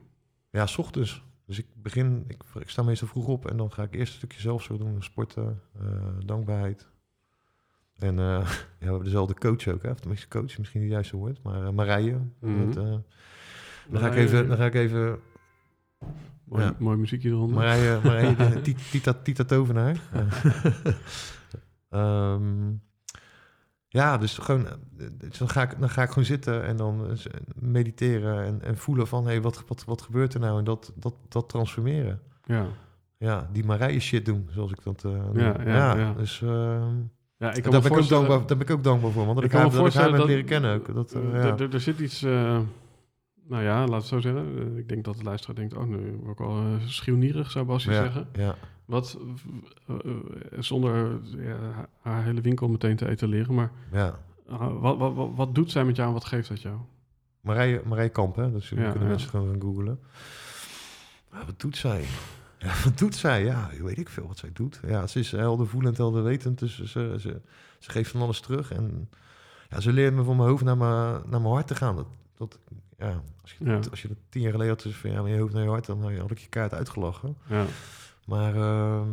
ja, 0.53 0.67
s 0.67 0.79
ochtends. 0.79 1.23
Dus 1.47 1.59
ik 1.59 1.67
begin, 1.75 2.25
ik, 2.29 2.43
ik 2.59 2.69
sta 2.69 2.83
meestal 2.83 3.09
vroeg 3.09 3.27
op 3.27 3.51
en 3.51 3.57
dan 3.57 3.73
ga 3.73 3.83
ik 3.83 3.95
eerst 3.95 4.13
een 4.13 4.19
stukje 4.19 4.41
zelfzorg 4.41 4.81
doen. 4.81 5.03
Sporten, 5.03 5.61
eh, 5.81 5.87
dankbaarheid. 6.25 6.89
En 7.99 8.19
eh, 8.19 8.25
ja, 8.25 8.45
we 8.79 8.85
hebben 8.85 9.05
dezelfde 9.05 9.35
coach 9.35 9.69
ook, 9.69 9.83
hè? 9.83 9.91
Of 9.91 10.01
tenminste 10.01 10.29
coach, 10.29 10.59
misschien 10.59 10.81
niet 10.81 10.91
juist 10.91 11.11
zo 11.11 11.17
woord. 11.17 11.43
Maar 11.43 11.63
uh, 11.63 11.71
Marije. 11.71 12.19
Dat, 12.41 12.77
eh, 12.77 12.97
dan, 13.89 14.01
ga 14.01 14.07
ik 14.07 14.15
even, 14.15 14.49
dan 14.49 14.57
ga 14.57 14.67
ik 14.67 14.75
even 14.75 15.19
mooi, 16.45 16.65
ja. 16.65 16.75
mooi 16.79 16.97
muziekje 16.97 17.29
eronder. 17.29 17.57
Marije, 17.57 18.01
Marije 18.05 18.61
Tita, 18.91 19.13
Tita 19.13 19.45
Tovenaar. 19.45 20.01
Ehm, 21.89 22.73
ja, 23.93 24.19
dus 24.19 24.39
gewoon, 24.39 24.67
eh, 24.67 25.07
dus 25.19 25.39
dan, 25.39 25.49
ga 25.49 25.63
ik, 25.63 25.81
dan 25.81 25.89
ga 25.89 26.03
ik 26.03 26.09
gewoon 26.09 26.25
zitten 26.25 26.65
en 26.65 26.77
dan 26.77 27.11
eh, 27.11 27.17
mediteren 27.55 28.45
en, 28.45 28.63
en 28.63 28.77
voelen 28.79 29.07
van, 29.07 29.25
hé, 29.25 29.31
hey, 29.31 29.41
wat, 29.41 29.65
wat, 29.67 29.85
wat 29.85 30.03
gebeurt 30.03 30.35
er 30.35 30.41
nou? 30.41 30.59
En 30.59 30.65
dat, 30.65 30.93
dat, 30.95 31.15
dat 31.29 31.49
transformeren. 31.49 32.21
ja. 32.45 32.67
Ja, 33.19 33.49
die 33.53 33.65
Marije 33.65 34.01
shit 34.01 34.25
doen, 34.25 34.49
zoals 34.51 34.71
ik 34.71 34.83
dat 34.83 35.03
uh, 35.07 35.13
noem. 35.13 35.39
Ja, 35.39 35.57
ja, 35.65 35.97
ja. 35.97 36.13
dus 36.13 36.43
ehm, 36.43 36.97
ja, 37.37 37.53
ik 37.55 37.71
daar, 37.71 37.81
ben 37.81 37.91
ik 37.93 37.99
ook 37.99 38.09
dankbaar, 38.09 38.39
daar 38.39 38.57
ben 38.57 38.67
ik 38.67 38.71
ook 38.71 38.85
dankbaar 38.85 39.11
voor, 39.11 39.27
want 39.27 39.39
Ik 39.39 39.45
ik, 39.45 39.51
kan 39.51 39.61
haar, 39.61 39.71
me 39.71 39.77
dat 39.77 39.87
ik 39.87 39.93
haar 39.93 40.13
heb 40.13 40.27
leren 40.27 40.45
kennen 40.45 40.75
ook. 40.75 40.95
Dat, 40.95 41.13
eh, 41.13 41.51
Eh, 41.51 41.59
ja. 41.59 41.69
er 41.73 41.81
zit 41.81 41.99
iets... 41.99 42.27
eh, 43.53 43.59
nou 43.59 43.65
ja, 43.65 43.87
laat 43.87 44.01
het 44.01 44.09
zo 44.09 44.21
zeggen. 44.21 44.59
Eh, 44.59 44.79
ik 44.79 44.89
denk 44.89 45.05
dat 45.05 45.17
de 45.17 45.23
luisteraar 45.23 45.57
denkt... 45.57 45.75
Oh, 45.75 45.85
nu 45.85 46.19
word 46.23 46.39
ik 46.39 46.47
al 46.47 46.63
uh, 46.63 46.87
schuwnierig, 46.87 47.51
zou 47.51 47.65
Basje 47.65 47.91
ja, 47.91 48.03
zeggen. 48.03 48.29
ja. 48.33 48.55
Wat, 48.85 49.19
uh, 49.89 49.97
zonder 50.59 51.21
ja, 51.37 51.89
haar 52.01 52.25
hele 52.25 52.41
winkel 52.41 52.69
meteen 52.69 52.97
te 52.97 53.09
etaleren, 53.09 53.55
maar 53.55 53.71
ja. 53.93 54.19
wat, 54.47 54.99
wat, 54.99 55.15
wat, 55.15 55.31
wat, 55.35 55.55
doet 55.55 55.71
zij 55.71 55.85
met 55.85 55.97
jou 55.97 56.09
en 56.09 56.15
wat 56.15 56.25
geeft 56.25 56.49
dat 56.49 56.63
jou? 56.63 56.77
Marije, 57.41 57.83
Marije 57.85 58.09
Kamp, 58.09 58.37
hè? 58.37 58.53
Dus 58.53 58.69
Ja, 58.69 58.91
kunnen 58.91 59.09
mensen 59.09 59.29
gewoon 59.29 59.51
gaan 59.51 59.61
googlen. 59.61 60.01
Maar 61.31 61.47
wat 61.47 61.61
doet 61.61 61.77
zij? 61.77 62.05
Ja, 62.59 62.73
wat 62.85 62.99
doet 62.99 63.15
zij? 63.15 63.45
Ja, 63.45 63.71
weet 63.83 63.99
ik 63.99 64.09
veel 64.09 64.27
wat 64.27 64.39
zij 64.39 64.51
doet. 64.53 64.81
Ja, 64.87 65.07
ze 65.07 65.19
is 65.19 65.31
heldervoelend, 65.31 65.97
helderwetend. 65.97 66.59
Dus 66.59 66.83
ze, 66.83 67.17
ze, 67.21 67.41
ze 67.79 67.91
geeft 67.91 68.11
van 68.11 68.21
alles 68.21 68.41
terug. 68.41 68.73
En 68.73 69.09
ja, 69.71 69.81
ze 69.81 69.93
leert 69.93 70.15
me 70.15 70.23
van 70.23 70.37
mijn 70.37 70.49
hoofd 70.49 70.65
naar 70.65 70.77
mijn, 70.77 71.21
naar 71.27 71.41
mijn 71.41 71.55
hart 71.55 71.67
te 71.67 71.75
gaan. 71.75 71.97
Dat, 71.97 72.07
dat, 72.37 72.59
ja, 73.03 73.21
als, 73.43 73.55
je, 73.59 73.65
Ja. 73.65 73.81
als 73.91 74.03
je 74.03 74.09
dat 74.09 74.17
tien 74.29 74.43
jaar 74.43 74.51
geleden 74.53 74.73
had, 74.73 74.83
dus 74.83 74.97
van 74.97 75.11
ja, 75.11 75.27
je 75.27 75.39
hoofd 75.39 75.53
naar 75.53 75.63
je 75.63 75.69
hart, 75.69 75.87
dan 75.87 76.17
had 76.19 76.31
ik 76.31 76.39
je 76.39 76.49
kaart 76.49 76.75
uitgelachen. 76.75 77.37
Ja, 77.47 77.65
Maar 78.27 78.55
ehm, 78.57 79.09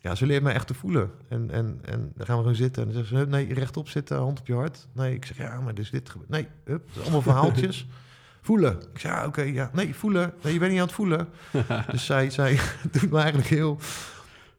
ja, 0.00 0.14
ze 0.14 0.26
leert 0.26 0.42
mij 0.42 0.54
echt 0.54 0.66
te 0.66 0.74
voelen. 0.74 1.10
En, 1.28 1.50
en, 1.50 1.78
en 1.84 2.12
dan 2.16 2.26
gaan 2.26 2.36
we 2.36 2.42
gewoon 2.42 2.54
zitten. 2.56 2.82
En 2.82 2.88
dan 2.88 2.96
zegt 2.96 3.08
ze, 3.08 3.14
hup, 3.16 3.28
nee, 3.28 3.54
rechtop 3.54 3.88
zitten, 3.88 4.16
hand 4.18 4.40
op 4.40 4.46
je 4.46 4.54
hart. 4.54 4.86
Nee, 4.92 5.14
ik 5.14 5.24
zeg, 5.24 5.36
ja, 5.36 5.60
maar 5.60 5.74
dus 5.74 5.90
dit 5.90 6.10
gebeurt. 6.10 6.30
Nee, 6.30 6.46
hup, 6.64 6.86
het 6.86 6.96
is 6.96 7.02
allemaal 7.02 7.22
verhaaltjes. 7.22 7.86
voelen. 8.42 8.72
Ik 8.92 8.98
zeg, 9.00 9.10
ja, 9.12 9.26
oké, 9.26 9.42
ja. 9.42 9.70
Nee, 9.72 9.94
voelen. 9.94 10.32
Nee, 10.42 10.52
je 10.52 10.58
bent 10.58 10.70
niet 10.70 10.80
aan 10.80 10.86
het 10.86 10.94
voelen. 10.94 11.28
dus 11.90 12.04
zij, 12.06 12.30
zij 12.30 12.60
doet 12.92 13.10
me 13.10 13.18
eigenlijk 13.18 13.48
heel, 13.48 13.78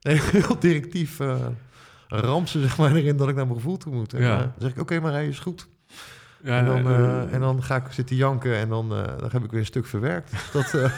heel 0.01 0.59
directief 0.59 1.19
uh, 1.19 1.35
ramsen, 2.07 2.61
zeg 2.61 2.77
maar, 2.77 2.95
erin 2.95 3.17
dat 3.17 3.29
ik 3.29 3.35
naar 3.35 3.45
mijn 3.45 3.57
gevoel 3.57 3.77
toe 3.77 3.93
moet. 3.93 4.13
En, 4.13 4.21
Ja. 4.21 4.33
uh, 4.35 4.39
dan 4.39 4.51
zeg 4.57 4.71
ik, 4.71 4.79
oké, 4.79 4.99
maar 4.99 5.11
hij 5.11 5.27
is 5.27 5.39
goed. 5.39 5.67
Ja 6.45 6.59
En 6.59 6.65
dan, 6.65 6.87
eh, 6.87 7.33
en 7.33 7.39
dan 7.39 7.63
ga 7.63 7.75
ik 7.75 7.91
zitten 7.91 8.15
janken 8.15 8.55
en 8.55 8.69
dan, 8.69 8.91
uh, 8.91 9.05
dan 9.19 9.29
heb 9.31 9.43
ik 9.43 9.51
weer 9.51 9.59
een 9.59 9.65
stuk 9.65 9.85
verwerkt. 9.85 10.31
Dat, 10.53 10.73
uh, 10.73 10.93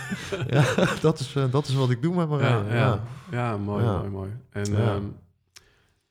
ja, 0.50 0.64
dat, 1.02 1.20
is, 1.20 1.36
dat 1.52 1.68
is 1.68 1.74
wat 1.76 1.90
ik 1.90 2.02
doe 2.02 2.16
met 2.16 2.30
Marije. 2.30 2.64
ja, 2.70 2.76
ja, 2.76 3.04
ja, 3.32 3.58
mooi, 3.58 3.84
Ja. 3.84 3.98
mooi, 3.98 4.10
mooi. 4.10 4.30
En 4.50 4.72
Ja. 4.72 4.78
ehm, 4.78 5.04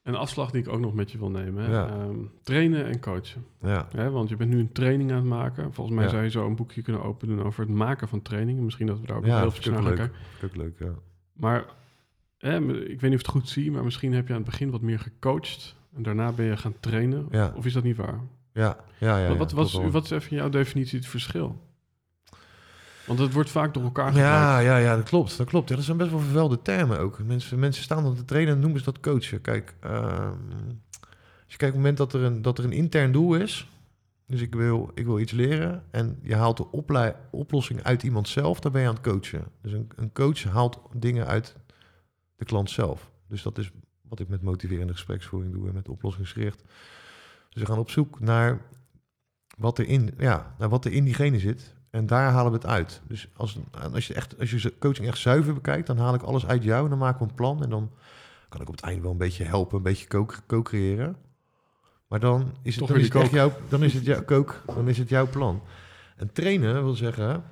een 0.02 0.14
afslag 0.14 0.50
die 0.50 0.60
ik 0.62 0.68
ook 0.68 0.80
nog 0.80 0.94
met 0.94 1.10
je 1.10 1.18
wil 1.18 1.30
nemen. 1.30 1.64
Hè? 1.64 1.70
Ja. 1.72 1.86
Ehm, 1.88 2.16
trainen 2.42 2.86
en 2.86 3.00
coachen. 3.00 3.44
Ja, 3.62 3.86
Hè? 3.96 4.10
Want 4.10 4.28
je 4.28 4.36
bent 4.36 4.50
nu 4.50 4.58
een 4.58 4.72
training 4.72 5.10
aan 5.10 5.16
het 5.16 5.26
maken. 5.26 5.72
Volgens 5.72 5.96
mij 5.96 6.04
Ja. 6.04 6.10
zou 6.10 6.22
je 6.22 6.30
zo 6.30 6.46
een 6.46 6.56
boekje 6.56 6.82
kunnen 6.82 7.02
openen 7.02 7.44
over 7.44 7.60
het 7.64 7.74
maken 7.74 8.08
van 8.08 8.22
trainingen. 8.22 8.64
Misschien 8.64 8.86
dat 8.86 9.00
we 9.00 9.06
daar 9.06 9.16
ook 9.16 9.26
Ja, 9.26 9.38
heel 9.60 9.82
leuk. 9.82 9.96
kijken. 9.96 10.12
ook 10.44 10.56
leuk, 10.56 10.78
ja. 10.78 10.92
Maar 11.32 11.64
ik 12.38 13.00
weet 13.00 13.02
niet 13.02 13.02
of 13.02 13.02
ik 13.02 13.12
het 13.12 13.28
goed 13.28 13.48
zie, 13.48 13.70
maar 13.70 13.84
misschien 13.84 14.12
heb 14.14 14.26
je 14.26 14.32
aan 14.34 14.40
het 14.40 14.50
begin 14.50 14.70
wat 14.70 14.80
meer 14.80 14.98
gecoacht. 14.98 15.74
En 15.96 16.02
daarna 16.02 16.32
ben 16.32 16.46
je 16.46 16.56
gaan 16.56 16.74
trainen. 16.80 17.26
Ja. 17.30 17.52
Of 17.56 17.66
is 17.66 17.72
dat 17.72 17.82
niet 17.82 17.96
waar? 17.96 18.20
Ja, 18.56 18.76
ja, 18.98 19.18
ja. 19.18 19.36
wat, 19.36 19.52
wat, 19.52 19.72
wat, 19.72 19.90
wat 19.90 20.04
is 20.04 20.10
even 20.10 20.36
jouw 20.36 20.48
definitie 20.48 20.98
het 20.98 21.08
verschil? 21.08 21.64
Want 23.06 23.18
het 23.18 23.32
wordt 23.32 23.50
vaak 23.50 23.74
door 23.74 23.82
elkaar 23.82 24.12
gebruikt. 24.12 24.34
Ja, 24.34 24.58
ja, 24.58 24.76
ja, 24.76 24.96
dat 24.96 25.08
klopt. 25.08 25.36
Dat 25.36 25.46
klopt. 25.46 25.68
Ja, 25.68 25.76
dat 25.76 25.84
zijn 25.84 25.96
best 25.96 26.10
wel 26.10 26.20
vervuilde 26.20 26.62
termen 26.62 26.98
ook. 26.98 27.18
Mensen, 27.22 27.58
mensen 27.58 27.82
staan 27.82 28.02
dan 28.02 28.14
te 28.14 28.24
trainen 28.24 28.54
en 28.54 28.60
noemen 28.60 28.78
ze 28.78 28.84
dat 28.84 29.00
coachen. 29.00 29.40
Kijk, 29.40 29.74
ehm, 29.80 30.32
als 31.44 31.54
je 31.54 31.56
kijkt 31.56 31.60
op 31.60 31.60
het 31.60 31.74
moment 31.74 31.96
dat 31.96 32.12
er 32.12 32.22
een, 32.22 32.42
dat 32.42 32.58
er 32.58 32.64
een 32.64 32.72
intern 32.72 33.12
doel 33.12 33.34
is... 33.34 33.70
Dus 34.28 34.40
ik 34.40 34.54
wil, 34.54 34.90
ik 34.94 35.04
wil 35.04 35.18
iets 35.18 35.32
leren 35.32 35.82
en 35.90 36.18
je 36.22 36.34
haalt 36.34 36.56
de 36.56 36.70
oplei- 36.70 37.14
oplossing 37.30 37.82
uit 37.82 38.02
iemand 38.02 38.28
zelf, 38.28 38.60
dan 38.60 38.72
ben 38.72 38.80
je 38.80 38.88
aan 38.88 38.94
het 38.94 39.02
coachen. 39.02 39.44
Dus 39.62 39.72
een, 39.72 39.88
een 39.96 40.12
coach 40.12 40.42
haalt 40.44 40.78
dingen 40.92 41.26
uit 41.26 41.56
de 42.36 42.44
klant 42.44 42.70
zelf. 42.70 43.10
Dus 43.28 43.42
dat 43.42 43.58
is 43.58 43.70
wat 44.08 44.20
ik 44.20 44.28
met 44.28 44.42
motiverende 44.42 44.92
gespreksvoering 44.92 45.52
doe 45.52 45.68
en 45.68 45.74
met 45.74 45.88
oplossingsgericht. 45.88 46.62
Dus 47.56 47.64
we 47.64 47.70
gaan 47.72 47.78
op 47.80 47.90
zoek 47.90 48.20
naar 48.20 48.60
wat 49.58 49.78
er 49.78 49.86
in, 49.88 50.14
ja, 50.18 50.54
naar 50.58 50.68
wat 50.68 50.84
er 50.84 50.92
in 50.92 51.04
diegene 51.04 51.38
zit. 51.38 51.74
En 51.90 52.06
daar 52.06 52.30
halen 52.30 52.52
we 52.52 52.56
het 52.58 52.66
uit. 52.66 53.00
Dus 53.08 53.28
als, 53.36 53.58
als, 53.92 54.06
je 54.06 54.14
echt, 54.14 54.38
als 54.38 54.50
je 54.50 54.74
coaching 54.78 55.06
echt 55.06 55.18
zuiver 55.18 55.54
bekijkt, 55.54 55.86
dan 55.86 55.98
haal 55.98 56.14
ik 56.14 56.22
alles 56.22 56.46
uit 56.46 56.62
jou 56.62 56.84
en 56.84 56.90
dan 56.90 56.98
maken 56.98 57.22
we 57.22 57.28
een 57.28 57.34
plan. 57.34 57.62
En 57.62 57.70
dan 57.70 57.90
kan 58.48 58.60
ik 58.60 58.68
op 58.68 58.74
het 58.74 58.84
einde 58.84 59.02
wel 59.02 59.10
een 59.10 59.16
beetje 59.16 59.44
helpen, 59.44 59.76
een 59.76 59.82
beetje 59.82 60.06
co- 60.06 60.26
co-creëren. 60.46 61.16
Maar 62.08 62.20
dan 62.20 62.40
is 62.62 62.76
het, 62.76 62.78
Toch 62.78 62.88
dan 62.88 62.96
is 62.96 63.12
het 63.12 63.30
jouw, 63.30 63.52
dan 63.68 63.82
is 63.82 63.94
het 63.94 64.04
jouw 64.04 64.24
kook, 64.24 64.62
dan 64.66 64.88
is 64.88 64.98
het 64.98 65.08
jouw 65.08 65.28
plan. 65.28 65.62
En 66.16 66.32
trainen 66.32 66.82
wil 66.84 66.94
zeggen, 66.94 67.44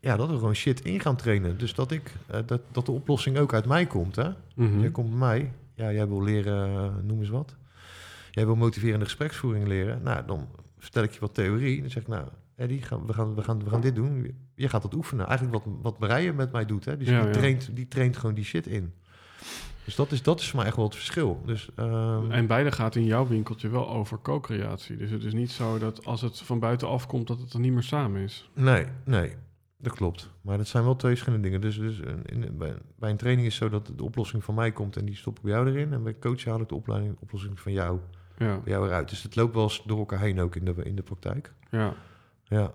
ja, 0.00 0.16
dat 0.16 0.28
we 0.30 0.34
gewoon 0.34 0.54
shit 0.54 0.80
in 0.84 1.00
gaan 1.00 1.16
trainen. 1.16 1.58
Dus 1.58 1.74
dat 1.74 1.90
ik, 1.90 2.12
eh, 2.26 2.40
dat, 2.46 2.60
dat 2.70 2.86
de 2.86 2.92
oplossing 2.92 3.38
ook 3.38 3.54
uit 3.54 3.66
mij 3.66 3.86
komt, 3.86 4.16
hè? 4.16 4.28
Mhm. 4.54 4.80
Jij 4.80 4.90
komt 4.90 5.08
bij 5.08 5.18
mij, 5.18 5.52
ja, 5.74 5.92
jij 5.92 6.08
wil 6.08 6.22
leren, 6.22 6.68
eh, 6.68 6.90
noem 7.02 7.20
eens 7.20 7.28
wat. 7.28 7.56
Jij 8.34 8.46
wil 8.46 8.56
motiverende 8.56 9.04
gespreksvoering 9.04 9.66
leren. 9.66 10.02
Nou, 10.02 10.26
dan 10.26 10.48
vertel 10.78 11.02
ik 11.02 11.10
je 11.12 11.20
wat 11.20 11.34
theorie. 11.34 11.80
Dan 11.80 11.90
zeg 11.90 12.02
ik, 12.02 12.08
nou, 12.08 12.26
Eddie, 12.56 12.82
gaan, 12.82 13.06
we, 13.06 13.12
gaan, 13.12 13.34
we, 13.34 13.42
gaan, 13.42 13.64
we 13.64 13.70
gaan 13.70 13.80
dit 13.80 13.94
doen. 13.94 14.36
Je 14.54 14.68
gaat 14.68 14.82
dat 14.82 14.94
oefenen. 14.94 15.26
Eigenlijk 15.26 15.64
wat, 15.64 15.74
wat 15.82 15.98
Marije 15.98 16.32
met 16.32 16.52
mij 16.52 16.64
doet. 16.66 16.84
Hè? 16.84 16.96
Dus 16.96 17.08
Ja, 17.08 17.18
die, 17.18 17.26
ja. 17.26 17.32
Traint, 17.32 17.70
die 17.76 17.88
traint 17.88 18.16
gewoon 18.16 18.34
die 18.34 18.44
shit 18.44 18.66
in. 18.66 18.92
Dus 19.84 19.94
dat 19.96 20.12
is, 20.12 20.22
dat 20.22 20.40
is 20.40 20.48
voor 20.48 20.56
mij 20.58 20.66
echt 20.66 20.76
wel 20.76 20.84
het 20.84 20.94
verschil. 20.94 21.42
Dus, 21.46 21.68
ehm, 21.76 22.30
En 22.30 22.46
beide 22.46 22.72
gaat 22.72 22.94
in 22.96 23.04
jouw 23.04 23.26
winkeltje 23.26 23.68
wel 23.68 23.88
over 23.90 24.18
co-creatie. 24.22 24.96
Dus 24.96 25.10
het 25.10 25.24
is 25.24 25.32
niet 25.32 25.50
zo 25.50 25.78
dat 25.78 26.04
als 26.04 26.20
het 26.20 26.40
van 26.40 26.58
buitenaf 26.58 27.06
komt, 27.06 27.26
dat 27.26 27.40
het 27.40 27.52
er 27.52 27.60
niet 27.60 27.72
meer 27.72 27.82
samen 27.82 28.20
is. 28.22 28.50
Nee, 28.54 28.86
nee, 29.04 29.32
dat 29.78 29.92
klopt. 29.92 30.30
Maar 30.40 30.56
dat 30.56 30.66
zijn 30.68 30.84
wel 30.84 30.96
twee 30.96 31.10
verschillende 31.12 31.44
dingen. 31.44 31.60
Dus, 31.60 31.78
dus 31.78 31.98
een- 31.98 32.24
in, 32.24 32.56
bij, 32.56 32.74
bij 32.98 33.10
een 33.10 33.16
training 33.16 33.46
is 33.46 33.58
het 33.58 33.62
zo 33.62 33.78
dat 33.78 33.92
de 33.96 34.04
oplossing 34.04 34.44
van 34.44 34.54
mij 34.54 34.72
komt 34.72 34.96
en 34.96 35.04
die 35.04 35.16
stop 35.16 35.36
ik 35.36 35.42
bij 35.42 35.52
jou 35.52 35.66
erin. 35.68 35.92
En 35.92 36.02
bij 36.02 36.18
coach 36.18 36.44
haal 36.44 36.60
ik 36.60 36.68
de 36.68 36.74
opleiding, 36.74 37.16
oplossing 37.20 37.60
van 37.60 37.72
jou, 37.72 37.98
Ja, 38.42 38.58
bij 38.64 38.72
jou 38.72 38.86
eruit. 38.86 39.08
Dus 39.08 39.22
het 39.22 39.36
loopt 39.36 39.54
wel 39.54 39.62
eens 39.62 39.82
door 39.86 39.98
elkaar 39.98 40.20
heen 40.20 40.40
ook 40.40 40.56
in 40.56 40.64
de, 40.64 40.74
in 40.84 40.96
de 40.96 41.02
praktijk. 41.02 41.52
ja. 41.70 41.94
Ja. 42.44 42.72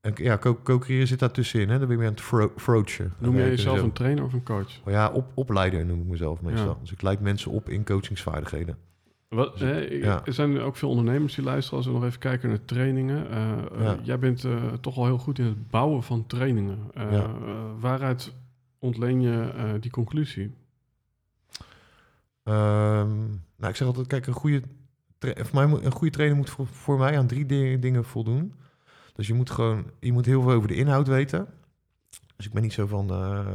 En 0.00 0.12
ja, 0.16 0.38
co- 0.38 0.58
co-creëren 0.62 1.06
zit 1.06 1.18
daar 1.18 1.30
tussenin. 1.30 1.68
Hè? 1.68 1.78
Dan 1.78 1.88
ben 1.88 1.96
je 1.98 2.02
aan 2.04 2.10
het 2.10 2.20
fro-. 2.20 2.52
Noem 3.18 3.36
jij 3.36 3.48
jezelf 3.48 3.76
een 3.84 3.92
trainer 3.92 4.24
of 4.24 4.32
een 4.32 4.42
coach? 4.42 4.80
Oh 4.84 4.92
ja, 4.92 5.10
op, 5.10 5.26
opleider 5.34 5.86
noem 5.86 6.00
ik 6.00 6.06
mezelf 6.06 6.40
meestal. 6.42 6.66
Ja. 6.68 6.76
Dus 6.80 6.92
ik 6.92 7.02
leid 7.02 7.20
mensen 7.20 7.50
op 7.50 7.68
in 7.68 7.84
coachingsvaardigheden. 7.84 8.76
Wat, 9.28 9.58
hè, 9.58 9.80
ik- 9.80 10.02
Ja. 10.04 10.22
Er 10.24 10.32
zijn 10.32 10.60
ook 10.60 10.76
veel 10.76 10.88
ondernemers 10.88 11.34
die 11.34 11.44
luisteren 11.44 11.78
als 11.78 11.86
we 11.86 11.92
nog 11.92 12.04
even 12.04 12.18
kijken 12.18 12.48
naar 12.48 12.64
trainingen. 12.64 13.30
Eh, 13.30 13.52
eh, 13.52 13.82
Ja. 13.82 13.96
Jij 14.02 14.18
bent 14.18 14.44
eh, 14.44 14.72
toch 14.80 14.96
al 14.96 15.04
heel 15.04 15.18
goed 15.18 15.38
in 15.38 15.44
het 15.44 15.68
bouwen 15.70 16.02
van 16.02 16.26
trainingen. 16.26 16.78
Waaruit 17.80 18.32
ontleen 18.78 19.20
je 19.20 19.52
die 19.80 19.90
conclusie? 19.90 20.54
Ehm, 22.42 23.18
nou, 23.56 23.70
ik 23.70 23.76
zeg 23.76 23.86
altijd, 23.86 24.06
kijk, 24.06 24.26
een 24.26 24.32
goede, 24.32 24.62
tra- 25.18 25.44
voor 25.44 25.68
mij 25.68 25.80
een 25.84 25.92
goede 25.92 26.12
trainer 26.12 26.36
moet 26.36 26.50
voor, 26.70 26.98
mij 26.98 27.18
aan 27.18 27.26
drie 27.26 27.46
di- 27.46 27.78
dingen 27.78 28.04
voldoen. 28.04 28.54
Dus 29.12 29.26
je 29.26 29.34
moet 29.34 29.50
gewoon, 29.50 29.84
je 30.00 30.12
moet 30.12 30.26
heel 30.26 30.42
veel 30.42 30.52
over 30.52 30.68
de 30.68 30.74
inhoud 30.74 31.06
weten. 31.06 31.46
Dus 32.36 32.46
ik 32.46 32.52
ben 32.52 32.62
niet 32.62 32.72
zo 32.72 32.86
van, 32.86 33.10
eh, 33.10 33.46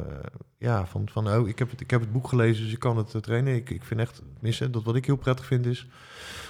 ja, 0.58 0.86
van, 0.86 1.10
van 1.10 1.28
oh, 1.30 1.48
ik 1.48 1.60
heb, 1.60 1.72
het, 1.72 1.82
ik 1.82 1.90
heb 1.90 2.02
het 2.02 2.12
boek 2.12 2.28
gelezen, 2.28 2.64
dus 2.64 2.74
ik 2.74 2.80
kan 2.80 2.98
het 2.98 3.16
eh, 3.16 3.22
trainen. 3.22 3.56
Ik, 3.56 3.70
ik 3.70 3.84
vind 3.84 4.00
echt, 4.00 4.22
missen, 4.40 4.72
dat 4.72 4.84
wat 4.84 4.96
ik 4.96 5.06
heel 5.06 5.16
prettig 5.16 5.46
vind 5.46 5.66
is, 5.66 5.88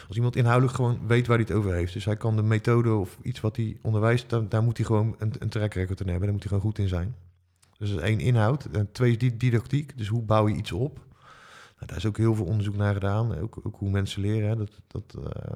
als 0.08 0.16
iemand 0.16 0.36
inhoudelijk 0.36 0.76
gewoon 0.76 1.08
weet 1.08 1.28
waar 1.28 1.38
hij 1.38 1.46
het 1.48 1.58
over 1.58 1.74
heeft. 1.74 1.94
Dus 1.94 2.06
hij 2.06 2.18
kan 2.18 2.36
de 2.36 2.44
methode 2.44 2.94
of 2.94 3.18
iets 3.22 3.40
wat 3.40 3.56
hij 3.56 3.78
onderwijst, 3.82 4.30
daar, 4.50 4.64
moet 4.64 4.78
hij 4.78 4.86
gewoon 4.86 5.16
een, 5.18 5.34
een 5.40 5.50
track 5.50 5.74
record 5.74 6.00
in 6.00 6.08
hebben. 6.08 6.24
Daar 6.24 6.34
moet 6.34 6.44
hij 6.44 6.52
gewoon 6.52 6.64
goed 6.72 6.80
in 6.80 6.88
zijn. 6.88 7.16
Dus 7.78 7.96
één 7.96 8.20
inhoud. 8.20 8.66
En 8.66 8.92
twee 8.92 9.12
is 9.12 9.18
die 9.18 9.38
didactiek. 9.38 9.98
Dus 9.98 10.08
hoe 10.08 10.22
bouw 10.24 10.48
je 10.48 10.56
iets 10.56 10.72
op? 10.72 11.06
Nou, 11.78 11.90
daar 11.90 11.98
is 11.98 12.06
ook 12.06 12.18
heel 12.18 12.36
veel 12.36 12.46
onderzoek 12.46 12.76
naar 12.76 12.94
gedaan. 12.94 13.40
Ook, 13.40 13.60
ook 13.64 13.76
hoe 13.76 13.90
mensen 13.90 14.22
leren. 14.22 14.50
Hè. 14.50 14.56
Dat, 14.56 14.82
dat, 14.88 15.16
eh, 15.16 15.56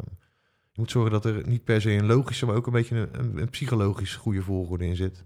Je 0.72 0.80
moet 0.80 0.92
zorgen 0.92 1.12
dat 1.12 1.26
er 1.26 1.48
niet 1.48 1.64
per 1.64 1.82
se 1.82 1.92
een 1.92 2.06
logische, 2.06 2.46
maar 2.46 2.56
ook 2.56 2.66
een 2.66 2.74
beetje 2.74 3.10
een, 3.12 3.38
een, 3.38 3.50
psychologisch 3.50 4.16
goede 4.16 4.42
volgorde 4.42 4.86
in 4.86 4.96
zit. 4.96 5.24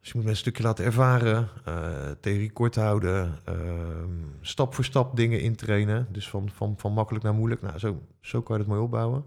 Dus 0.00 0.08
je 0.08 0.14
moet 0.14 0.24
mensen 0.24 0.30
een 0.30 0.36
stukje 0.36 0.62
laten 0.62 0.84
ervaren, 0.84 1.48
uh, 1.68 2.10
theorie 2.20 2.52
kort 2.52 2.74
houden, 2.74 3.38
ehm, 3.44 4.10
stap 4.40 4.74
voor 4.74 4.84
stap 4.84 5.16
dingen 5.16 5.40
intrainen. 5.40 6.08
Dus 6.12 6.28
van, 6.28 6.50
van, 6.50 6.74
van 6.78 6.92
makkelijk 6.92 7.24
naar 7.24 7.34
moeilijk. 7.34 7.62
Nou, 7.62 7.78
zo, 7.78 8.02
zo 8.20 8.42
kan 8.42 8.56
je 8.56 8.62
het 8.62 8.70
mooi 8.70 8.82
opbouwen. 8.82 9.24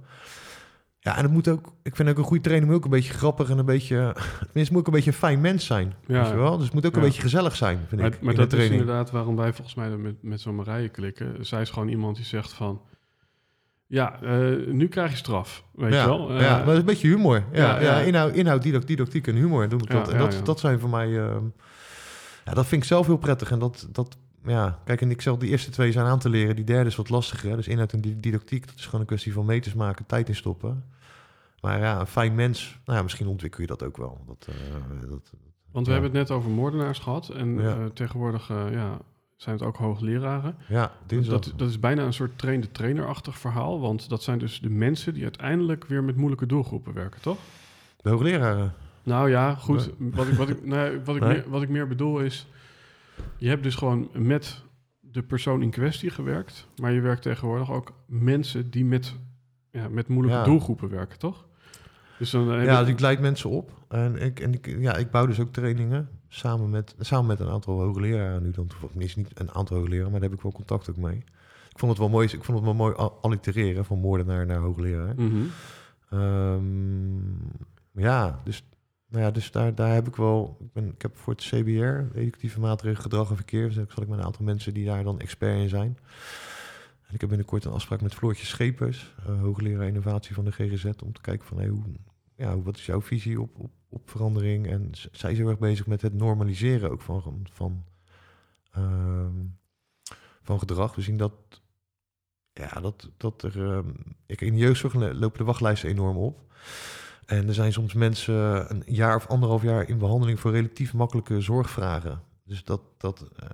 Ja, 1.04 1.18
en 1.18 1.24
het 1.24 1.32
moet 1.32 1.48
ook, 1.48 1.74
ik 1.84 1.96
vind 1.96 2.10
ook 2.10 2.18
een 2.18 2.24
goede 2.24 2.44
trainer 2.44 2.68
moet 2.68 2.78
ook 2.78 2.84
een 2.84 2.90
beetje 2.90 3.14
grappig 3.14 3.50
en 3.50 3.58
een 3.58 3.66
beetje, 3.66 4.16
tenminste 4.46 4.74
moet 4.74 4.82
ook 4.82 4.88
een 4.88 4.94
beetje 4.94 5.12
een 5.12 5.18
fijn 5.18 5.42
mens 5.42 5.66
zijn. 5.66 5.94
Ja. 6.08 6.36
wel? 6.36 6.56
Dus 6.56 6.66
het 6.66 6.74
moet 6.74 6.86
ook 6.86 6.96
een 6.96 7.02
beetje 7.02 7.22
gezellig 7.22 7.56
zijn, 7.56 7.80
vind 7.88 8.02
maar, 8.02 8.14
ik. 8.14 8.22
Maar 8.22 8.36
dat 8.36 8.54
is 8.54 8.70
inderdaad 8.70 9.12
waarom 9.12 9.36
wij 9.36 9.54
volgens 9.54 9.76
mij 9.76 9.90
met, 9.90 10.24
met 10.24 10.42
zo'n 10.42 10.56
Marije 10.56 10.90
klikken. 10.90 11.46
Zij 11.46 11.62
is 11.62 11.70
gewoon 11.70 11.88
iemand 11.88 12.16
die 12.16 12.26
zegt 12.26 12.54
van, 12.54 12.82
ja, 13.88 14.20
uh, 14.24 14.68
nu 14.68 14.88
krijg 14.88 15.12
je 15.12 15.18
straf, 15.18 15.64
weet 15.74 15.94
ja, 15.94 16.02
je 16.02 16.08
wel. 16.08 16.32
Uh, 16.32 16.42
ja, 16.42 16.56
maar 16.56 16.66
dat 16.66 16.74
is 16.74 16.80
een 16.80 16.86
beetje 16.86 17.08
humor. 17.08 17.44
Ja, 17.52 17.80
ja, 17.80 18.00
inhoud, 18.00 18.34
inhoud 18.34 18.64
didactiek 18.88 19.28
en 19.28 19.36
humor. 19.36 19.70
Dat, 19.70 19.88
dat, 19.88 20.12
dat, 20.12 20.42
dat 20.44 20.60
zijn 20.60 20.80
voor 20.80 20.90
mij, 20.90 21.08
uh, 21.08 21.36
ja, 22.46 22.54
dat 22.54 22.66
vind 22.66 22.82
ik 22.82 22.88
zelf 22.88 23.06
heel 23.06 23.18
prettig. 23.18 23.52
En 23.52 23.60
dat, 23.60 23.88
dat 23.92 24.18
ja, 24.46 24.80
kijk, 24.86 25.02
en 25.02 25.12
ik 25.12 25.22
zeg, 25.22 25.38
die 25.38 25.50
eerste 25.50 25.72
twee 25.72 25.92
zijn 25.92 26.06
aan 26.06 26.20
te 26.20 26.30
leren. 26.30 26.56
Die 26.56 26.66
derde 26.66 26.90
is 26.90 26.96
wat 26.96 27.10
lastiger. 27.10 27.56
Dus 27.56 27.68
inhoud 27.68 27.94
en 27.94 28.02
didactiek, 28.20 28.68
dat 28.68 28.76
is 28.76 28.86
gewoon 28.86 29.02
een 29.02 29.08
kwestie 29.08 29.34
van 29.34 29.46
meters 29.46 29.74
maken, 29.74 30.06
tijd 30.06 30.28
in 30.28 30.36
stoppen. 30.36 30.84
Maar 31.62 31.80
ja, 31.80 32.00
een 32.00 32.08
fijn 32.08 32.36
mens, 32.36 32.80
nou 32.86 32.98
ja, 32.98 33.04
misschien 33.04 33.28
ontwikkel 33.28 33.62
je 33.62 33.68
dat 33.68 33.84
ook 33.84 33.98
wel. 33.98 34.24
Dat, 34.28 34.48
uh, 34.50 35.10
dat, 35.10 35.32
Want 35.72 35.86
we 35.86 35.92
hebben 35.92 36.10
het 36.10 36.20
net 36.20 36.38
over 36.38 36.50
moordenaars 36.50 37.00
gehad. 37.00 37.30
En 37.30 37.48
uh, 37.48 37.86
tegenwoordig 37.94 38.50
uh, 38.50 38.64
ja, 38.72 38.98
zijn 39.36 39.56
het 39.56 39.66
ook 39.66 39.78
hoogleraren. 39.78 40.56
Ja, 40.68 40.92
dat, 41.08 41.54
dat 41.56 41.70
is 41.70 41.80
bijna 41.80 42.04
een 42.04 42.14
soort 42.14 42.38
trainde-trainer-achtig 42.38 43.38
verhaal. 43.38 43.80
Want 43.80 44.10
dat 44.10 44.24
zijn 44.24 44.40
dus 44.40 44.60
de 44.60 44.70
mensen 44.70 45.14
die 45.14 45.24
uiteindelijk 45.24 45.86
weer 45.86 46.04
met 46.04 46.16
moeilijke 46.16 46.46
doelgroepen 46.46 46.94
werken, 46.94 47.22
toch? 47.22 47.38
De 48.02 48.10
hoogleraren? 48.10 48.74
Nou 49.04 49.30
ja, 49.30 49.56
goed. 49.56 49.90
Wat, 49.98 50.28
ik, 50.28 50.34
wat, 50.34 50.50
ik, 50.50 50.58
wat, 51.06 51.16
ik 51.16 51.22
meer, 51.22 51.44
wat 51.48 51.62
ik 51.62 51.70
meer 51.70 51.88
bedoel 51.88 52.20
is... 52.20 52.48
Je 53.38 53.48
hebt 53.48 53.64
dus 53.64 53.76
gewoon 53.76 54.10
met 54.14 54.64
de 55.00 55.24
persoon 55.24 55.62
in 55.62 55.70
kwestie 55.70 56.10
gewerkt. 56.10 56.68
Maar 56.76 56.92
je 56.92 57.02
werkt 57.02 57.22
tegenwoordig 57.22 57.72
ook 57.72 57.94
mensen 58.06 58.70
die 58.70 58.86
met, 58.86 59.16
ja, 59.72 59.90
met 59.90 60.08
moeilijke 60.08 60.44
doelgroepen 60.44 60.90
werken, 60.90 61.20
toch? 61.20 61.46
Dus 62.20 62.30
dan 62.30 62.64
ja, 62.64 62.80
dus 62.80 62.90
ik 62.90 63.00
leid 63.00 63.20
mensen 63.20 63.50
op. 63.50 63.72
En, 63.88 64.22
ik, 64.22 64.40
en 64.40 64.54
ik, 64.54 64.76
ja, 64.80 64.96
ik 64.96 65.12
bouw 65.12 65.26
dus 65.26 65.40
ook 65.40 65.52
trainingen 65.52 66.10
samen 66.28 66.70
met, 66.70 66.96
samen 67.00 67.26
met 67.26 67.40
een 67.40 67.50
aantal 67.50 67.80
hoogleraren 67.80 68.44
nu 68.44 68.52
dan 68.52 68.68
toevallig. 68.68 68.96
Niet 68.96 69.40
een 69.40 69.52
aantal 69.52 69.78
hoogleraren, 69.78 70.12
maar 70.12 70.20
daar 70.20 70.30
heb 70.30 70.38
ik 70.38 70.44
wel 70.44 70.52
contact 70.52 70.90
ook 70.90 70.98
mee. 70.98 71.18
Ik 71.70 71.80
vond 71.80 71.92
het 71.92 72.00
wel 72.02 72.10
mooi, 72.10 72.28
ik 72.28 72.44
vond 72.44 72.58
het 72.58 72.66
wel 72.66 72.76
mooi 72.76 72.94
allitereren 73.22 73.86
van 73.86 74.00
moordenaar 74.00 74.46
naar 74.46 74.60
hoogleraar. 74.60 75.14
Mm 75.18 75.50
ja, 77.94 78.40
dus 78.44 78.64
nou 79.12 79.24
ja, 79.24 79.32
dus 79.32 79.52
daar, 79.52 79.76
daar 79.76 79.94
heb 79.94 80.08
ik 80.08 80.16
wel. 80.16 80.58
Ik, 80.60 80.74
ben, 80.74 80.88
ik 80.94 81.02
heb 81.02 81.18
voor 81.18 81.34
het 81.34 81.44
CBR, 81.44 82.18
educatieve 82.18 82.60
maatregelen 82.60 83.02
gedrag 83.02 83.30
en 83.30 83.36
verkeer, 83.36 83.68
dus 83.68 83.76
zal 83.76 84.04
ik 84.04 84.10
met 84.10 84.20
een 84.20 84.26
aantal 84.26 84.46
mensen 84.46 84.74
die 84.74 84.86
daar 84.86 85.04
dan 85.04 85.20
expert 85.20 85.60
in 85.60 85.70
zijn. 85.70 85.98
En 87.08 87.14
ik 87.14 87.20
heb 87.20 87.30
binnenkort 87.30 87.66
een 87.66 87.72
afspraak 87.72 88.02
met 88.02 88.14
Floortje 88.14 88.46
Schepers, 88.46 89.14
uh, 89.30 89.40
hoogleraar 89.40 89.88
innovatie 89.88 90.36
van 90.36 90.46
de 90.46 90.52
GGZ, 90.52 90.86
om 91.04 91.14
te 91.14 91.22
kijken 91.22 91.48
van 91.48 91.58
hey, 91.58 91.68
hoe, 91.68 91.84
ja, 92.36 92.62
wat 92.62 92.78
is 92.78 92.86
jouw 92.86 93.02
visie 93.02 93.42
op, 93.42 93.60
op, 93.60 93.72
op 93.90 94.10
verandering? 94.10 94.68
En 94.68 94.90
zij 95.12 95.32
is 95.32 95.38
heel 95.38 95.50
erg 95.50 95.60
bezig 95.60 95.88
met 95.88 96.02
het 96.02 96.14
normaliseren 96.14 96.92
ook 96.92 97.02
van, 97.02 97.48
van, 97.52 97.84
van 100.42 100.60
gedrag. 100.60 100.96
We 100.96 101.02
zien 101.02 101.18
dat, 101.18 101.34
ja, 102.54 102.80
dat, 102.80 103.10
dat 103.18 103.44
er. 103.44 103.58
Uh, 103.58 103.80
ik, 104.26 104.42
in 104.42 104.54
de 104.54 104.60
jeugdzorg 104.60 104.94
lopen 104.94 105.38
de 105.38 105.44
wachtlijsten 105.44 105.90
enorm 105.90 106.18
op. 106.18 106.40
En 107.32 107.48
er 107.48 107.54
zijn 107.54 107.74
soms 107.74 107.94
mensen 107.94 108.36
een 108.72 108.84
jaar 108.86 109.16
of 109.16 109.28
anderhalf 109.28 109.62
jaar 109.62 109.90
in 109.90 109.98
behandeling 109.98 110.40
voor 110.40 110.52
relatief 110.52 110.94
makkelijke 110.94 111.42
zorgvragen. 111.42 112.22
Dus 112.46 112.64
dat, 112.64 112.82
dat 112.98 113.26
uh, 113.44 113.50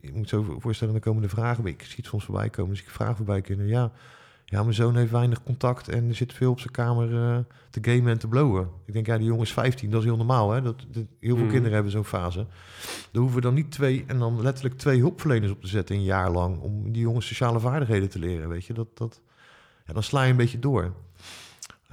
je 0.00 0.12
moet 0.12 0.28
zo 0.28 0.56
voorstellen, 0.58 0.92
dan 0.92 1.02
komen 1.02 1.22
de 1.22 1.28
vragen. 1.28 1.66
Ik 1.66 1.82
zie 1.82 1.96
het 1.96 2.06
soms 2.06 2.24
voorbij 2.24 2.50
komen, 2.50 2.70
dus 2.70 2.82
ik 2.82 2.90
vraag 2.90 3.16
voorbij 3.16 3.40
kunnen. 3.40 3.66
Ja, 3.66 3.92
ja, 4.44 4.62
mijn 4.62 4.74
zoon 4.74 4.96
heeft 4.96 5.10
weinig 5.10 5.42
contact 5.42 5.88
en 5.88 6.08
er 6.08 6.14
zit 6.14 6.32
veel 6.32 6.50
op 6.50 6.60
zijn 6.60 6.72
kamer 6.72 7.10
uh, 7.10 7.38
te 7.70 7.78
gamen 7.82 8.12
en 8.12 8.18
te 8.18 8.28
blowen. 8.28 8.68
Ik 8.86 8.92
denk, 8.92 9.06
ja, 9.06 9.16
die 9.16 9.26
jongen 9.26 9.42
is 9.42 9.52
15, 9.52 9.90
dat 9.90 10.00
is 10.00 10.06
heel 10.06 10.16
normaal. 10.16 10.50
Hè? 10.50 10.62
Dat, 10.62 10.86
heel 10.92 11.36
veel 11.36 11.36
mm. 11.36 11.50
kinderen 11.50 11.72
hebben 11.72 11.92
zo'n 11.92 12.04
fase. 12.04 12.46
Dan 13.10 13.22
hoeven 13.22 13.34
we 13.34 13.46
dan 13.46 13.54
niet 13.54 13.70
twee 13.70 14.04
en 14.06 14.18
dan 14.18 14.42
letterlijk 14.42 14.78
twee 14.78 15.00
hulpverleners 15.00 15.52
op 15.52 15.60
te 15.60 15.68
zetten 15.68 15.96
een 15.96 16.02
jaar 16.02 16.30
lang 16.30 16.58
om 16.58 16.92
die 16.92 17.02
jongens 17.02 17.26
sociale 17.26 17.60
vaardigheden 17.60 18.08
te 18.08 18.18
leren. 18.18 18.48
Weet 18.48 18.64
je, 18.64 18.72
dat, 18.72 18.88
dat, 18.94 19.20
ja, 19.86 19.92
dan 19.92 20.02
sla 20.02 20.22
je 20.22 20.30
een 20.30 20.36
beetje 20.36 20.58
door. 20.58 20.92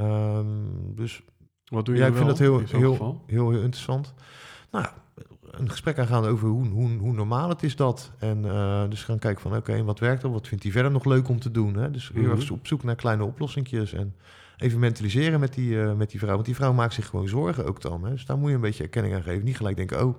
Um, 0.02 0.96
dus 0.96 1.22
wat 1.66 1.86
doe 1.86 1.96
je 1.96 2.02
ja, 2.02 2.08
ik 2.08 2.16
vind 2.16 2.28
dat 2.28 2.40
heel, 2.40 2.58
heel, 2.58 3.22
heel, 3.26 3.52
heel, 3.52 3.52
interessant. 3.52 4.14
Nou, 4.72 4.86
een 5.52 5.70
gesprek 5.70 6.00
aangaan 6.00 6.26
over 6.26 6.48
hoe, 6.48 6.68
hoe, 6.68 6.98
hoe 6.98 7.14
normaal 7.14 7.50
het 7.50 7.64
is 7.64 7.76
dat. 7.76 8.12
En 8.20 8.46
uh, 8.46 8.90
dus 8.90 9.04
gaan 9.04 9.20
kijken 9.20 9.42
van 9.42 9.56
oké, 9.56 9.84
wat 9.84 10.00
werkt 10.00 10.24
er? 10.24 10.32
Wat 10.32 10.48
vindt 10.48 10.64
hij 10.64 10.74
verder 10.74 10.92
nog 10.92 11.06
leuk 11.06 11.30
om 11.30 11.40
te 11.40 11.52
doen? 11.52 11.76
Hè? 11.76 11.92
Dus 11.92 12.12
heel 12.14 12.24
mm 12.24 12.32
erg 12.32 12.52
op 12.52 12.68
zoek 12.68 12.84
naar 12.84 12.96
kleine 12.96 13.24
oplossingjes 13.24 13.94
en 13.94 14.16
even 14.58 14.80
mentaliseren 14.80 15.40
met 15.40 15.54
die, 15.54 15.72
uh, 15.72 15.94
met 15.94 16.10
die 16.10 16.20
vrouw. 16.20 16.34
Want 16.34 16.46
die 16.46 16.56
vrouw 16.56 16.74
maakt 16.74 16.94
zich 16.94 17.08
gewoon 17.08 17.28
zorgen 17.28 17.66
ook 17.66 17.82
dan. 17.82 18.04
Hè? 18.04 18.12
Dus 18.12 18.26
daar 18.26 18.38
moet 18.38 18.50
je 18.50 18.56
een 18.56 18.62
beetje 18.62 18.84
erkenning 18.84 19.16
aan 19.16 19.24
geven. 19.24 19.44
Niet 19.44 19.58
gelijk 19.58 19.76
denken, 19.76 20.06
oh, 20.06 20.16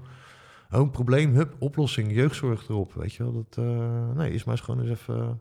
oh 0.71 0.81
een 0.81 0.91
probleem, 0.91 1.35
hup, 1.35 1.55
oplossing, 1.59 2.15
jeugdzorg 2.15 2.69
erop. 2.69 2.95
Weet 2.95 3.13
je 3.15 3.23
wel, 3.23 3.33
dat, 3.33 3.65
uh, 3.65 4.11
nee, 4.15 4.33
is 4.33 4.45
maar 4.45 4.55
eens 4.55 4.65
gewoon 4.65 4.81
eens 4.81 4.91
even 4.91 5.41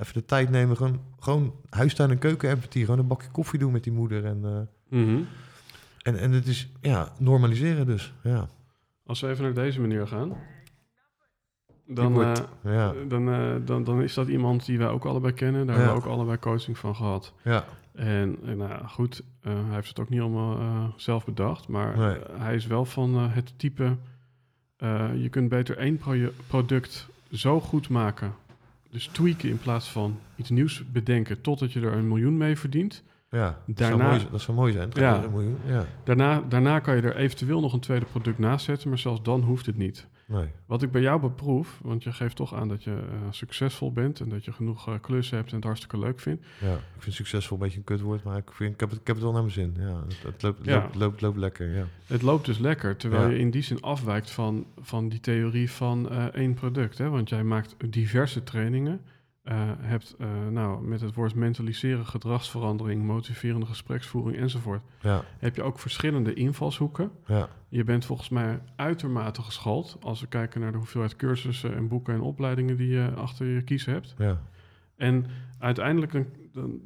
even 0.00 0.14
de 0.14 0.24
tijd 0.24 0.50
nemen. 0.50 0.76
Gewoon, 0.76 1.00
gewoon 1.18 1.54
huistuin 1.70 2.10
en 2.10 2.18
keuken 2.18 2.50
empathie. 2.50 2.84
Gewoon 2.84 3.00
een 3.00 3.06
bakje 3.06 3.30
koffie 3.30 3.58
doen 3.58 3.72
met 3.72 3.84
die 3.84 3.92
moeder. 3.92 4.24
En, 4.24 4.68
uh, 4.90 5.08
en, 6.02 6.16
en 6.16 6.32
het 6.32 6.46
is 6.46 6.68
ja, 6.80 7.12
normaliseren 7.18 7.86
dus. 7.86 8.12
Ja. 8.22 8.48
Als 9.06 9.20
we 9.20 9.28
even 9.28 9.44
naar 9.44 9.54
deze 9.54 9.80
manier 9.80 10.06
gaan. 10.06 10.36
Dan, 11.86 12.12
wordt, 12.12 12.44
uh, 12.64 12.72
ja. 12.72 12.94
dan, 13.08 13.28
uh, 13.28 13.54
dan, 13.64 13.84
dan 13.84 14.02
is 14.02 14.14
dat 14.14 14.28
iemand 14.28 14.66
die 14.66 14.78
wij 14.78 14.88
ook 14.88 15.04
allebei 15.04 15.32
kennen. 15.32 15.66
Daar 15.66 15.76
ja. 15.76 15.82
hebben 15.82 16.02
we 16.02 16.08
ook 16.08 16.14
allebei 16.14 16.38
coaching 16.38 16.78
van 16.78 16.96
gehad. 16.96 17.34
Ja. 17.44 17.64
En, 17.94 18.38
en 18.44 18.56
nou 18.56 18.86
goed, 18.86 19.22
hij 19.40 19.54
heeft 19.70 19.88
het 19.88 20.00
ook 20.00 20.08
niet 20.08 20.20
allemaal 20.20 20.92
zelf 20.96 21.24
bedacht. 21.24 21.68
Maar 21.68 21.98
nee. 21.98 22.18
hij 22.38 22.54
is 22.54 22.66
wel 22.66 22.84
van 22.84 23.14
het 23.14 23.58
type... 23.58 23.96
je 25.16 25.28
kunt 25.30 25.48
beter 25.48 25.78
één 25.78 25.96
pro 25.96 26.14
product 26.46 27.08
zo 27.30 27.60
goed 27.60 27.88
maken 27.88 28.34
dus 28.90 29.06
tweaken 29.06 29.48
in 29.48 29.58
plaats 29.58 29.88
van 29.88 30.18
iets 30.36 30.50
nieuws 30.50 30.90
bedenken 30.92 31.40
totdat 31.40 31.72
je 31.72 31.80
er 31.80 31.92
een 31.92 32.08
miljoen 32.08 32.36
mee 32.36 32.56
verdient. 32.56 33.02
Ja, 33.30 33.58
daarna, 33.66 33.66
dat, 33.66 33.86
zou 33.86 34.02
mooi, 34.02 34.30
dat 34.30 34.40
zou 34.40 34.56
mooi 34.56 34.72
zijn. 34.72 34.90
Ja, 34.92 35.26
miljoen, 35.30 35.58
ja. 35.66 35.84
Daarna, 36.04 36.42
daarna 36.48 36.78
kan 36.78 36.96
je 36.96 37.02
er 37.02 37.16
eventueel 37.16 37.60
nog 37.60 37.72
een 37.72 37.80
tweede 37.80 38.06
product 38.06 38.38
naast 38.38 38.64
zetten, 38.64 38.88
maar 38.88 38.98
zelfs 38.98 39.22
dan 39.22 39.42
hoeft 39.42 39.66
het 39.66 39.76
niet. 39.76 40.06
Nee. 40.26 40.48
Wat 40.66 40.82
ik 40.82 40.90
bij 40.90 41.00
jou 41.00 41.20
beproef, 41.20 41.78
want 41.82 42.02
je 42.02 42.12
geeft 42.12 42.36
toch 42.36 42.54
aan 42.54 42.68
dat 42.68 42.84
je 42.84 42.90
uh, 42.90 43.18
succesvol 43.30 43.92
bent 43.92 44.20
en 44.20 44.28
dat 44.28 44.44
je 44.44 44.52
genoeg 44.52 44.88
uh, 44.88 44.94
klussen 45.00 45.36
hebt 45.36 45.50
en 45.50 45.56
het 45.56 45.64
hartstikke 45.64 45.98
leuk 45.98 46.20
vindt. 46.20 46.44
Ja, 46.60 46.74
ik 46.74 47.02
vind 47.02 47.14
succesvol 47.14 47.56
een 47.56 47.62
beetje 47.62 47.78
een 47.78 47.84
kutwoord, 47.84 48.22
maar 48.22 48.36
ik, 48.36 48.52
vind, 48.52 48.74
ik, 48.74 48.80
heb, 48.80 48.90
het, 48.90 49.00
ik 49.00 49.06
heb 49.06 49.16
het 49.16 49.24
wel 49.24 49.32
naar 49.32 49.42
mijn 49.42 49.54
zin. 49.54 49.76
Ja, 49.78 50.02
het, 50.08 50.22
het 50.22 50.42
loopt, 50.42 50.64
ja. 50.64 50.80
loopt, 50.80 50.94
loopt, 50.94 51.20
loopt, 51.20 51.36
lekker. 51.36 51.74
Ja. 51.74 51.84
Het 52.06 52.22
loopt 52.22 52.46
dus 52.46 52.58
lekker, 52.58 52.96
terwijl 52.96 53.28
je 53.28 53.38
in 53.38 53.50
die 53.50 53.62
zin 53.62 53.80
afwijkt 53.80 54.30
van, 54.30 54.66
van 54.80 55.08
die 55.08 55.20
theorie 55.20 55.70
van 55.70 56.12
uh, 56.12 56.24
één 56.24 56.54
product. 56.54 56.98
Hè? 56.98 57.08
Want 57.08 57.28
jij 57.28 57.44
maakt 57.44 57.76
diverse 57.90 58.42
trainingen 58.42 59.00
uh, 59.44 59.70
hebt 59.78 60.16
uh, 60.18 60.48
nou, 60.50 60.86
met 60.86 61.00
het 61.00 61.14
woord 61.14 61.34
mentaliseren, 61.34 62.06
gedragsverandering, 62.06 63.02
motiverende 63.02 63.66
gespreksvoering 63.66 64.36
enzovoort, 64.36 64.82
ja. 65.00 65.24
heb 65.38 65.56
je 65.56 65.62
ook 65.62 65.78
verschillende 65.78 66.34
invalshoeken. 66.34 67.10
Ja. 67.26 67.48
Je 67.68 67.84
bent 67.84 68.04
volgens 68.04 68.28
mij 68.28 68.62
uitermate 68.76 69.42
geschoold 69.42 69.98
als 70.00 70.20
we 70.20 70.26
kijken 70.26 70.60
naar 70.60 70.72
de 70.72 70.78
hoeveelheid 70.78 71.16
cursussen 71.16 71.74
en 71.74 71.88
boeken 71.88 72.14
en 72.14 72.20
opleidingen 72.20 72.76
die 72.76 72.88
je 72.88 73.10
achter 73.14 73.46
je 73.46 73.62
kiezen 73.62 73.92
hebt. 73.92 74.14
Ja. 74.18 74.40
En 74.96 75.26
uiteindelijk 75.58 76.26
dan, 76.52 76.80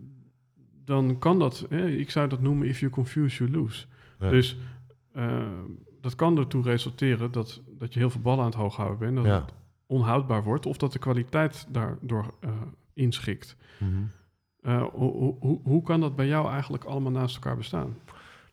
dan 0.84 1.18
kan 1.18 1.38
dat, 1.38 1.66
hè, 1.68 1.88
ik 1.88 2.11
zou 2.11 2.28
dat 2.28 2.40
noemen 2.40 2.68
if 2.68 2.80
you 2.80 2.90
confuse, 2.92 3.44
you 3.44 3.50
lose. 3.59 3.86
Dus 4.18 4.59
uh, 5.16 5.42
dat 6.00 6.14
kan 6.14 6.38
ertoe 6.38 6.62
resulteren 6.62 7.32
dat, 7.32 7.62
dat 7.78 7.92
je 7.92 7.98
heel 7.98 8.11
veel 8.11 8.20
ballen 8.20 8.40
aan 8.40 8.50
het 8.50 8.55
hoog 8.55 8.76
houden 8.76 8.98
bent. 8.98 9.26
Dat 9.26 9.52
onhoudbaar 9.87 10.43
wordt 10.43 10.66
of 10.66 10.76
dat 10.76 10.93
de 10.93 10.99
kwaliteit 10.99 11.66
daardoor 11.70 12.35
uh, 12.41 12.51
inschikt. 12.93 13.57
Mm 13.78 14.11
hoe, 14.70 15.37
hoe, 15.41 15.61
hoe 15.62 15.82
kan 15.82 16.01
dat 16.01 16.16
bij 16.16 16.26
jou 16.26 16.51
eigenlijk 16.51 16.85
allemaal 16.85 17.12
naast 17.12 17.35
elkaar 17.35 17.57
bestaan? 17.57 17.97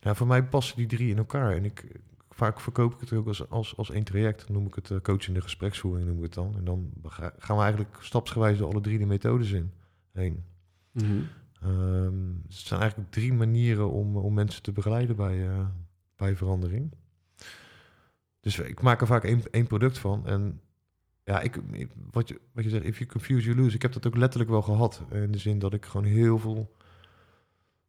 Nou, 0.01 0.15
voor 0.15 0.27
mij 0.27 0.43
passen 0.43 0.77
die 0.77 0.87
drie 0.87 1.09
in 1.09 1.17
elkaar. 1.17 1.55
En 1.55 1.65
ik, 1.65 1.99
vaak 2.29 2.59
verkoop 2.59 2.93
ik 2.93 2.99
het 2.99 3.13
ook 3.13 3.27
als, 3.27 3.49
als, 3.49 3.77
als 3.77 3.91
één 3.91 4.03
traject. 4.03 4.47
Dan 4.47 4.55
noem 4.55 4.67
ik 4.67 4.75
het 4.75 4.89
uh, 4.89 4.99
coachende 5.01 5.41
gespreksvoering, 5.41 6.07
noem 6.07 6.17
ik 6.17 6.23
het 6.23 6.33
dan. 6.33 6.55
En 6.57 6.63
dan 6.63 6.91
gaan 7.37 7.55
we 7.55 7.61
eigenlijk 7.61 7.97
stapsgewijs 7.99 8.57
door 8.57 8.71
alle 8.71 8.81
drie 8.81 8.97
de 8.97 9.05
methodes 9.05 9.51
in 9.51 9.71
heen. 10.11 10.43
Mm 10.91 11.03
-hmm. 11.03 11.69
um, 11.69 12.41
het 12.47 12.55
zijn 12.55 12.79
eigenlijk 12.79 13.11
drie 13.11 13.33
manieren 13.33 13.91
om, 13.91 14.17
om 14.17 14.33
mensen 14.33 14.61
te 14.61 14.71
begeleiden 14.71 15.15
bij, 15.15 15.47
uh, 15.47 15.65
bij 16.15 16.35
verandering. 16.35 16.91
Dus 18.39 18.59
ik 18.59 18.81
maak 18.81 19.01
er 19.01 19.07
vaak 19.07 19.23
één, 19.23 19.41
één 19.51 19.67
product 19.67 19.97
van. 19.97 20.27
En 20.27 20.61
ja, 21.23 21.39
ik, 21.39 21.59
wat, 22.11 22.27
je, 22.27 22.39
wat 22.53 22.63
je 22.63 22.69
zegt, 22.69 22.83
if 22.83 22.97
you 22.97 23.09
confuse, 23.09 23.45
you 23.45 23.61
lose. 23.61 23.75
Ik 23.75 23.81
heb 23.81 23.93
dat 23.93 24.07
ook 24.07 24.17
letterlijk 24.17 24.49
wel 24.49 24.61
gehad. 24.61 25.01
In 25.11 25.31
de 25.31 25.37
zin 25.37 25.59
dat 25.59 25.73
ik 25.73 25.85
gewoon 25.85 26.05
heel 26.05 26.39
veel 26.39 26.75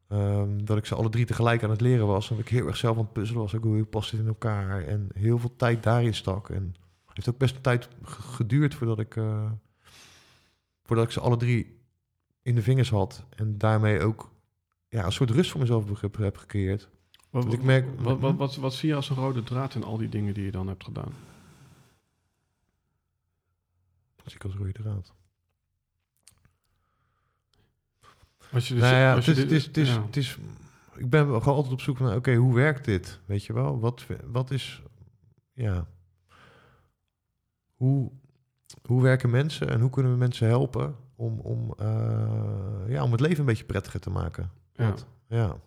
ehm, 0.09 0.64
dat 0.64 0.76
ik 0.76 0.87
ze 0.87 0.95
alle 0.95 1.09
drie 1.09 1.24
tegelijk 1.26 1.62
aan 1.62 1.70
het 1.70 1.80
leren 1.80 2.07
was. 2.07 2.30
En 2.30 2.37
dat 2.37 2.45
ik 2.45 2.51
heel 2.51 2.66
erg 2.66 2.76
zelf 2.76 2.97
aan 2.97 3.03
het 3.03 3.12
puzzelen 3.12 3.43
was. 3.43 3.55
Ook 3.55 3.62
hoe 3.62 3.85
past 3.85 4.11
dit 4.11 4.20
in 4.20 4.26
elkaar. 4.26 4.85
En 4.85 5.09
heel 5.14 5.39
veel 5.39 5.57
tijd 5.57 5.83
daarin 5.83 6.14
stak. 6.14 6.51
En 6.51 6.74
het 7.07 7.16
heeft 7.16 7.28
ook 7.28 7.39
best 7.39 7.55
een 7.57 7.62
tijd 7.62 7.89
geduurd 8.03 8.74
voordat 8.74 8.99
ik, 8.99 9.16
eh, 9.16 9.51
voordat 10.83 11.05
ik 11.05 11.11
ze 11.11 11.20
alle 11.20 11.37
drie 11.37 11.80
in 12.43 12.55
de 12.55 12.62
vingers 12.62 12.91
had. 12.91 13.24
En 13.37 13.59
daarmee 13.59 14.01
ook 14.01 14.30
ja, 14.89 15.05
een 15.05 15.12
soort 15.12 15.30
rust 15.30 15.51
voor 15.51 15.61
mezelf 15.61 16.01
heb, 16.01 16.16
heb 16.16 16.37
gecreëerd. 16.37 16.89
Wat, 17.30 17.53
ik 17.53 17.62
merk- 17.62 18.01
wat, 18.01 18.20
wat, 18.20 18.37
wat, 18.37 18.57
wat 18.57 18.74
zie 18.74 18.89
je 18.89 18.95
als 18.95 19.11
een 19.11 19.16
rode 19.16 19.43
draad 19.43 19.74
in 19.74 19.85
al 19.85 19.97
die 19.97 20.09
dingen 20.09 20.35
die 20.35 20.45
je 20.45 20.51
dan 20.51 20.68
hebt 20.68 20.85
gedaan? 20.85 21.12
Als 24.25 24.35
ik 24.35 24.45
als 24.45 24.55
rode 24.55 24.73
draad. 24.73 25.12
Als 28.53 28.68
je 28.68 28.75
dus, 28.75 28.83
nou 28.83 28.95
ja, 28.95 29.14
als 29.14 29.27
het 29.27 29.37
je 29.37 29.43
is, 29.43 29.49
dit- 29.49 29.51
het 29.51 29.61
is, 29.61 29.66
het 29.66 29.77
is, 29.77 29.95
ja. 29.95 30.03
het 30.07 30.16
is, 30.16 30.39
ik 30.97 31.11
ben 31.11 31.27
gewoon 31.27 31.55
altijd 31.55 31.73
op 31.73 31.81
zoek 31.81 31.99
naar, 31.99 32.16
oké, 32.16 32.35
hoe 32.35 32.55
werkt 32.55 32.85
dit? 32.85 33.20
Weet 33.27 33.45
je 33.45 33.53
wel? 33.53 33.81
Wat, 33.81 34.07
wat 34.25 34.51
is, 34.51 34.83
ja, 35.53 35.87
hoe, 37.75 38.11
hoe 38.87 39.03
werken 39.03 39.31
mensen 39.31 39.68
en 39.68 39.81
hoe 39.81 39.91
kunnen 39.91 40.12
we 40.12 40.18
mensen 40.18 40.47
helpen 40.47 40.97
om, 41.16 41.39
om, 41.41 41.75
eh, 41.79 42.83
ja, 42.89 43.03
om 43.03 43.12
het 43.12 43.20
leven 43.20 43.39
een 43.41 43.47
beetje 43.47 43.64
prettiger 43.64 44.01
te 44.01 44.11
maken? 44.11 44.51
Ja. 44.75 44.95
Ja. 45.29 45.61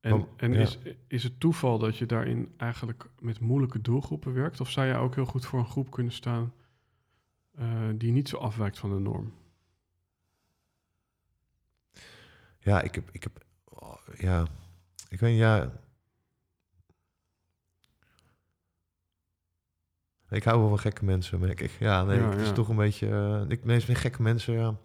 En, 0.00 0.10
Want- 0.10 0.26
en 0.36 0.52
ja. 0.52 0.58
is, 0.60 0.78
is 1.06 1.22
het 1.22 1.40
toeval 1.40 1.78
dat 1.78 1.96
je 1.96 2.06
daarin 2.06 2.54
eigenlijk 2.56 3.08
met 3.20 3.40
moeilijke 3.40 3.80
doelgroepen 3.80 4.32
werkt? 4.32 4.60
Of 4.60 4.70
zou 4.70 4.86
je 4.86 4.94
ook 4.94 5.14
heel 5.14 5.24
goed 5.24 5.46
voor 5.46 5.58
een 5.58 5.66
groep 5.66 5.90
kunnen 5.90 6.12
staan 6.12 6.52
eh, 7.56 7.88
die 7.94 8.12
niet 8.12 8.28
zo 8.28 8.36
afwijkt 8.36 8.78
van 8.78 8.90
de 8.90 8.98
norm? 8.98 9.32
Ja, 12.58 12.80
ik 12.82 12.94
heb, 12.94 13.08
ik 13.12 13.22
heb, 13.22 13.44
oh, 13.64 13.96
ja, 14.16 14.46
ik 15.08 15.20
weet 15.20 15.36
ja. 15.38 15.72
Ik 20.30 20.44
hou 20.44 20.58
wel 20.58 20.68
van 20.68 20.78
gekke 20.78 21.04
mensen, 21.04 21.40
merk 21.40 21.60
ik. 21.60 21.70
Ja, 21.70 22.04
nee, 22.04 22.18
Ja, 22.18 22.30
het 22.30 22.40
is 22.40 22.46
ja. 22.46 22.52
toch 22.52 22.68
een 22.68 22.76
beetje, 22.76 23.08
eh, 23.08 23.50
ik 23.50 23.64
nee, 23.64 23.76
het 23.76 23.84
zijn 23.84 23.96
gekke 23.96 24.22
mensen, 24.22 24.54
ja. 24.54 24.76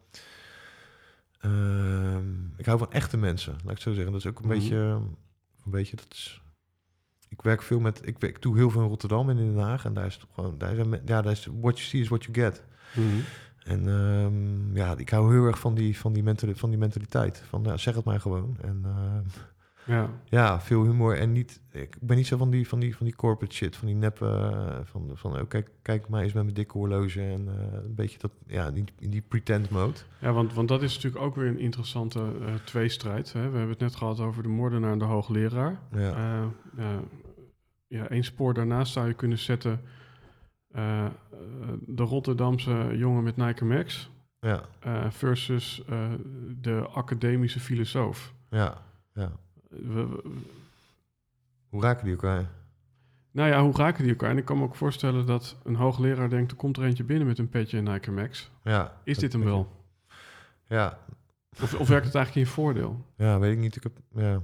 Ehm, 1.40 2.46
ik 2.58 2.66
hou 2.66 2.78
van 2.78 2.92
echte 2.92 3.18
mensen, 3.18 3.54
laat 3.54 3.62
ik 3.64 3.70
het 3.70 3.82
zo 3.82 3.94
zeggen. 3.94 4.12
Dat 4.12 4.22
is 4.22 4.28
ook 4.28 4.40
een 4.40 4.46
Mhm. 4.48 4.54
beetje, 4.60 4.76
een 4.76 5.72
beetje, 5.72 5.96
dat 5.96 6.08
is... 6.12 6.42
Ik 7.32 7.42
werk 7.42 7.62
veel 7.62 7.80
met, 7.80 8.02
ik, 8.08 8.16
werk- 8.20 8.36
ik 8.36 8.42
doe 8.42 8.56
heel 8.58 8.70
veel 8.70 8.82
in 8.82 8.88
Rotterdam 8.88 9.30
en 9.30 9.38
in 9.38 9.54
Den 9.56 9.64
Haag. 9.64 9.86
En 9.86 9.94
daar 9.94 10.06
is 10.06 10.18
toch 10.18 10.30
gewoon, 10.34 10.58
daar 10.58 10.76
zijn, 10.76 10.90
ja, 10.92 11.22
daar 11.22 11.32
is 11.32 11.48
what 11.62 11.78
you 11.78 11.90
see 11.90 12.02
is 12.02 12.08
what 12.08 12.24
you 12.24 12.34
get. 12.38 12.64
En 13.64 13.88
ehm, 13.88 14.76
ja, 14.78 14.94
ik 14.98 15.10
hou 15.10 15.34
heel 15.34 15.46
erg 15.46 15.60
van 15.60 15.74
die, 15.76 15.98
van 15.98 16.14
die, 16.14 16.24
mentali- 16.24 16.56
van 16.56 16.70
die 16.70 16.80
mentaliteit. 16.80 17.44
Van 17.50 17.64
ja, 17.64 17.78
zeg 17.78 17.96
het 17.96 18.06
maar 18.06 18.20
gewoon. 18.20 18.58
En 18.62 18.82
ehm, 18.86 19.24
Ja, 19.86 20.10
ja, 20.26 20.62
veel 20.62 20.84
humor. 20.84 21.18
En 21.18 21.32
niet, 21.32 21.62
ik 21.72 21.98
ben 22.02 22.18
niet 22.18 22.28
zo 22.28 22.38
van 22.38 22.50
die, 22.50 22.68
van 22.68 22.80
die, 22.80 22.96
van 22.96 23.06
die 23.06 23.16
corporate 23.16 23.56
shit, 23.56 23.76
van 23.76 23.88
die 23.88 23.96
nep. 23.96 24.22
eh, 24.22 24.78
van, 24.84 25.12
van 25.14 25.40
oh, 25.40 25.48
kijk, 25.48 25.70
kijk 25.82 26.10
mij 26.10 26.24
eens 26.24 26.34
met 26.34 26.44
mijn 26.44 26.56
dikke 26.56 26.78
horloge. 26.78 27.22
En 27.22 27.48
eh, 27.48 27.74
een 27.84 27.96
beetje 27.96 28.20
dat, 28.20 28.32
ja, 28.48 28.72
die, 28.72 28.84
in 29.00 29.10
die 29.10 29.22
pretend 29.22 29.70
mode. 29.70 29.98
ja 30.20 30.32
want, 30.32 30.54
want 30.54 30.68
dat 30.68 30.82
is 30.82 30.96
natuurlijk 30.96 31.24
ook 31.24 31.36
weer 31.36 31.48
een 31.48 31.60
interessante 31.60 32.20
eh, 32.20 32.54
tweestrijd. 32.66 33.34
Hè? 33.34 33.40
We 33.40 33.58
hebben 33.58 33.70
het 33.70 33.80
net 33.80 33.96
gehad 33.96 34.20
over 34.20 34.44
de 34.44 34.50
moordenaar 34.50 34.92
en 34.92 35.00
de 35.00 35.06
hoogleraar. 35.06 35.80
Ja, 35.92 36.00
Eh, 36.00 36.46
ja, 36.78 37.00
ja, 37.88 38.08
één 38.08 38.24
spoor 38.24 38.54
daarnaast 38.54 38.94
zou 38.94 39.08
je 39.08 39.14
kunnen 39.14 39.38
zetten. 39.38 39.82
de 41.86 42.04
Rotterdamse 42.04 42.90
jongen 42.94 43.24
met 43.24 43.38
Nike 43.38 43.66
Max 43.66 44.10
ja, 44.40 44.62
versus 45.10 45.84
de 46.62 46.88
academische 46.94 47.60
filosoof. 47.60 48.34
ja, 48.50 48.82
ja. 49.14 49.32
We- 49.72 50.08
we- 50.08 50.22
Hoe 51.70 51.82
raken 51.82 52.04
die 52.04 52.14
elkaar? 52.14 52.50
nou 53.32 53.50
ja, 53.50 53.62
hoe 53.64 53.76
raken 53.76 54.02
die 54.04 54.12
elkaar? 54.12 54.30
En 54.30 54.38
ik 54.38 54.46
kan 54.46 54.58
me 54.58 54.64
ook 54.64 54.76
voorstellen 54.76 55.26
dat 55.26 55.56
een 55.64 55.76
hoogleraar 55.76 56.30
denkt... 56.30 56.52
er 56.52 56.58
komt 56.58 56.78
er 56.78 56.84
eentje 56.84 57.04
binnen 57.04 57.28
met 57.28 57.40
een 57.40 57.50
petje 57.50 57.78
en 57.78 57.84
Nike 57.84 58.12
Max. 58.12 58.52
Ja. 58.64 58.98
Is 59.04 59.18
dit 59.18 59.32
hem 59.34 59.44
wel? 59.44 59.70
Ja, 60.68 60.98
Of, 61.62 61.74
of 61.74 61.88
werkt 61.88 62.06
het 62.06 62.16
eigenlijk 62.16 62.36
in 62.36 62.42
je 62.42 62.48
voordeel? 62.48 63.06
Ja, 63.16 63.40
weet 63.40 63.52
ik 63.54 63.58
niet. 63.60 63.76
Ik 63.76 63.84
heb, 63.84 63.98
ja. 64.16 64.42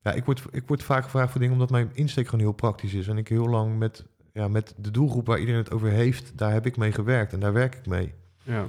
Ja, 0.00 0.12
ik 0.12 0.24
word, 0.24 0.42
ik 0.50 0.66
word 0.68 0.82
vaak 0.82 1.02
gevraagd 1.04 1.30
voor 1.30 1.40
dingen 1.40 1.54
omdat 1.54 1.70
mijn 1.70 1.90
insteek 1.94 2.24
gewoon 2.28 2.40
heel 2.44 2.52
praktisch 2.52 2.94
is. 2.94 3.08
En 3.08 3.18
ik 3.18 3.28
heel 3.28 3.48
lang 3.48 3.78
met, 3.78 4.04
ja, 4.32 4.48
met 4.48 4.74
de 4.76 4.90
doelgroep 4.90 5.26
waar 5.26 5.38
iedereen 5.38 5.60
het 5.60 5.72
over 5.72 5.88
heeft, 5.88 6.38
daar 6.38 6.52
heb 6.52 6.66
ik 6.66 6.76
mee 6.76 6.92
gewerkt 6.92 7.32
en 7.32 7.40
daar 7.40 7.52
werk 7.52 7.74
ik 7.74 7.86
mee. 7.86 8.14
Ja, 8.42 8.66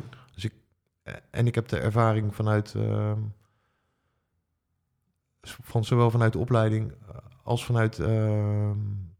Eh, 1.04 1.14
En 1.30 1.48
ik 1.48 1.56
heb 1.56 1.68
de 1.68 1.80
ervaring 1.80 2.36
vanuit, 2.36 2.74
ehm, 2.76 3.20
van 5.44 5.86
zowel 5.86 6.12
vanuit 6.12 6.34
de 6.34 6.40
opleiding 6.40 6.92
eh, 6.92 7.16
als 7.44 7.66
vanuit, 7.66 7.96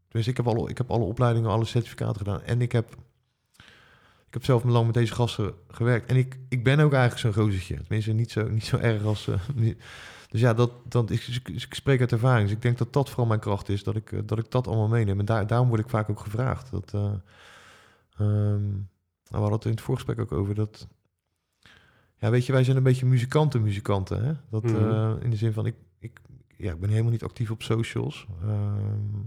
dus 0.08 0.26
ik 0.26 0.36
heb, 0.36 0.46
alle, 0.46 0.68
ik 0.68 0.78
heb 0.78 0.90
alle 0.90 1.04
opleidingen, 1.04 1.50
alle 1.50 1.64
certificaten 1.64 2.16
gedaan. 2.16 2.42
En 2.42 2.60
ik 2.60 2.72
heb, 2.72 2.96
ik 4.26 4.34
heb 4.34 4.44
zelf 4.44 4.64
lang 4.64 4.84
met 4.84 4.94
deze 4.94 5.14
gasten 5.14 5.54
gewerkt. 5.68 6.10
En 6.10 6.16
ik, 6.16 6.38
ik 6.48 6.64
ben 6.64 6.80
ook 6.80 6.92
eigenlijk 6.92 7.20
zo'n 7.34 7.44
gozertje. 7.44 7.76
Tenminste, 7.82 8.12
niet 8.12 8.30
zo, 8.30 8.48
niet 8.48 8.64
zo 8.64 8.76
erg 8.76 9.04
als... 9.04 9.28
niet- 9.54 9.82
dus 10.28 10.40
ja, 10.42 10.54
dat, 10.54 10.70
dat, 10.88 11.10
ik, 11.10 11.40
ik, 11.44 11.74
spreek 11.74 12.00
uit 12.00 12.12
ervaring. 12.12 12.46
Dus 12.46 12.56
ik 12.56 12.62
denk 12.62 12.78
dat 12.78 12.92
dat 12.92 13.08
vooral 13.08 13.26
mijn 13.26 13.40
kracht 13.40 13.68
is. 13.68 13.82
Dat 13.82 13.96
ik, 13.96 14.12
eh, 14.12 14.20
dat, 14.24 14.38
ik 14.38 14.50
dat 14.50 14.66
allemaal 14.66 14.88
meeneem. 14.88 15.18
En 15.18 15.24
daar, 15.24 15.46
daarom 15.46 15.68
word 15.68 15.80
ik 15.80 15.88
vaak 15.88 16.10
ook 16.10 16.20
gevraagd. 16.20 16.70
Dat, 16.70 16.92
ehm, 16.94 17.20
nou, 18.18 18.86
we 19.28 19.36
hadden 19.36 19.52
het 19.52 19.64
in 19.64 19.70
het 19.70 19.80
voorgesprek 19.80 20.18
ook 20.18 20.32
over 20.32 20.54
dat... 20.54 20.86
Ja, 22.16 22.30
weet 22.30 22.46
je, 22.46 22.52
wij 22.52 22.64
zijn 22.64 22.76
een 22.76 22.82
beetje 22.82 23.06
muzikanten, 23.06 23.62
muzikanten. 23.62 24.24
Hè? 24.24 24.32
Dat, 24.50 24.62
Mhm. 24.62 25.16
in 25.20 25.30
de 25.30 25.36
zin 25.36 25.52
van, 25.52 25.66
ik, 25.66 25.74
ja, 26.64 26.72
ik 26.72 26.80
ben 26.80 26.90
helemaal 26.90 27.10
niet 27.12 27.22
actief 27.22 27.50
op 27.50 27.62
socials. 27.62 28.26
Ehm, 28.42 29.18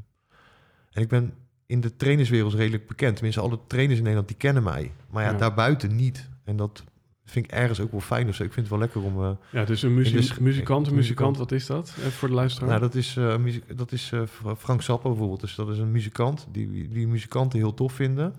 en 0.91 1.01
ik 1.01 1.07
ben 1.07 1.33
in 1.65 1.81
de 1.81 1.95
trainerswereld 1.95 2.53
redelijk 2.53 2.87
bekend. 2.87 3.13
Tenminste, 3.15 3.41
alle 3.41 3.59
trainers 3.67 3.97
in 3.97 4.03
Nederland, 4.03 4.27
die 4.27 4.37
kennen 4.37 4.63
mij. 4.63 4.91
Maar 5.09 5.23
ja, 5.23 5.31
Ja. 5.31 5.37
daarbuiten 5.37 5.95
niet. 5.95 6.29
En 6.43 6.55
dat 6.55 6.83
vind 7.25 7.45
ik 7.45 7.51
ergens 7.51 7.79
ook 7.79 7.91
wel 7.91 7.99
fijn 7.99 8.27
of 8.29 8.35
zo. 8.35 8.43
Ik 8.43 8.53
vind 8.53 8.69
het 8.69 8.75
wel 8.79 8.83
lekker 8.87 9.01
om... 9.03 9.23
eh, 9.23 9.31
ja 9.51 9.65
dus 9.65 9.81
een 9.81 9.93
muzie- 9.93 10.13
muzikant, 10.15 10.41
muzikant. 10.41 10.91
muzikant, 10.91 11.37
wat 11.37 11.51
is 11.51 11.65
dat? 11.65 11.93
Even 11.99 12.11
voor 12.11 12.27
de 12.27 12.33
luisteraar. 12.33 12.69
nou, 12.69 12.81
dat 12.81 12.95
is, 12.95 13.17
eh, 13.17 13.37
muziek, 13.37 13.77
dat 13.77 13.91
is 13.91 14.11
eh, 14.11 14.21
Fra- 14.25 14.55
Frank 14.55 14.81
Zappa 14.81 15.09
bijvoorbeeld. 15.09 15.39
Dus 15.41 15.55
dat 15.55 15.69
is 15.69 15.77
een 15.77 15.91
muzikant 15.91 16.47
die, 16.51 16.87
die 16.87 17.07
muzikanten 17.07 17.59
heel 17.59 17.73
tof 17.73 17.93
vinden. 17.93 18.33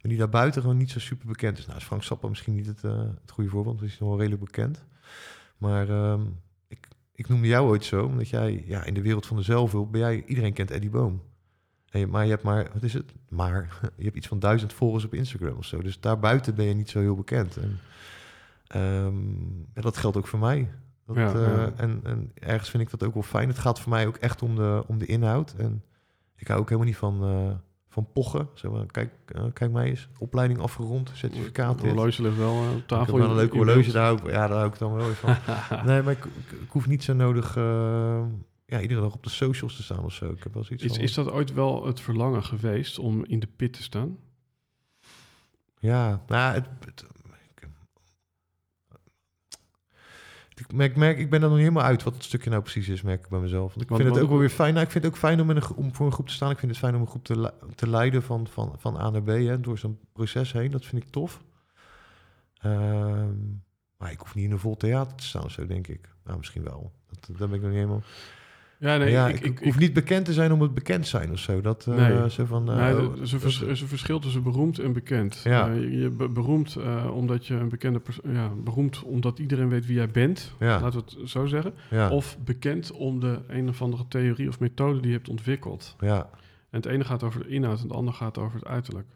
Maar 0.00 0.14
die 0.14 0.16
daarbuiten 0.18 0.60
gewoon 0.62 0.76
niet 0.76 0.90
zo 0.90 0.98
super 0.98 1.26
bekend 1.26 1.58
is. 1.58 1.66
Nou, 1.66 1.78
is 1.78 1.84
Frank 1.84 2.02
Zappa 2.02 2.28
misschien 2.28 2.54
niet 2.54 2.66
het, 2.66 2.84
eh, 2.84 2.98
het 2.98 3.30
goede 3.30 3.50
voorbeeld. 3.50 3.66
want 3.66 3.80
hij 3.80 3.88
is 3.88 3.98
nog 3.98 4.08
wel 4.08 4.18
redelijk 4.18 4.44
bekend. 4.44 4.84
Maar 5.58 5.88
ehm, 5.88 6.20
ik, 7.16 7.28
noemde 7.28 7.46
jou 7.46 7.68
ooit 7.68 7.84
zo. 7.84 8.04
Omdat 8.04 8.28
jij 8.28 8.64
ja, 8.66 8.84
in 8.84 8.94
de 8.94 9.02
wereld 9.02 9.26
van 9.26 9.36
de 9.36 9.42
zelfhulp... 9.42 9.92
Ben 9.92 10.00
jij, 10.00 10.24
iedereen 10.26 10.52
kent 10.52 10.70
Eddie 10.70 10.90
Boom. 10.90 11.22
En 11.90 12.10
maar 12.10 12.24
je 12.24 12.30
hebt 12.30 12.42
maar, 12.42 12.68
wat 12.72 12.82
is 12.82 12.92
het? 12.92 13.14
Maar 13.28 13.78
je 13.96 14.04
hebt 14.04 14.16
iets 14.16 14.26
van 14.26 14.38
duizend 14.38 14.72
volgers 14.72 15.04
op 15.04 15.14
Instagram 15.14 15.56
of 15.56 15.64
zo. 15.64 15.82
Dus 15.82 16.00
daarbuiten 16.00 16.54
ben 16.54 16.64
je 16.64 16.74
niet 16.74 16.90
zo 16.90 17.00
heel 17.00 17.16
bekend. 17.16 17.56
En, 17.56 17.78
ehm, 18.66 19.16
en 19.72 19.82
dat 19.82 19.96
geldt 19.96 20.16
ook 20.16 20.26
voor 20.26 20.38
mij. 20.38 20.70
Dat, 21.06 21.16
Ja, 21.16 21.34
eh, 21.34 21.56
ja. 21.56 21.72
En, 21.76 22.00
en 22.02 22.32
ergens 22.34 22.70
vind 22.70 22.82
ik 22.82 22.90
dat 22.90 23.02
ook 23.02 23.14
wel 23.14 23.22
fijn. 23.22 23.48
Het 23.48 23.58
gaat 23.58 23.80
voor 23.80 23.92
mij 23.92 24.06
ook 24.06 24.16
echt 24.16 24.42
om 24.42 24.56
de, 24.56 24.84
om 24.86 24.98
de 24.98 25.06
inhoud. 25.06 25.54
En 25.58 25.82
ik 26.36 26.48
hou 26.48 26.60
ook 26.60 26.68
helemaal 26.68 26.88
niet 26.88 26.98
van, 26.98 27.22
eh, 27.22 27.54
van 27.96 28.12
pochen. 28.12 28.48
Maar, 28.72 28.86
kijk, 28.86 29.10
eh, 29.26 29.44
kijk 29.52 29.72
mij 29.72 29.88
eens. 29.88 30.08
Opleiding 30.18 30.60
afgerond, 30.60 31.10
certificaat. 31.14 31.80
Het 31.80 31.90
horloge 31.90 32.22
ligt 32.22 32.36
wel 32.36 32.62
eh, 32.62 32.70
op 32.70 32.76
Ik 32.76 32.86
tafel. 32.86 33.06
heb 33.14 33.22
wel 33.22 33.30
een 33.30 33.36
leuke 33.36 33.56
horloge, 33.56 33.92
daar 33.92 34.04
hou 34.04 34.18
ik, 34.18 34.24
ja, 34.26 34.46
daar 34.46 34.56
hou 34.56 34.66
ik 34.72 34.78
dan 34.78 34.94
wel 34.94 35.06
weer 35.06 35.14
van. 35.14 35.36
nee, 35.86 36.02
maar 36.02 36.12
ik, 36.12 36.24
ik, 36.24 36.50
ik 36.60 36.70
hoef 36.70 36.86
niet 36.86 37.04
zo 37.04 37.12
nodig 37.14 37.56
eh, 37.56 38.24
ja, 38.66 38.80
iedere 38.80 39.00
dag 39.00 39.14
op 39.14 39.22
de 39.22 39.30
socials 39.30 39.76
te 39.76 39.82
staan 39.82 40.04
of 40.04 40.12
zo. 40.12 40.30
Ik 40.30 40.42
heb 40.42 40.54
wel 40.54 40.64
zoiets 40.64 40.84
Is, 40.84 40.92
van... 40.92 41.00
is 41.00 41.14
dat 41.14 41.30
ooit 41.30 41.52
wel 41.52 41.86
het 41.86 42.00
verlangen 42.00 42.42
geweest 42.44 42.98
om 42.98 43.24
in 43.24 43.40
de 43.40 43.48
pit 43.56 43.72
te 43.72 43.82
staan? 43.82 44.18
Ja, 45.78 46.22
nou, 46.26 46.54
het, 46.54 46.66
het- 46.84 47.04
ik, 47.54 47.68
ik 50.60 50.72
merk, 50.72 50.96
merk, 50.96 51.18
ik 51.18 51.30
ben 51.30 51.42
er 51.42 51.48
nog 51.48 51.56
niet 51.56 51.66
helemaal 51.66 51.88
uit 51.88 52.02
wat 52.02 52.14
het 52.14 52.24
stukje 52.24 52.50
nou 52.50 52.62
precies 52.62 52.88
is, 52.88 53.02
merk 53.02 53.24
ik 53.24 53.28
bij 53.28 53.40
mezelf. 53.40 53.68
Want 53.68 53.82
ik 53.82 53.88
Want- 53.88 54.02
vind 54.02 54.14
het 54.14 54.24
ook 54.24 54.30
wel 54.30 54.38
weer 54.38 54.48
fijn. 54.50 54.72
Nou, 54.72 54.84
ik 54.84 54.90
vind 54.90 55.04
het 55.04 55.12
ook 55.12 55.18
fijn 55.18 55.40
om, 55.40 55.50
in 55.50 55.56
een, 55.56 55.74
om 55.74 55.94
voor 55.94 56.06
een 56.06 56.12
groep 56.12 56.26
te 56.26 56.32
staan. 56.32 56.50
Ik 56.50 56.58
vind 56.58 56.70
het 56.70 56.80
fijn 56.80 56.94
om 56.94 57.00
een 57.00 57.06
groep 57.06 57.24
te, 57.24 57.52
te 57.74 57.88
leiden 57.88 58.22
van, 58.22 58.46
van, 58.46 58.74
van 58.78 58.96
A 59.00 59.10
naar 59.10 59.22
B, 59.22 59.26
hè, 59.26 59.60
door 59.60 59.78
zo'n 59.78 59.98
proces 60.12 60.52
heen. 60.52 60.70
Dat 60.70 60.84
vind 60.84 61.02
ik 61.02 61.08
tof. 61.10 61.42
Ehm, 62.58 63.34
maar 63.96 64.10
ik 64.10 64.18
hoef 64.18 64.34
niet 64.34 64.44
in 64.44 64.50
een 64.52 64.58
vol 64.58 64.76
theater 64.76 65.16
te 65.16 65.24
staan 65.24 65.44
of 65.44 65.50
zo, 65.50 65.66
denk 65.66 65.86
ik. 65.86 66.08
Nou, 66.24 66.38
misschien 66.38 66.64
wel. 66.64 66.92
Dat, 67.06 67.38
daar 67.38 67.48
ben 67.48 67.56
ik 67.56 67.62
nog 67.62 67.70
niet 67.70 67.80
helemaal... 67.80 68.02
Ja, 68.78 68.96
nee, 68.96 69.10
ja, 69.10 69.28
ik, 69.28 69.34
ik, 69.40 69.44
ik, 69.60 69.64
hoef 69.64 69.78
niet 69.78 69.92
bekend 69.92 70.24
te 70.24 70.32
zijn 70.32 70.52
om 70.52 70.60
het 70.60 70.74
bekend 70.74 71.06
zijn 71.06 71.30
of 71.32 71.38
zo. 71.38 71.60
Dat, 71.60 71.86
eh, 71.88 71.94
Nee. 71.96 72.30
zo 72.30 72.44
van, 72.44 72.70
eh, 72.70 72.76
Nee, 72.76 72.94
er 73.10 73.22
is 73.22 73.32
een, 73.32 73.40
vers- 73.40 73.60
is 73.60 73.80
een 73.80 73.88
verschil 73.88 74.18
tussen 74.18 74.42
beroemd 74.42 74.78
en 74.78 74.92
bekend. 74.92 75.40
Ja. 75.44 75.68
Eh, 75.68 75.80
je 75.80 75.90
je 75.98 76.10
be- 76.10 76.28
beroemd 76.28 76.76
eh, 76.76 77.10
omdat 77.14 77.46
je 77.46 77.54
een 77.54 77.68
bekende 77.68 77.98
persoon... 78.00 78.32
Ja, 78.32 78.48
beroemd 78.64 79.02
omdat 79.02 79.38
iedereen 79.38 79.68
weet 79.68 79.86
wie 79.86 79.96
jij 79.96 80.10
bent. 80.10 80.52
Ja. 80.58 80.80
Laten 80.80 81.00
we 81.00 81.04
het 81.20 81.30
zo 81.30 81.46
zeggen. 81.46 81.74
ja, 81.90 82.10
Of 82.10 82.38
bekend 82.44 82.92
om 82.92 83.20
de 83.20 83.38
een 83.48 83.68
of 83.68 83.82
andere 83.82 84.04
theorie 84.08 84.48
of 84.48 84.60
methode 84.60 84.98
die 85.00 85.10
je 85.10 85.16
hebt 85.16 85.28
ontwikkeld. 85.28 85.96
ja. 86.00 86.28
En 86.70 86.82
het 86.82 86.86
ene 86.90 87.04
gaat 87.04 87.22
over 87.22 87.42
de 87.42 87.48
inhoud 87.48 87.76
en 87.78 87.82
het 87.88 87.92
andere 87.96 88.16
gaat 88.16 88.38
over 88.38 88.58
het 88.58 88.68
uiterlijk. 88.68 89.06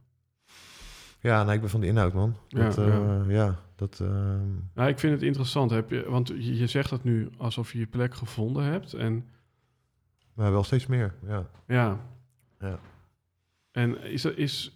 Ja, 1.20 1.44
nee, 1.44 1.54
ik 1.54 1.60
ben 1.60 1.70
van 1.70 1.80
de 1.80 1.86
inhoud, 1.86 2.12
man. 2.12 2.36
Ja, 2.48 2.64
Dat, 2.64 2.74
ja. 2.76 2.82
eh, 3.26 3.34
ja, 3.34 3.56
dat... 3.76 3.98
ehm, 4.02 4.38
Nou, 4.74 4.88
ik 4.88 4.98
vind 4.98 5.12
het 5.12 5.22
interessant, 5.22 5.70
heb 5.70 5.90
je, 5.90 6.04
want 6.08 6.28
je, 6.28 6.56
je 6.56 6.66
zegt 6.66 6.90
dat 6.90 7.04
nu 7.04 7.28
alsof 7.36 7.72
je 7.72 7.78
je 7.78 7.86
plek 7.86 8.14
gevonden 8.14 8.64
hebt. 8.64 8.92
En 8.92 9.24
maar 10.40 10.50
wel 10.52 10.64
steeds 10.64 10.86
meer, 10.86 11.14
ja. 11.26 11.46
ja, 11.66 12.00
Ja. 12.60 12.78
en 13.72 14.02
is 14.02 14.24
is. 14.24 14.74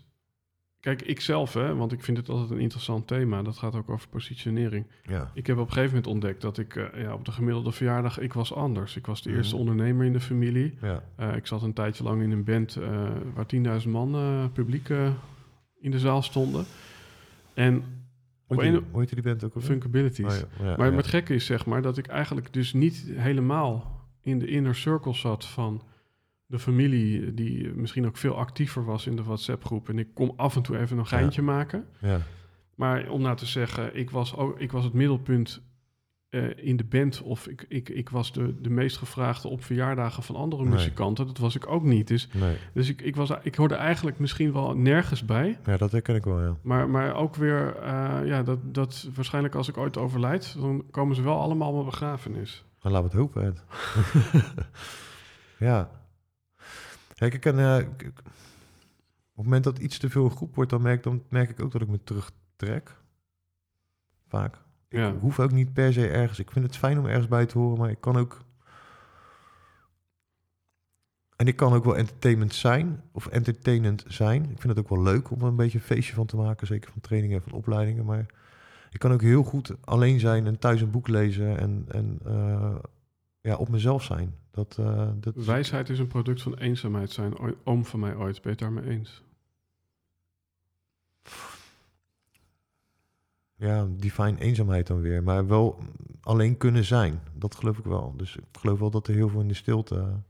Kijk, 0.81 1.03
ik 1.03 1.21
zelf, 1.21 1.53
hè, 1.55 1.75
want 1.77 1.93
ik 1.93 2.03
vind 2.03 2.17
het 2.17 2.29
altijd 2.29 2.51
een 2.51 2.59
interessant 2.61 3.07
thema. 3.07 3.43
Dat 3.43 3.57
gaat 3.59 3.75
ook 3.75 3.91
over 3.91 4.09
positionering. 4.09 4.87
Ja, 5.03 5.31
Ik 5.35 5.47
heb 5.47 5.57
op 5.59 5.67
een 5.67 5.73
gegeven 5.73 5.95
moment 5.95 6.07
ontdekt 6.13 6.41
dat 6.41 6.59
ik 6.59 6.77
eh, 6.77 7.03
ja, 7.03 7.15
op 7.15 7.25
de 7.25 7.33
gemiddelde 7.33 7.73
verjaardag, 7.73 8.19
ik 8.19 8.33
was 8.33 8.53
anders. 8.55 8.97
Ik 8.97 9.07
was 9.07 9.23
de 9.23 9.29
Mhm. 9.29 9.39
eerste 9.39 9.57
ondernemer 9.57 10.07
in 10.07 10.13
de 10.13 10.21
familie. 10.21 10.79
ja. 10.81 11.03
Eh, 11.17 11.37
ik 11.37 11.47
zat 11.47 11.63
een 11.63 11.73
tijdje 11.73 12.05
lang 12.05 12.23
in 12.23 12.31
een 12.31 12.45
band 12.45 12.77
eh, 12.77 13.11
waar 13.35 13.47
10.000 13.47 13.91
man 13.93 14.51
publiek 14.53 14.89
in 15.81 15.91
de 15.91 15.99
zaal 15.99 16.23
stonden. 16.23 16.65
En 17.55 17.75
Hoe 18.47 18.63
heet 18.63 18.75
een 18.75 18.79
die- 18.81 18.89
hoe 18.93 19.05
die 19.07 19.23
band 19.23 19.45
ook 19.45 19.55
alweer? 19.55 19.71
Funkabilities. 19.71 20.43
Oh, 20.43 20.49
ja, 20.59 20.65
ja, 20.71 20.77
maar 20.77 20.91
ja. 20.91 20.97
het 20.97 21.07
gekke 21.07 21.35
is, 21.35 21.47
zeg 21.47 21.67
maar, 21.67 21.83
dat 21.83 21.99
ik 21.99 22.07
eigenlijk 22.07 22.53
dus 22.53 22.73
niet 22.73 23.05
helemaal 23.15 23.94
in 24.25 24.39
de 24.39 24.47
inner 24.47 24.75
circle 24.75 25.15
zat 25.15 25.45
van 25.47 25.83
de 26.47 26.59
familie, 26.59 27.35
die 27.35 27.69
misschien 27.75 28.07
ook 28.07 28.17
veel 28.17 28.37
actiever 28.37 28.85
was 28.85 29.07
in 29.07 29.17
de 29.17 29.23
WhatsApp-groep. 29.23 29.89
En 29.89 29.99
ik 29.99 30.09
kom 30.15 30.33
af 30.37 30.57
en 30.57 30.63
toe 30.63 30.79
even 30.79 30.99
een 30.99 31.07
geintje 31.07 31.43
maken. 31.43 31.85
Ja, 32.01 32.19
Maar 32.75 33.09
om 33.09 33.21
nou 33.23 33.37
te 33.37 33.47
zeggen, 33.47 33.97
ik 33.97 34.11
was, 34.11 34.37
ook, 34.37 34.61
ik 34.61 34.73
was 34.73 34.85
het 34.85 34.93
middelpunt 34.93 35.63
eh, 36.29 36.43
in 36.57 36.77
de 36.77 36.85
band, 36.85 37.23
of 37.23 37.47
ik, 37.49 37.65
ik, 37.69 37.89
ik 37.89 38.09
was 38.09 38.33
de, 38.33 38.61
de 38.61 38.71
meest 38.71 38.97
gevraagde 38.97 39.49
op 39.49 39.65
verjaardagen 39.65 40.23
van 40.23 40.37
andere 40.37 40.63
Nee. 40.63 40.73
muzikanten. 40.73 41.27
Dat 41.27 41.39
was 41.39 41.57
ik 41.57 41.67
ook 41.67 41.83
niet. 41.83 42.09
Dus, 42.09 42.29
nee. 42.33 42.57
dus 42.73 42.89
ik, 42.89 43.01
ik, 43.03 43.17
was, 43.17 43.31
ik 43.43 43.55
hoorde 43.55 43.75
eigenlijk 43.75 44.19
misschien 44.19 44.53
wel 44.53 44.77
nergens 44.77 45.25
bij. 45.25 45.59
Ja, 45.67 45.77
dat 45.77 45.93
herken 45.93 46.15
ik 46.15 46.25
wel, 46.25 46.41
ja. 46.43 46.57
Maar, 46.63 46.89
maar 46.89 47.15
ook 47.15 47.35
weer, 47.35 47.77
eh, 47.77 48.19
ja, 48.25 48.43
dat, 48.43 48.75
dat 48.75 49.09
waarschijnlijk 49.15 49.55
als 49.55 49.69
ik 49.69 49.77
ooit 49.77 49.97
overlijd, 49.97 50.57
dan 50.61 50.85
komen 50.91 51.17
ze 51.17 51.23
wel 51.23 51.41
allemaal 51.41 51.69
op 51.69 51.75
mijn 51.75 51.87
begrafenis. 51.87 52.65
Dan 52.85 52.93
we 52.93 52.99
het 52.99 53.13
hopen, 53.13 53.57
ja. 55.69 55.91
Kijk, 57.15 57.35
ik 57.35 57.41
ken... 57.41 57.59
eh, 57.59 57.87
op 57.89 58.09
het 58.09 58.23
moment 59.35 59.65
dat 59.65 59.79
iets 59.79 59.99
te 59.99 60.11
veel 60.11 60.29
groep 60.29 60.55
wordt, 60.55 60.71
dan 60.71 60.83
merk, 60.83 61.03
dan 61.03 61.23
merk 61.29 61.51
ik 61.51 61.61
ook 61.63 61.73
dat 61.73 61.81
ik 61.83 61.89
me 61.89 62.03
terugtrek. 62.05 62.91
Vaak. 64.29 64.55
Ik 64.89 64.99
Ja. 64.99 65.15
hoef 65.15 65.41
ook 65.41 65.53
niet 65.53 65.73
per 65.73 65.93
se 65.93 66.09
ergens... 66.09 66.39
Ik 66.39 66.51
vind 66.51 66.67
het 66.67 66.77
fijn 66.77 66.99
om 66.99 67.07
ergens 67.07 67.29
bij 67.29 67.47
te 67.47 67.59
horen, 67.59 67.79
maar 67.79 67.91
ik 67.91 68.01
kan 68.01 68.17
ook... 68.17 68.41
En 71.37 71.47
ik 71.47 71.57
kan 71.57 71.73
ook 71.73 71.85
wel 71.85 71.97
entertainment 71.97 72.55
zijn, 72.55 73.03
of 73.13 73.27
entertainend 73.27 74.05
zijn. 74.09 74.43
Ik 74.43 74.61
vind 74.61 74.77
het 74.77 74.79
ook 74.79 74.89
wel 74.89 75.03
leuk 75.03 75.31
om 75.31 75.41
er 75.41 75.47
een 75.47 75.57
beetje 75.57 75.79
een 75.79 75.85
feestje 75.85 76.15
van 76.15 76.27
te 76.27 76.37
maken, 76.37 76.67
zeker 76.67 76.91
van 76.93 77.01
trainingen 77.01 77.37
en 77.37 77.43
van 77.43 77.53
opleidingen. 77.59 78.05
Maar 78.05 78.27
ik 78.95 79.01
kan 79.01 79.13
ook 79.13 79.23
heel 79.23 79.43
goed 79.43 79.73
alleen 79.85 80.21
zijn 80.21 80.47
en 80.47 80.59
thuis 80.59 80.81
een 80.81 80.91
boek 80.91 81.09
lezen 81.09 81.59
en, 81.59 81.85
en 81.89 82.19
eh, 82.25 82.77
ja, 83.41 83.57
op 83.57 83.69
mezelf 83.69 84.03
zijn. 84.03 84.35
Dat, 84.51 84.77
eh, 84.79 85.09
dat 85.21 85.35
Wijsheid 85.35 85.89
is 85.89 85.99
een 85.99 86.07
product 86.07 86.43
van 86.43 86.55
eenzaamheid, 86.55 87.11
zijn 87.11 87.39
ooit- 87.39 87.57
oom 87.65 87.85
van 87.85 88.01
mij 88.01 88.15
ooit. 88.17 88.35
Ben 88.35 88.43
je 88.43 88.49
het 88.49 88.59
daarmee 88.59 88.85
eens? 88.85 89.23
ja, 93.57 93.87
divine 93.91 94.41
eenzaamheid 94.41 94.87
dan 94.87 95.01
weer. 95.01 95.23
Maar 95.23 95.47
wel 95.47 95.79
alleen 96.21 96.57
kunnen 96.57 96.85
zijn. 96.85 97.21
Dat 97.35 97.55
geloof 97.55 97.79
ik 97.79 97.85
wel. 97.85 98.15
Dus 98.17 98.37
ik 98.37 98.45
geloof 98.53 98.79
wel 98.79 98.91
dat 98.91 99.09
er 99.09 99.15
heel 99.15 99.29
veel 99.29 99.41
in 99.41 99.49
de 99.49 99.55
stilte... 99.55 100.21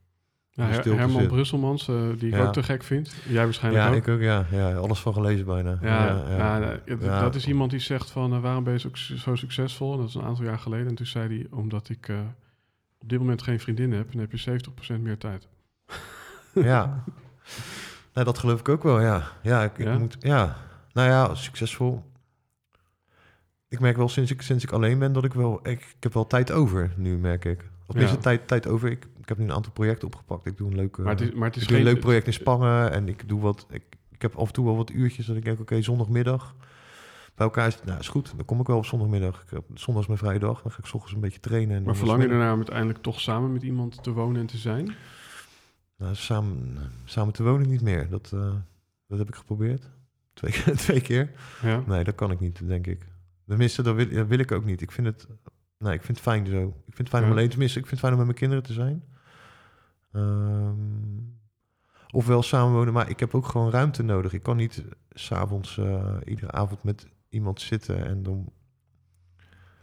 Ja, 0.56 0.64
Her- 0.66 0.96
Herman. 0.96 1.26
Brusselmans, 1.26 1.88
eh, 1.88 1.94
die 2.18 2.28
ik 2.28 2.34
Ja. 2.34 2.46
ook 2.46 2.52
te 2.52 2.62
gek 2.62 2.82
vind. 2.82 3.14
Jij 3.28 3.44
waarschijnlijk 3.44 3.84
Ja, 3.84 3.90
ook. 3.90 3.96
ik 3.96 4.08
ook, 4.08 4.20
ja, 4.20 4.46
ja. 4.50 4.74
Alles 4.74 4.98
van 5.00 5.12
gelezen 5.12 5.46
bijna. 5.46 5.78
Ja, 5.82 6.22
ja, 6.36 6.78
Ja. 7.00 7.20
dat 7.20 7.34
is 7.34 7.46
iemand 7.46 7.70
die 7.70 7.80
zegt 7.80 8.10
van 8.10 8.32
eh, 8.32 8.40
waarom 8.40 8.64
ben 8.64 8.72
je 8.72 8.78
zo, 8.78 8.88
zo 9.16 9.34
succesvol? 9.34 9.96
Dat 9.96 10.08
is 10.08 10.14
een 10.14 10.22
aantal 10.22 10.44
jaar 10.44 10.58
geleden. 10.58 10.86
En 10.86 10.94
toen 10.94 11.06
zei 11.06 11.28
hij, 11.36 11.46
omdat 11.50 11.88
ik 11.88 12.08
eh, 12.08 12.16
op 12.98 13.08
dit 13.08 13.18
moment 13.18 13.42
geen 13.42 13.60
vriendin 13.60 13.92
heb, 13.92 14.12
dan 14.12 14.20
heb 14.20 14.30
je 14.32 14.38
70% 14.96 15.02
meer 15.02 15.18
tijd. 15.18 15.48
Ja. 16.54 16.88
Nou, 18.14 18.26
dat 18.26 18.38
geloof 18.38 18.60
ik 18.60 18.68
ook 18.68 18.82
wel, 18.82 19.00
ja. 19.00 19.22
Ja, 19.42 19.62
ik, 19.62 19.78
ik 19.78 19.86
Ja? 19.86 19.98
moet... 19.98 20.16
Ja. 20.20 20.56
Nou 20.92 21.08
ja, 21.08 21.34
succesvol. 21.34 22.02
Ik 23.68 23.80
merk 23.80 23.96
wel 23.96 24.08
sinds 24.08 24.30
ik, 24.30 24.42
sinds 24.42 24.64
ik 24.64 24.70
alleen 24.72 24.98
ben 24.98 25.12
dat 25.12 25.24
ik 25.24 25.32
wel... 25.34 25.58
Ik, 25.62 25.80
ik 25.80 25.96
heb 26.02 26.14
wel 26.14 26.26
tijd 26.26 26.52
over 26.52 26.92
nu, 26.96 27.18
merk 27.18 27.44
ik. 27.44 27.60
Of 27.60 27.86
tenminste, 27.86 28.16
Ja. 28.16 28.22
tijd, 28.22 28.48
tijd 28.48 28.66
over. 28.66 28.90
Ik, 28.90 29.06
ik 29.24 29.28
heb 29.28 29.38
nu 29.38 29.44
een 29.44 29.52
aantal 29.52 29.72
projecten 29.72 30.06
opgepakt. 30.06 30.46
Ik 30.46 30.56
doe 30.56 30.70
een 30.70 30.76
leuk, 30.76 30.96
eh, 30.96 31.04
maar 31.04 31.12
het 31.14 31.20
is, 31.20 31.32
maar 31.32 31.48
het 31.48 31.56
is 31.56 31.66
geen 31.66 31.76
een 31.78 31.82
leuk 31.84 32.00
project 32.00 32.26
in 32.26 32.32
Spangen 32.32 32.92
en 32.92 33.08
ik 33.08 33.28
doe 33.28 33.40
wat... 33.40 33.66
Ik, 33.70 33.82
ik 34.10 34.22
heb 34.22 34.34
af 34.34 34.46
en 34.46 34.52
toe 34.52 34.64
wel 34.64 34.76
wat 34.76 34.90
uurtjes 34.90 35.26
dat 35.26 35.36
ik 35.36 35.44
denk, 35.44 35.60
oké, 35.60 35.82
zondagmiddag... 35.82 36.54
Bij 37.34 37.46
elkaar 37.46 37.66
is, 37.66 37.78
nou, 37.84 37.98
is 37.98 38.08
goed. 38.08 38.32
Dan 38.36 38.44
kom 38.44 38.60
ik 38.60 38.66
wel 38.66 38.76
op 38.76 38.86
zondagmiddag. 38.86 39.42
Ik 39.42 39.50
heb, 39.50 39.64
zondag 39.74 40.02
is 40.02 40.08
mijn 40.08 40.18
vrije 40.20 40.38
dag. 40.38 40.62
Dan 40.62 40.70
ga 40.72 40.78
ik 40.78 40.86
's 40.86 40.92
ochtends 40.92 41.14
een 41.14 41.20
beetje 41.20 41.40
trainen. 41.40 41.76
En 41.76 41.82
Maar 41.82 41.96
verlang 41.96 42.22
je 42.22 42.28
ernaar 42.28 42.50
om 42.52 42.56
uiteindelijk 42.56 42.98
toch 43.02 43.20
samen 43.20 43.52
met 43.52 43.62
iemand 43.62 44.02
te 44.02 44.10
wonen 44.12 44.40
en 44.40 44.46
te 44.46 44.56
zijn? 44.56 44.94
Nou, 45.96 46.14
samen, 46.14 46.78
samen 47.04 47.32
te 47.32 47.42
wonen 47.42 47.68
niet 47.68 47.80
meer. 47.82 48.08
Dat, 48.08 48.30
eh, 48.34 48.52
dat 49.06 49.18
heb 49.18 49.28
ik 49.28 49.34
geprobeerd. 49.34 49.90
Twee, 50.34 50.52
keer- 50.52 50.76
twee 50.86 51.00
keer. 51.00 51.30
Ja. 51.62 51.82
Nee, 51.86 52.04
dat 52.04 52.14
kan 52.14 52.30
ik 52.30 52.40
niet, 52.40 52.68
denk 52.68 52.86
ik. 52.86 53.06
Tenminste, 53.46 53.82
dat 53.82 53.94
wil, 53.94 54.08
dat 54.08 54.26
wil 54.26 54.38
ik 54.38 54.52
ook 54.52 54.64
niet. 54.64 54.80
Ik 54.80 54.92
vind 54.92 55.06
het, 55.06 55.26
nee, 55.78 55.94
ik 55.94 56.02
vind 56.02 56.16
het 56.18 56.26
fijn 56.26 56.46
zo. 56.46 56.66
Ik 56.66 56.94
vind 56.94 56.98
het 56.98 57.08
fijn 57.08 57.24
om 57.24 57.30
alleen 57.30 57.48
te 57.48 57.58
missen. 57.58 57.80
Ik 57.80 57.86
vind 57.86 58.00
het 58.00 58.10
fijn 58.10 58.12
om 58.12 58.18
met 58.18 58.26
mijn 58.26 58.38
kinderen 58.38 58.64
te 58.64 58.72
zijn. 58.72 59.04
Ehm 60.14 61.32
ofwel 62.14 62.42
samenwonen, 62.42 62.92
maar 62.92 63.10
ik 63.10 63.20
heb 63.20 63.34
ook 63.34 63.46
gewoon 63.46 63.70
ruimte 63.70 64.02
nodig. 64.02 64.32
Ik 64.32 64.42
kan 64.42 64.56
niet 64.56 64.84
s'avonds 65.10 65.76
uh, 65.76 66.16
iedere 66.24 66.50
avond 66.50 66.82
met 66.82 67.06
iemand 67.28 67.60
zitten 67.60 68.06
en 68.06 68.22
dan... 68.22 68.52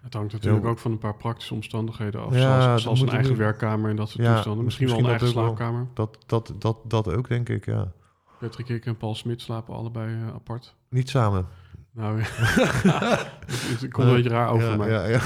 Het 0.01 0.13
hangt 0.13 0.33
natuurlijk 0.33 0.63
Ja. 0.63 0.69
ook 0.69 0.79
van 0.79 0.91
een 0.91 0.97
paar 0.97 1.15
praktische 1.15 1.53
omstandigheden 1.53 2.21
af. 2.21 2.33
Ja, 2.35 2.77
zoals 2.77 3.01
een 3.01 3.09
eigen 3.09 3.37
werkkamer 3.37 3.89
en 3.89 3.95
dat 3.95 4.09
soort 4.09 4.23
Ja, 4.23 4.33
toestanden. 4.33 4.63
Misschien, 4.65 4.87
wel 4.87 4.97
een 4.99 5.05
eigen 5.05 5.33
wel. 5.33 5.43
slaapkamer. 5.43 5.87
Dat, 5.93 6.17
dat, 6.25 6.53
dat, 6.57 6.77
dat 6.83 7.13
ook, 7.13 7.27
denk 7.27 7.49
ik, 7.49 7.65
ja. 7.65 7.91
Patrick 8.39 8.69
ik 8.69 8.85
en 8.85 8.97
Paul 8.97 9.15
Smit 9.15 9.41
slapen 9.41 9.75
allebei 9.75 10.21
eh, 10.21 10.27
apart. 10.33 10.75
Niet 10.89 11.09
samen. 11.09 11.47
Nou, 11.91 12.21
het 12.21 13.79
komt 13.91 14.07
een 14.07 14.13
beetje 14.13 14.29
raar 14.29 14.49
over, 14.49 14.69
ja, 14.69 14.75
maar 14.75 14.89
Ja, 14.89 15.05
ja. 15.05 15.19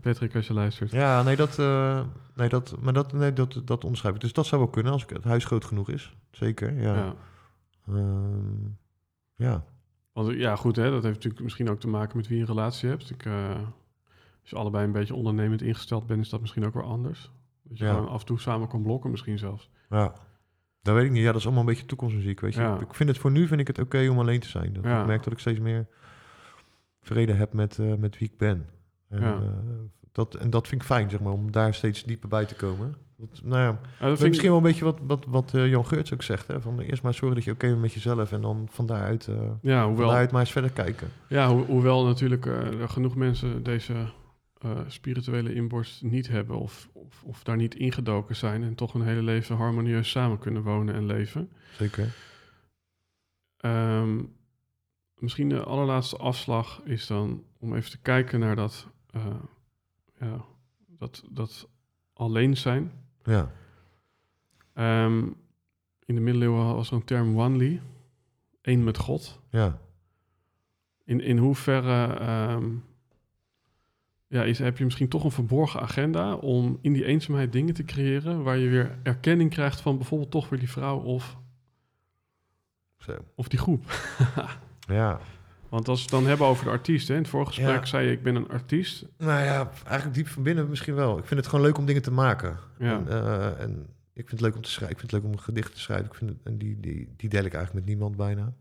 Patrick, 0.00 0.34
als 0.34 0.46
je 0.46 0.52
luistert. 0.52 0.90
Ja, 0.90 1.22
nee, 1.22 1.36
dat, 1.36 1.58
eh, 1.58 2.04
nee, 2.34 2.48
dat, 2.48 2.76
maar 2.80 2.92
dat, 2.92 3.12
nee, 3.12 3.32
dat, 3.32 3.62
dat 3.64 3.82
onderschrijf 3.84 4.14
ik. 4.14 4.20
Dus 4.20 4.32
dat 4.32 4.46
zou 4.46 4.60
wel 4.60 4.70
kunnen 4.70 4.92
als 4.92 5.04
het 5.06 5.24
huis 5.24 5.44
groot 5.44 5.64
genoeg 5.64 5.88
is. 5.88 6.16
Zeker, 6.30 6.80
ja. 6.80 6.94
Ja. 6.94 7.14
Ehm, 7.88 8.66
ja. 9.34 9.64
Want 10.12 10.32
ja, 10.32 10.56
goed, 10.56 10.76
hè, 10.76 10.90
dat 10.90 11.02
heeft 11.02 11.14
natuurlijk 11.14 11.42
misschien 11.42 11.70
ook 11.70 11.80
te 11.80 11.88
maken 11.88 12.16
met 12.16 12.26
wie 12.28 12.36
je 12.36 12.42
een 12.42 12.48
relatie 12.48 12.88
hebt. 12.88 13.10
Ik, 13.10 13.24
eh, 13.24 13.54
als 14.40 14.50
je 14.50 14.56
allebei 14.56 14.84
een 14.84 14.92
beetje 14.92 15.14
ondernemend 15.14 15.62
ingesteld 15.62 16.06
bent, 16.06 16.20
is 16.20 16.28
dat 16.28 16.40
misschien 16.40 16.64
ook 16.66 16.74
weer 16.74 16.84
anders. 16.84 17.30
Dat 17.62 17.78
je 17.78 17.84
Ja. 17.84 17.92
gewoon 17.94 18.08
af 18.08 18.20
en 18.20 18.26
toe 18.26 18.40
samen 18.40 18.68
kan 18.68 18.82
blokken 18.82 19.10
misschien 19.10 19.38
zelfs. 19.38 19.70
ja. 19.90 20.12
Dat 20.82 20.94
weet 20.94 21.04
ik 21.04 21.10
niet. 21.10 21.20
Ja, 21.22 21.26
dat 21.26 21.36
is 21.36 21.44
allemaal 21.44 21.62
een 21.62 21.68
beetje 21.68 21.86
toekomstmuziek, 21.86 22.40
weet 22.40 22.54
je. 22.54 22.60
Ja. 22.60 22.80
Ik 22.80 22.94
vind 22.94 23.08
het 23.08 23.18
voor 23.18 23.30
nu 23.30 23.46
vind 23.46 23.60
ik 23.60 23.66
het 23.66 23.78
oké 23.78 24.08
om 24.08 24.18
alleen 24.18 24.40
te 24.40 24.48
zijn. 24.48 24.72
Dat 24.72 24.84
Ja. 24.84 25.00
Ik 25.00 25.06
merk 25.06 25.22
dat 25.22 25.32
ik 25.32 25.38
steeds 25.38 25.58
meer 25.60 25.86
vrede 27.00 27.32
heb 27.32 27.52
met, 27.52 27.78
eh, 27.78 27.94
met 27.94 28.18
wie 28.18 28.28
ik 28.28 28.36
ben. 28.38 28.66
En, 29.10 29.20
Ja. 29.20 29.34
eh, 29.34 29.48
dat, 30.12 30.34
en 30.34 30.50
dat 30.50 30.68
vind 30.68 30.80
ik 30.80 30.86
fijn, 30.86 31.10
zeg 31.10 31.20
maar, 31.20 31.32
om 31.32 31.50
daar 31.52 31.74
steeds 31.74 32.02
dieper 32.04 32.28
bij 32.28 32.44
te 32.44 32.54
komen. 32.54 32.94
Dat, 33.16 33.40
nou 33.44 33.60
ja, 33.60 33.66
Ja, 33.66 33.72
dat 33.72 33.80
dat 33.98 34.06
vind 34.08 34.20
is 34.20 34.28
misschien 34.28 34.48
wel 34.48 34.56
een 34.58 34.62
beetje 34.64 34.84
wat, 34.84 34.98
wat, 35.02 35.24
wat 35.28 35.54
eh, 35.54 35.68
Jan 35.68 35.86
Geurts 35.86 36.12
ook 36.12 36.22
zegt. 36.22 36.46
Hè? 36.46 36.60
Van 36.60 36.80
eerst 36.80 37.02
maar 37.02 37.14
zorgen 37.14 37.34
dat 37.36 37.44
je 37.44 37.50
oké 37.52 37.66
bent 37.68 37.80
met 37.80 37.92
jezelf 37.92 38.32
en 38.32 38.40
dan 38.40 38.68
van 38.70 38.86
daaruit, 38.86 39.26
eh, 39.28 39.34
ja, 39.62 39.78
van 39.80 39.88
hoewel, 39.88 40.08
daaruit 40.08 40.30
maar 40.30 40.40
eens 40.40 40.52
verder 40.52 40.70
kijken. 40.70 41.08
ja, 41.28 41.48
ho- 41.48 41.64
hoewel 41.64 42.04
natuurlijk 42.04 42.48
genoeg 42.86 43.14
mensen 43.16 43.62
deze 43.62 43.94
spirituele 44.86 45.54
inborst 45.54 46.02
niet 46.02 46.28
hebben 46.28 46.58
of, 46.58 46.88
of, 46.92 47.22
of 47.24 47.42
daar 47.42 47.56
niet 47.56 47.74
ingedoken 47.74 48.36
zijn 48.36 48.62
en 48.62 48.74
toch 48.74 48.92
hun 48.92 49.02
hele 49.02 49.22
leven 49.22 49.56
harmonieus 49.56 50.10
samen 50.10 50.38
kunnen 50.38 50.62
wonen 50.62 50.94
en 50.94 51.06
leven. 51.06 51.50
Zeker. 51.78 52.14
Ehm, 53.56 54.22
misschien 55.18 55.48
de 55.48 55.62
allerlaatste 55.62 56.16
afslag 56.16 56.80
is 56.84 57.06
dan 57.06 57.42
om 57.58 57.74
even 57.74 57.90
te 57.90 57.98
kijken 58.00 58.40
naar 58.40 58.56
dat, 58.56 58.86
eh, 59.12 59.40
ja, 60.18 60.44
dat, 60.86 61.24
dat 61.30 61.68
alleen 62.12 62.56
zijn. 62.56 62.92
Ja. 63.22 63.50
Ehm, 64.72 65.18
in 66.04 66.14
de 66.14 66.20
middeleeuwen 66.20 66.74
was 66.74 66.90
er 66.90 66.96
een 66.96 67.04
term 67.04 67.34
wanli, 67.34 67.80
één 68.60 68.84
met 68.84 68.98
God. 68.98 69.40
Ja. 69.50 69.78
In, 71.04 71.20
in 71.20 71.38
hoeverre 71.38 72.14
ehm, 72.14 72.74
ja, 74.26 74.42
is, 74.42 74.58
heb 74.58 74.78
je 74.78 74.84
misschien 74.84 75.08
toch 75.08 75.24
een 75.24 75.30
verborgen 75.30 75.80
agenda 75.80 76.34
om 76.34 76.78
in 76.80 76.92
die 76.92 77.04
eenzaamheid 77.04 77.52
dingen 77.52 77.74
te 77.74 77.84
creëren 77.84 78.42
waar 78.42 78.56
je 78.56 78.68
weer 78.68 78.98
erkenning 79.02 79.50
krijgt 79.50 79.80
van 79.80 79.96
bijvoorbeeld 79.96 80.30
toch 80.30 80.48
weer 80.48 80.58
die 80.58 80.70
vrouw 80.70 80.98
of, 80.98 81.36
Zo. 82.96 83.16
of 83.34 83.48
die 83.48 83.58
groep? 83.58 83.84
Ja. 84.86 85.20
Want 85.70 85.88
als 85.88 85.98
we 85.98 86.02
het 86.02 86.10
dan 86.10 86.26
hebben 86.26 86.46
over 86.46 86.64
de 86.64 86.70
artiest, 86.70 87.08
hè, 87.08 87.14
in 87.14 87.20
het 87.20 87.30
vorige 87.30 87.52
gesprek 87.52 87.78
Ja. 87.80 87.84
zei 87.84 88.06
je 88.06 88.12
ik 88.12 88.22
ben 88.22 88.34
een 88.34 88.48
artiest. 88.48 89.04
Nou 89.18 89.44
ja, 89.44 89.70
eigenlijk 89.84 90.16
diep 90.16 90.28
van 90.28 90.42
binnen 90.42 90.68
misschien 90.68 90.94
wel. 90.94 91.18
Ik 91.18 91.24
vind 91.24 91.40
het 91.40 91.48
gewoon 91.48 91.64
leuk 91.64 91.78
om 91.78 91.86
dingen 91.86 92.02
te 92.02 92.10
maken. 92.10 92.56
Ja. 92.78 92.92
En, 92.98 93.08
eh, 93.08 93.60
en 93.60 93.86
ik 94.12 94.28
vind 94.28 94.30
het 94.30 94.40
leuk 94.40 94.54
om 94.54 94.62
te 94.62 94.70
schrijven. 94.70 94.94
Ik 94.96 95.00
vind 95.00 95.12
het 95.12 95.20
leuk 95.20 95.30
om 95.30 95.36
een 95.38 95.44
gedicht 95.44 95.74
te 95.74 95.80
schrijven. 95.80 96.06
Ik 96.06 96.14
vind 96.14 96.30
het, 96.30 96.38
en 96.42 96.58
die, 96.58 96.80
die, 96.80 97.08
die 97.16 97.28
deel 97.28 97.44
ik 97.44 97.54
eigenlijk 97.54 97.74
met 97.74 97.94
niemand 97.94 98.16
bijna. 98.16 98.52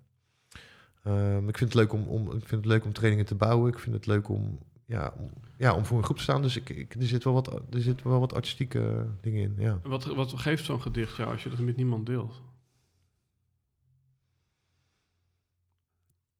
Ehm, 1.03 1.49
ik 1.49 1.57
vind 1.57 1.73
het 1.73 1.81
leuk 1.81 1.93
om, 1.93 2.07
om, 2.07 2.25
ik 2.25 2.47
vind 2.47 2.63
het 2.63 2.65
leuk 2.65 2.85
om 2.85 2.93
trainingen 2.93 3.25
te 3.25 3.35
bouwen. 3.35 3.71
Ik 3.71 3.79
vind 3.79 3.95
het 3.95 4.05
leuk 4.05 4.29
om, 4.29 4.59
ja, 4.85 5.13
om, 5.17 5.29
ja, 5.57 5.73
om 5.73 5.85
voor 5.85 5.97
een 5.97 6.03
groep 6.03 6.17
te 6.17 6.23
staan. 6.23 6.41
Dus 6.41 6.55
ik, 6.55 6.69
ik, 6.69 6.95
er, 6.95 7.07
zit 7.07 7.23
wel 7.23 7.33
wat, 7.33 7.47
er 7.47 7.81
zit 7.81 8.03
wel 8.03 8.19
wat 8.19 8.33
artistieke 8.33 9.05
dingen 9.21 9.43
in. 9.43 9.55
Ja. 9.57 9.79
Wat, 9.83 10.05
wat 10.05 10.33
geeft 10.35 10.65
zo'n 10.65 10.81
gedicht 10.81 11.15
jou 11.15 11.31
als 11.31 11.43
je 11.43 11.49
dat 11.49 11.59
met 11.59 11.75
niemand 11.75 12.05
deelt? 12.05 12.41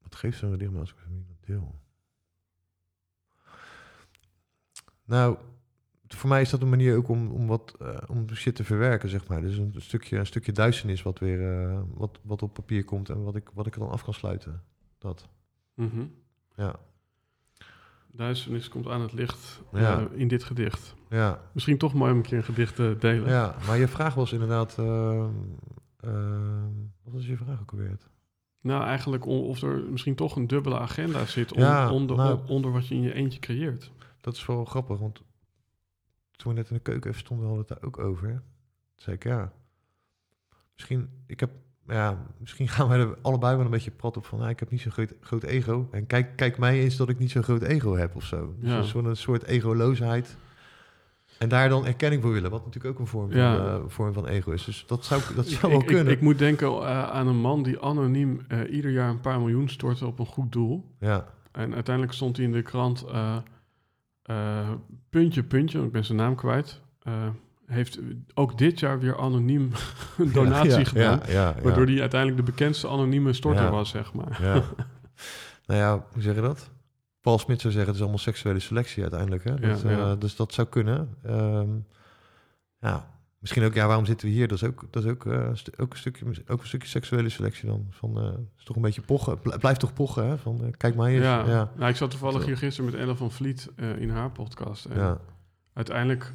Wat 0.10 0.20
geeft 0.20 0.38
zo'n 0.38 0.52
gedicht 0.52 0.72
me 0.72 0.80
als 0.80 0.92
ik 0.92 0.96
het 1.00 1.10
niemand 1.10 1.38
deel? 1.46 1.80
Nou, 5.06 5.38
voor 6.08 6.30
mij 6.30 6.42
is 6.42 6.50
dat 6.50 6.62
een 6.62 6.70
manier 6.70 6.96
ook 6.96 7.08
om, 7.08 7.32
om 7.32 7.48
wat 7.48 7.76
uh, 7.82 7.98
om 8.08 8.34
shit 8.34 8.56
te 8.56 8.64
verwerken, 8.64 9.10
zeg 9.10 9.28
maar. 9.28 9.42
Dus 9.42 9.58
een 9.58 9.74
stukje, 9.78 10.18
een 10.18 10.26
stukje 10.26 10.52
duisternis 10.52 11.02
wat 11.02 11.20
weer 11.20 11.40
uh, 11.40 11.80
wat, 11.94 12.20
wat 12.22 12.42
op 12.42 12.54
papier 12.54 12.84
komt 12.84 13.10
en 13.10 13.24
wat 13.24 13.36
ik, 13.36 13.50
wat 13.54 13.68
ik 13.68 13.74
er 13.74 13.80
dan 13.80 13.90
af 13.90 14.04
kan 14.04 14.14
sluiten. 14.14 14.64
Dat. 14.98 15.28
Mm 15.74 15.90
-hmm. 15.90 16.14
Ja. 16.56 16.76
Duisternis 18.12 18.70
komt 18.70 18.88
aan 18.88 19.02
het 19.02 19.14
licht 19.14 19.62
ja. 19.72 20.00
uh, 20.00 20.20
in 20.20 20.28
dit 20.28 20.44
gedicht. 20.44 20.96
Ja. 21.10 21.42
Misschien 21.52 21.78
toch 21.78 21.94
mooi 21.94 22.12
om 22.12 22.18
een 22.18 22.24
keer 22.24 22.38
een 22.38 22.44
gedicht 22.44 22.76
te 22.76 22.96
delen. 23.00 23.30
Ja, 23.30 23.56
maar 23.68 23.78
je 23.78 23.88
vraag 23.88 24.14
was 24.14 24.34
inderdaad... 24.34 24.76
wat 24.76 25.32
was 27.14 27.26
je 27.26 27.38
vraag 27.38 27.62
ook 27.62 27.72
alweer? 27.72 27.98
Nou, 28.62 28.84
eigenlijk 28.84 29.26
of 29.26 29.62
er 29.62 29.84
misschien 29.90 30.16
toch 30.16 30.36
een 30.36 30.48
dubbele 30.48 30.80
agenda 30.80 31.26
zit 31.26 31.54
on, 31.54 31.62
ja, 31.62 31.92
onder, 31.92 32.16
nou, 32.16 32.40
onder 32.48 32.72
wat 32.72 32.88
je 32.88 32.96
in 32.96 33.02
je 33.02 33.14
eentje 33.14 33.40
creëert. 33.40 33.92
Dat 34.22 34.36
is 34.36 34.46
wel 34.46 34.66
grappig, 34.66 35.00
want 35.00 35.22
toen 36.32 36.52
we 36.52 36.58
net 36.58 36.70
in 36.70 36.76
de 36.76 36.82
keuken 36.82 37.10
even 37.10 37.22
stonden, 37.22 37.48
hadden 37.48 37.66
we 37.66 37.74
het 37.74 37.82
daar 37.82 37.90
ook 37.90 38.00
over. 38.00 38.30
Toen 38.30 38.42
zei 38.96 39.16
ik, 39.16 39.24
ja, 39.24 39.52
misschien, 40.76 41.10
ik 41.28 41.40
heb, 41.40 41.52
ja, 41.88 42.26
misschien 42.38 42.68
gaan 42.78 42.88
wij 42.88 43.00
er 43.00 43.18
allebei 43.22 43.56
wel 43.56 43.66
een 43.66 43.72
beetje 43.72 43.92
prat 43.92 44.18
op 44.18 44.26
van, 44.26 44.40
nou, 44.40 44.50
ik 44.50 44.60
heb 44.60 44.72
niet 44.72 44.82
zo'n 44.82 44.92
groot, 44.92 45.14
groot 45.22 45.44
ego. 45.44 45.88
En 45.92 46.08
kijk, 46.08 46.36
kijk 46.36 46.58
mij 46.58 46.80
eens 46.80 46.96
dat 46.96 47.10
ik 47.10 47.20
niet 47.20 47.32
zo'n 47.32 47.44
groot 47.44 47.62
ego 47.62 47.96
heb 47.96 48.16
of 48.16 48.24
zo. 48.24 48.56
Dus 48.60 48.70
ja. 48.70 48.82
zo'n 48.82 49.16
soort 49.16 49.44
egoloosheid. 49.44 50.38
En 51.40 51.50
daar 51.50 51.70
dan 51.70 51.86
erkenning 51.86 52.22
voor 52.22 52.32
willen, 52.32 52.52
wat 52.52 52.66
natuurlijk 52.66 52.94
ook 52.94 53.00
een 53.00 53.08
vorm, 53.08 53.32
van, 53.32 53.40
uh, 53.40 53.76
vorm 53.88 54.14
van 54.14 54.28
ego 54.28 54.52
is. 54.52 54.64
Dus 54.64 54.84
dat 54.88 55.06
zou, 55.06 55.22
dat 55.36 55.48
zou 55.48 55.72
wel 55.72 55.82
ik, 55.82 55.88
kunnen. 55.88 56.08
Ik, 56.08 56.12
ik, 56.12 56.22
moet 56.22 56.38
denken 56.38 56.68
uh, 56.72 57.10
aan 57.10 57.28
een 57.28 57.40
man 57.42 57.64
die 57.64 57.82
anoniem 57.82 58.42
uh, 58.48 58.74
ieder 58.74 58.92
jaar 58.92 59.10
een 59.10 59.20
paar 59.20 59.40
miljoen 59.40 59.70
stortte 59.70 60.06
op 60.06 60.20
een 60.20 60.26
goed 60.26 60.52
doel. 60.52 60.86
Ja. 61.00 61.26
En 61.52 61.74
uiteindelijk 61.74 62.16
stond 62.16 62.38
hij 62.38 62.46
in 62.46 62.52
de 62.52 62.62
krant 62.62 63.06
puntje, 65.10 65.44
puntje, 65.44 65.84
ik 65.84 65.92
ben 65.92 66.06
zijn 66.06 66.18
naam 66.18 66.36
kwijt, 66.36 66.82
heeft 67.66 68.00
ook 68.34 68.58
dit 68.58 68.80
jaar 68.80 69.00
weer 69.00 69.18
anoniem 69.18 69.72
een 70.18 70.32
donatie 70.32 70.70
ja, 70.70 70.84
gedaan. 70.84 71.22
Ja, 71.28 71.56
waardoor 71.64 71.86
hij 71.86 72.00
uiteindelijk 72.00 72.46
de 72.46 72.52
bekendste 72.52 72.88
anonieme 72.88 73.34
storter 73.34 73.72
was, 73.72 73.90
zeg 73.90 74.14
maar. 74.14 74.40
Ja. 74.42 74.54
nou 75.68 75.80
ja, 75.80 76.06
hoe 76.14 76.22
zeg 76.22 76.36
je 76.36 76.42
dat? 76.42 76.70
Paul 77.22 77.40
Smit 77.40 77.62
zou 77.62 77.74
zeggen, 77.74 77.86
het 77.92 77.96
is 77.96 78.02
allemaal 78.02 78.24
seksuele 78.24 78.60
selectie 78.60 79.02
uiteindelijk. 79.02 79.44
Hè? 79.44 79.60
Dat, 79.60 79.84
uh, 79.84 80.14
dus 80.20 80.36
dat 80.36 80.54
zou 80.54 80.68
kunnen. 80.68 81.18
Um, 81.26 81.86
ja, 82.80 83.20
Misschien 83.40 83.64
ook, 83.64 83.74
ja, 83.74 83.88
waarom 83.88 84.06
zitten 84.06 84.28
we 84.28 84.34
hier? 84.34 84.48
Dat 84.48 84.62
is 84.62 84.68
ook, 84.68 84.88
dat 84.90 85.04
is 85.04 85.10
ook, 85.10 85.26
uh, 85.26 85.50
ook, 85.78 85.92
een, 85.92 85.98
stukje, 85.98 86.26
ook 86.48 86.62
een 86.62 86.68
stukje 86.68 86.88
seksuele 86.88 87.30
selectie 87.30 87.70
dan. 87.70 87.88
Van, 87.90 88.26
uh, 88.26 88.32
is 88.58 88.64
toch 88.64 88.76
een 88.76 88.82
beetje 88.82 89.02
pochen. 89.02 89.40
Blijft 89.60 89.80
toch 89.80 89.94
pochen, 89.94 90.26
hè? 90.26 90.38
Van, 90.38 90.74
kijk 90.78 90.96
maar 90.96 91.10
eens. 91.10 91.24
Ja, 91.24 91.48
ja. 91.48 91.72
Nou, 91.76 91.90
ik 91.90 91.96
zat 91.96 92.10
toevallig 92.10 92.46
hier 92.46 92.58
gisteren 92.58 92.92
met 92.92 93.00
Ella 93.00 93.16
van 93.16 93.32
Vliet 93.32 93.70
in 93.98 94.10
haar 94.10 94.32
podcast. 94.32 94.86
En 94.86 94.98
ja. 94.98 95.20
uiteindelijk, 95.74 96.34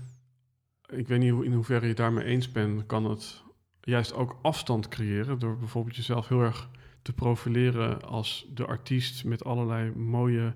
ik 0.86 1.09
weet 1.09 1.19
niet 1.19 1.44
in 1.44 1.52
hoeverre 1.52 1.86
je 1.86 1.94
daarmee 1.94 2.24
eens 2.24 2.52
bent, 2.52 2.86
kan 2.86 3.05
het 3.05 3.43
juist 3.81 4.15
ook 4.15 4.36
afstand 4.43 4.89
creëren. 4.89 5.39
Door 5.39 5.59
bijvoorbeeld 5.59 5.97
jezelf 5.97 6.28
heel 6.28 6.40
erg 6.40 6.69
te 7.05 7.12
profileren 7.12 8.02
als 8.02 8.47
de 8.55 8.66
artiest 8.66 9.24
met 9.24 9.44
allerlei 9.44 9.93
mooie... 9.94 10.55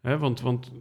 Hè, 0.00 0.18
want, 0.18 0.40
want 0.40 0.72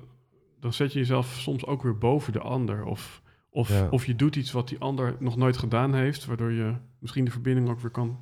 dan 0.60 0.74
zet 0.74 0.94
je 0.94 1.00
jezelf 1.00 1.28
soms 1.28 1.66
ook 1.66 1.84
weer 1.84 1.98
boven 1.98 2.34
de 2.34 2.40
ander. 2.40 2.84
Of 2.86 3.22
of, 3.50 3.70
Ja. 3.70 3.88
of 3.90 4.06
je 4.06 4.16
doet 4.16 4.36
iets 4.36 4.52
wat 4.52 4.68
die 4.68 4.80
ander 4.80 5.16
nog 5.20 5.36
nooit 5.36 5.58
gedaan 5.58 5.94
heeft, 5.94 6.26
waardoor 6.26 6.52
je 6.52 6.76
misschien 7.00 7.26
de 7.26 7.32
verbinding 7.32 7.70
ook 7.70 7.80
weer 7.80 7.92
kan 7.92 8.20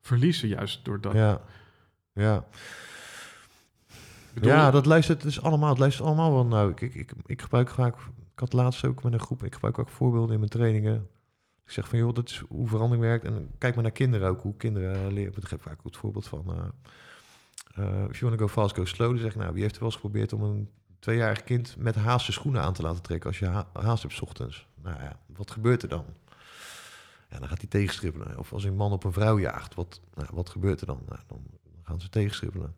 verliezen, 0.00 0.48
juist 0.48 0.84
door 0.84 1.00
dat. 1.00 1.12
Ja, 1.12 1.40
ja. 2.12 2.46
Bedoel, 4.34 4.50
ja, 4.50 4.70
dat 4.70 4.86
luistert 4.86 5.22
dus 5.22 5.42
allemaal. 5.42 5.68
Het 5.68 5.78
luistert 5.78 6.06
allemaal 6.06 6.32
wel. 6.32 6.46
Nou, 6.46 6.70
ik, 6.70 6.80
ik, 6.80 6.94
ik, 6.94 7.12
ik 7.26 7.42
gebruik 7.42 7.70
vaak. 7.70 7.96
Ik 8.32 8.38
had 8.38 8.52
laatst 8.52 8.84
ook 8.84 9.02
met 9.02 9.12
een 9.12 9.20
groep. 9.20 9.44
Ik 9.44 9.54
gebruik 9.54 9.78
ook 9.78 9.88
voorbeelden 9.88 10.32
in 10.32 10.38
mijn 10.38 10.50
trainingen. 10.50 11.08
Ik 11.66 11.72
zeg 11.72 11.88
van 11.88 11.98
joh, 11.98 12.14
dat 12.14 12.28
is 12.28 12.42
hoe 12.48 12.68
verandering 12.68 13.06
werkt. 13.06 13.24
En 13.24 13.50
kijk 13.58 13.74
maar 13.74 13.82
naar 13.82 13.92
kinderen 13.92 14.28
ook. 14.28 14.42
Hoe 14.42 14.56
kinderen 14.56 15.12
leren. 15.12 15.32
Ik 15.36 15.48
geef 15.48 15.62
vaak 15.62 15.78
ook 15.78 15.84
het 15.84 15.96
voorbeeld 15.96 16.26
van. 16.26 16.44
eh 16.48 16.64
uh, 17.78 18.04
if 18.08 18.18
you 18.18 18.30
want 18.30 18.38
to 18.38 18.46
go 18.46 18.48
fast, 18.48 18.74
go 18.74 18.84
slow. 18.84 19.16
Dan 19.16 19.26
ik, 19.26 19.34
nou, 19.34 19.52
wie 19.52 19.62
heeft 19.62 19.74
er 19.74 19.80
wel 19.80 19.88
eens 19.90 20.00
geprobeerd 20.00 20.32
om 20.32 20.42
een 20.42 20.70
tweejarig 20.98 21.42
kind 21.44 21.76
met 21.78 21.94
haast 21.94 22.32
schoenen 22.32 22.62
aan 22.62 22.72
te 22.72 22.82
laten 22.82 23.02
trekken 23.02 23.28
als 23.28 23.38
je 23.38 23.46
ha 23.46 23.68
haast 23.72 24.02
hebt 24.02 24.20
ochtends? 24.20 24.66
Nou 24.82 25.02
ja, 25.02 25.18
wat 25.26 25.50
gebeurt 25.50 25.82
er 25.82 25.88
dan? 25.88 26.04
Ja, 27.30 27.38
dan 27.38 27.48
gaat 27.48 27.58
hij 27.58 27.68
tegenstribbelen. 27.68 28.38
Of 28.38 28.52
als 28.52 28.64
een 28.64 28.76
man 28.76 28.92
op 28.92 29.04
een 29.04 29.12
vrouw 29.12 29.38
jaagt, 29.38 29.74
wat, 29.74 30.00
nou, 30.14 30.28
wat 30.32 30.50
gebeurt 30.50 30.80
er 30.80 30.86
dan? 30.86 31.02
Nou, 31.08 31.20
dan 31.26 31.40
gaan 31.82 32.00
ze 32.00 32.08
tegenstribbelen. 32.08 32.74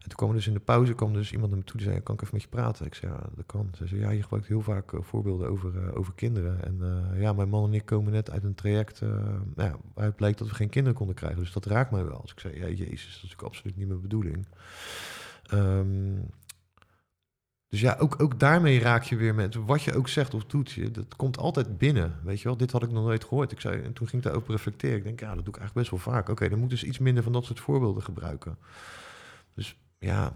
En 0.00 0.08
toen 0.08 0.16
kwam 0.16 0.32
dus 0.32 0.46
in 0.46 0.52
de 0.52 0.60
pauze 0.60 0.94
kwam 0.94 1.12
dus 1.12 1.32
iemand 1.32 1.50
naar 1.50 1.58
me 1.58 1.64
toe 1.64 1.80
die 1.80 1.88
zei: 1.88 2.00
Kan 2.00 2.14
ik 2.14 2.20
even 2.20 2.34
met 2.34 2.42
je 2.42 2.48
praten? 2.48 2.86
Ik 2.86 2.94
zei: 2.94 3.12
Ja, 3.12 3.20
dat 3.36 3.46
kan. 3.46 3.70
Ze 3.74 3.86
zei: 3.86 4.00
Ja, 4.00 4.10
je 4.10 4.22
gebruikt 4.22 4.46
heel 4.46 4.60
vaak 4.60 4.92
uh, 4.92 5.00
voorbeelden 5.02 5.48
over, 5.48 5.74
uh, 5.74 5.96
over 5.96 6.12
kinderen. 6.14 6.64
En 6.64 6.78
uh, 7.14 7.20
ja, 7.20 7.32
mijn 7.32 7.48
man 7.48 7.64
en 7.64 7.74
ik 7.74 7.84
komen 7.84 8.12
net 8.12 8.30
uit 8.30 8.44
een 8.44 8.54
traject 8.54 9.00
nou 9.00 9.42
ja, 9.54 9.76
waaruit 9.94 10.16
blijkt 10.16 10.38
dat 10.38 10.48
we 10.48 10.54
geen 10.54 10.68
kinderen 10.68 10.98
konden 10.98 11.16
krijgen. 11.16 11.38
Dus 11.38 11.52
dat 11.52 11.66
raakt 11.66 11.90
mij 11.90 12.04
wel. 12.04 12.20
Dus 12.22 12.30
ik 12.30 12.40
zei: 12.40 12.58
Ja, 12.58 12.68
Jezus, 12.68 12.88
dat 12.88 13.08
is 13.08 13.14
natuurlijk 13.14 13.42
absoluut 13.42 13.76
niet 13.76 13.88
mijn 13.88 14.00
bedoeling. 14.00 14.46
Um, 15.52 16.30
dus 17.70 17.80
ja, 17.80 17.96
ook, 17.98 18.22
ook 18.22 18.38
daarmee 18.38 18.80
raak 18.80 19.02
je 19.02 19.16
weer 19.16 19.34
met 19.34 19.54
wat 19.54 19.82
je 19.82 19.94
ook 19.94 20.08
zegt 20.08 20.34
of 20.34 20.44
doet. 20.44 20.70
Je, 20.70 20.90
dat 20.90 21.16
komt 21.16 21.38
altijd 21.38 21.78
binnen. 21.78 22.20
Weet 22.22 22.40
je 22.40 22.48
wel, 22.48 22.56
dit 22.56 22.72
had 22.72 22.82
ik 22.82 22.90
nog 22.90 23.04
nooit 23.04 23.24
gehoord. 23.24 23.52
Ik 23.52 23.60
zei, 23.60 23.82
en 23.82 23.92
toen 23.92 24.08
ging 24.08 24.22
ik 24.22 24.28
daarover 24.28 24.50
reflecteren. 24.50 24.96
Ik 24.96 25.04
denk, 25.04 25.20
ja, 25.20 25.34
dat 25.34 25.44
doe 25.44 25.54
ik 25.54 25.60
eigenlijk 25.60 25.88
best 25.88 26.04
wel 26.04 26.14
vaak. 26.14 26.28
Oké, 26.28 26.48
dan 26.48 26.58
moet 26.58 26.70
dus 26.70 26.84
iets 26.84 26.98
minder 26.98 27.22
van 27.22 27.32
dat 27.32 27.44
soort 27.44 27.60
voorbeelden 27.60 28.02
gebruiken. 28.02 28.58
Dus 29.54 29.76
ja, 30.00 30.32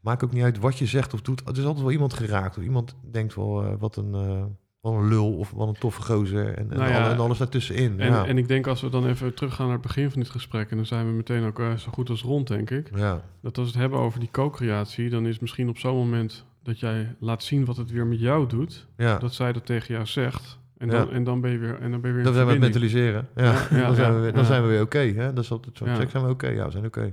maakt 0.00 0.24
ook 0.24 0.32
niet 0.32 0.42
uit 0.42 0.58
wat 0.58 0.78
je 0.78 0.86
zegt 0.86 1.14
of 1.14 1.20
doet. 1.22 1.40
Er 1.48 1.58
is 1.58 1.64
altijd 1.64 1.82
wel 1.82 1.90
iemand 1.92 2.12
geraakt. 2.12 2.56
Of 2.58 2.62
iemand 2.64 2.94
denkt 3.10 3.34
wel, 3.34 3.64
uh, 3.64 3.72
wat 3.78 3.96
een... 3.96 4.12
Uh, 4.14 4.42
wat 4.80 4.92
een 4.92 5.08
lul 5.08 5.32
of 5.36 5.50
wat 5.50 5.68
een 5.68 5.78
toffe 5.78 6.02
gozer 6.02 6.46
en, 6.54 6.70
en, 6.70 6.76
Nou 6.78 6.90
ja, 6.90 7.02
alle- 7.04 7.12
en 7.14 7.18
alles 7.20 7.38
daartussenin. 7.38 8.00
En, 8.00 8.10
ja. 8.10 8.26
en 8.26 8.38
ik 8.38 8.48
denk 8.48 8.66
als 8.66 8.80
we 8.80 8.88
dan 8.88 9.06
even 9.06 9.34
teruggaan 9.34 9.64
naar 9.66 9.74
het 9.76 9.86
begin 9.86 10.10
van 10.10 10.20
dit 10.20 10.30
gesprek, 10.30 10.70
en 10.70 10.76
dan 10.76 10.86
zijn 10.86 11.06
we 11.06 11.12
meteen 11.12 11.44
ook 11.44 11.58
eh, 11.58 11.74
zo 11.76 11.90
goed 11.92 12.10
als 12.10 12.22
rond, 12.22 12.46
denk 12.48 12.70
ik. 12.70 12.90
ja, 12.96 13.22
Dat 13.42 13.58
als 13.58 13.66
we 13.66 13.72
het 13.72 13.80
hebben 13.80 13.98
over 13.98 14.20
die 14.20 14.28
co-creatie, 14.30 15.10
dan 15.10 15.26
is 15.26 15.38
misschien 15.38 15.68
op 15.68 15.78
zo'n 15.78 15.96
moment 15.96 16.44
dat 16.62 16.78
jij 16.80 17.16
laat 17.18 17.42
zien 17.42 17.64
wat 17.64 17.76
het 17.76 17.90
weer 17.90 18.06
met 18.06 18.20
jou 18.20 18.46
doet, 18.48 18.86
dat 18.96 19.34
zij 19.34 19.52
dat 19.52 19.66
tegen 19.66 19.94
jou 19.94 20.06
zegt. 20.06 20.58
En 20.78 20.86
Ja. 20.90 20.92
dan, 20.92 21.10
en 21.10 21.24
dan 21.24 21.40
ben 21.40 21.50
je 21.50 21.58
weer, 21.58 21.80
en 21.80 21.90
dan 21.90 22.00
ben 22.00 22.10
je 22.10 22.16
weer 22.16 22.24
Dan 22.24 22.34
zijn 22.34 22.46
we 22.46 22.52
het 22.52 22.60
mentaliseren. 22.60 23.28
Ja, 23.36 23.44
Ja, 23.44 23.66
ja, 23.78 23.86
dan, 23.86 23.94
zijn 23.94 24.14
we 24.14 24.20
weer, 24.20 24.32
dan 24.32 24.40
ja. 24.40 24.46
zijn 24.46 24.62
we 24.62 24.68
weer 24.68 24.82
oké. 24.82 24.98
hè? 24.98 25.32
dat 25.32 25.44
is 25.44 25.50
altijd 25.50 25.76
zo. 25.76 25.84
Zeg, 25.84 26.10
zijn 26.10 26.24
we 26.24 26.30
oké? 26.30 26.48
Ja, 26.48 26.64
we 26.64 26.70
zijn 26.70 26.84
oké. 26.86 27.12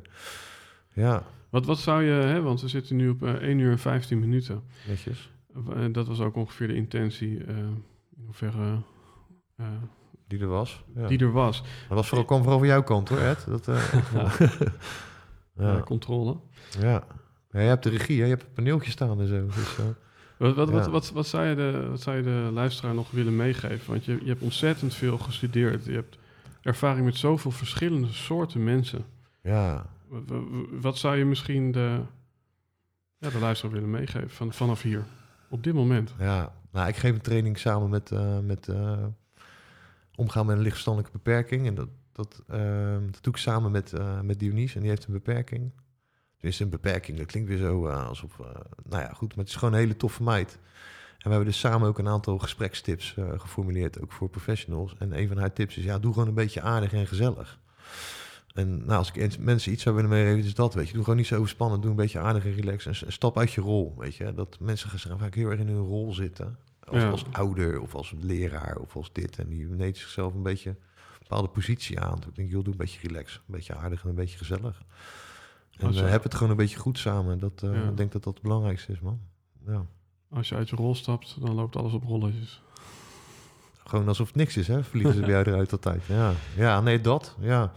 Ja, 0.94 1.24
Wat, 1.50 1.66
wat 1.66 1.78
zou 1.80 2.04
je, 2.04 2.12
hè, 2.12 2.42
want 2.42 2.62
we 2.62 2.68
zitten 2.68 2.96
nu 2.96 3.10
op 3.10 3.24
eh 3.24 3.34
1 3.34 3.60
uur 3.60 3.72
en 3.72 3.80
15 3.80 4.20
minuten. 4.20 4.62
netjes. 4.88 5.32
Eh, 5.76 5.86
dat 5.92 6.08
was 6.08 6.20
ook 6.20 6.36
ongeveer 6.36 6.68
de 6.68 6.76
intentie, 6.76 7.44
eh, 7.44 7.58
in 8.18 8.24
hoeverre 8.26 8.82
eh, 9.56 9.66
Die 10.28 10.40
er 10.40 10.48
was. 10.48 10.84
Ja. 10.96 11.08
die 11.08 11.20
er 11.20 11.32
was. 11.32 11.62
Dat 11.88 11.98
was 11.98 12.08
vooral, 12.08 12.26
kwam 12.26 12.40
vooral 12.42 12.58
van 12.60 12.68
jouw 12.68 12.84
kant 12.84 13.10
hoor, 13.10 13.18
Ed. 13.20 13.46
Dat, 13.48 13.68
eh, 13.68 13.94
Ja. 15.58 15.74
ja. 15.74 15.80
controle. 15.80 16.38
Ja. 16.80 17.04
ja, 17.52 17.60
je 17.60 17.68
hebt 17.68 17.84
de 17.84 17.90
regie, 17.90 18.18
hè? 18.18 18.24
je 18.24 18.30
hebt 18.30 18.42
het 18.42 18.54
paneeltje 18.54 18.92
staan 18.92 19.20
en 19.22 19.28
zo. 19.28 19.46
Dus, 19.46 19.78
eh, 19.78 19.86
Wat, 20.38 20.56
wat, 20.56 20.88
wat, 20.88 21.12
wat, 21.12 21.28
zou 21.28 21.46
je 21.46 21.56
de, 21.56 21.88
wat 21.90 22.02
zou 22.02 22.18
je 22.18 22.24
de 22.24 22.50
luisteraar 22.54 22.94
nog 22.94 23.12
willen 23.12 23.36
meegeven? 23.36 23.92
Want 23.92 24.06
je, 24.06 24.18
je 24.22 24.30
hebt 24.30 24.42
ontzettend 24.42 24.94
veel 24.94 25.18
gestudeerd. 25.18 25.86
Je 25.86 25.92
hebt 25.92 26.18
ervaring 26.62 27.06
met 27.06 27.16
zoveel 27.16 27.52
verschillende 27.52 28.08
soorten 28.12 28.64
mensen. 28.64 29.06
ja. 29.42 29.96
Wat, 30.82 30.98
zou 30.98 31.18
je 31.18 31.26
misschien 31.26 31.72
de, 31.72 32.02
ja, 33.18 33.30
de 33.30 33.40
luisteraar 33.40 33.74
willen 33.74 33.90
meegeven 33.90 34.30
van, 34.30 34.54
vanaf 34.54 34.82
hier? 34.82 35.04
Op 35.50 35.64
dit 35.64 35.74
moment. 35.74 36.14
ja, 36.20 36.54
nou, 36.72 36.88
ik 36.88 36.96
geef 36.96 37.14
een 37.14 37.22
training 37.22 37.60
samen 37.60 37.90
met, 37.90 38.12
eh, 38.12 38.40
met 38.40 38.68
eh, 38.68 39.06
omgaan 40.16 40.46
met 40.46 40.56
een 40.56 40.62
lichtverstandelijke 40.62 41.18
beperking. 41.18 41.68
En 41.68 41.76
dat, 41.76 41.90
dat, 42.12 42.44
eh, 42.48 42.98
dat 43.12 43.24
doe 43.24 43.34
ik 43.34 43.40
samen 43.40 43.72
met, 43.72 43.94
eh 43.94 44.22
met 44.22 44.40
Dionys 44.40 44.76
en 44.76 44.82
die 44.82 44.90
heeft 44.90 45.06
een 45.06 45.14
beperking. 45.14 45.72
Dus 46.40 46.60
een 46.60 46.70
beperking, 46.70 47.18
dat 47.18 47.28
klinkt 47.28 47.50
weer 47.50 47.58
zo 47.58 47.88
alsof... 47.88 48.38
nou 48.84 49.04
ja, 49.04 49.14
goed, 49.14 49.30
maar 49.30 49.46
het 49.46 49.54
is 49.54 49.56
gewoon 49.56 49.74
een 49.74 49.80
hele 49.80 49.98
toffe 49.98 50.24
meid. 50.24 50.52
En 50.52 51.24
we 51.24 51.30
hebben 51.30 51.46
dus 51.46 51.60
samen 51.60 51.88
ook 51.88 52.00
een 52.00 52.08
aantal 52.08 52.38
gesprekstips 52.38 53.16
geformuleerd, 53.38 54.02
ook 54.02 54.12
voor 54.12 54.30
professionals. 54.30 54.96
En 54.98 55.18
een 55.20 55.28
van 55.28 55.38
haar 55.38 55.54
tips 55.54 55.78
is, 55.78 55.84
ja, 55.84 56.00
doe 56.00 56.14
gewoon 56.14 56.28
een 56.28 56.34
beetje 56.34 56.62
aardig 56.62 56.94
en 56.94 57.08
gezellig. 57.08 57.60
En 58.58 58.78
nou, 58.86 58.98
als 58.98 59.12
ik 59.12 59.40
mensen 59.40 59.72
iets 59.72 59.84
zou 59.84 59.96
willen 59.96 60.10
meegeven, 60.10 60.44
is 60.46 60.54
dat, 60.54 60.74
weet 60.74 60.88
je. 60.88 60.94
Doe 60.94 61.04
gewoon 61.04 61.18
niet 61.18 61.28
zo 61.28 61.36
overspannen, 61.36 61.82
doe 61.82 61.90
een 61.90 61.96
beetje 61.96 62.20
aardig 62.20 62.46
en 62.46 62.54
relaxed. 62.54 63.04
En 63.04 63.12
stap 63.12 63.38
uit 63.38 63.52
je 63.52 63.62
rol, 63.62 63.96
weet 63.98 64.16
je. 64.16 64.34
Dat 64.34 64.58
mensen 64.60 64.90
gaan 64.90 65.20
vaak 65.20 65.36
heel 65.36 65.50
erg 65.50 65.60
in 65.60 65.68
hun 65.68 65.86
rol 65.86 66.14
zitten. 66.14 66.58
Als, 66.84 67.02
Ja. 67.02 67.10
als 67.10 67.26
ouder, 67.32 67.82
of 67.82 67.96
als 67.96 68.14
leraar, 68.20 68.78
of 68.78 68.96
als 68.96 69.10
dit. 69.14 69.38
En 69.40 69.48
die 69.50 69.66
neemt 69.68 69.98
zichzelf 69.98 70.34
een 70.34 70.44
beetje 70.44 70.76
bepaalde 71.20 71.48
positie 71.48 72.00
aan. 72.00 72.18
Ik 72.28 72.36
denk, 72.36 72.52
joh, 72.52 72.64
doe 72.64 72.72
een 72.74 72.80
beetje 72.80 73.08
relax, 73.08 73.36
een 73.36 73.42
beetje 73.54 73.76
aardig 73.76 74.04
en 74.04 74.10
een 74.10 74.16
beetje 74.16 74.38
gezellig. 74.38 74.82
En 75.78 75.94
je- 75.94 76.04
eh, 76.04 76.10
heb 76.10 76.24
het 76.24 76.34
gewoon 76.36 76.50
een 76.50 76.58
beetje 76.58 76.78
goed 76.78 76.98
samen. 76.98 77.40
Dat, 77.40 77.62
Ja. 77.64 77.72
Ik 77.90 77.98
denk 77.98 78.12
dat 78.12 78.24
dat 78.24 78.34
het 78.34 78.44
belangrijkste 78.44 78.92
is, 78.92 79.00
man. 79.00 79.20
Ja. 79.68 79.86
Als 80.30 80.50
je 80.50 80.56
uit 80.56 80.70
je 80.70 80.76
rol 80.76 80.96
stapt, 80.96 81.36
dan 81.42 81.56
loopt 81.56 81.76
alles 81.76 81.94
op 81.94 82.04
rolletjes. 82.04 82.62
Gewoon 83.86 84.08
alsof 84.08 84.28
het 84.28 84.36
niks 84.36 84.58
is, 84.58 84.68
hè? 84.68 84.84
Vliegen 84.84 85.14
ze 85.14 85.20
bij 85.20 85.30
jou 85.30 85.46
eruit 85.48 85.72
altijd. 85.72 86.04
Ja, 86.06 86.34
ja 86.56 86.82
nee, 86.82 87.02
dat. 87.02 87.36
Ja. 87.40 87.72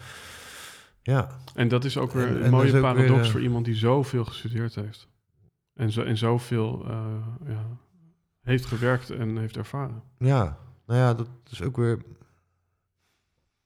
Ja, 1.03 1.29
En 1.55 1.69
dat 1.69 1.85
is 1.85 1.99
ook 1.99 2.13
weer 2.13 2.27
En- 2.29 2.37
een 2.37 2.43
en 2.43 2.51
mooie 2.51 2.81
paradox 2.81 3.09
weer, 3.11 3.21
eh, 3.25 3.31
voor 3.31 3.41
iemand 3.41 3.65
die 3.65 3.75
zoveel 3.75 4.25
gestudeerd 4.25 4.75
heeft. 4.75 5.09
En, 5.75 5.91
zo, 5.91 6.03
en 6.03 6.17
zoveel 6.17 6.85
eh, 6.87 7.05
ja, 7.47 7.67
heeft 8.43 8.65
gewerkt 8.65 9.11
en 9.11 9.37
heeft 9.37 9.57
ervaren. 9.57 10.03
Ja, 10.19 10.59
nou 10.87 10.99
ja, 11.01 11.15
dat 11.15 11.29
is 11.51 11.63
ook 11.63 11.77
weer. 11.77 11.99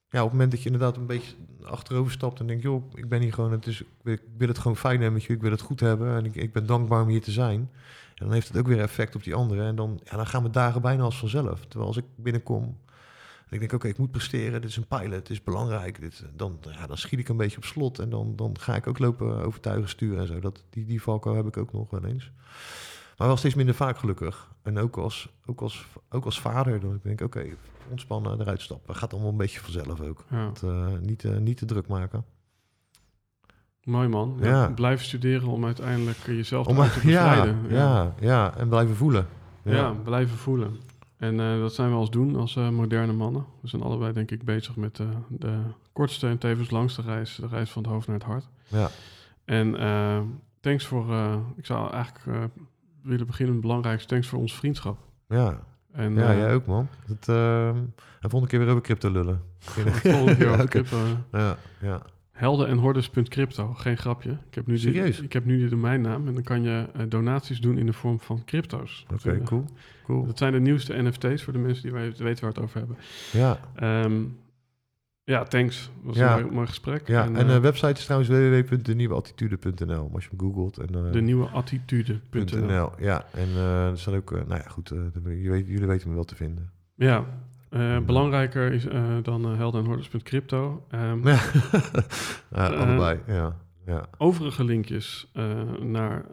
Ja, 0.08 0.20
op 0.20 0.24
het 0.28 0.32
moment 0.32 0.50
dat 0.50 0.60
je 0.62 0.66
inderdaad 0.70 0.96
een 0.96 1.06
beetje 1.06 1.34
achterover 1.62 2.12
stapt 2.12 2.40
en 2.40 2.46
denkt, 2.46 2.62
joh, 2.62 2.84
ik 2.94 3.08
ben 3.08 3.20
hier 3.20 3.32
gewoon, 3.32 3.52
het 3.52 3.66
is, 3.66 3.80
ik 4.02 4.20
wil- 4.36 4.48
het 4.48 4.58
gewoon 4.58 4.76
fijn 4.76 4.94
hebben 4.96 5.12
met 5.12 5.24
je, 5.24 5.32
ik 5.32 5.40
wil 5.40 5.50
het 5.50 5.60
goed 5.60 5.80
hebben 5.80 6.16
en 6.16 6.24
ik, 6.24 6.34
ik 6.34 6.52
ben 6.52 6.66
dankbaar 6.66 7.02
om 7.02 7.08
hier 7.08 7.22
te 7.22 7.30
zijn. 7.30 7.58
En 8.14 8.24
dan 8.24 8.32
heeft 8.32 8.48
het 8.48 8.56
ook 8.56 8.66
weer 8.66 8.80
effect 8.80 9.14
op 9.14 9.24
die 9.24 9.34
anderen 9.34 9.66
en 9.66 9.76
dan, 9.76 10.00
ja, 10.04 10.16
dan 10.16 10.26
gaan 10.26 10.42
we 10.42 10.50
dagen 10.50 10.82
bijna 10.82 11.02
als 11.02 11.18
vanzelf. 11.18 11.60
Terwijl 11.66 11.86
als 11.88 11.96
ik 11.96 12.04
binnenkom 12.16 12.62
en 12.64 12.78
ik 13.54 13.60
denk, 13.60 13.72
oké, 13.72 13.88
ik 13.88 13.98
moet 13.98 14.10
presteren, 14.10 14.60
dit 14.60 14.70
is 14.70 14.76
een 14.76 14.86
pilot, 14.86 15.12
het 15.12 15.30
is 15.30 15.42
belangrijk, 15.42 16.00
dit, 16.00 16.24
dan, 16.36 16.58
ja, 16.70 16.86
dan 16.86 16.96
schiet 16.96 17.18
ik 17.18 17.28
een 17.28 17.36
beetje 17.36 17.56
op 17.56 17.64
slot 17.64 17.98
en 17.98 18.10
dan, 18.10 18.36
dan 18.36 18.58
ga 18.60 18.74
ik 18.74 18.86
ook 18.86 18.98
lopen 18.98 19.44
overtuigen, 19.44 19.88
sturen 19.88 20.18
en 20.20 20.26
zo. 20.26 20.40
Dat, 20.40 20.64
die, 20.70 20.84
die 20.84 21.02
valkuil 21.02 21.36
heb 21.36 21.46
ik 21.46 21.56
ook 21.56 21.72
nog 21.72 21.90
wel 21.90 22.04
eens. 22.04 22.32
Maar 23.16 23.26
wel 23.26 23.36
steeds 23.36 23.54
minder 23.54 23.74
vaak 23.74 23.98
gelukkig. 23.98 24.52
En 24.62 24.78
ook 24.78 24.96
als, 24.96 25.28
ook 25.46 25.60
als, 25.60 25.86
ook 26.10 26.24
als 26.24 26.40
vader, 26.40 26.80
dan 26.80 27.00
denk 27.02 27.20
ik, 27.20 27.26
oké, 27.26 27.46
ontspannen, 27.90 28.40
eruit 28.40 28.60
stappen. 28.60 28.94
Gaat 28.94 29.12
allemaal 29.12 29.30
een 29.30 29.36
beetje 29.36 29.60
vanzelf 29.60 30.00
ook. 30.00 30.24
Ja. 30.30 30.52
Eh, 30.62 30.86
niet, 31.00 31.24
eh, 31.24 31.36
niet 31.36 31.56
te 31.56 31.64
druk 31.64 31.86
maken. 31.86 32.24
Mooi 33.84 34.08
man. 34.08 34.36
Ja, 34.40 34.48
Ja. 34.48 34.68
Blijf 34.68 35.02
studeren 35.02 35.48
om 35.48 35.64
uiteindelijk 35.64 36.18
eh, 36.18 36.34
jezelf 36.34 36.66
Om, 36.66 36.76
te 36.76 36.82
ja, 36.82 36.90
bevrijden. 36.92 37.64
ja, 37.68 38.14
ja, 38.20 38.56
en 38.56 38.68
blijven 38.68 38.96
voelen. 38.96 39.26
Ja, 39.62 39.90
blijven 39.90 40.36
voelen. 40.36 40.80
En 41.24 41.40
eh, 41.40 41.58
dat 41.58 41.74
zijn 41.74 41.90
we 41.90 41.96
als 41.96 42.10
doen 42.10 42.36
als 42.36 42.56
eh, 42.56 42.68
moderne 42.68 43.12
mannen. 43.12 43.44
We 43.60 43.68
zijn 43.68 43.82
allebei 43.82 44.12
denk 44.12 44.30
ik 44.30 44.44
bezig 44.44 44.76
met 44.76 44.98
eh, 44.98 45.06
de 45.28 45.58
kortste 45.92 46.26
en 46.26 46.38
tevens 46.38 46.70
langste 46.70 47.02
reis. 47.02 47.36
De 47.36 47.46
reis 47.46 47.70
van 47.70 47.82
het 47.82 47.92
hoofd 47.92 48.06
naar 48.06 48.16
het 48.16 48.24
hart. 48.24 48.48
ja. 48.66 48.90
En 49.44 49.76
thanks 50.60 50.86
voor... 50.86 51.06
ik 51.56 51.66
zou 51.66 51.92
eigenlijk 51.92 52.50
willen 53.02 53.26
beginnen 53.26 53.54
met 53.54 53.62
het 53.62 53.70
belangrijkste. 53.70 54.08
Thanks 54.08 54.28
voor 54.28 54.38
onze 54.38 54.56
vriendschap. 54.56 54.98
ja. 55.28 55.60
En, 55.92 56.14
ja 56.14 56.34
jij 56.34 56.54
ook, 56.54 56.66
man. 56.66 56.88
Het, 57.06 57.28
ehm, 57.28 57.76
en 58.20 58.30
volgende 58.30 58.46
keer 58.46 58.58
weer 58.58 58.68
over 58.68 58.82
crypto 58.82 59.10
lullen. 59.10 59.42
volgende 59.58 60.36
keer 60.36 60.48
over 60.52 60.68
crypto. 60.68 60.96
Ja, 61.32 61.56
ja. 61.80 62.02
Helden 62.34 62.66
en 62.68 62.78
hordes.crypto. 62.78 63.72
Geen 63.74 63.96
grapje. 63.96 64.30
Ik 64.30 64.54
heb 64.54 64.66
nu, 64.66 64.72
die, 64.74 64.82
Serieus? 64.82 65.20
ik 65.20 65.32
heb 65.32 65.44
nu 65.44 65.56
die 65.58 65.68
domeinnaam. 65.68 66.28
En 66.28 66.34
dan 66.34 66.42
kan 66.42 66.62
je 66.62 66.86
eh, 66.94 67.02
donaties 67.08 67.60
doen 67.60 67.78
in 67.78 67.86
de 67.86 67.92
vorm 67.92 68.20
van 68.20 68.44
crypto's. 68.44 69.06
Oké, 69.12 69.30
eh, 69.32 69.44
cool. 69.44 69.64
cool. 70.04 70.26
Dat 70.26 70.38
zijn 70.38 70.52
de 70.52 70.60
nieuwste 70.60 71.02
NFT's 71.02 71.42
voor 71.42 71.52
de 71.52 71.58
mensen 71.58 71.82
die 71.82 71.92
wij- 71.92 72.04
weten 72.18 72.24
waar 72.24 72.34
we 72.36 72.46
het 72.46 72.58
over 72.58 72.78
hebben. 72.78 72.96
Ja, 73.32 73.58
Ehm, 73.74 74.22
ja, 75.24 75.42
thanks. 75.44 75.90
was 76.02 76.16
Ja. 76.16 76.38
een 76.38 76.52
mooi, 76.52 76.66
gesprek. 76.66 77.08
ja. 77.08 77.24
En, 77.24 77.36
en 77.36 77.46
de 77.46 77.52
eh, 77.52 77.60
website 77.60 77.92
is 77.92 78.04
trouwens 78.04 78.30
www.denieuweattitude.nl. 78.30 80.10
Als 80.14 80.24
je 80.24 80.30
hem 80.30 80.38
googelt. 80.40 80.78
En, 80.78 80.94
eh, 81.06 81.12
de 81.12 81.20
nieuwe 81.20 81.46
attitude.nl. 81.48 82.66
.nl. 82.66 82.90
Ja, 82.98 83.24
en 83.32 83.48
eh 83.48 83.86
er 83.90 83.98
staat 83.98 84.14
ook, 84.14 84.32
eh, 84.32 84.38
nou 84.46 84.60
ja, 84.62 84.68
goed, 84.68 84.90
eh, 84.90 85.42
je 85.42 85.50
weet, 85.50 85.66
jullie 85.66 85.86
weten 85.86 86.08
me 86.08 86.14
wel 86.14 86.24
te 86.24 86.34
vinden. 86.36 86.70
Ja, 86.94 87.24
eh, 87.74 87.98
belangrijker 87.98 88.72
is 88.72 88.86
eh, 88.86 89.16
dan 89.22 89.50
uh, 89.50 89.56
helden 89.56 89.80
en 89.80 89.86
hordes.crypto. 89.86 90.84
Ehm, 90.90 91.28
Ja, 91.28 91.38
ja 92.50 92.70
Eh, 92.70 92.80
allebei, 92.80 93.20
ja. 93.26 93.56
ja. 93.86 94.06
Overige 94.18 94.64
linkjes 94.64 95.30
naar, 95.80 96.24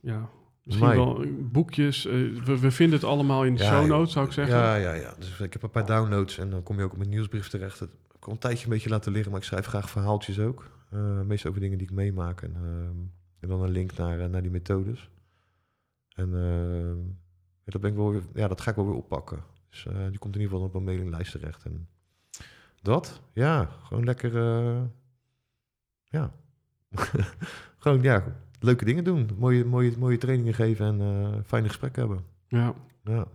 ja, 0.00 0.28
misschien 0.62 0.88
wel 0.88 1.24
boekjes. 1.38 2.04
we, 2.04 2.58
we 2.60 2.70
vinden 2.70 2.98
het 2.98 3.08
allemaal 3.08 3.44
in 3.44 3.54
de 3.54 3.62
Ja, 3.62 3.68
show 3.68 3.86
notes, 3.86 4.12
zou 4.12 4.26
ik 4.26 4.32
zeggen. 4.32 4.56
Ja, 4.56 4.74
ja, 4.74 4.92
ja. 4.92 5.14
Dus 5.18 5.40
ik 5.40 5.52
heb 5.52 5.62
een 5.62 5.70
paar 5.70 5.86
downloads 5.86 6.38
en 6.38 6.50
dan 6.50 6.62
kom 6.62 6.78
je 6.78 6.84
ook 6.84 6.92
op 6.92 6.98
mijn 6.98 7.10
nieuwsbrief 7.10 7.48
terecht. 7.48 7.78
Dat 7.78 7.88
ik 8.16 8.26
al 8.26 8.32
een 8.32 8.38
tijdje 8.38 8.64
een 8.64 8.70
beetje 8.70 8.88
laten 8.90 9.12
liggen, 9.12 9.30
maar 9.30 9.40
ik 9.40 9.46
schrijf 9.46 9.66
graag 9.66 9.90
verhaaltjes 9.90 10.38
ook. 10.38 10.70
Meestal 11.24 11.50
over 11.50 11.62
dingen 11.62 11.78
die 11.78 11.86
ik 11.86 11.94
meemaak. 11.94 12.42
En, 12.42 12.54
ehm, 12.54 12.96
en 13.40 13.48
dan 13.48 13.62
een 13.62 13.70
link 13.70 13.96
naar, 13.96 14.30
naar 14.30 14.42
die 14.42 14.50
methodes. 14.50 15.10
En 16.14 16.34
ehm, 16.34 16.98
dat, 17.64 17.80
ben 17.80 17.90
ik 17.90 17.96
wel 17.96 18.10
weer, 18.10 18.22
ja, 18.34 18.48
dat 18.48 18.60
ga 18.60 18.70
ik 18.70 18.76
wel 18.76 18.86
weer 18.86 18.96
oppakken. 18.96 19.44
Dus 19.70 19.86
eh, 19.86 19.92
die 20.08 20.18
komt 20.18 20.34
in 20.34 20.40
ieder 20.40 20.56
geval 20.56 20.68
op 20.68 20.74
een 20.74 20.84
mailinglijst 20.84 21.30
terecht. 21.32 21.64
En 21.64 21.88
dat, 22.82 23.20
ja, 23.32 23.70
gewoon 23.82 24.04
lekker, 24.04 24.36
eh, 24.36 24.82
ja. 26.04 26.32
gewoon, 27.78 28.02
ja, 28.02 28.24
leuke 28.60 28.84
dingen 28.84 29.04
doen. 29.04 29.30
Mooie, 29.38 29.64
mooie, 29.64 29.92
mooie 29.98 30.18
trainingen 30.18 30.54
geven 30.54 30.86
en 30.86 31.00
eh, 31.00 31.38
fijne 31.46 31.68
gesprekken 31.68 32.06
hebben. 32.06 32.24
Ja. 32.48 32.74
Ja. 33.04 33.26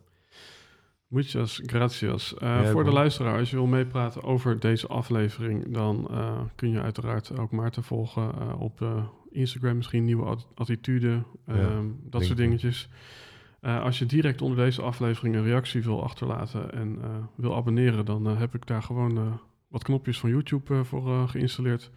Muchas 1.07 1.62
gracias. 1.66 2.36
Ja, 2.40 2.66
voor 2.72 2.84
de 2.84 2.91
luisteraar, 2.91 3.38
als 3.40 3.49
je 3.49 3.56
wil 3.56 3.66
meepraten 3.66 4.24
over 4.24 4.60
deze 4.60 4.88
aflevering, 4.88 5.74
dan 5.74 6.10
kun 6.56 6.70
je 6.70 6.82
uiteraard 6.82 7.38
ook 7.38 7.52
Maarten 7.52 7.84
volgen 7.84 8.57
op 8.57 8.86
Instagram, 9.30 9.76
misschien 9.76 10.06
nieuwe 10.06 10.26
at- 10.26 10.48
attitude, 10.56 11.24
Ja, 11.45 11.53
um, 11.53 11.99
dat 12.03 12.24
soort 12.24 12.38
dingetjes. 12.38 12.90
Uh, 13.65 13.81
als 13.81 13.99
je 13.99 14.05
direct 14.05 14.41
onder 14.41 14.57
deze 14.57 14.81
aflevering 14.81 15.35
een 15.35 15.43
reactie 15.43 15.83
wil 15.83 16.03
achterlaten 16.03 16.71
en 16.73 16.97
uh, 16.97 17.05
wil 17.35 17.55
abonneren, 17.55 18.05
dan 18.05 18.29
uh, 18.29 18.39
heb 18.39 18.55
ik 18.55 18.67
daar 18.67 18.83
gewoon 18.83 19.39
wat 19.67 19.83
knopjes 19.83 20.19
van 20.19 20.29
YouTube 20.29 20.83
voor 20.83 21.27
geïnstalleerd. 21.27 21.91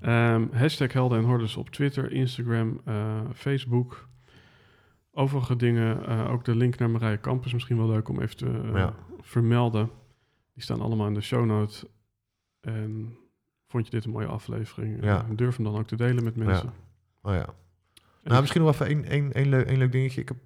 Ja. 0.00 0.34
Um, 0.34 0.48
hashtag 0.52 0.92
Helden 0.92 1.18
en 1.18 1.24
Hordes 1.24 1.56
op 1.56 1.70
Twitter, 1.70 2.12
Instagram, 2.12 2.80
Facebook. 3.34 4.08
Overige 5.12 5.56
dingen, 5.56 6.06
ook 6.28 6.44
de 6.44 6.54
link 6.56 6.78
naar 6.78 6.90
Marije 6.90 7.16
Kamp 7.16 7.44
is 7.44 7.52
misschien 7.52 7.76
wel 7.76 7.88
leuk 7.88 8.08
om 8.08 8.20
even 8.20 8.36
te 8.36 8.70
Ja. 8.74 8.94
vermelden. 9.20 9.90
Die 10.54 10.62
staan 10.62 10.80
allemaal 10.80 11.06
in 11.06 11.14
de 11.14 11.20
show 11.20 11.44
notes. 11.44 11.84
En 12.60 13.16
vond 13.66 13.84
je 13.84 13.90
dit 13.90 14.04
een 14.04 14.10
mooie 14.10 14.26
aflevering? 14.26 15.04
Ja. 15.04 15.26
Durf 15.34 15.56
hem 15.56 15.64
dan 15.64 15.78
ook 15.78 15.86
te 15.86 15.96
delen 15.96 16.24
met 16.24 16.36
mensen. 16.36 16.72
Oh 17.22 17.32
ja. 17.32 17.46
Nou, 18.22 18.40
misschien 18.40 18.62
nog 18.62 18.72
even 18.72 18.86
één, 18.86 19.04
één, 19.04 19.32
één, 19.32 19.48
leuk, 19.48 19.66
één 19.66 19.78
leuk 19.78 19.92
dingetje. 19.92 20.20
Ik 20.20 20.28
heb 20.28 20.36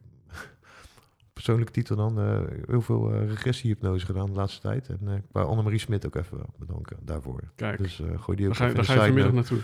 persoonlijke 1.34 1.72
titel 1.72 1.96
dan 1.96 2.18
eh, 2.20 2.38
heel 2.66 2.80
veel 2.82 3.12
eh 3.12 3.28
regressie-hypnose 3.28 4.06
gedaan 4.06 4.26
de 4.26 4.32
laatste 4.32 4.60
tijd. 4.60 4.88
En 4.88 4.98
eh, 5.06 5.14
ik 5.14 5.22
wou 5.32 5.46
Annemarie 5.48 5.78
Smit 5.78 6.06
ook 6.06 6.14
even 6.14 6.38
bedanken 6.58 6.96
daarvoor. 7.02 7.40
Kijk, 7.56 7.78
Dus 7.78 8.02
gooi 8.16 8.36
die 8.36 8.48
ook 8.48 8.58
daar 8.58 8.68
ga, 8.68 8.74
daar 8.74 8.84
ga 8.84 8.92
je 8.92 8.98
vanmiddag 9.00 9.32
naartoe. 9.32 9.58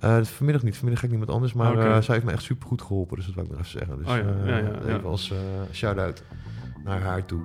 Eh, 0.00 0.22
vanmiddag 0.24 0.62
niet. 0.62 0.74
Vanmiddag 0.74 1.00
ga 1.00 1.06
ik 1.06 1.12
niet 1.12 1.20
met 1.26 1.34
anders. 1.34 1.52
Maar 1.52 1.78
eh, 1.78 2.00
zij 2.02 2.14
heeft 2.14 2.26
me 2.26 2.32
echt 2.32 2.42
super 2.42 2.68
goed 2.68 2.82
geholpen. 2.82 3.16
Dus 3.16 3.26
dat 3.26 3.34
wil 3.34 3.44
ik 3.44 3.50
nog 3.50 3.58
even 3.58 3.70
zeggen. 3.70 3.98
Dus 3.98 4.06
Oh 4.06 4.16
ja, 4.16 4.22
ja, 4.46 4.58
ja, 4.58 4.70
ja. 4.86 4.96
even 4.96 5.04
als 5.04 5.32
shout-out 5.72 6.22
naar 6.84 7.00
haar 7.00 7.24
toe. 7.24 7.42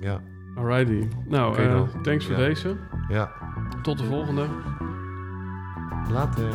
Ja, 0.00 0.20
Alrighty. 0.54 1.08
Nou, 1.28 1.88
thanks 2.02 2.24
voor 2.26 2.36
deze. 2.36 2.76
ja. 3.08 3.32
Tot 3.82 3.98
de 3.98 4.04
volgende. 4.04 4.46
Later. 6.12 6.54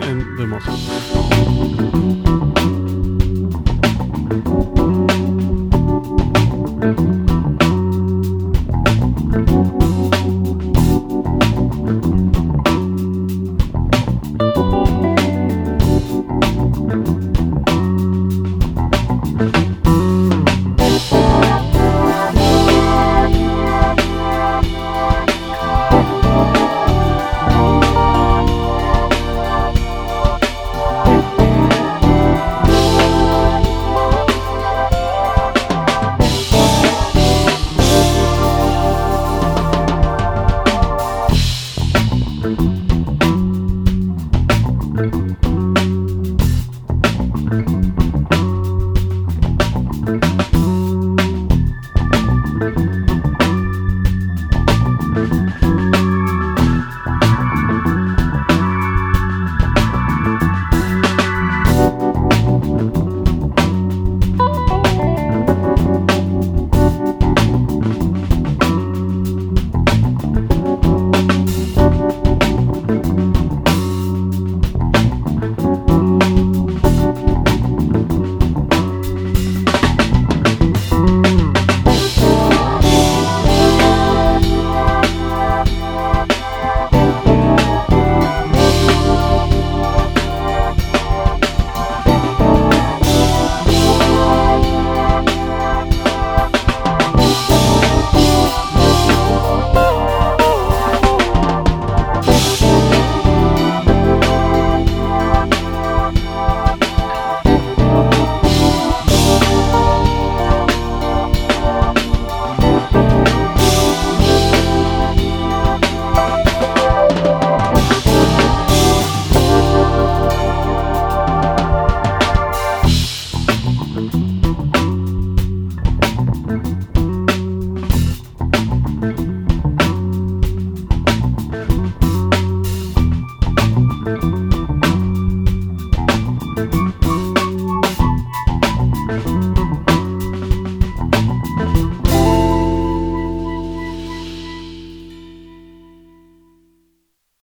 En 0.00 0.18
de 0.18 0.46
massa. 0.46 2.07